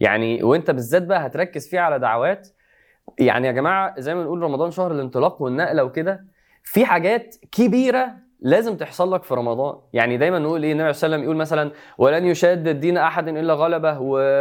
يعني 0.00 0.42
وانت 0.42 0.70
بالذات 0.70 1.02
بقى 1.02 1.26
هتركز 1.26 1.68
فيه 1.68 1.80
على 1.80 1.98
دعوات. 1.98 2.48
يعني 3.18 3.46
يا 3.46 3.52
جماعة 3.52 4.00
زي 4.00 4.14
ما 4.14 4.20
بنقول 4.22 4.42
رمضان 4.42 4.70
شهر 4.70 4.92
الانطلاق 4.92 5.42
والنقلة 5.42 5.84
وكده 5.84 6.24
في 6.64 6.84
حاجات 6.84 7.36
كبيرة 7.52 8.08
لازم 8.40 8.76
تحصل 8.76 9.12
لك 9.14 9.22
في 9.22 9.34
رمضان. 9.34 9.76
يعني 9.92 10.16
دايما 10.16 10.38
نقول 10.38 10.62
إيه 10.62 10.72
النبي 10.72 10.92
صلى 10.92 11.06
الله 11.06 11.16
عليه 11.16 11.16
وسلم 11.16 11.24
يقول 11.24 11.36
مثلا 11.36 11.70
ولن 11.98 12.26
يشاد 12.26 12.68
الدين 12.68 12.96
أحد 12.98 13.28
إلا 13.28 13.54
غلبه 13.54 13.98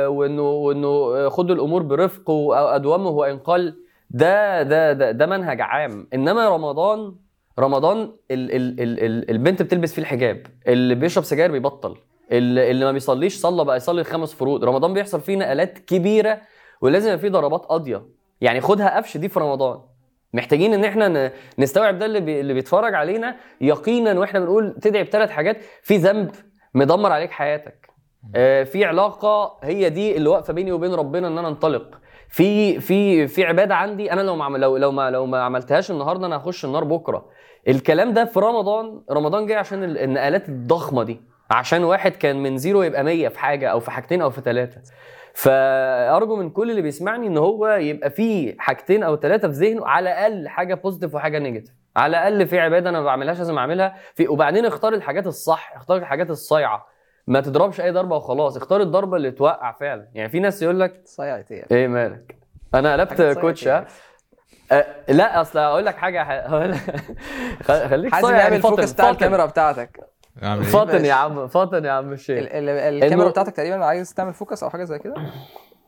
وانه 0.09 0.41
وإنه 0.41 1.29
خدوا 1.29 1.55
الأمور 1.55 1.83
برفق 1.83 2.29
وادومه 2.29 3.09
وإن 3.09 3.37
قل. 3.37 3.75
ده 4.09 4.63
ده 4.63 4.93
ده, 4.93 5.11
ده 5.11 5.25
منهج 5.25 5.61
عام. 5.61 6.07
إنما 6.13 6.49
رمضان 6.49 7.15
رمضان 7.59 7.97
ال 8.01 8.11
ال 8.31 8.79
ال 8.81 9.03
ال 9.03 9.31
البنت 9.31 9.61
بتلبس 9.61 9.93
فيه 9.93 10.01
الحجاب. 10.01 10.43
اللي 10.67 10.95
بيشرب 10.95 11.23
سجاير 11.23 11.51
بيبطل. 11.51 11.97
اللي, 12.31 12.85
ما 12.85 12.91
بيصليش 12.91 13.37
صلى 13.37 13.65
بقى 13.65 13.77
يصلي 13.77 14.01
الخمس 14.01 14.33
فروض. 14.33 14.63
رمضان 14.63 14.93
بيحصل 14.93 15.21
فيه 15.21 15.35
نقلات 15.35 15.77
كبيرة 15.79 16.41
ولازم 16.81 17.13
يبقى 17.13 17.29
ضربات 17.29 17.65
قاضية. 17.65 18.01
يعني 18.41 18.61
خدها 18.61 18.97
قفش 18.97 19.17
دي 19.17 19.29
في 19.29 19.39
رمضان. 19.39 19.79
محتاجين 20.33 20.73
إن 20.73 20.83
إحنا 20.83 21.31
نستوعب 21.59 21.99
ده 21.99 22.05
اللي, 22.05 22.19
بي 22.19 22.39
اللي 22.39 22.53
بيتفرج 22.53 22.93
علينا 22.93 23.35
يقينا 23.61 24.19
وإحنا 24.19 24.39
بنقول 24.39 24.75
تدعي 24.81 25.03
بثلاث 25.03 25.29
حاجات. 25.29 25.57
في 25.83 25.97
ذنب 25.97 26.31
مدمر 26.73 27.11
عليك 27.11 27.31
حياتك. 27.31 27.89
آه، 28.35 28.63
في 28.63 28.85
علاقة 28.85 29.57
هي 29.63 29.89
دي 29.89 30.17
اللي 30.17 30.29
واقفة 30.29 30.53
بيني 30.53 30.71
وبين 30.71 30.93
ربنا 30.93 31.27
إن 31.27 31.37
أنا 31.37 31.47
انطلق. 31.47 31.87
في 32.29 32.79
في 32.79 33.27
في 33.27 33.45
عبادة 33.45 33.75
عندي 33.75 34.13
أنا 34.13 34.21
لو 34.21 34.35
ما 34.35 34.57
لو 34.57 34.77
لو 34.77 34.91
ما 34.91 35.09
لو 35.11 35.25
ما 35.25 35.41
عملتهاش 35.43 35.91
النهارده 35.91 36.27
أنا 36.27 36.37
هخش 36.37 36.65
النار 36.65 36.83
بكرة. 36.83 37.25
الكلام 37.67 38.13
ده 38.13 38.25
في 38.25 38.39
رمضان 38.39 39.01
رمضان 39.11 39.45
جاي 39.45 39.57
عشان 39.57 39.83
ال- 39.83 39.97
النقلات 39.97 40.49
الضخمة 40.49 41.03
دي. 41.03 41.30
عشان 41.51 41.83
واحد 41.83 42.11
كان 42.11 42.43
من 42.43 42.57
zero 42.57 42.83
يبقى 42.83 43.03
100 43.03 43.27
في 43.27 43.39
حاجة 43.39 43.67
أو 43.67 43.79
في 43.79 43.91
حاجتين 43.91 44.21
أو 44.21 44.29
في 44.29 44.41
ثلاثة 44.41 44.81
فأرجو 45.33 46.35
من 46.35 46.49
كل 46.49 46.71
اللي 46.71 46.81
بيسمعني 46.81 47.27
إن 47.27 47.37
هو 47.37 47.67
يبقى 47.67 48.09
فيه 48.09 48.55
حاجتين 48.59 49.03
أو 49.03 49.15
ثلاثة 49.17 49.47
في 49.47 49.53
ذهنه 49.53 49.87
على 49.87 50.09
الأقل 50.09 50.47
حاجة 50.47 50.73
positive 50.73 51.15
وحاجة 51.15 51.39
negative 51.39 51.73
على 51.95 52.17
الأقل 52.17 52.47
في 52.47 52.59
عبادة 52.59 52.89
أنا 52.89 52.99
ما 52.99 53.05
بعملهاش 53.05 53.37
لازم 53.37 53.57
أعملها. 53.57 53.95
في 54.15 54.27
وبعدين 54.27 54.65
اختار 54.65 54.93
الحاجات 54.93 55.27
الصح 55.27 55.73
اختار 55.75 55.97
الحاجات 55.97 56.29
الصايعة. 56.29 56.87
ما 57.27 57.41
تضربش 57.41 57.81
أي 57.81 57.91
ضربة 57.91 58.15
وخلاص. 58.15 58.57
اختار 58.57 58.81
الضربة 58.81 59.17
اللي 59.17 59.31
توقع 59.31 59.71
فعلا. 59.71 60.07
يعني 60.13 60.29
في 60.29 60.39
ناس 60.39 60.61
يقول 60.61 60.79
لك 60.79 61.01
صيعت 61.05 61.51
إيه 61.51 61.65
إيه 61.71 61.87
مالك؟ 61.87 62.35
أنا 62.75 62.93
قلبت 62.93 63.21
كوتش 63.21 63.67
إيه؟ 63.67 63.77
ها؟ 63.77 63.85
أه 64.71 64.85
لا 65.09 65.41
أصل 65.41 65.59
أقول 65.59 65.85
لك 65.85 65.95
حاجة 65.97 66.21
هقول 66.23 66.75
خليك 67.89 68.15
صايع 68.15 68.37
يعني 68.37 68.49
يعمل 68.49 68.61
فاطن 68.61 68.75
فوكس 68.75 68.93
بتاع. 68.93 69.09
الكاميرا 69.09 69.45
بتاعتك؟ 69.45 70.10
فاطن 70.41 71.05
يا 71.05 71.13
عم 71.13 71.47
فاطن 71.47 71.85
يا 71.85 71.91
عم 71.91 72.13
الشيخ 72.13 72.37
ال- 72.39 72.49
ال- 72.69 72.69
الكاميرا 73.03 73.27
إنه- 73.27 73.31
بتاعتك 73.31 73.55
تقريبا 73.55 73.85
عايز 73.85 74.13
تعمل 74.13 74.33
فوكس 74.33 74.63
أو 74.63 74.69
حاجة 74.69 74.83
زي 74.83 74.99
كده 74.99 75.13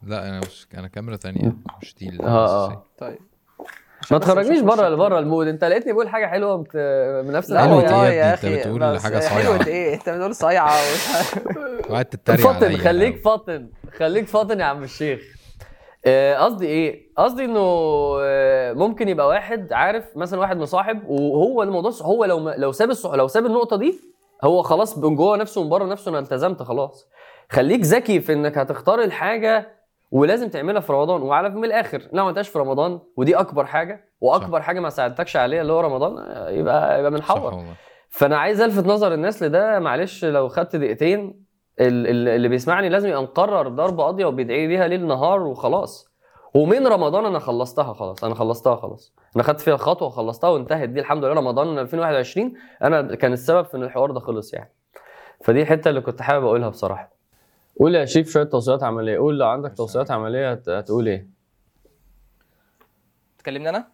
لا 0.03 0.29
أنا 0.29 0.39
مش 0.39 0.67
أنا 0.77 0.87
كاميرا 0.87 1.15
تانية 1.15 1.53
مش 1.81 1.95
دي 1.95 2.17
آه 2.23 2.71
آه. 2.71 2.85
طيب 2.97 3.17
ما 4.11 4.17
تخرجنيش 4.17 4.59
بره. 4.61 4.95
بره 4.95 5.19
المود 5.19 5.47
أنت 5.47 5.63
لقيتني 5.63 5.93
بقول 5.93 6.09
حاجة 6.09 6.25
حلوة 6.25 6.57
مت... 6.57 6.75
من 7.25 7.31
نفس. 7.31 7.51
إيه 7.51 7.73
والله 7.73 8.09
يا؟ 8.09 8.33
أخي 8.33 8.53
أنت 8.55 8.67
بتقول 8.67 8.79
بس 8.93 9.03
حاجة 9.03 9.19
صايعة. 9.19 9.43
حلوة 9.43 9.67
إيه 9.67 9.93
أنت 9.93 10.09
بتقول 10.09 10.35
صايعة 10.35 10.71
ومش 10.73 11.35
قاعد 11.89 12.05
تتريق 12.05 12.39
فاطن 12.39 12.77
خليك. 12.77 13.21
فاطن 13.23 13.67
خليك 13.97 14.27
فاطن 14.27 14.59
يا 14.59 14.65
عم 14.65 14.83
الشيخ 14.83 15.21
آه، 16.05 16.35
قصدي 16.37 16.65
إيه 16.65 17.07
قصدي 17.17 17.45
إنه 17.45 17.59
آه، 18.21 18.73
ممكن 18.73 19.09
يبقى 19.09 19.27
واحد 19.27 19.73
عارف 19.73 20.03
مثلا 20.17 20.39
واحد 20.39 20.57
مصاحب 20.57 21.03
وهو 21.07 21.63
الموضوع 21.63 21.91
هو 22.01 22.25
لو 22.25 22.49
لو 22.49 22.71
ساب 22.71 22.89
الصح... 22.89 23.11
لو 23.13 23.27
ساب 23.27 23.45
النقطة 23.45 23.77
دي 23.77 24.12
هو 24.43 24.61
خلاص 24.61 24.97
من 24.97 25.15
جوه 25.15 25.37
نفسه 25.37 25.61
ومن 25.61 25.69
بره 25.69 25.85
نفسه 25.85 26.09
أنا 26.09 26.19
التزمت 26.19 26.63
خلاص. 26.63 27.09
خليك 27.51 27.81
ذكي 27.81 28.19
في 28.21 28.33
انك 28.33 28.57
هتختار 28.57 29.01
الحاجة 29.01 29.83
ولازم 30.11 30.49
تعملها 30.49 30.81
في 30.81 30.93
رمضان 30.93 31.21
وعلى 31.21 31.49
من 31.49 31.65
الآخر. 31.65 31.99
لو 31.99 32.07
ما 32.13 32.21
عملتهاش 32.21 32.49
في 32.49 32.59
رمضان 32.59 32.99
ودي 33.17 33.35
أكبر 33.35 33.65
حاجة 33.65 34.09
وأكبر 34.21 34.61
حاجة 34.61 34.79
ما 34.79 34.89
ساعدتكش 34.89 35.37
عليها 35.37 35.61
اللي 35.61 35.73
هو 35.73 35.79
رمضان 35.79 36.13
يبقى 36.53 36.99
يبقى 36.99 37.11
صح 37.11 37.17
بنحور 37.17 37.63
فأنا 38.09 38.37
عايز 38.37 38.61
ألفت 38.61 38.85
نظر 38.85 39.13
الناس 39.13 39.43
لده. 39.43 39.79
معلش 39.79 40.25
لو 40.25 40.47
خدت 40.49 40.75
دقيقتين 40.75 41.43
ال- 41.79 42.07
ال- 42.07 42.27
اللي 42.27 42.47
بيسمعني 42.47 42.89
لازم 42.89 43.09
يبقى 43.09 43.23
مقرر 43.23 43.67
ضربة 43.67 44.03
قاضية 44.03 44.25
وبيدعي 44.25 44.67
بيها 44.67 44.87
ليل 44.87 45.07
نهار 45.07 45.41
وخلاص. 45.41 46.12
ومن 46.53 46.87
رمضان 46.87 47.25
أنا 47.25 47.39
خلصتها 47.39 47.93
خلاص 47.93 48.23
أنا 48.23 48.35
خلصتها 48.35 48.75
خلاص. 48.75 49.13
أنا 49.35 49.43
خدت 49.43 49.61
فيها 49.61 49.77
خطوه 49.77 50.07
وخلصتها 50.07 50.47
وانتهت 50.49 50.89
دي 50.89 50.99
الحمد 50.99 51.23
لله. 51.25 51.33
رمضان 51.33 51.79
2021 51.79 52.53
أنا 52.83 53.15
كان 53.15 53.33
السبب 53.33 53.65
في 53.65 53.77
إن 53.77 53.83
الحوار 53.83 54.11
ده 54.11 54.19
خلص 54.19 54.53
يعني. 54.53 54.71
فدي 55.43 55.61
الحتة 55.61 55.89
اللي 55.89 56.01
كنت 56.01 56.21
حابب 56.21 56.45
أقولها 56.45 56.69
بصراحة. 56.69 57.11
قول 57.79 57.95
يا 57.95 58.05
شيف 58.05 58.29
شوية 58.29 58.43
توصيات 58.43 58.83
عملية. 58.83 59.17
قول 59.17 59.39
لو 59.39 59.47
عندك 59.47 59.73
توصيات 59.77 60.11
عملية 60.11 60.51
هت- 60.51 60.69
هتقول 60.69 61.07
إيه؟ 61.07 61.27
تكلمني 63.39 63.69
أنا؟ 63.69 63.87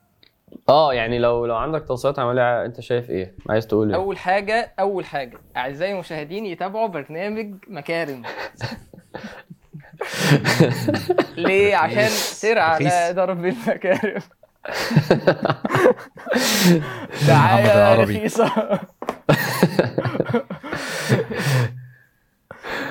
آه 0.70 0.93
يعني 0.93 1.20
لو 1.20 1.45
لو 1.45 1.55
عندك 1.55 1.88
توصيات 1.88 2.20
عملية 2.20 2.66
أنت 2.66 2.80
شايف 2.82 3.10
إيه؟ 3.10 3.36
عايز 3.49 3.68
تقول 3.68 3.89
إيه؟ 3.89 3.95
أول 3.95 4.18
حاجة 4.18 4.74
أول 4.80 5.05
حاجة 5.05 5.38
أعزائي 5.57 5.93
المشاهدين 5.93 6.45
يتابعوا 6.45 6.88
برنامج 6.88 7.55
مكارم. 7.68 8.22
ليه؟ 11.38 11.76
عشان 11.76 12.08
سر 12.08 12.60
على. 12.60 12.89
ضرب 13.12 13.45
المكارم. 13.45 14.22
العربي. 17.30 18.18
رخيصة. 18.18 18.52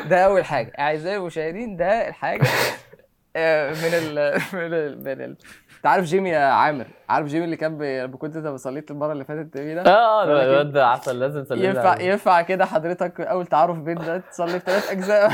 ده 0.08 0.24
أول 0.24 0.44
حاجة. 0.44 0.72
أعزائي 0.78 1.16
المشاهدين 1.16 1.76
ده 1.76 2.08
الحاجة 2.08 2.46
آه، 3.36 3.70
من 3.70 3.90
ال 3.94 4.40
من 4.52 4.74
ال 4.74 4.98
من 5.04 5.20
ال. 5.24 5.36
أنت 5.76 5.86
عارف 5.86 6.04
جيمي 6.04 6.30
يا 6.30 6.38
عامر؟ 6.38 6.86
عارف 7.08 7.26
جيمي 7.26 7.44
اللي 7.44 7.56
كان 7.56 7.82
لما 7.82 8.16
كنت 8.16 8.36
أنت 8.36 8.46
بصليت 8.46 8.90
المرة 8.90 9.12
اللي 9.12 9.24
فاتت 9.24 9.56
بيه 9.56 9.74
ده؟ 9.74 9.82
آه 9.82 10.24
إيه؟ 10.24 10.44
الواد 10.44 10.72
ده 10.72 10.86
عسل 10.86 11.20
لازم 11.20 11.44
تسلم 11.44 11.58
لي 11.58 11.66
ينفع. 11.66 12.00
ينفع 12.00 12.42
كده 12.42 12.64
حضرتك 12.64 13.20
أول 13.20 13.46
تعارف 13.46 13.76
بين 13.78 13.94
ده 13.98 14.18
تصلي 14.18 14.60
في 14.60 14.66
ثلاث 14.66 14.90
أجزاء. 14.90 15.32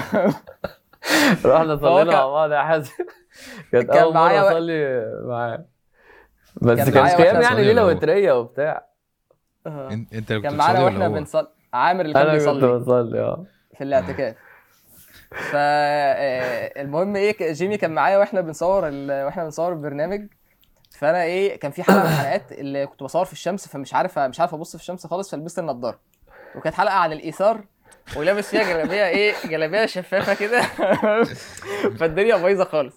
رحنا 1.44 1.76
صلينا 1.76 2.12
مع 2.12 2.26
بعض 2.26 2.52
يا 2.52 2.62
حازم. 2.62 2.93
كانت 3.72 3.90
كان 3.90 4.02
أول 4.02 4.14
معايا 4.14 4.40
مره 4.40 4.51
أصلي 4.51 5.05
معاه 5.24 5.64
بس 6.62 6.90
كان 6.90 7.02
وإحنا 7.02 7.40
يعني 7.40 7.62
ليلة؟ 7.64 7.86
وترية 7.86 8.32
وبتاع. 8.32 8.86
أنت 9.66 10.12
اللي 10.12 10.40
كان 10.43 10.43
كنت 10.43 10.52
معانا 10.52 10.72
بتصلي 10.72 10.85
وإحنا؟ 10.85 11.09
بنصلي 11.09 11.48
عامر 11.72 12.01
اللي 12.01 12.14
كان 12.14 12.22
أنا 12.22 12.39
كنت 12.39 12.48
بيصلي. 12.48 12.78
بصلي 12.78 13.20
آه. 13.20 13.44
في 13.78 13.85
الاعتكاف. 13.85 14.36
ف 15.31 15.52
آه، 15.55 16.82
المهم 16.82 17.16
إيه 17.16 17.52
جيمي 17.52 17.76
كان 17.76 17.90
معايا 17.90 18.18
وإحنا 18.18 18.40
بنصور 18.40 18.89
ال... 18.89 19.24
وإحنا 19.24 19.44
بنصور 19.44 19.72
البرنامج. 19.72 20.26
فأنا 20.98 21.22
إيه 21.22 21.56
كان 21.59 21.70
في 21.70 21.82
حلقة 21.82 21.98
من 21.98 22.06
الحلقات 22.06 22.52
اللي 22.52 22.86
كنت 22.86 23.02
بصور 23.02 23.24
في 23.24 23.32
الشمس 23.32 23.68
فمش 23.68 23.94
عارف 23.94 24.18
مش 24.18 24.40
عارف 24.40 24.55
أبص 24.55 24.76
في 24.76 24.82
الشمس 24.82 25.06
خالص 25.06 25.31
فلبست 25.31 25.59
النضارة. 25.59 25.98
وكانت 26.56 26.74
حلقة 26.74 26.94
عن 26.94 27.12
الإيثار. 27.12 27.64
ولابس 28.16 28.51
فيها 28.51 28.62
جلابية 28.62 29.06
إيه 29.09 29.35
جلابية 29.44 29.86
شفافة 29.86 30.35
كده. 30.35 30.62
فالدنيا 31.98 32.36
بايظة 32.36 32.64
خالص. 32.64 32.94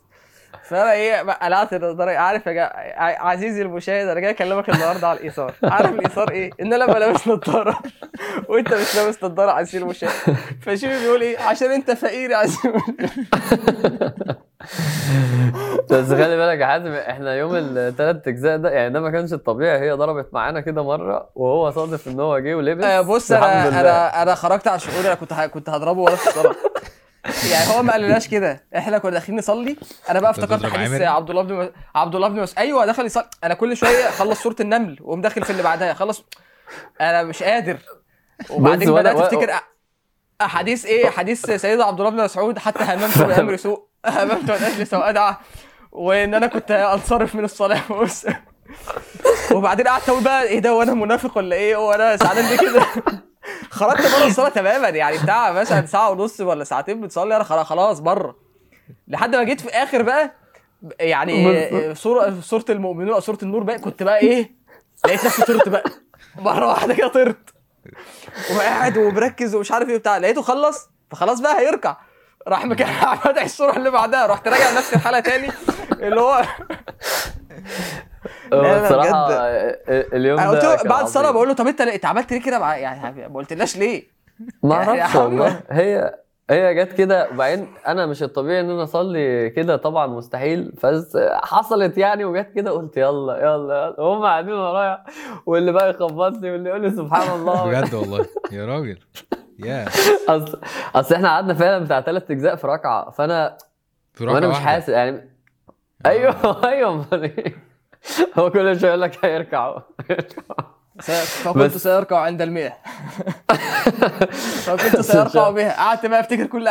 فأنا 0.69 0.91
إيه 0.91 1.22
قلعت 1.22 1.73
النضاره 1.73 2.11
عارف 2.11 2.48
يا 2.48 2.52
جا... 2.52 2.69
عزيزي 2.98 3.61
المشاهد 3.61 4.07
أنا 4.07 4.19
جاي 4.19 4.30
أكلمك 4.30 4.69
النهارده 4.69 5.07
على 5.07 5.19
الإيثار. 5.19 5.53
عارف 5.64 5.89
الإيثار 5.91 6.31
إيه؟ 6.31 6.49
ان 6.61 6.73
أنا 6.73 6.84
ابقى 6.85 6.99
لابس 6.99 7.27
نضاره 7.27 7.77
وإنت 8.49 8.73
مش 8.73 8.95
لابس 8.95 9.23
نضاره 9.23 9.52
عزيزي 9.52 9.77
المشاهد. 9.84 10.35
فشيمي 10.61 10.99
بيقول 10.99 11.22
إيه؟ 11.22 11.39
عشان 11.39 11.72
إنت 11.72 11.91
فقير 11.91 12.30
يا 12.30 12.38
عزيزي 12.38 12.69
بس 15.91 16.07
خلي 16.10 16.38
بالك 16.38 16.60
يا 16.60 16.65
حازم 16.65 16.91
إحنا 16.94 17.35
يوم 17.35 17.52
الثلاث 17.56 18.27
أجزاء 18.27 18.57
ده 18.57 18.69
يعني 18.69 18.94
ده 18.94 18.99
ما 18.99 19.11
كانش 19.11 19.34
الطبيعي 19.34 19.80
هي 19.80 19.91
ضربت 19.91 20.34
معانا 20.34 20.61
كده 20.61 20.84
مرة 20.84 21.30
وهو 21.35 21.72
صادف 21.72 22.07
إن 22.07 22.19
هو 22.19 22.39
جه 22.39 22.56
ولبس. 22.56 22.84
آه، 22.84 23.02
بص 23.02 23.31
أنا. 23.31 23.68
أنا 23.81 24.22
أنا 24.23 24.35
خرجت 24.35 24.68
على 24.68 24.80
شعوري 24.80 25.07
أنا 25.07 25.15
كنت 25.15 25.34
ه- 25.34 25.45
كنت 25.48 25.69
هضربه 25.69 26.02
وأنا 26.02 26.15
في 26.15 26.27
الصلاة. 26.27 26.56
يعني 27.52 27.70
هو 27.74 27.84
ما 27.84 27.91
قالناش 27.94 28.28
كده 28.28 28.68
إحنا 28.78 28.98
كنا 28.98 29.12
داخلين 29.12 29.40
نصلي 29.40 29.78
أنا 30.10 30.20
بقى 30.20 30.32
افتكرت 30.32 30.66
حديث؟ 30.74 30.90
عبد 31.02 31.30
الله 31.30 31.41
بن. 31.44 31.72
عبد 31.95 32.16
الله 32.16 32.28
بن. 32.28 32.45
أيوه 32.58 32.86
دخل 32.86 33.06
يصلي 33.06 33.30
أنا 33.44 33.54
كل 33.54 33.78
شوية 33.78 34.10
خلص 34.10 34.44
سورة 34.44 34.56
النمل 34.60 34.98
وقوم 35.02 35.22
داخل 35.22 35.44
في 35.44 35.49
اللي 35.49 35.64
بعدها 35.64 35.94
خلص 35.94 36.24
أنا 37.02 37.24
مش 37.24 37.44
قادر 37.44 37.78
وبعدين 38.49 38.88
بدأت 38.94 39.16
و- 39.16 39.20
أفتكر 39.20 39.60
أحاديث 40.41 40.86
إيه 40.86 41.10
حديث 41.10 41.45
سيدنا 41.52 41.84
عبد 41.86 41.99
الله 41.99 42.12
بن 42.12 42.24
مسعود 42.24 42.58
حتى 42.60 42.84
هممت 42.84 43.18
بامر 43.18 43.56
سوء 43.56 43.88
هممت 44.06 44.49
ان 44.49 44.64
اجلس 44.64 44.94
وادعى 44.94 45.36
وإن 45.91 46.34
أنا 46.34 46.48
كنت 46.48 46.72
أنصرف 46.72 47.36
من 47.36 47.44
الصلاة 47.44 47.82
بص 47.90 48.26
وبعدين 49.52 49.88
قعدت 49.88 50.10
أقول 50.10 50.24
بقى 50.24 50.44
إيه 50.44 50.60
ده 50.60 50.74
وأنا 50.74 50.94
منافق 50.94 51.38
ولا 51.38 51.56
إيه 51.56 51.76
هو 51.76 51.91
أنا 51.94 52.16
زعلان 52.16 52.45
ليه 52.45 52.58
كده 52.58 52.86
خرجت 53.69 54.02
بره 54.18 54.28
الصلاه 54.28 54.49
تماما 54.49 54.90
يعني 54.90 55.18
بتاع 55.18 55.52
مثلا 55.52 55.86
ساعة 55.86 56.10
ونص 56.11 56.40
ولا 56.40 56.64
ساعتين 56.64 57.02
بتصلي 57.02 57.36
أنا 57.36 57.44
خلاص 57.44 57.99
بره. 57.99 58.36
لحد 59.07 59.36
ما 59.36 59.44
جيت 59.44 59.61
في 59.61 59.69
آخر 59.69 60.02
بقى 60.02 60.32
يعني. 60.99 61.95
سوره 61.95 62.40
سوره 62.41 62.65
المؤمنون 62.69 63.14
أو 63.14 63.19
سوره 63.19 63.38
النور 63.44 63.64
بقى 63.64 63.80
كنت 63.80 64.03
بقى 64.03 64.18
إيه 64.19 64.52
لقيت 65.06 65.26
نفسي 65.26 65.41
طرت 65.45 65.69
بقى. 65.69 65.84
مرة 66.36 66.68
واحدة 66.68 66.94
كده 66.94 67.07
طرت. 67.07 67.38
وقاعد 68.56 68.98
ومركز 68.98 69.56
ومش 69.56 69.72
عارف 69.72 69.90
إيه 69.90 69.98
بتاع. 69.98 70.18
لقيته 70.18 70.41
خلص 70.41 70.90
فخلاص 71.11 71.40
بقى 71.40 71.60
هيركع. 71.60 71.98
راح 72.48 72.65
مكان 72.65 72.88
فتح 73.24 73.44
الصورة 73.44 73.78
اللي 73.78 73.90
بعدها. 73.91 74.26
رحت 74.28 74.48
راجع 74.48 74.72
نفس 74.72 74.94
الحالة 74.94 75.19
تاني 75.19 75.49
اللي 75.91 76.22
هو 76.22 76.44
لا، 78.52 78.84
الصراحه 78.84 79.28
بجد. 79.28 79.80
اليوم 80.14 80.40
أنا 80.40 80.52
ده 80.54 80.72
قلت 80.72 80.84
له 80.84 80.90
بعد 80.90 81.04
الصلاة. 81.04 81.32
بقول 81.32 81.48
له 81.48 81.54
طب 81.54 81.68
أنت 81.68 81.82
أنت 81.82 82.06
عملت 82.06 82.32
ليه 82.34 82.41
كده 82.41 82.74
يعني 82.76 83.28
ما 83.30 83.36
قلتلناش 83.36 83.78
ليه؟ 83.78 84.04
ما 84.64 84.76
يعني 84.76 85.02
أعرفش. 85.02 85.16
والله 85.16 85.62
هي 85.70 86.16
هي 86.49 86.76
جت 86.76 86.94
كده 86.94 87.30
وبعدين 87.34 87.68
أنا 87.88 88.06
مش 88.06 88.24
الطبيعي 88.24 88.62
إن 88.62 88.70
أنا 88.70 88.84
أصلي 88.84 89.49
كده 89.49 89.76
طبعا 89.76 90.08
مستحيل 90.08 90.72
بس 90.84 91.18
حصلت 91.44 91.98
يعني 91.98 92.26
وجت 92.26 92.52
كده 92.56 92.72
قلت 92.72 92.98
يلا 92.98 93.38
يلا 93.38 93.76
يلا 93.76 93.99
وهم 94.02 94.24
قاعدين 94.24 94.54
ورايا 94.54 95.04
واللي 95.45 95.72
بقى 95.72 95.90
يخبط 95.90 96.38
لي 96.38 96.52
واللي 96.52 96.70
يقول 96.70 96.82
لي 96.82 96.90
سبحان 96.91 97.40
الله 97.40 97.66
بجد 97.66 97.94
والله 97.94 98.26
يا 98.52 98.66
راجل 98.66 98.99
يا 99.60 99.86
أصل 100.30 100.60
أصل 100.95 101.16
إحنا 101.16 101.30
قعدنا 101.30 101.54
فعلا 101.54 101.84
بتاع 101.84 102.02
ثلاث 102.02 102.32
أجزاء 102.32 102.56
في 102.56 102.68
ركعة 102.68 103.10
فأنا 103.10 103.58
في 104.14 104.24
ركعة 104.24 104.34
وأنا 104.36 104.48
مش. 104.48 104.56
حاسس 104.60 104.90
يعني 104.90 105.30
أيوه 106.06 106.68
أيوه 106.70 107.06
إيه؟ 107.14 107.66
هو 108.39 108.51
كل 108.51 108.79
شوية 108.79 108.89
يقول 108.89 109.01
لك 109.01 109.25
هيركعوا 109.25 109.79
فكنت 111.43 111.77
سيركع 111.77 112.17
عند 112.19 112.41
المئة 112.41 112.73
فكنت 114.65 115.01
سيركع 115.01 115.49
بها 115.49 115.71
قعدت 115.77 116.05
بقى 116.05 116.19
أفتكر 116.19 116.45
كل 116.45 116.67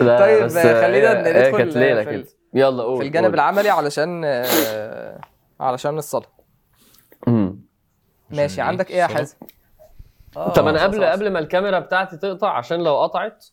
لا، 0.00 0.18
طيب، 0.18 0.44
بس 0.44 0.56
خلينا 0.58 1.26
هي 1.26 1.32
ندخل 1.32 1.58
كانت 1.58 1.76
ليلة 1.76 2.02
كده 2.04 2.24
يلا 2.54 2.82
قول 2.82 2.98
في 3.00 3.06
الجانب 3.06 3.24
قول. 3.26 3.34
العملي 3.34 3.70
علشان 3.70 4.22
آه، 4.24 5.20
علشان 5.60 5.98
الصلاة 5.98 6.26
مم. 7.26 7.60
ماشي 8.30 8.60
عندك 8.60 8.90
إيه 8.90 8.96
يا؟ 8.96 9.06
حازم؟ 9.06 9.36
آه، 10.36 10.52
طب 10.52 10.68
أنا 10.68 10.82
قبل. 10.82 11.04
قبل 11.04 11.30
ما 11.30 11.38
الكاميرا 11.38 11.78
بتاعتي 11.78 12.16
تقطع 12.16 12.48
عشان 12.56 12.84
لو 12.84 13.02
قطعت. 13.02 13.46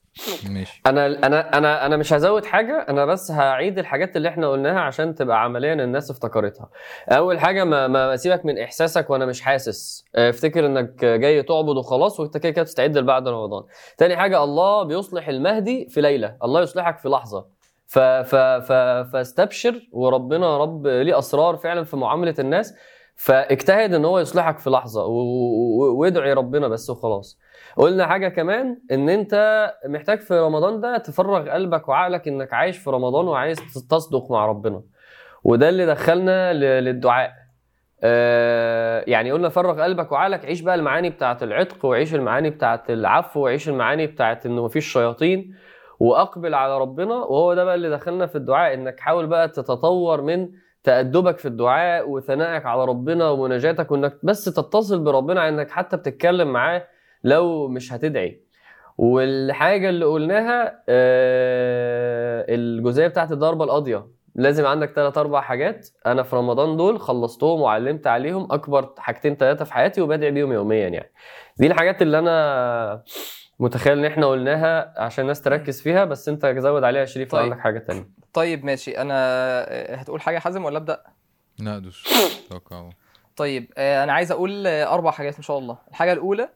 ماشي. 0.50 0.82
أنا 0.88 1.06
أنا 1.06 1.58
أنا 1.58 1.86
أنا 1.86 1.98
مش 1.98 2.14
هزود 2.14 2.46
حاجة 2.46 2.86
أنا 2.90 3.06
بس 3.06 3.32
هعيد 3.32 3.80
الحاجات 3.80 4.18
اللي 4.18 4.30
إحنا 4.30 4.48
قلناها 4.50 4.80
عشان 4.80 5.16
تبقى 5.16 5.44
عمليا 5.44 5.74
الناس 5.74 6.12
افتكرتها 6.12 6.70
أول 7.10 7.40
حاجة 7.40 7.64
ما 7.64 7.88
ما 7.88 8.16
سيبك 8.16 8.46
من 8.46 8.60
إحساسك 8.60 9.10
وأنا 9.10 9.26
مش 9.26 9.42
حاسس. 9.42 10.06
افتكر 10.16 10.66
إنك 10.66 11.06
جاي 11.06 11.44
تعبد 11.44 11.78
وخلاص 11.78 12.20
وأنت 12.20 12.38
كده 12.38 12.52
كده 12.52 12.66
تستعد 12.66 12.98
لبعد 12.98 13.28
رمضان. 13.28 13.64
تاني 13.98 14.18
حاجة 14.18 14.44
الله 14.44 14.84
بيصلح 14.84 15.28
المهدي 15.28 15.88
في 15.90 16.02
ليلة. 16.02 16.36
الله 16.44 16.62
يصلحك 16.62 16.98
في 16.98 17.10
لحظة. 17.10 17.46
ف 17.88 18.00
ف 18.00 18.36
ف 18.36 18.72
فاستبشر 19.14 19.82
وربنا 19.92 20.58
رب 20.58 20.88
ليه 20.88 21.20
أسرار 21.20 21.58
فعلا 21.58 21.84
في 21.84 21.98
معاملة 21.98 22.36
الناس. 22.40 22.74
فاجتهد 23.16 23.94
إن 23.94 24.06
هو 24.06 24.20
يصلحك 24.20 24.58
في 24.58 24.70
لحظة 24.70 25.06
وادعي 25.06 26.34
ربنا 26.34 26.68
بس 26.68 26.90
وخلاص. 26.90 27.40
قلنا 27.78 28.08
حاجة 28.08 28.28
كمان 28.28 28.82
إن 28.92 29.10
أنت 29.10 29.74
محتاج 29.88 30.20
في 30.20 30.40
رمضان 30.40 30.82
ده 30.82 30.98
تفرغ 30.98 31.50
قلبك 31.50 31.90
وعقلك 31.90 32.28
إنك 32.28 32.54
عايش 32.54 32.78
في 32.78 32.90
رمضان 32.90 33.28
وعايز 33.28 33.58
تصدق 33.90 34.32
مع 34.32 34.46
ربنا. 34.46 34.82
وده 35.44 35.70
اللي 35.70 35.86
دخلنا 35.86 36.54
للدعاء. 36.82 37.32
آه، 38.04 39.04
يعني 39.08 39.32
قلنا 39.32 39.50
فرغ 39.50 39.84
قلبك 39.84 40.12
وعقلك 40.12 40.46
عيش 40.46 40.62
بقى 40.62 40.76
المعاني 40.76 41.10
بتاعت 41.10 41.44
العتق 41.44 41.86
وعيش 41.86 42.16
المعاني 42.16 42.50
بتاعت 42.50 42.90
العفو 42.90 43.40
وعيش 43.40 43.70
المعاني 43.70 44.08
بتاعت 44.08 44.46
انه 44.46 44.66
مفيش 44.66 44.94
شياطين 44.94 45.56
وأقبل 46.00 46.54
على 46.54 46.78
ربنا. 46.78 47.16
وهو 47.16 47.54
ده 47.54 47.64
بقى 47.64 47.76
اللي 47.76 47.90
دخلنا 47.90 48.26
في 48.26 48.36
الدعاء 48.36 48.74
إنك 48.74 49.00
حاول 49.00 49.28
بقى 49.28 49.50
تتطور 49.50 50.22
من 50.22 50.50
تأدبك 50.86 51.38
في 51.38 51.48
الدعاء 51.48 52.10
وثنائك 52.10 52.66
على 52.66 52.86
ربنا 52.86 53.30
ومناجاتك 53.30 53.92
وإنك 53.92 54.18
بس 54.24 54.46
تتصل 54.46 55.00
بربنا 55.00 55.50
إنك 55.50 55.72
حتى 55.72 55.98
بتتكلم 55.98 56.48
معاه 56.54 56.88
لو 57.24 57.68
مش 57.68 57.94
هتدعي. 57.94 58.42
والحاجة 58.98 59.90
اللي 59.90 60.06
قلناها 60.06 60.84
آه، 60.90 62.46
الجزئية 62.50 63.08
بتاعت 63.08 63.32
الضربة 63.32 63.64
القاضية. 63.66 64.08
لازم 64.36 64.66
عندك 64.66 64.92
ثلاث 64.92 65.18
أربع 65.18 65.42
حاجات. 65.42 65.90
أنا 66.06 66.24
في 66.24 66.36
رمضان 66.36 66.78
دول 66.78 67.00
خلصتهم 67.00 67.62
وعلمت 67.62 68.08
عليهم 68.08 68.48
أكبر 68.52 68.94
حاجتين 68.98 69.36
ثلاثة 69.36 69.66
في 69.66 69.74
حياتي 69.74 70.02
وبدعي 70.02 70.32
بيهم 70.32 70.52
يوميا 70.52 70.88
يعني. 70.88 71.12
دي 71.58 71.68
الحاجات 71.68 72.02
اللي 72.02 72.20
أنا 72.20 73.04
متخيل 73.60 74.00
ان 74.00 74.06
إحنا 74.06 74.28
قلناها 74.28 75.02
عشان 75.02 75.22
الناس 75.22 75.42
تركز 75.42 75.82
فيها 75.82 76.06
بس 76.06 76.30
انت 76.30 76.46
زود 76.46 76.84
عليها 76.84 77.02
يا 77.02 77.06
شريف 77.06 77.32
طيب. 77.32 77.44
عندك 77.44 77.60
حاجة 77.60 77.80
تانية. 77.80 78.10
طيب 78.34 78.66
ماشي. 78.66 78.98
أنا 78.98 79.16
آه، 79.16 79.96
هتقول 79.96 80.22
حاجة 80.22 80.40
حازم 80.40 80.66
ولا 80.66 80.78
أبدأ؟ 80.78 81.04
لا 81.60 81.80
دوس. 81.80 82.04
طيب 83.36 83.74
آه، 83.78 84.04
أنا 84.04 84.14
عايز 84.14 84.32
أقول 84.32 84.68
آه، 84.68 84.94
أربع 84.94 85.12
حاجات 85.12 85.36
إن 85.36 85.44
شاء 85.44 85.58
الله. 85.58 85.78
الحاجة 85.90 86.14
الأولى 86.14 86.50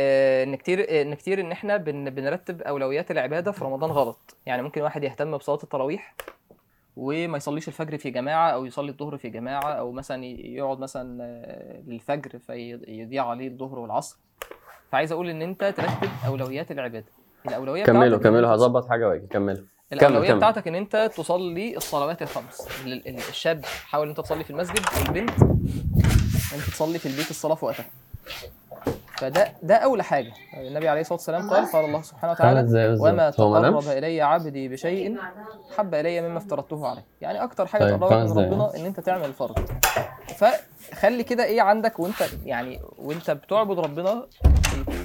ان 0.00 0.54
كتير 0.56 1.02
ان 1.02 1.14
كتير 1.14 1.40
إن 1.40 1.52
إحنا 1.52 1.76
بن 1.76 2.10
بنرتب 2.10 2.62
أولويات 2.62 3.10
العبادة 3.10 3.52
في 3.52 3.64
رمضان 3.64 3.90
غلط. 3.90 4.36
يعني 4.46 4.62
ممكن 4.62 4.82
واحد 4.82 5.04
يهتم 5.04 5.36
بصلاة 5.36 5.58
التراويح 5.62 6.14
وما 6.96 7.36
يصليش 7.36 7.68
الفجر 7.68 7.98
في 7.98 8.10
جماعة 8.10 8.50
أو 8.50 8.64
يصلي 8.64 8.90
الظهر 8.90 9.16
في 9.16 9.28
جماعة 9.28 9.72
أو 9.72 9.92
مثلا 9.92 10.24
يقعد 10.24 10.78
مثلا 10.78 11.22
للفجر 11.86 12.38
فيضيع 12.38 13.26
عليه 13.26 13.48
الظهر 13.48 13.78
والعصر. 13.78 14.18
فعايز 14.92 15.12
أقول 15.12 15.28
إن 15.30 15.42
أنت 15.42 15.60
ترتب 15.64 16.08
أولويات 16.26 16.70
العبادة. 16.70 17.06
الأولوية 17.48 17.84
كملوا 17.84 18.18
كملوا 18.18 18.54
هظبط 18.54 18.88
حاجة 18.88 19.08
وأجي. 19.08 19.26
كملوا 19.26 19.64
الأولوية 19.92 20.28
كمل. 20.28 20.36
بتاعتك 20.36 20.68
إن 20.68 20.74
أنت 20.74 21.10
تصلي 21.16 21.76
الصلوات 21.76 22.22
الخمس. 22.22 22.68
ال- 22.84 23.08
ال- 23.08 23.16
الشاب 23.28 23.64
حاول 23.64 24.08
أنت 24.08 24.20
تصلي 24.20 24.44
في 24.44 24.50
المسجد 24.50 24.80
والبنت 24.98 25.42
أنت 26.54 26.62
تصلي 26.72 26.98
في 26.98 27.06
البيت 27.06 27.30
الصلاة 27.30 27.54
في 27.54 27.64
وقتها. 27.64 27.86
فده 29.20 29.52
ده 29.62 29.74
أول 29.74 30.02
حاجة 30.02 30.32
النبي 30.54 30.88
عليه 30.88 31.00
الصلاة 31.00 31.16
والسلام 31.18 31.50
قال 31.50 31.66
قال 31.72 31.84
الله 31.84 32.02
سبحانه 32.02 32.32
وتعالى. 32.32 32.60
وما 33.00 33.30
تقرب؟ 33.30 33.88
إلي 33.88 34.22
عبدي 34.22 34.68
بشيء 34.68 35.18
حب 35.76 35.94
إلي 35.94 36.20
مما 36.20 36.38
افترضته 36.38 36.86
عليه 36.88 37.06
يعني 37.20 37.42
أكتر 37.44 37.66
حاجة 37.66 37.82
طيب، 37.84 38.00
تقربك 38.00 38.36
من. 38.36 38.44
ربنا 38.44 38.76
إن 38.76 38.84
أنت 38.86 39.00
تعمل 39.00 39.24
الفرض 39.24 39.58
فخلي 40.36 41.22
كده 41.22 41.44
إيه 41.44 41.62
عندك 41.62 41.98
وأنت 42.00 42.16
يعني 42.44 42.80
وأنت 42.98 43.30
بتعبد 43.30 43.78
ربنا 43.78 44.26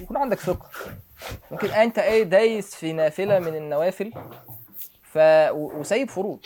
يكون 0.02 0.18
عندك 0.18 0.40
ثقة 0.40 0.70
ممكن 1.52 1.68
أنت 1.68 2.00
إيه 2.00 2.24
دايس 2.24 2.76
في 2.76 2.94
نافلة 2.94 3.40
من 3.40 3.56
النوافل 3.56 4.14
ف 5.04 5.18
وسايب 5.52 6.10
فروض 6.10 6.40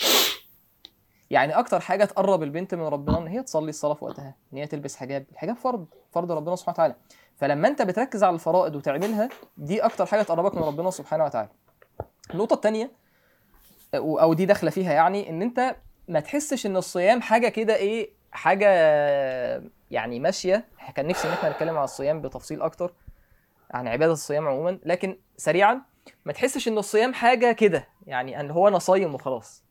يعني 1.30 1.60
أكتر 1.60 1.80
حاجة 1.80 2.06
تقرب 2.06 2.44
البنت 2.44 2.76
من 2.76 2.84
ربنا 2.84 3.18
إن 3.18 3.28
هي 3.28 3.44
تصلي 3.44 3.70
الصلاة 3.70 3.94
في 3.94 4.06
وقتها 4.06 4.36
إن 4.54 4.58
هي 4.58 4.68
تلبس 4.68 4.96
حجاب 4.96 5.26
الحجاب 5.32 5.56
فرض 5.56 5.86
فرض 6.12 6.32
ربنا 6.32 6.56
سبحانه 6.56 6.74
وتعالى 6.74 6.96
فلما 7.40 7.68
انت 7.68 7.82
بتركز 7.82 8.24
على 8.24 8.34
الفرائض 8.34 8.76
وتعملها 8.76 9.30
دي 9.58 9.86
أكتر 9.86 10.06
حاجة 10.06 10.22
تقربك 10.22 10.56
من 10.56 10.64
ربنا 10.64 10.92
سبحانه 10.92 11.26
وتعالى. 11.26 11.50
النقطة 12.34 12.54
الثانية 12.54 12.92
أو 13.96 14.34
دي 14.34 14.46
داخلة 14.46 14.70
فيها 14.70 14.94
يعني 14.94 15.30
إن 15.30 15.42
أنت 15.42 15.76
ما 16.08 16.20
تحسش 16.20 16.66
إن 16.66 16.78
الصيام 16.78 17.22
حاجة 17.22 17.48
كده 17.48 17.76
إيه 17.76 18.10
حاجة 18.32 18.68
يعني 19.92 20.20
ماشية. 20.20 20.66
كان 20.96 21.08
نفسي 21.08 21.28
إن 21.28 21.34
إحنا 21.34 21.50
نتكلم 21.50 21.76
على 21.78 21.84
الصيام 21.84 22.22
بتفصيل 22.22 22.62
أكتر 22.62 22.94
عن 23.72 23.88
عبادة 23.88 24.14
الصيام 24.14 24.48
عموما. 24.48 24.80
لكن 24.86 25.18
سريعا 25.38 25.82
ما 26.26 26.34
تحسش 26.34 26.68
إن 26.68 26.78
الصيام 26.78 27.14
حاجة 27.14 27.52
كده 27.52 27.88
يعني 28.08 28.40
إن 28.40 28.52
هو 28.52 28.68
أنا 28.68 28.80
صايم 28.80 29.16
وخلاص. 29.16 29.64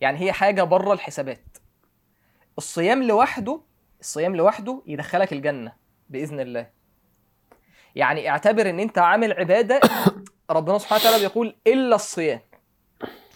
يعني 0.00 0.20
هي 0.20 0.32
حاجة 0.32 0.62
بره 0.62 0.92
الحسابات. 0.92 1.58
الصيام 2.58 3.02
لوحده 3.02 3.60
الصيام 4.00 4.36
لوحده 4.36 4.82
يدخلك 4.86 5.32
الجنة 5.32 5.72
بإذن 6.10 6.40
الله. 6.40 6.83
يعني 7.94 8.30
اعتبر 8.30 8.70
إن 8.70 8.80
أنت 8.80 8.98
عامل 8.98 9.32
عبادة 9.32 9.80
ربنا 10.50 10.78
سبحانه 10.78 11.00
وتعالى 11.00 11.18
بيقول 11.18 11.56
إلا 11.66 11.96
الصيام. 11.96 12.40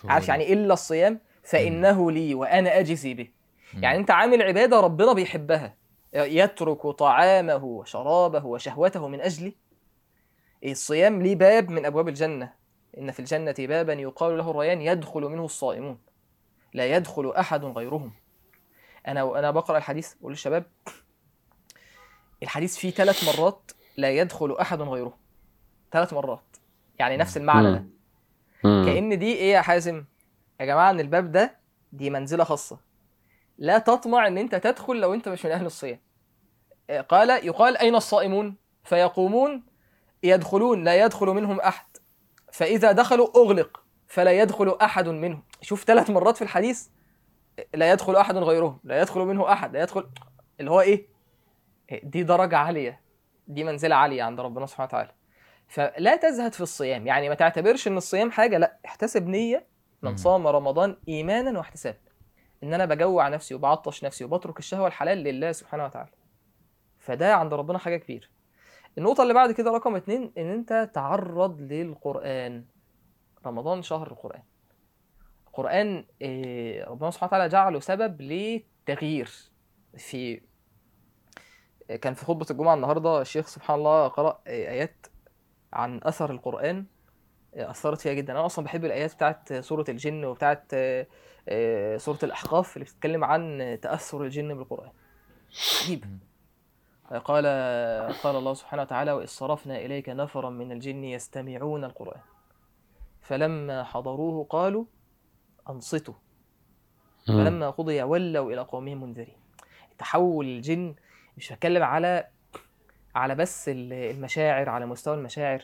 عارف 0.05 0.28
يعني 0.28 0.52
إلا 0.52 0.74
الصيام؟ 0.74 1.20
فإنه 1.43 2.10
لي 2.10 2.35
وأنا 2.35 2.78
أجزي 2.78 3.14
به. 3.14 3.28
يعني 3.74 3.98
أنت 3.98 4.10
عامل 4.10 4.43
عبادة 4.43 4.80
ربنا 4.80 5.12
بيحبها. 5.12 5.76
يترك 6.12 6.86
طعامه 6.86 7.64
وشرابه 7.64 8.47
وشهوته 8.47 9.09
من 9.09 9.20
أجلي. 9.20 9.55
الصيام 10.64 11.22
ليه 11.22 11.35
باب 11.36 11.70
من 11.70 11.86
أبواب 11.86 12.09
الجنة. 12.09 12.52
إن 12.98 13.10
في 13.10 13.20
الجنة 13.20 13.55
بابا 13.59 13.93
يقال 13.93 14.39
له 14.39 14.51
الريان 14.51 14.80
يدخل 14.80 15.20
منه 15.20 15.44
الصائمون. 15.44 15.98
لا 16.74 16.97
يدخل 16.97 17.30
أحد 17.30 17.64
غيرهم. 17.64 18.12
أنا 19.09 19.39
أنا 19.39 19.51
بقرأ 19.51 19.78
الحديث 19.78 20.14
بقول 20.14 20.32
للشباب 20.32 20.64
الحديث 22.43 22.76
فيه 22.76 22.90
ثلاث 22.90 23.24
مرات 23.24 23.70
لا 23.99 24.11
يدخل 24.11 24.57
أحد 24.61 24.83
غيره. 24.83 25.19
ثلاث 25.93 26.12
مرات. 26.12 26.57
يعني 26.99 27.16
نفس 27.16 27.37
المعنى 27.37 27.73
ده. 27.73 27.85
كأن 28.62 29.19
دي 29.19 29.33
إيه 29.35 29.53
يا 29.53 29.61
حازم؟ 29.61 30.05
يا 30.61 30.66
جماعة 30.66 30.91
إن 30.91 31.01
الباب 31.01 31.33
ده 31.33 31.59
دي 31.93 32.11
منزلة 32.11 32.45
خاصة. 32.45 32.79
لا 33.59 33.79
تطمع 33.79 34.27
إن 34.27 34.39
أنت 34.39 34.55
تدخل 34.55 34.97
لو 34.97 35.15
أنت 35.15 35.29
مش 35.29 35.45
من 35.45 35.51
أهل 35.51 35.66
الصيام. 35.66 36.01
آه، 36.91 37.01
قال 37.01 37.31
يقال 37.47 37.77
أين 37.77 37.95
الصائمون؟ 37.95 38.57
فيقومون 38.85 39.62
يدخلون 40.23 40.85
لا 40.85 41.05
يدخل 41.05 41.27
منهم 41.27 41.61
أحد. 41.61 41.87
فإذا 42.53 42.93
دخلوا 42.93 43.29
أغلق. 43.37 43.83
فلا 44.07 44.33
يدخل 44.33 44.77
أحد 44.83 45.09
منهم. 45.09 45.43
شوف 45.62 45.85
ثلاث 45.85 46.11
مرات 46.11 46.37
في 46.37 46.43
الحديث. 46.43 46.89
لا 47.75 47.93
يدخل 47.93 48.16
أحد 48.16 48.37
غيرهم. 48.37 48.81
لا 48.85 49.01
يدخل 49.01 49.20
منه 49.20 49.53
أحد. 49.53 49.73
لا 49.73 49.83
يدخل 49.83 50.09
اللي 50.61 50.70
هو 50.70 50.81
إيه؟ 50.81 51.07
دي 52.03 52.23
درجة 52.23 52.57
عالية. 52.57 53.07
دي 53.49 53.65
منزلة 53.65 53.95
عالية 53.95 54.23
عند 54.23 54.41
ربنا 54.41 54.66
سبحانه 54.66 54.87
وتعالى. 54.87 55.11
فلا 55.69 56.16
تزهد 56.16 56.53
في 56.53 56.61
الصيام. 56.61 57.07
يعني 57.07 57.29
ما 57.29 57.35
تعتبرش 57.35 57.89
إن 57.89 57.97
الصيام 57.97 58.31
حاجة 58.31 58.59
لا 58.59 58.79
احتسب 58.85 59.27
نية 59.27 59.66
من. 60.03 60.16
صام 60.16 60.47
رمضان 60.47 60.97
ايمانا 61.09 61.59
واحتسابا 61.59 61.99
إن 62.62 62.75
أنا 62.75 62.85
بجوع 62.85 63.29
نفسي 63.29 63.55
وبعطش 63.55 64.05
نفسي 64.05 64.25
وبترك 64.25 64.59
الشهوة 64.59 64.87
الحلال 64.87 65.19
لله 65.19 65.53
سبحانه 65.53 65.85
وتعالى. 65.85 66.11
فده 66.99 67.35
عند 67.35 67.55
ربنا 67.55 67.79
حاجة 67.79 67.97
كبيرة. 67.97 68.27
النقطة 68.99 69.23
اللي 69.23 69.35
بعد 69.35 69.53
كده 69.53 69.70
رقم 69.70 69.97
اتنين 69.97 70.33
إن 70.39 70.51
أنت 70.51 70.91
تعرض 70.95 71.61
للقرآن. 71.61 72.65
رمضان 73.47 73.83
شهر 73.83 74.07
القرآن. 74.11 74.43
القرآن 75.47 76.05
إيه، 76.23 76.85
ربنا 76.85 77.11
سبحانه 77.11 77.29
وتعالى 77.29 77.49
جعله 77.49 77.81
سبب 77.81 78.23
لتغيير 78.23 79.31
في 79.97 80.41
كان 81.97 82.15
في 82.15 82.24
خطبة 82.24 82.47
الجمعة 82.51 82.74
النهارده 82.74 83.20
الشيخ 83.20 83.47
سبحان 83.47 83.78
الله 83.78 84.09
قرأ 84.09 84.40
آيات 84.47 85.06
عن 85.73 86.01
أثر 86.02 86.31
القرآن 86.31 86.86
إيه، 87.55 87.70
أثرت 87.70 88.01
فيها 88.01 88.12
جدا. 88.12 88.32
أنا 88.32 88.47
أصلا 88.47 88.65
بحب 88.65 88.85
الآيات 88.85 89.15
بتاعت 89.15 89.52
سورة 89.52 89.85
الجن 89.89 90.24
وبتاعت 90.24 90.65
آه، 90.74 91.06
آه، 91.48 91.97
سورة 91.97 92.19
الأحقاف 92.23 92.77
اللي 92.77 92.85
بتتكلم 92.85 93.24
عن 93.24 93.78
تأثر 93.82 94.24
الجن 94.24 94.55
بالقرآن. 94.55 94.90
عجيب 95.82 96.05
قال 97.24 97.47
قال 98.23 98.36
الله 98.36 98.55
سبحانه 98.55 98.82
وتعالى 98.82 99.12
وإذ 99.12 99.27
صرفنا 99.27 99.78
إليك 99.78 100.09
نفرا 100.09 100.51
من 100.51 100.73
الجن 100.73 101.05
يستمعون 101.05 101.85
القرآن. 101.85 102.20
فلما 103.20 103.85
حضروه 103.85 104.44
قالوا 104.44 104.85
أنصتوا. 105.70 106.15
فلما 107.27 107.70
قضي 107.70 108.02
ولوا 108.02 108.52
إلى 108.52 108.60
قومهم 108.60 109.02
منذرين. 109.02 109.36
تحول 109.98 110.47
الجن 110.47 110.94
مش 111.39 111.52
بتكلم 111.52 111.82
على 111.82 112.27
على 113.15 113.35
بس 113.35 113.69
ال- 113.69 113.93
المشاعر 113.93 114.69
على 114.69 114.86
مستوى 114.86 115.15
المشاعر 115.15 115.62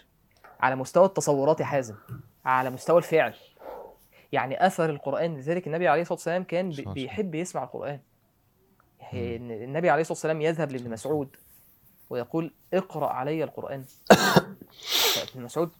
على 0.61 0.77
مستوى 0.77 1.05
التصورات 1.05 1.61
يا 1.61 1.65
حازم 1.65 1.95
على 2.45 2.71
مستوى 2.71 2.99
الفعل. 2.99 3.35
يعني 4.33 4.67
أثر 4.67 4.91
القرآن 4.91 5.37
لذلك 5.37 5.67
النبي 5.67 5.89
عليه 5.89 6.03
الصلاة 6.03 6.17
والسلام 6.17 6.45
كان 6.45 6.71
بيحب 6.71 7.35
يسمع 7.35 7.65
القرآن. 7.65 8.01
يعني 9.01 9.65
النبي 9.65 9.91
عليه 9.91 10.01
الصلاة 10.01 10.13
والسلام 10.15 10.41
يذهب 10.43 10.73
لابن 10.73 10.91
مسعود 10.91 11.37
ويقول 12.11 12.55
اقرأ 12.75 13.07
علي 13.13 13.45
القرآن. 13.45 13.85
فابن 15.15 15.45
مسعود 15.45 15.71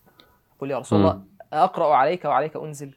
يقول 0.57 0.71
يا 0.71 0.79
رسول 0.79 1.01
الله 1.01 1.23
أقرأ 1.53 1.95
عليك 1.95 2.25
وعليك 2.25 2.57
أنزل. 2.57 2.95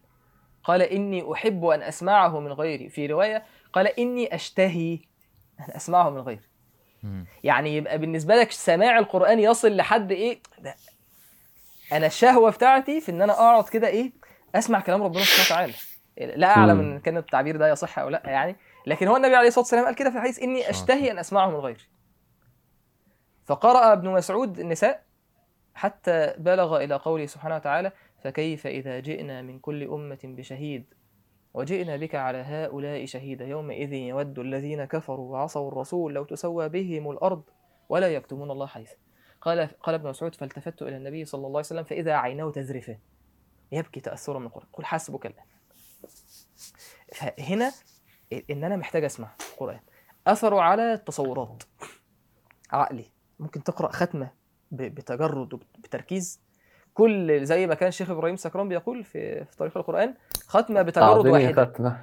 قال 0.63 0.81
إني 0.81 1.31
أحب 1.33 1.65
أن 1.65 1.81
أسمعه 1.81 2.39
من 2.39 2.51
غيري. 2.51 2.89
في 2.89 3.05
رواية 3.05 3.43
قال 3.73 3.87
إني 3.87 4.35
أشتهي 4.35 4.99
أن 5.59 5.71
أسمعه 5.75 6.09
من 6.09 6.19
غيري. 6.19 6.41
يعني 7.43 7.75
يبقى 7.77 7.97
بالنسبة 7.97 8.35
لك 8.35 8.51
سماع 8.51 8.99
القرآن 8.99 9.39
يصل 9.39 9.75
لحد 9.75 10.11
إيه؟ 10.11 10.39
ده 10.59 10.75
أنا 11.91 12.05
الشهوة 12.05 12.51
بتاعتي 12.51 13.01
في 13.01 13.11
إن 13.11 13.21
أنا 13.21 13.33
أقعد 13.33 13.69
كده 13.69 13.87
إيه؟ 13.87 14.11
أسمع 14.55 14.79
كلام 14.79 15.03
ربنا 15.03 15.23
سبحانه 15.23 15.45
وتعالى. 15.45 15.73
لا 16.39 16.47
أعلم. 16.57 16.79
إن 16.79 16.99
كان 16.99 17.17
التعبير 17.17 17.57
ده 17.57 17.69
يصح 17.69 17.99
أو 17.99 18.09
لا 18.09 18.21
يعني 18.25 18.55
لكن 18.87 19.07
هو 19.07 19.17
النبي 19.17 19.35
عليه 19.35 19.47
الصلاة 19.47 19.63
والسلام 19.63 19.85
قال 19.85 19.95
كده 19.95 20.09
في 20.09 20.15
الحديث 20.15 20.39
إني 20.39 20.69
أشتهي 20.69 21.11
أن 21.11 21.19
اسمعه 21.19 21.49
من 21.49 21.55
غيري. 21.55 21.83
فقرأ 23.45 23.93
ابن 23.93 24.09
مسعود 24.09 24.59
النساء 24.59 25.03
حتى 25.75 26.33
بلغ 26.37 26.83
إلى 26.83 26.95
قوله 26.95 27.25
سبحانه 27.25 27.55
وتعالى 27.55 27.91
فكيف 28.23 28.67
إذا 28.67 28.99
جئنا 28.99 29.41
من 29.41 29.59
كل 29.59 29.83
أمة 29.83 30.19
بشهيد؟ 30.23 30.93
وجئنا 31.57 31.97
بك 31.97 32.15
على 32.15 32.37
هؤلاء 32.37 33.05
شهيدا. 33.05 33.45
يومئذ 33.45 33.93
يود 33.93 34.39
الذين 34.39 34.85
كفروا 34.85 35.31
وعصوا 35.31 35.67
الرسول 35.67 36.13
لو 36.13 36.23
تسوى 36.23 36.69
بهم 36.69 37.11
الأرض 37.11 37.43
ولا 37.89 38.13
يكتمون 38.13 38.51
الله 38.51 38.67
حديثا 38.67 38.95
قال 39.41 39.69
قال 39.79 39.95
ابن 39.95 40.09
مسعود 40.09 40.35
فالتفت 40.35 40.81
إلى 40.81 40.97
النبي 40.97 41.25
صلى 41.25 41.39
الله 41.39 41.49
عليه 41.49 41.59
وسلم 41.59 41.83
فإذا 41.83 42.13
عيناه 42.13 42.51
تذرفان 42.51 42.99
يبكي 43.71 43.99
تأثرا 43.99 44.39
من 44.39 44.45
القرآن 44.45 44.67
قل 44.73 44.85
حسبك 44.85 45.25
الآن 45.25 45.45
فهنا 47.13 47.71
إن 48.49 48.63
أنا 48.63 48.75
محتاج 48.75 49.03
أسمع 49.03 49.35
القرآن 49.53 49.79
أثره 50.27 50.61
على 50.61 50.93
التصورات. 50.93 51.63
عقلي. 52.71 53.05
ممكن 53.39 53.63
تقرأ 53.63 53.91
ختمة 53.91 54.31
بتجرد 54.71 55.53
وبتركيز. 55.53 56.41
كل 56.97 57.45
زي 57.45 57.67
ما 57.67 57.75
كان 57.75 57.87
الشيخ 57.89 58.09
إبراهيم 58.09 58.35
سكران 58.35 58.69
بيقول 58.69 59.03
في 59.03 59.45
في 59.45 59.57
طريق 59.57 59.77
القرآن 59.77 60.13
ختمة 60.47 60.81
بتجرد 60.81 61.27
واحدة. 61.27 61.65
ختمة. 61.65 61.97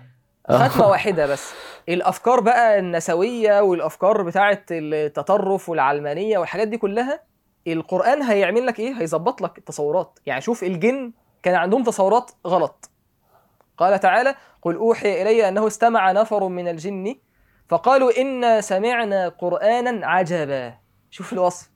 ختمة 0.51 0.87
واحدة 0.91 1.27
بس. 1.27 1.53
الأفكار 1.89 2.41
بقى 2.41 2.79
النسوية 2.79 3.61
والأفكار 3.61 4.23
بتاعه 4.23 4.63
التطرف 4.71 5.69
والعلمانية 5.69 6.39
والحاجات 6.39 6.69
دي 6.69 6.79
كلها 6.79 7.21
القرآن 7.67 8.23
هيعمل 8.23 8.67
لك 8.67 8.81
إيه؟ 8.81 9.01
هيظبط 9.01 9.43
لك 9.43 9.59
التصورات. 9.59 10.19
يعني 10.27 10.41
شوف 10.41 10.63
الجن 10.65 11.13
كان 11.43 11.55
عندهم 11.55 11.83
تصورات 11.85 12.31
غلط. 12.47 12.91
قال 13.79 14.01
تعالى 14.01 14.35
قل 14.63 14.75
أوحي 14.75 15.23
إلي 15.23 15.49
أنه 15.49 15.67
استمع 15.67 16.13
نفر 16.13 16.49
من 16.49 16.69
الجن 16.69 17.17
فقالوا 17.69 18.21
إنا 18.21 18.61
سمعنا 18.61 19.29
قرآنا 19.29 20.07
عجبا. 20.07 20.75
شوف 21.11 21.33
الوصف. 21.33 21.71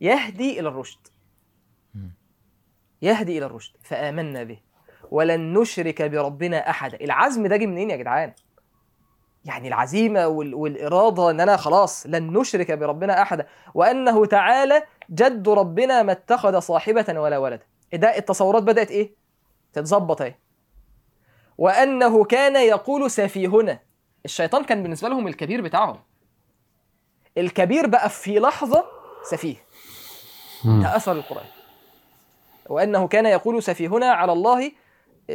يهدي 0.00 0.60
إلى 0.60 0.68
الرشد. 0.68 1.07
يهدي 3.02 3.38
إلى 3.38 3.46
الرشد 3.46 3.72
فآمنا 3.82 4.42
به. 4.42 4.58
ولن 5.10 5.58
نشرك 5.58 6.02
بربنا 6.02 6.70
أحدا. 6.70 7.00
العزم 7.00 7.46
ده 7.46 7.56
جه 7.56 7.66
منين 7.66 7.90
يا 7.90 7.96
جدعان؟ 7.96 8.32
يعني 9.44 9.68
العزيمة 9.68 10.26
وال... 10.26 10.54
والإرادة 10.54 11.30
إن 11.30 11.40
أنا 11.40 11.56
خلاص 11.56 12.06
لن 12.06 12.38
نشرك 12.38 12.72
بربنا 12.72 13.22
أحدا. 13.22 13.46
وأنه 13.74 14.26
تعالى 14.26 14.82
جد 15.10 15.48
ربنا 15.48 16.02
ما 16.02 16.12
اتخذ 16.12 16.58
صاحبة 16.58 17.20
ولا 17.20 17.38
ولدا 17.38 17.64
ده؟ 17.92 18.16
التصورات 18.16 18.62
بدأت 18.62 18.90
إيه؟ 18.90 19.14
تتظبط 19.72 20.22
أهي. 20.22 20.34
وأنه 21.58 22.24
كان 22.24 22.56
يقول 22.56 23.10
سفيهنا. 23.10 23.78
الشيطان 24.24 24.64
كان 24.64 24.82
بالنسبة 24.82 25.08
لهم 25.08 25.28
الكبير 25.28 25.60
بتاعهم. 25.60 26.00
الكبير 27.38 27.86
بقى 27.86 28.08
في 28.10 28.38
لحظة 28.38 28.84
سفيه. 29.30 29.56
ده 30.64 30.96
أثر 30.96 31.12
القرآن. 31.12 31.46
وأنه 32.68 33.08
كان 33.08 33.26
يقول 33.26 33.62
سفيهنا 33.62 34.06
على 34.06 34.32
الله 34.32 34.72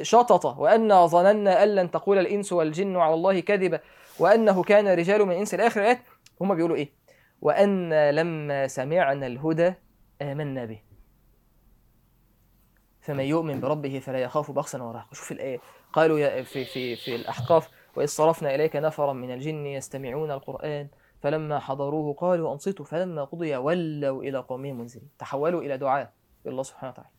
شطط 0.01 0.45
وأنا 0.45 1.05
ظننا 1.05 1.63
أن 1.63 1.75
لن 1.75 1.91
تقول 1.91 2.17
الإنس 2.17 2.53
والجن 2.53 2.97
على 2.97 3.13
الله 3.13 3.39
كذبا 3.39 3.79
وأنه 4.19 4.63
كان 4.63 4.87
رجال 4.87 5.25
من 5.25 5.31
الإنس 5.31 5.53
الآخر 5.53 5.81
آيات 5.81 5.99
هم 6.41 6.55
بيقولوا 6.55 6.75
إيه؟ 6.75 6.93
وأنا 7.41 8.11
لما 8.11 8.67
سمعنا 8.67 9.27
الهدى 9.27 9.73
آمنا 10.21 10.65
به. 10.65 10.81
فمن 13.01 13.23
يؤمن 13.23 13.59
بربه 13.59 13.99
فلا 13.99 14.19
يخاف 14.19 14.51
بخسا 14.51 14.83
ورهقا 14.83 15.13
شوف 15.13 15.31
الآية. 15.31 15.59
قالوا 15.93 16.19
يا 16.19 16.43
في 16.43 16.65
في 16.65 16.95
في 16.95 17.15
الأحقاف 17.15 17.69
وإذ 17.95 18.07
صرفنا 18.07 18.55
إليك 18.55 18.75
نفرا 18.75 19.13
من 19.13 19.33
الجن 19.33 19.65
يستمعون 19.65 20.31
القرآن 20.31 20.87
فلما 21.21 21.59
حضروه 21.59 22.13
قالوا 22.13 22.53
أنصتوا 22.53 22.85
فلما 22.85 23.23
قضي 23.23 23.55
ولوا 23.55 24.23
إلى 24.23 24.37
قومهم 24.37 24.77
منذرين. 24.77 25.09
تحولوا 25.19 25.61
إلى 25.61 25.77
دعاء 25.77 26.13
الله 26.45 26.63
سبحانه 26.63 26.91
وتعالى. 26.91 27.09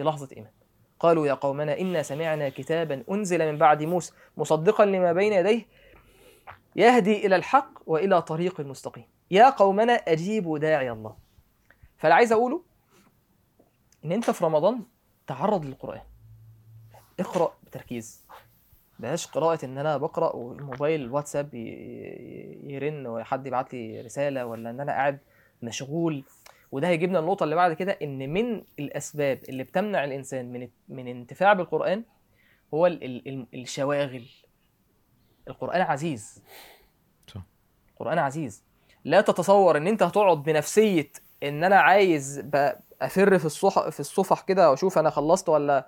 في 0.00 0.06
لحظة 0.06 0.28
إيمان. 0.36 0.52
قالوا 1.00 1.26
يا 1.26 1.34
قومنا 1.34 1.80
إنا 1.80 2.02
سمعنا 2.02 2.48
كتابا 2.48 3.04
أنزل 3.10 3.52
من 3.52 3.58
بعد 3.58 3.82
موسى 3.82 4.12
مصدقا 4.36 4.84
لما 4.84 5.12
بين 5.12 5.32
يديه 5.32 5.66
يهدي 6.76 7.26
إلى 7.26 7.36
الحق 7.36 7.78
وإلى 7.86 8.22
طريق 8.22 8.60
مستقيم. 8.60 9.04
يا 9.30 9.50
قومنا 9.50 9.92
أجيبوا 9.92 10.58
داعي 10.58 10.90
الله. 10.90 11.16
فاللي 11.98 12.14
عايز 12.14 12.32
أقوله 12.32 12.62
إن 14.04 14.12
أنت 14.12 14.30
في 14.30 14.44
رمضان 14.44 14.82
تعرض 15.26 15.64
للقرآن. 15.64 16.02
اقرأ 17.20 17.52
بتركيز. 17.62 18.24
بلاش 18.98 19.26
قراءة 19.26 19.64
إن 19.64 19.78
أنا 19.78 19.96
بقرأ 19.96 20.36
والموبايل 20.36 21.00
الواتساب 21.00 21.54
يرن 22.64 23.06
وحد 23.06 23.46
يبعت 23.46 23.74
لي 23.74 24.00
رسالة 24.00 24.46
ولا 24.46 24.70
إن 24.70 24.80
أنا 24.80 24.92
قاعد 24.92 25.18
مشغول. 25.62 26.24
وده 26.72 26.88
هيجيبنا 26.88 27.18
النقطة 27.18 27.44
اللي 27.44 27.54
بعد 27.54 27.72
كده 27.72 27.98
إن 28.02 28.32
من 28.32 28.62
الأسباب 28.78 29.38
اللي 29.48 29.64
بتمنع 29.64 30.04
الإنسان 30.04 30.52
من 30.52 30.68
من 30.88 31.08
انتفاع 31.08 31.52
بالقرآن 31.52 32.04
هو 32.74 32.86
ال 32.86 33.04
ال 33.04 33.28
ال 33.28 33.46
الشواغل. 33.60 34.24
القرآن 35.48 35.80
عزيز. 35.80 36.42
صح. 37.26 37.42
القرآن 37.90 38.18
عزيز. 38.18 38.64
لا 39.04 39.20
تتصور 39.20 39.76
إن 39.76 39.86
أنت 39.86 40.02
هتقعد 40.02 40.42
بنفسية 40.42 41.12
إن 41.42 41.64
أنا 41.64 41.76
عايز 41.76 42.42
أفر 43.02 43.38
في 43.38 43.44
الصفح 43.44 43.88
في 43.88 44.00
الصفح 44.00 44.40
كده 44.40 44.70
وأشوف 44.70 44.98
أنا 44.98 45.10
خلصت 45.10 45.48
ولا 45.48 45.78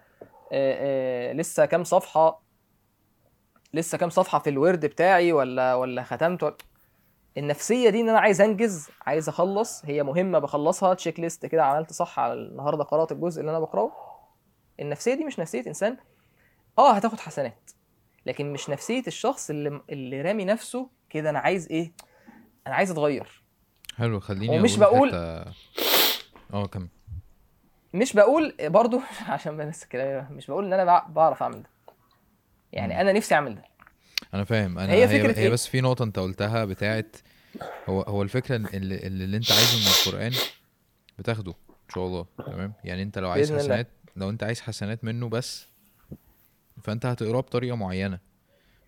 آه، 0.52 1.30
آه، 1.30 1.32
لسه 1.32 1.64
كام 1.64 1.84
صفحة 1.84 2.42
لسه 3.74 3.98
كام 3.98 4.10
صفحة 4.10 4.38
في 4.38 4.50
الورد 4.50 4.86
بتاعي 4.86 5.32
ولا 5.32 5.74
ولا 5.74 6.02
ختمت 6.02 6.42
ولا 6.42 6.56
النفسية 7.38 7.90
دي 7.90 8.00
إن 8.00 8.08
أنا 8.08 8.18
عايز 8.20 8.40
أنجز 8.40 8.88
عايز 9.06 9.28
أخلص 9.28 9.84
هي 9.84 10.02
مهمة 10.02 10.38
بخلصها 10.38 10.94
تشيك 10.94 11.20
ليست 11.20 11.46
كده 11.46 11.64
عملت 11.64 11.92
صح 11.92 12.18
على 12.18 12.32
النهارده 12.32 12.84
قرأت 12.84 13.12
الجزء 13.12 13.40
اللي 13.40 13.50
أنا 13.50 13.60
بقرأه. 13.60 13.92
النفسية 14.80 15.14
دي 15.14 15.24
مش 15.24 15.38
نفسية 15.38 15.66
إنسان. 15.66 15.96
آه 16.78 16.92
هتاخد 16.92 17.20
حسنات 17.20 17.70
لكن 18.26 18.52
مش 18.52 18.70
نفسية 18.70 19.02
الشخص 19.06 19.50
اللي 19.50 19.80
اللي 19.90 20.22
رامي 20.22 20.44
نفسه 20.44 20.88
كده 21.10 21.30
أنا 21.30 21.38
عايز 21.38 21.68
إيه؟ 21.70 21.92
أنا 22.66 22.74
عايز 22.74 22.90
أتغير. 22.90 23.42
حلو 23.98 24.20
خليني 24.20 24.58
ومش 24.60 24.76
بقول- 24.76 25.10
آه 25.14 26.66
كمل. 26.66 26.88
مش 27.94 28.12
بقول 28.12 28.54
برضو 28.60 29.00
عشان 29.28 29.56
بس 29.68 29.82
الكلام 29.82 30.28
مش 30.32 30.46
بقول 30.46 30.64
إن 30.64 30.72
أنا 30.72 30.84
بع- 31.00 31.08
بعرف 31.10 31.42
أعمل 31.42 31.62
ده. 31.62 31.68
يعني 32.72 33.00
أنا 33.00 33.12
نفسي 33.12 33.34
أعمل 33.34 33.54
ده. 33.54 33.64
أنا 34.34 34.44
فاهم 34.44 34.78
أنا 34.78 34.92
هي 34.92 35.04
هي, 35.04 35.08
فكرة 35.20 35.38
هي 35.38 35.42
إيه؟ 35.44 35.48
بس 35.50 35.66
في 35.66 35.80
نقطة 35.80 36.02
أنت 36.02 36.18
قلتها 36.18 36.64
بتاعت 36.64 37.16
هو 37.88 38.02
هو 38.02 38.22
الفكرة 38.22 38.56
اللي, 38.56 38.96
اللي, 38.96 39.24
اللي 39.24 39.36
أنت 39.36 39.52
عايزه 39.52 39.76
من 39.78 39.86
القرآن 40.12 40.32
بتاخده 41.18 41.52
إن 41.70 41.94
شاء 41.94 42.06
الله 42.06 42.26
تمام 42.46 42.72
يعني 42.84 43.02
أنت 43.02 43.18
لو 43.18 43.30
عايز. 43.30 43.52
حسنات 43.52 43.88
لو 44.16 44.30
أنت 44.30 44.42
عايز 44.42 44.60
حسنات 44.60 45.04
منه 45.04 45.28
بس 45.28 45.66
فأنت 46.82 47.06
هتقراه 47.06 47.40
بطريقة 47.40 47.76
معينة 47.76 48.18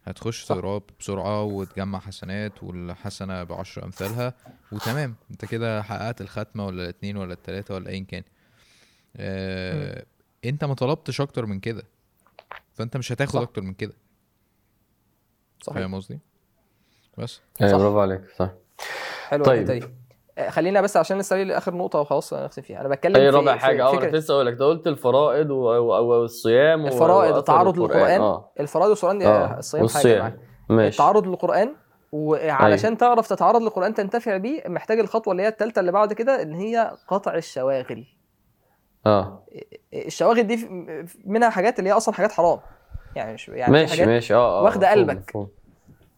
هتخش. 0.05 0.45
تقراه 0.45 0.83
بسرعة 1.01 1.43
وتجمع 1.43 1.99
حسنات 2.01 2.63
والحسنة 2.63 3.43
بعشر 3.45 3.85
أمثالها 3.85 4.35
وتمام 4.73 5.15
أنت 5.31 5.45
كده 5.45 5.83
حققت 5.83 6.21
الختمة 6.21 6.67
ولا 6.67 6.83
الاتنين 6.83 7.17
ولا 7.17 7.33
التلاتة 7.33 7.75
ولا 7.75 7.91
ايا 7.91 8.05
كان 8.09 8.23
آه 9.17 10.05
أنت 10.45 10.65
ما 10.65 10.75
طلبتش 10.75 11.21
أكتر 11.21 11.47
من 11.47 11.61
كده 11.61 11.83
فأنت 12.75 12.97
مش 12.97 13.13
هتاخد 13.13 13.33
صح. 13.35 13.41
أكتر 13.41 13.63
من 13.63 13.75
كده 13.75 13.93
صحيح. 15.65 15.79
فاهم 15.79 15.95
قصدي؟ 15.95 16.21
بس. 17.19 17.41
أيوه. 17.63 17.79
برافو 17.79 18.01
عليك 18.01 18.21
صح. 18.39 18.51
حلو 19.29 19.45
طيب. 19.45 19.65
دي 19.71 19.85
آه، 20.39 20.51
خلينا 20.51 20.81
بس 20.81 20.97
عشان 20.97 21.19
لسه 21.19 21.37
لي 21.43 21.57
اخر 21.57 21.75
نقطة 21.75 22.01
وخلاص 22.01 22.35
نختم 22.35 22.63
فيها. 22.63 22.81
أنا 22.81 22.89
بتكلم 22.89 23.17
أي 23.17 23.31
في 23.31 23.37
رابع 23.37 23.57
حاجة. 23.57 23.85
آه 23.87 23.91
كنت 23.97 24.15
لسه 24.15 24.35
أقول 24.35 24.47
لك 24.47 24.53
أنت 24.53 24.63
قلت 24.63 24.87
الفرائض 24.87 25.51
والصيام 25.51 26.85
و- 26.85 26.87
الفرائض 26.87 27.37
التعرض 27.37 27.79
للقرآن. 27.79 28.21
آه. 28.21 28.51
الفرائض 28.61 29.17
دي 29.19 29.27
آه 29.27 29.59
الصيام 29.59 29.89
حاجة 29.89 29.95
والصيام. 29.95 30.19
معاك. 30.21 30.39
ماشي. 30.69 30.89
التعرض 30.89 31.27
للقرآن 31.27 31.75
وعلشان 32.13 32.97
تعرف 32.99 33.29
تتعرض 33.29 33.63
للقرآن 33.63 33.95
تنتفع 33.95 34.37
بيه 34.37 34.63
محتاج 34.69 34.99
الخطوة 34.99 35.33
اللي 35.33 35.43
هي 35.43 35.49
الثالثه 35.49 35.81
اللي 35.81 35.93
بعد 35.93 36.13
كده 36.13 36.43
إن 36.43 36.55
هي 36.55 36.93
قطع 37.09 37.35
الشواغل. 37.35 38.07
آه. 39.07 39.47
الشواغل 39.95 40.43
دي 40.43 40.69
منها 41.25 41.51
حاجات 41.51 41.79
اللي 41.79 41.91
هي 41.91 41.95
أصلا 41.95 42.15
حاجات 42.15 42.33
حرام. 42.33 42.61
يعني 43.17 43.33
مش 43.35 43.49
يعني 43.49 43.73
ماشي 43.73 43.91
حاجات 43.93 44.07
ماشي 44.09 44.35
آه 44.35 44.59
آه 44.61 44.63
واخدة 44.63 44.87
مفهوم، 44.91 45.09
قلبك. 45.11 45.29
مفهوم. 45.29 45.49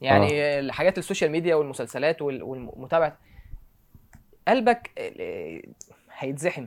يعني 0.01 0.59
الحاجات 0.59 0.97
ال 0.97 1.02
social 1.02 1.31
media 1.31 1.55
والمسلسلات 1.55 2.21
وال- 2.21 2.43
والمتابعة 2.43 3.17
قلبك 4.47 4.91
آه، 4.97 5.61
هيتزحم 6.13 6.65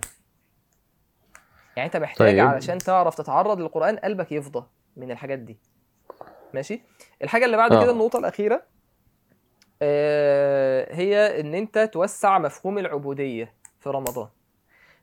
يعني 1.77 1.86
انت 1.86 1.97
محتاج 1.97 2.28
طيب. 2.28 2.47
علشان 2.47 2.78
تعرف 2.78 3.15
تتعرض 3.15 3.61
للقرآن 3.61 3.97
قلبك 3.97 4.32
يفضى 4.32 4.66
من 4.97 5.11
الحاجات 5.11 5.39
دي 5.39 5.59
ماشي 6.55 6.82
الحاجة 7.23 7.44
اللي 7.44 7.57
بعد 7.57 7.73
آه. 7.73 7.82
كده 7.82 7.93
النقطة 7.93 8.19
الأخيرة 8.19 8.62
آه، 9.82 10.94
هي 10.94 11.40
إن 11.40 11.55
أنت 11.55 11.78
توسع 11.78 12.39
مفهوم 12.39 12.78
العبودية 12.78 13.55
في 13.81 13.89
رمضان 13.90 14.28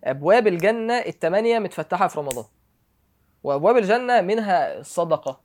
أبواب 0.04 0.48
الجنة 0.48 0.94
الثمانيه 0.94 1.60
متفتحة 1.60 2.08
في 2.08 2.20
رمضان 2.20 2.46
وأبواب 3.44 3.78
الجنة 3.78 4.22
منها 4.22 4.80
الصدقة 4.80 5.42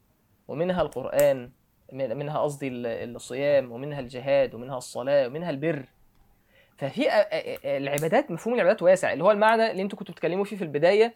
ومنها 0.48 0.82
القرآن 0.82 1.50
من- 1.92 2.16
منها 2.16 2.38
قصدي 2.38 2.68
ال- 2.68 3.16
الصيام 3.16 3.72
ومنها 3.72 4.00
الجهاد 4.00 4.54
ومنها 4.54 4.78
الصلاة 4.78 5.26
ومنها 5.26 5.50
البر. 5.50 5.84
ففي 6.78 7.08
العبادات 7.64 8.30
مفهوم 8.30 8.54
العبادات 8.54 8.82
واسع. 8.82 9.12
اللي 9.12 9.24
هو 9.24 9.30
المعنى 9.30 9.70
اللي 9.70 9.82
أنتوا 9.82 9.98
كنتوا 9.98 10.14
بتتكلموا 10.14 10.44
فيه 10.44 10.56
في 10.56 10.64
البداية 10.64 11.14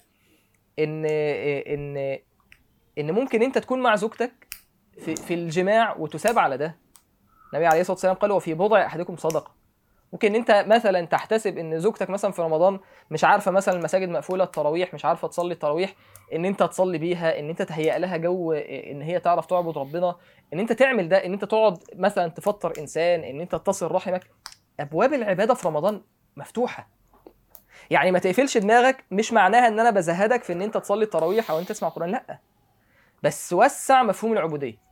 ان 0.78 1.04
ان 1.06 2.18
إن 2.98 3.10
ممكن 3.12 3.42
أنت 3.42 3.58
تكون 3.58 3.82
مع 3.82 3.94
زوجتك 3.96 4.32
في 4.98 5.16
في 5.16 5.34
الجماع 5.34 5.96
وتثاب 5.96 6.38
على 6.38 6.56
ده. 6.56 6.76
النبي 7.52 7.66
عليه 7.66 7.80
الصلاة 7.80 7.94
والسلام 7.94 8.14
قال 8.14 8.32
وفي 8.32 8.54
بضع 8.54 8.86
أحدكم 8.86 9.16
صدقة. 9.16 9.55
ممكن 10.12 10.34
أنت 10.34 10.64
مثلا 10.66 11.06
تحتسب 11.06 11.58
إن 11.58 11.78
زوجتك 11.78 12.10
مثلا 12.10 12.30
في 12.32 12.42
رمضان 12.42 12.80
مش 13.10 13.24
عارفة 13.24 13.50
مثلا 13.50 13.74
المساجد 13.74 14.08
مقفولة 14.08 14.44
التراويح 14.44 14.94
مش 14.94 15.04
عارفة 15.04 15.28
تصلي 15.28 15.54
التراويح 15.54 15.94
إن 16.32 16.44
أنت 16.44 16.62
تصلي 16.62 16.98
بيها 16.98 17.38
إن 17.38 17.48
أنت 17.48 17.62
تهيئ 17.62 17.98
لها 17.98 18.16
جو 18.16 18.52
إن 18.52 19.02
هي 19.02 19.20
تعرف 19.20 19.46
تعبد 19.46 19.78
ربنا 19.78 20.16
إن 20.52 20.60
أنت 20.60 20.72
تعمل 20.72 21.08
ده 21.08 21.26
إن 21.26 21.32
أنت 21.32 21.44
تقعد 21.44 21.78
مثلا 21.94 22.28
تفطر 22.28 22.72
إنسان 22.78 23.24
إن 23.24 23.40
أنت 23.40 23.54
تصل 23.54 23.92
رحمك 23.92 24.30
أبواب 24.80 25.14
العبادة 25.14 25.54
في 25.54 25.68
رمضان 25.68 26.02
مفتوحة. 26.36 26.88
يعني 27.90 28.10
ما 28.10 28.18
تقفلش 28.18 28.58
دماغك 28.58 29.04
مش 29.10 29.32
معناها 29.32 29.68
إن 29.68 29.80
أنا 29.80 29.90
بزهدك 29.90 30.42
في 30.42 30.52
إن 30.52 30.62
أنت 30.62 30.76
تصلي 30.76 31.04
التراويح 31.04 31.50
أو 31.50 31.58
أنت 31.58 31.68
تسمع 31.68 31.88
قران 31.88 32.10
لأ. 32.10 32.38
بس 33.22 33.52
وسع 33.52 34.02
مفهوم 34.02 34.32
العبودية. 34.32 34.85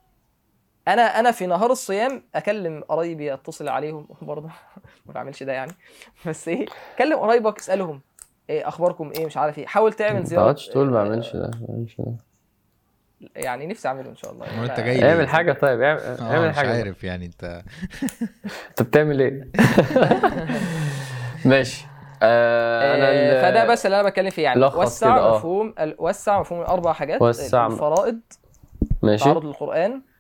أنا 0.89 1.03
أنا 1.03 1.31
في 1.31 1.47
نهار 1.47 1.71
الصيام 1.71 2.23
أكلم 2.35 2.85
قرايبي 2.89 3.35
أتصل 3.35 3.69
عليهم. 3.69 4.09
برضه 4.23 4.49
ما 5.07 5.13
بعملش 5.13 5.43
ده 5.43 5.53
يعني. 5.53 5.73
بس 6.27 6.49
إيه 6.49 6.67
كلم 6.99 7.19
قرايبك 7.19 7.59
اسألهم. 7.59 8.01
إيه 8.51 8.69
أخباركم؟ 8.69 9.11
إيه 9.19 9.27
مش 9.27 9.37
عارف 9.37 9.59
إيه. 9.59 9.67
حاول 9.67 9.93
تعمل 9.93 10.19
ما 10.21 10.25
زيارة. 10.25 10.43
تقعدش 10.43 10.69
تقول 10.69 10.91
ما 10.91 11.05
بعملش 11.05 11.37
ده 11.37 11.51
ما 11.61 11.67
بعملش 11.69 11.97
ده. 11.99 12.13
يعني 13.37 13.67
نفسي 13.67 13.89
أعمله 13.89 14.09
إن 14.11 14.17
شاء 14.17 14.33
الله. 14.33 14.47
ما 14.57 14.63
أنت 14.65 14.79
يعني 14.79 14.99
جاي؟ 15.01 15.13
اعمل 15.13 15.29
حاجة 15.29 15.53
طيب. 15.53 15.81
اعمل, 15.83 16.01
آه 16.01 16.23
اعمل 16.35 16.49
مش 16.49 16.57
حاجة. 16.57 16.77
عارف 16.77 17.05
يعني 17.05 17.27
أنت. 17.27 17.45
انت 18.71 18.83
بتعمل 18.83 19.21
إيه؟ 19.21 19.49
ماشي. 21.45 21.87
آه 22.23 22.95
أنا 22.95 23.09
آه، 23.11 23.51
فده 23.51 23.67
بس 23.73 23.87
اللي 23.87 24.01
أنا 24.01 24.09
بتكلم 24.09 24.31
فيه 24.31 24.43
يعني. 24.43 24.65
وسع. 24.65 25.35
مفهوم 25.37 25.75
وسع 25.99 26.41
مفهوم 26.41 26.61
الأربع 26.61 26.93
حاجات. 26.93 27.23
وسع- 27.23 27.67
الفرائض. 27.67 28.21
ماشي. 29.03 29.25
تعرض 29.25 29.45
للقرآن. 29.45 29.93
آه، 29.93 29.97
آه، 29.97 30.14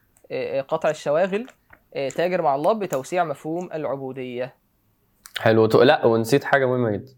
قطع 0.68 0.90
الشواغل. 0.90 1.46
آه، 1.94 2.08
تاجر 2.08 2.42
مع 2.42 2.54
الله 2.54 2.72
بتوسيع 2.72 3.24
مفهوم 3.24 3.68
العبودية. 3.74 4.54
حلو. 5.38 5.66
لا 5.66 6.06
ونسيت 6.06 6.44
حاجة 6.44 6.66
مهمة 6.66 6.90
جدا. 6.90 7.12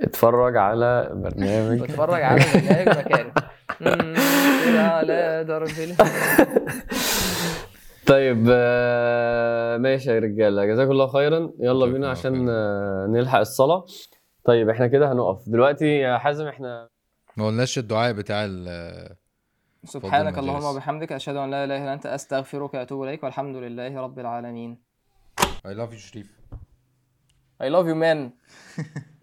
اتفرج 0.00 0.56
على 0.56 1.10
برنامج. 1.12 1.80
بتفرج 1.82 2.22
على 2.22 2.40
برنامج 2.54 3.02
كده 3.04 3.32
على 4.92 5.44
درب 5.48 5.68
طيب 8.06 8.46
آه، 8.50 9.76
ماشي 9.76 10.10
يا 10.10 10.18
رجاله 10.18 10.64
جزاكم 10.66 10.90
الله 10.90 11.06
خيرا. 11.06 11.50
يلا 11.60 11.86
بينا 11.86 12.10
عشان. 12.10 12.46
آه، 12.50 13.06
نلحق 13.10 13.38
الصلاة. 13.38 13.84
طيب 14.44 14.68
إحنا 14.68 14.86
كده 14.86 15.12
هنقف. 15.12 15.48
دلوقتي 15.48 15.86
يا 15.98 16.18
حازم 16.18 16.46
إحنا 16.46 16.88
ما 17.36 17.46
قلناش 17.46 17.78
الدعاء 17.78 18.12
بتاع 18.12 18.44
ال 18.44 18.68
سبحانك. 19.84 20.38
اللهم 20.38 20.64
وبحمدك 20.64 21.12
أشهد 21.12 21.36
أن 21.36 21.50
لا 21.50 21.64
إله 21.64 21.76
إلا 21.84 21.94
أنت 21.94 22.06
أستغفرك 22.06 22.74
وأتوب 22.74 23.02
إليك 23.02 23.24
والحمد 23.24 23.56
لله 23.56 24.00
رب 24.00 24.18
العالمين. 24.18 24.78
I 25.64 25.72
love 25.72 25.92
you 25.92 25.98
شريف. 25.98 26.26
I 27.60 27.68
love 27.68 27.86
you 27.86 27.94
man. 27.94 28.32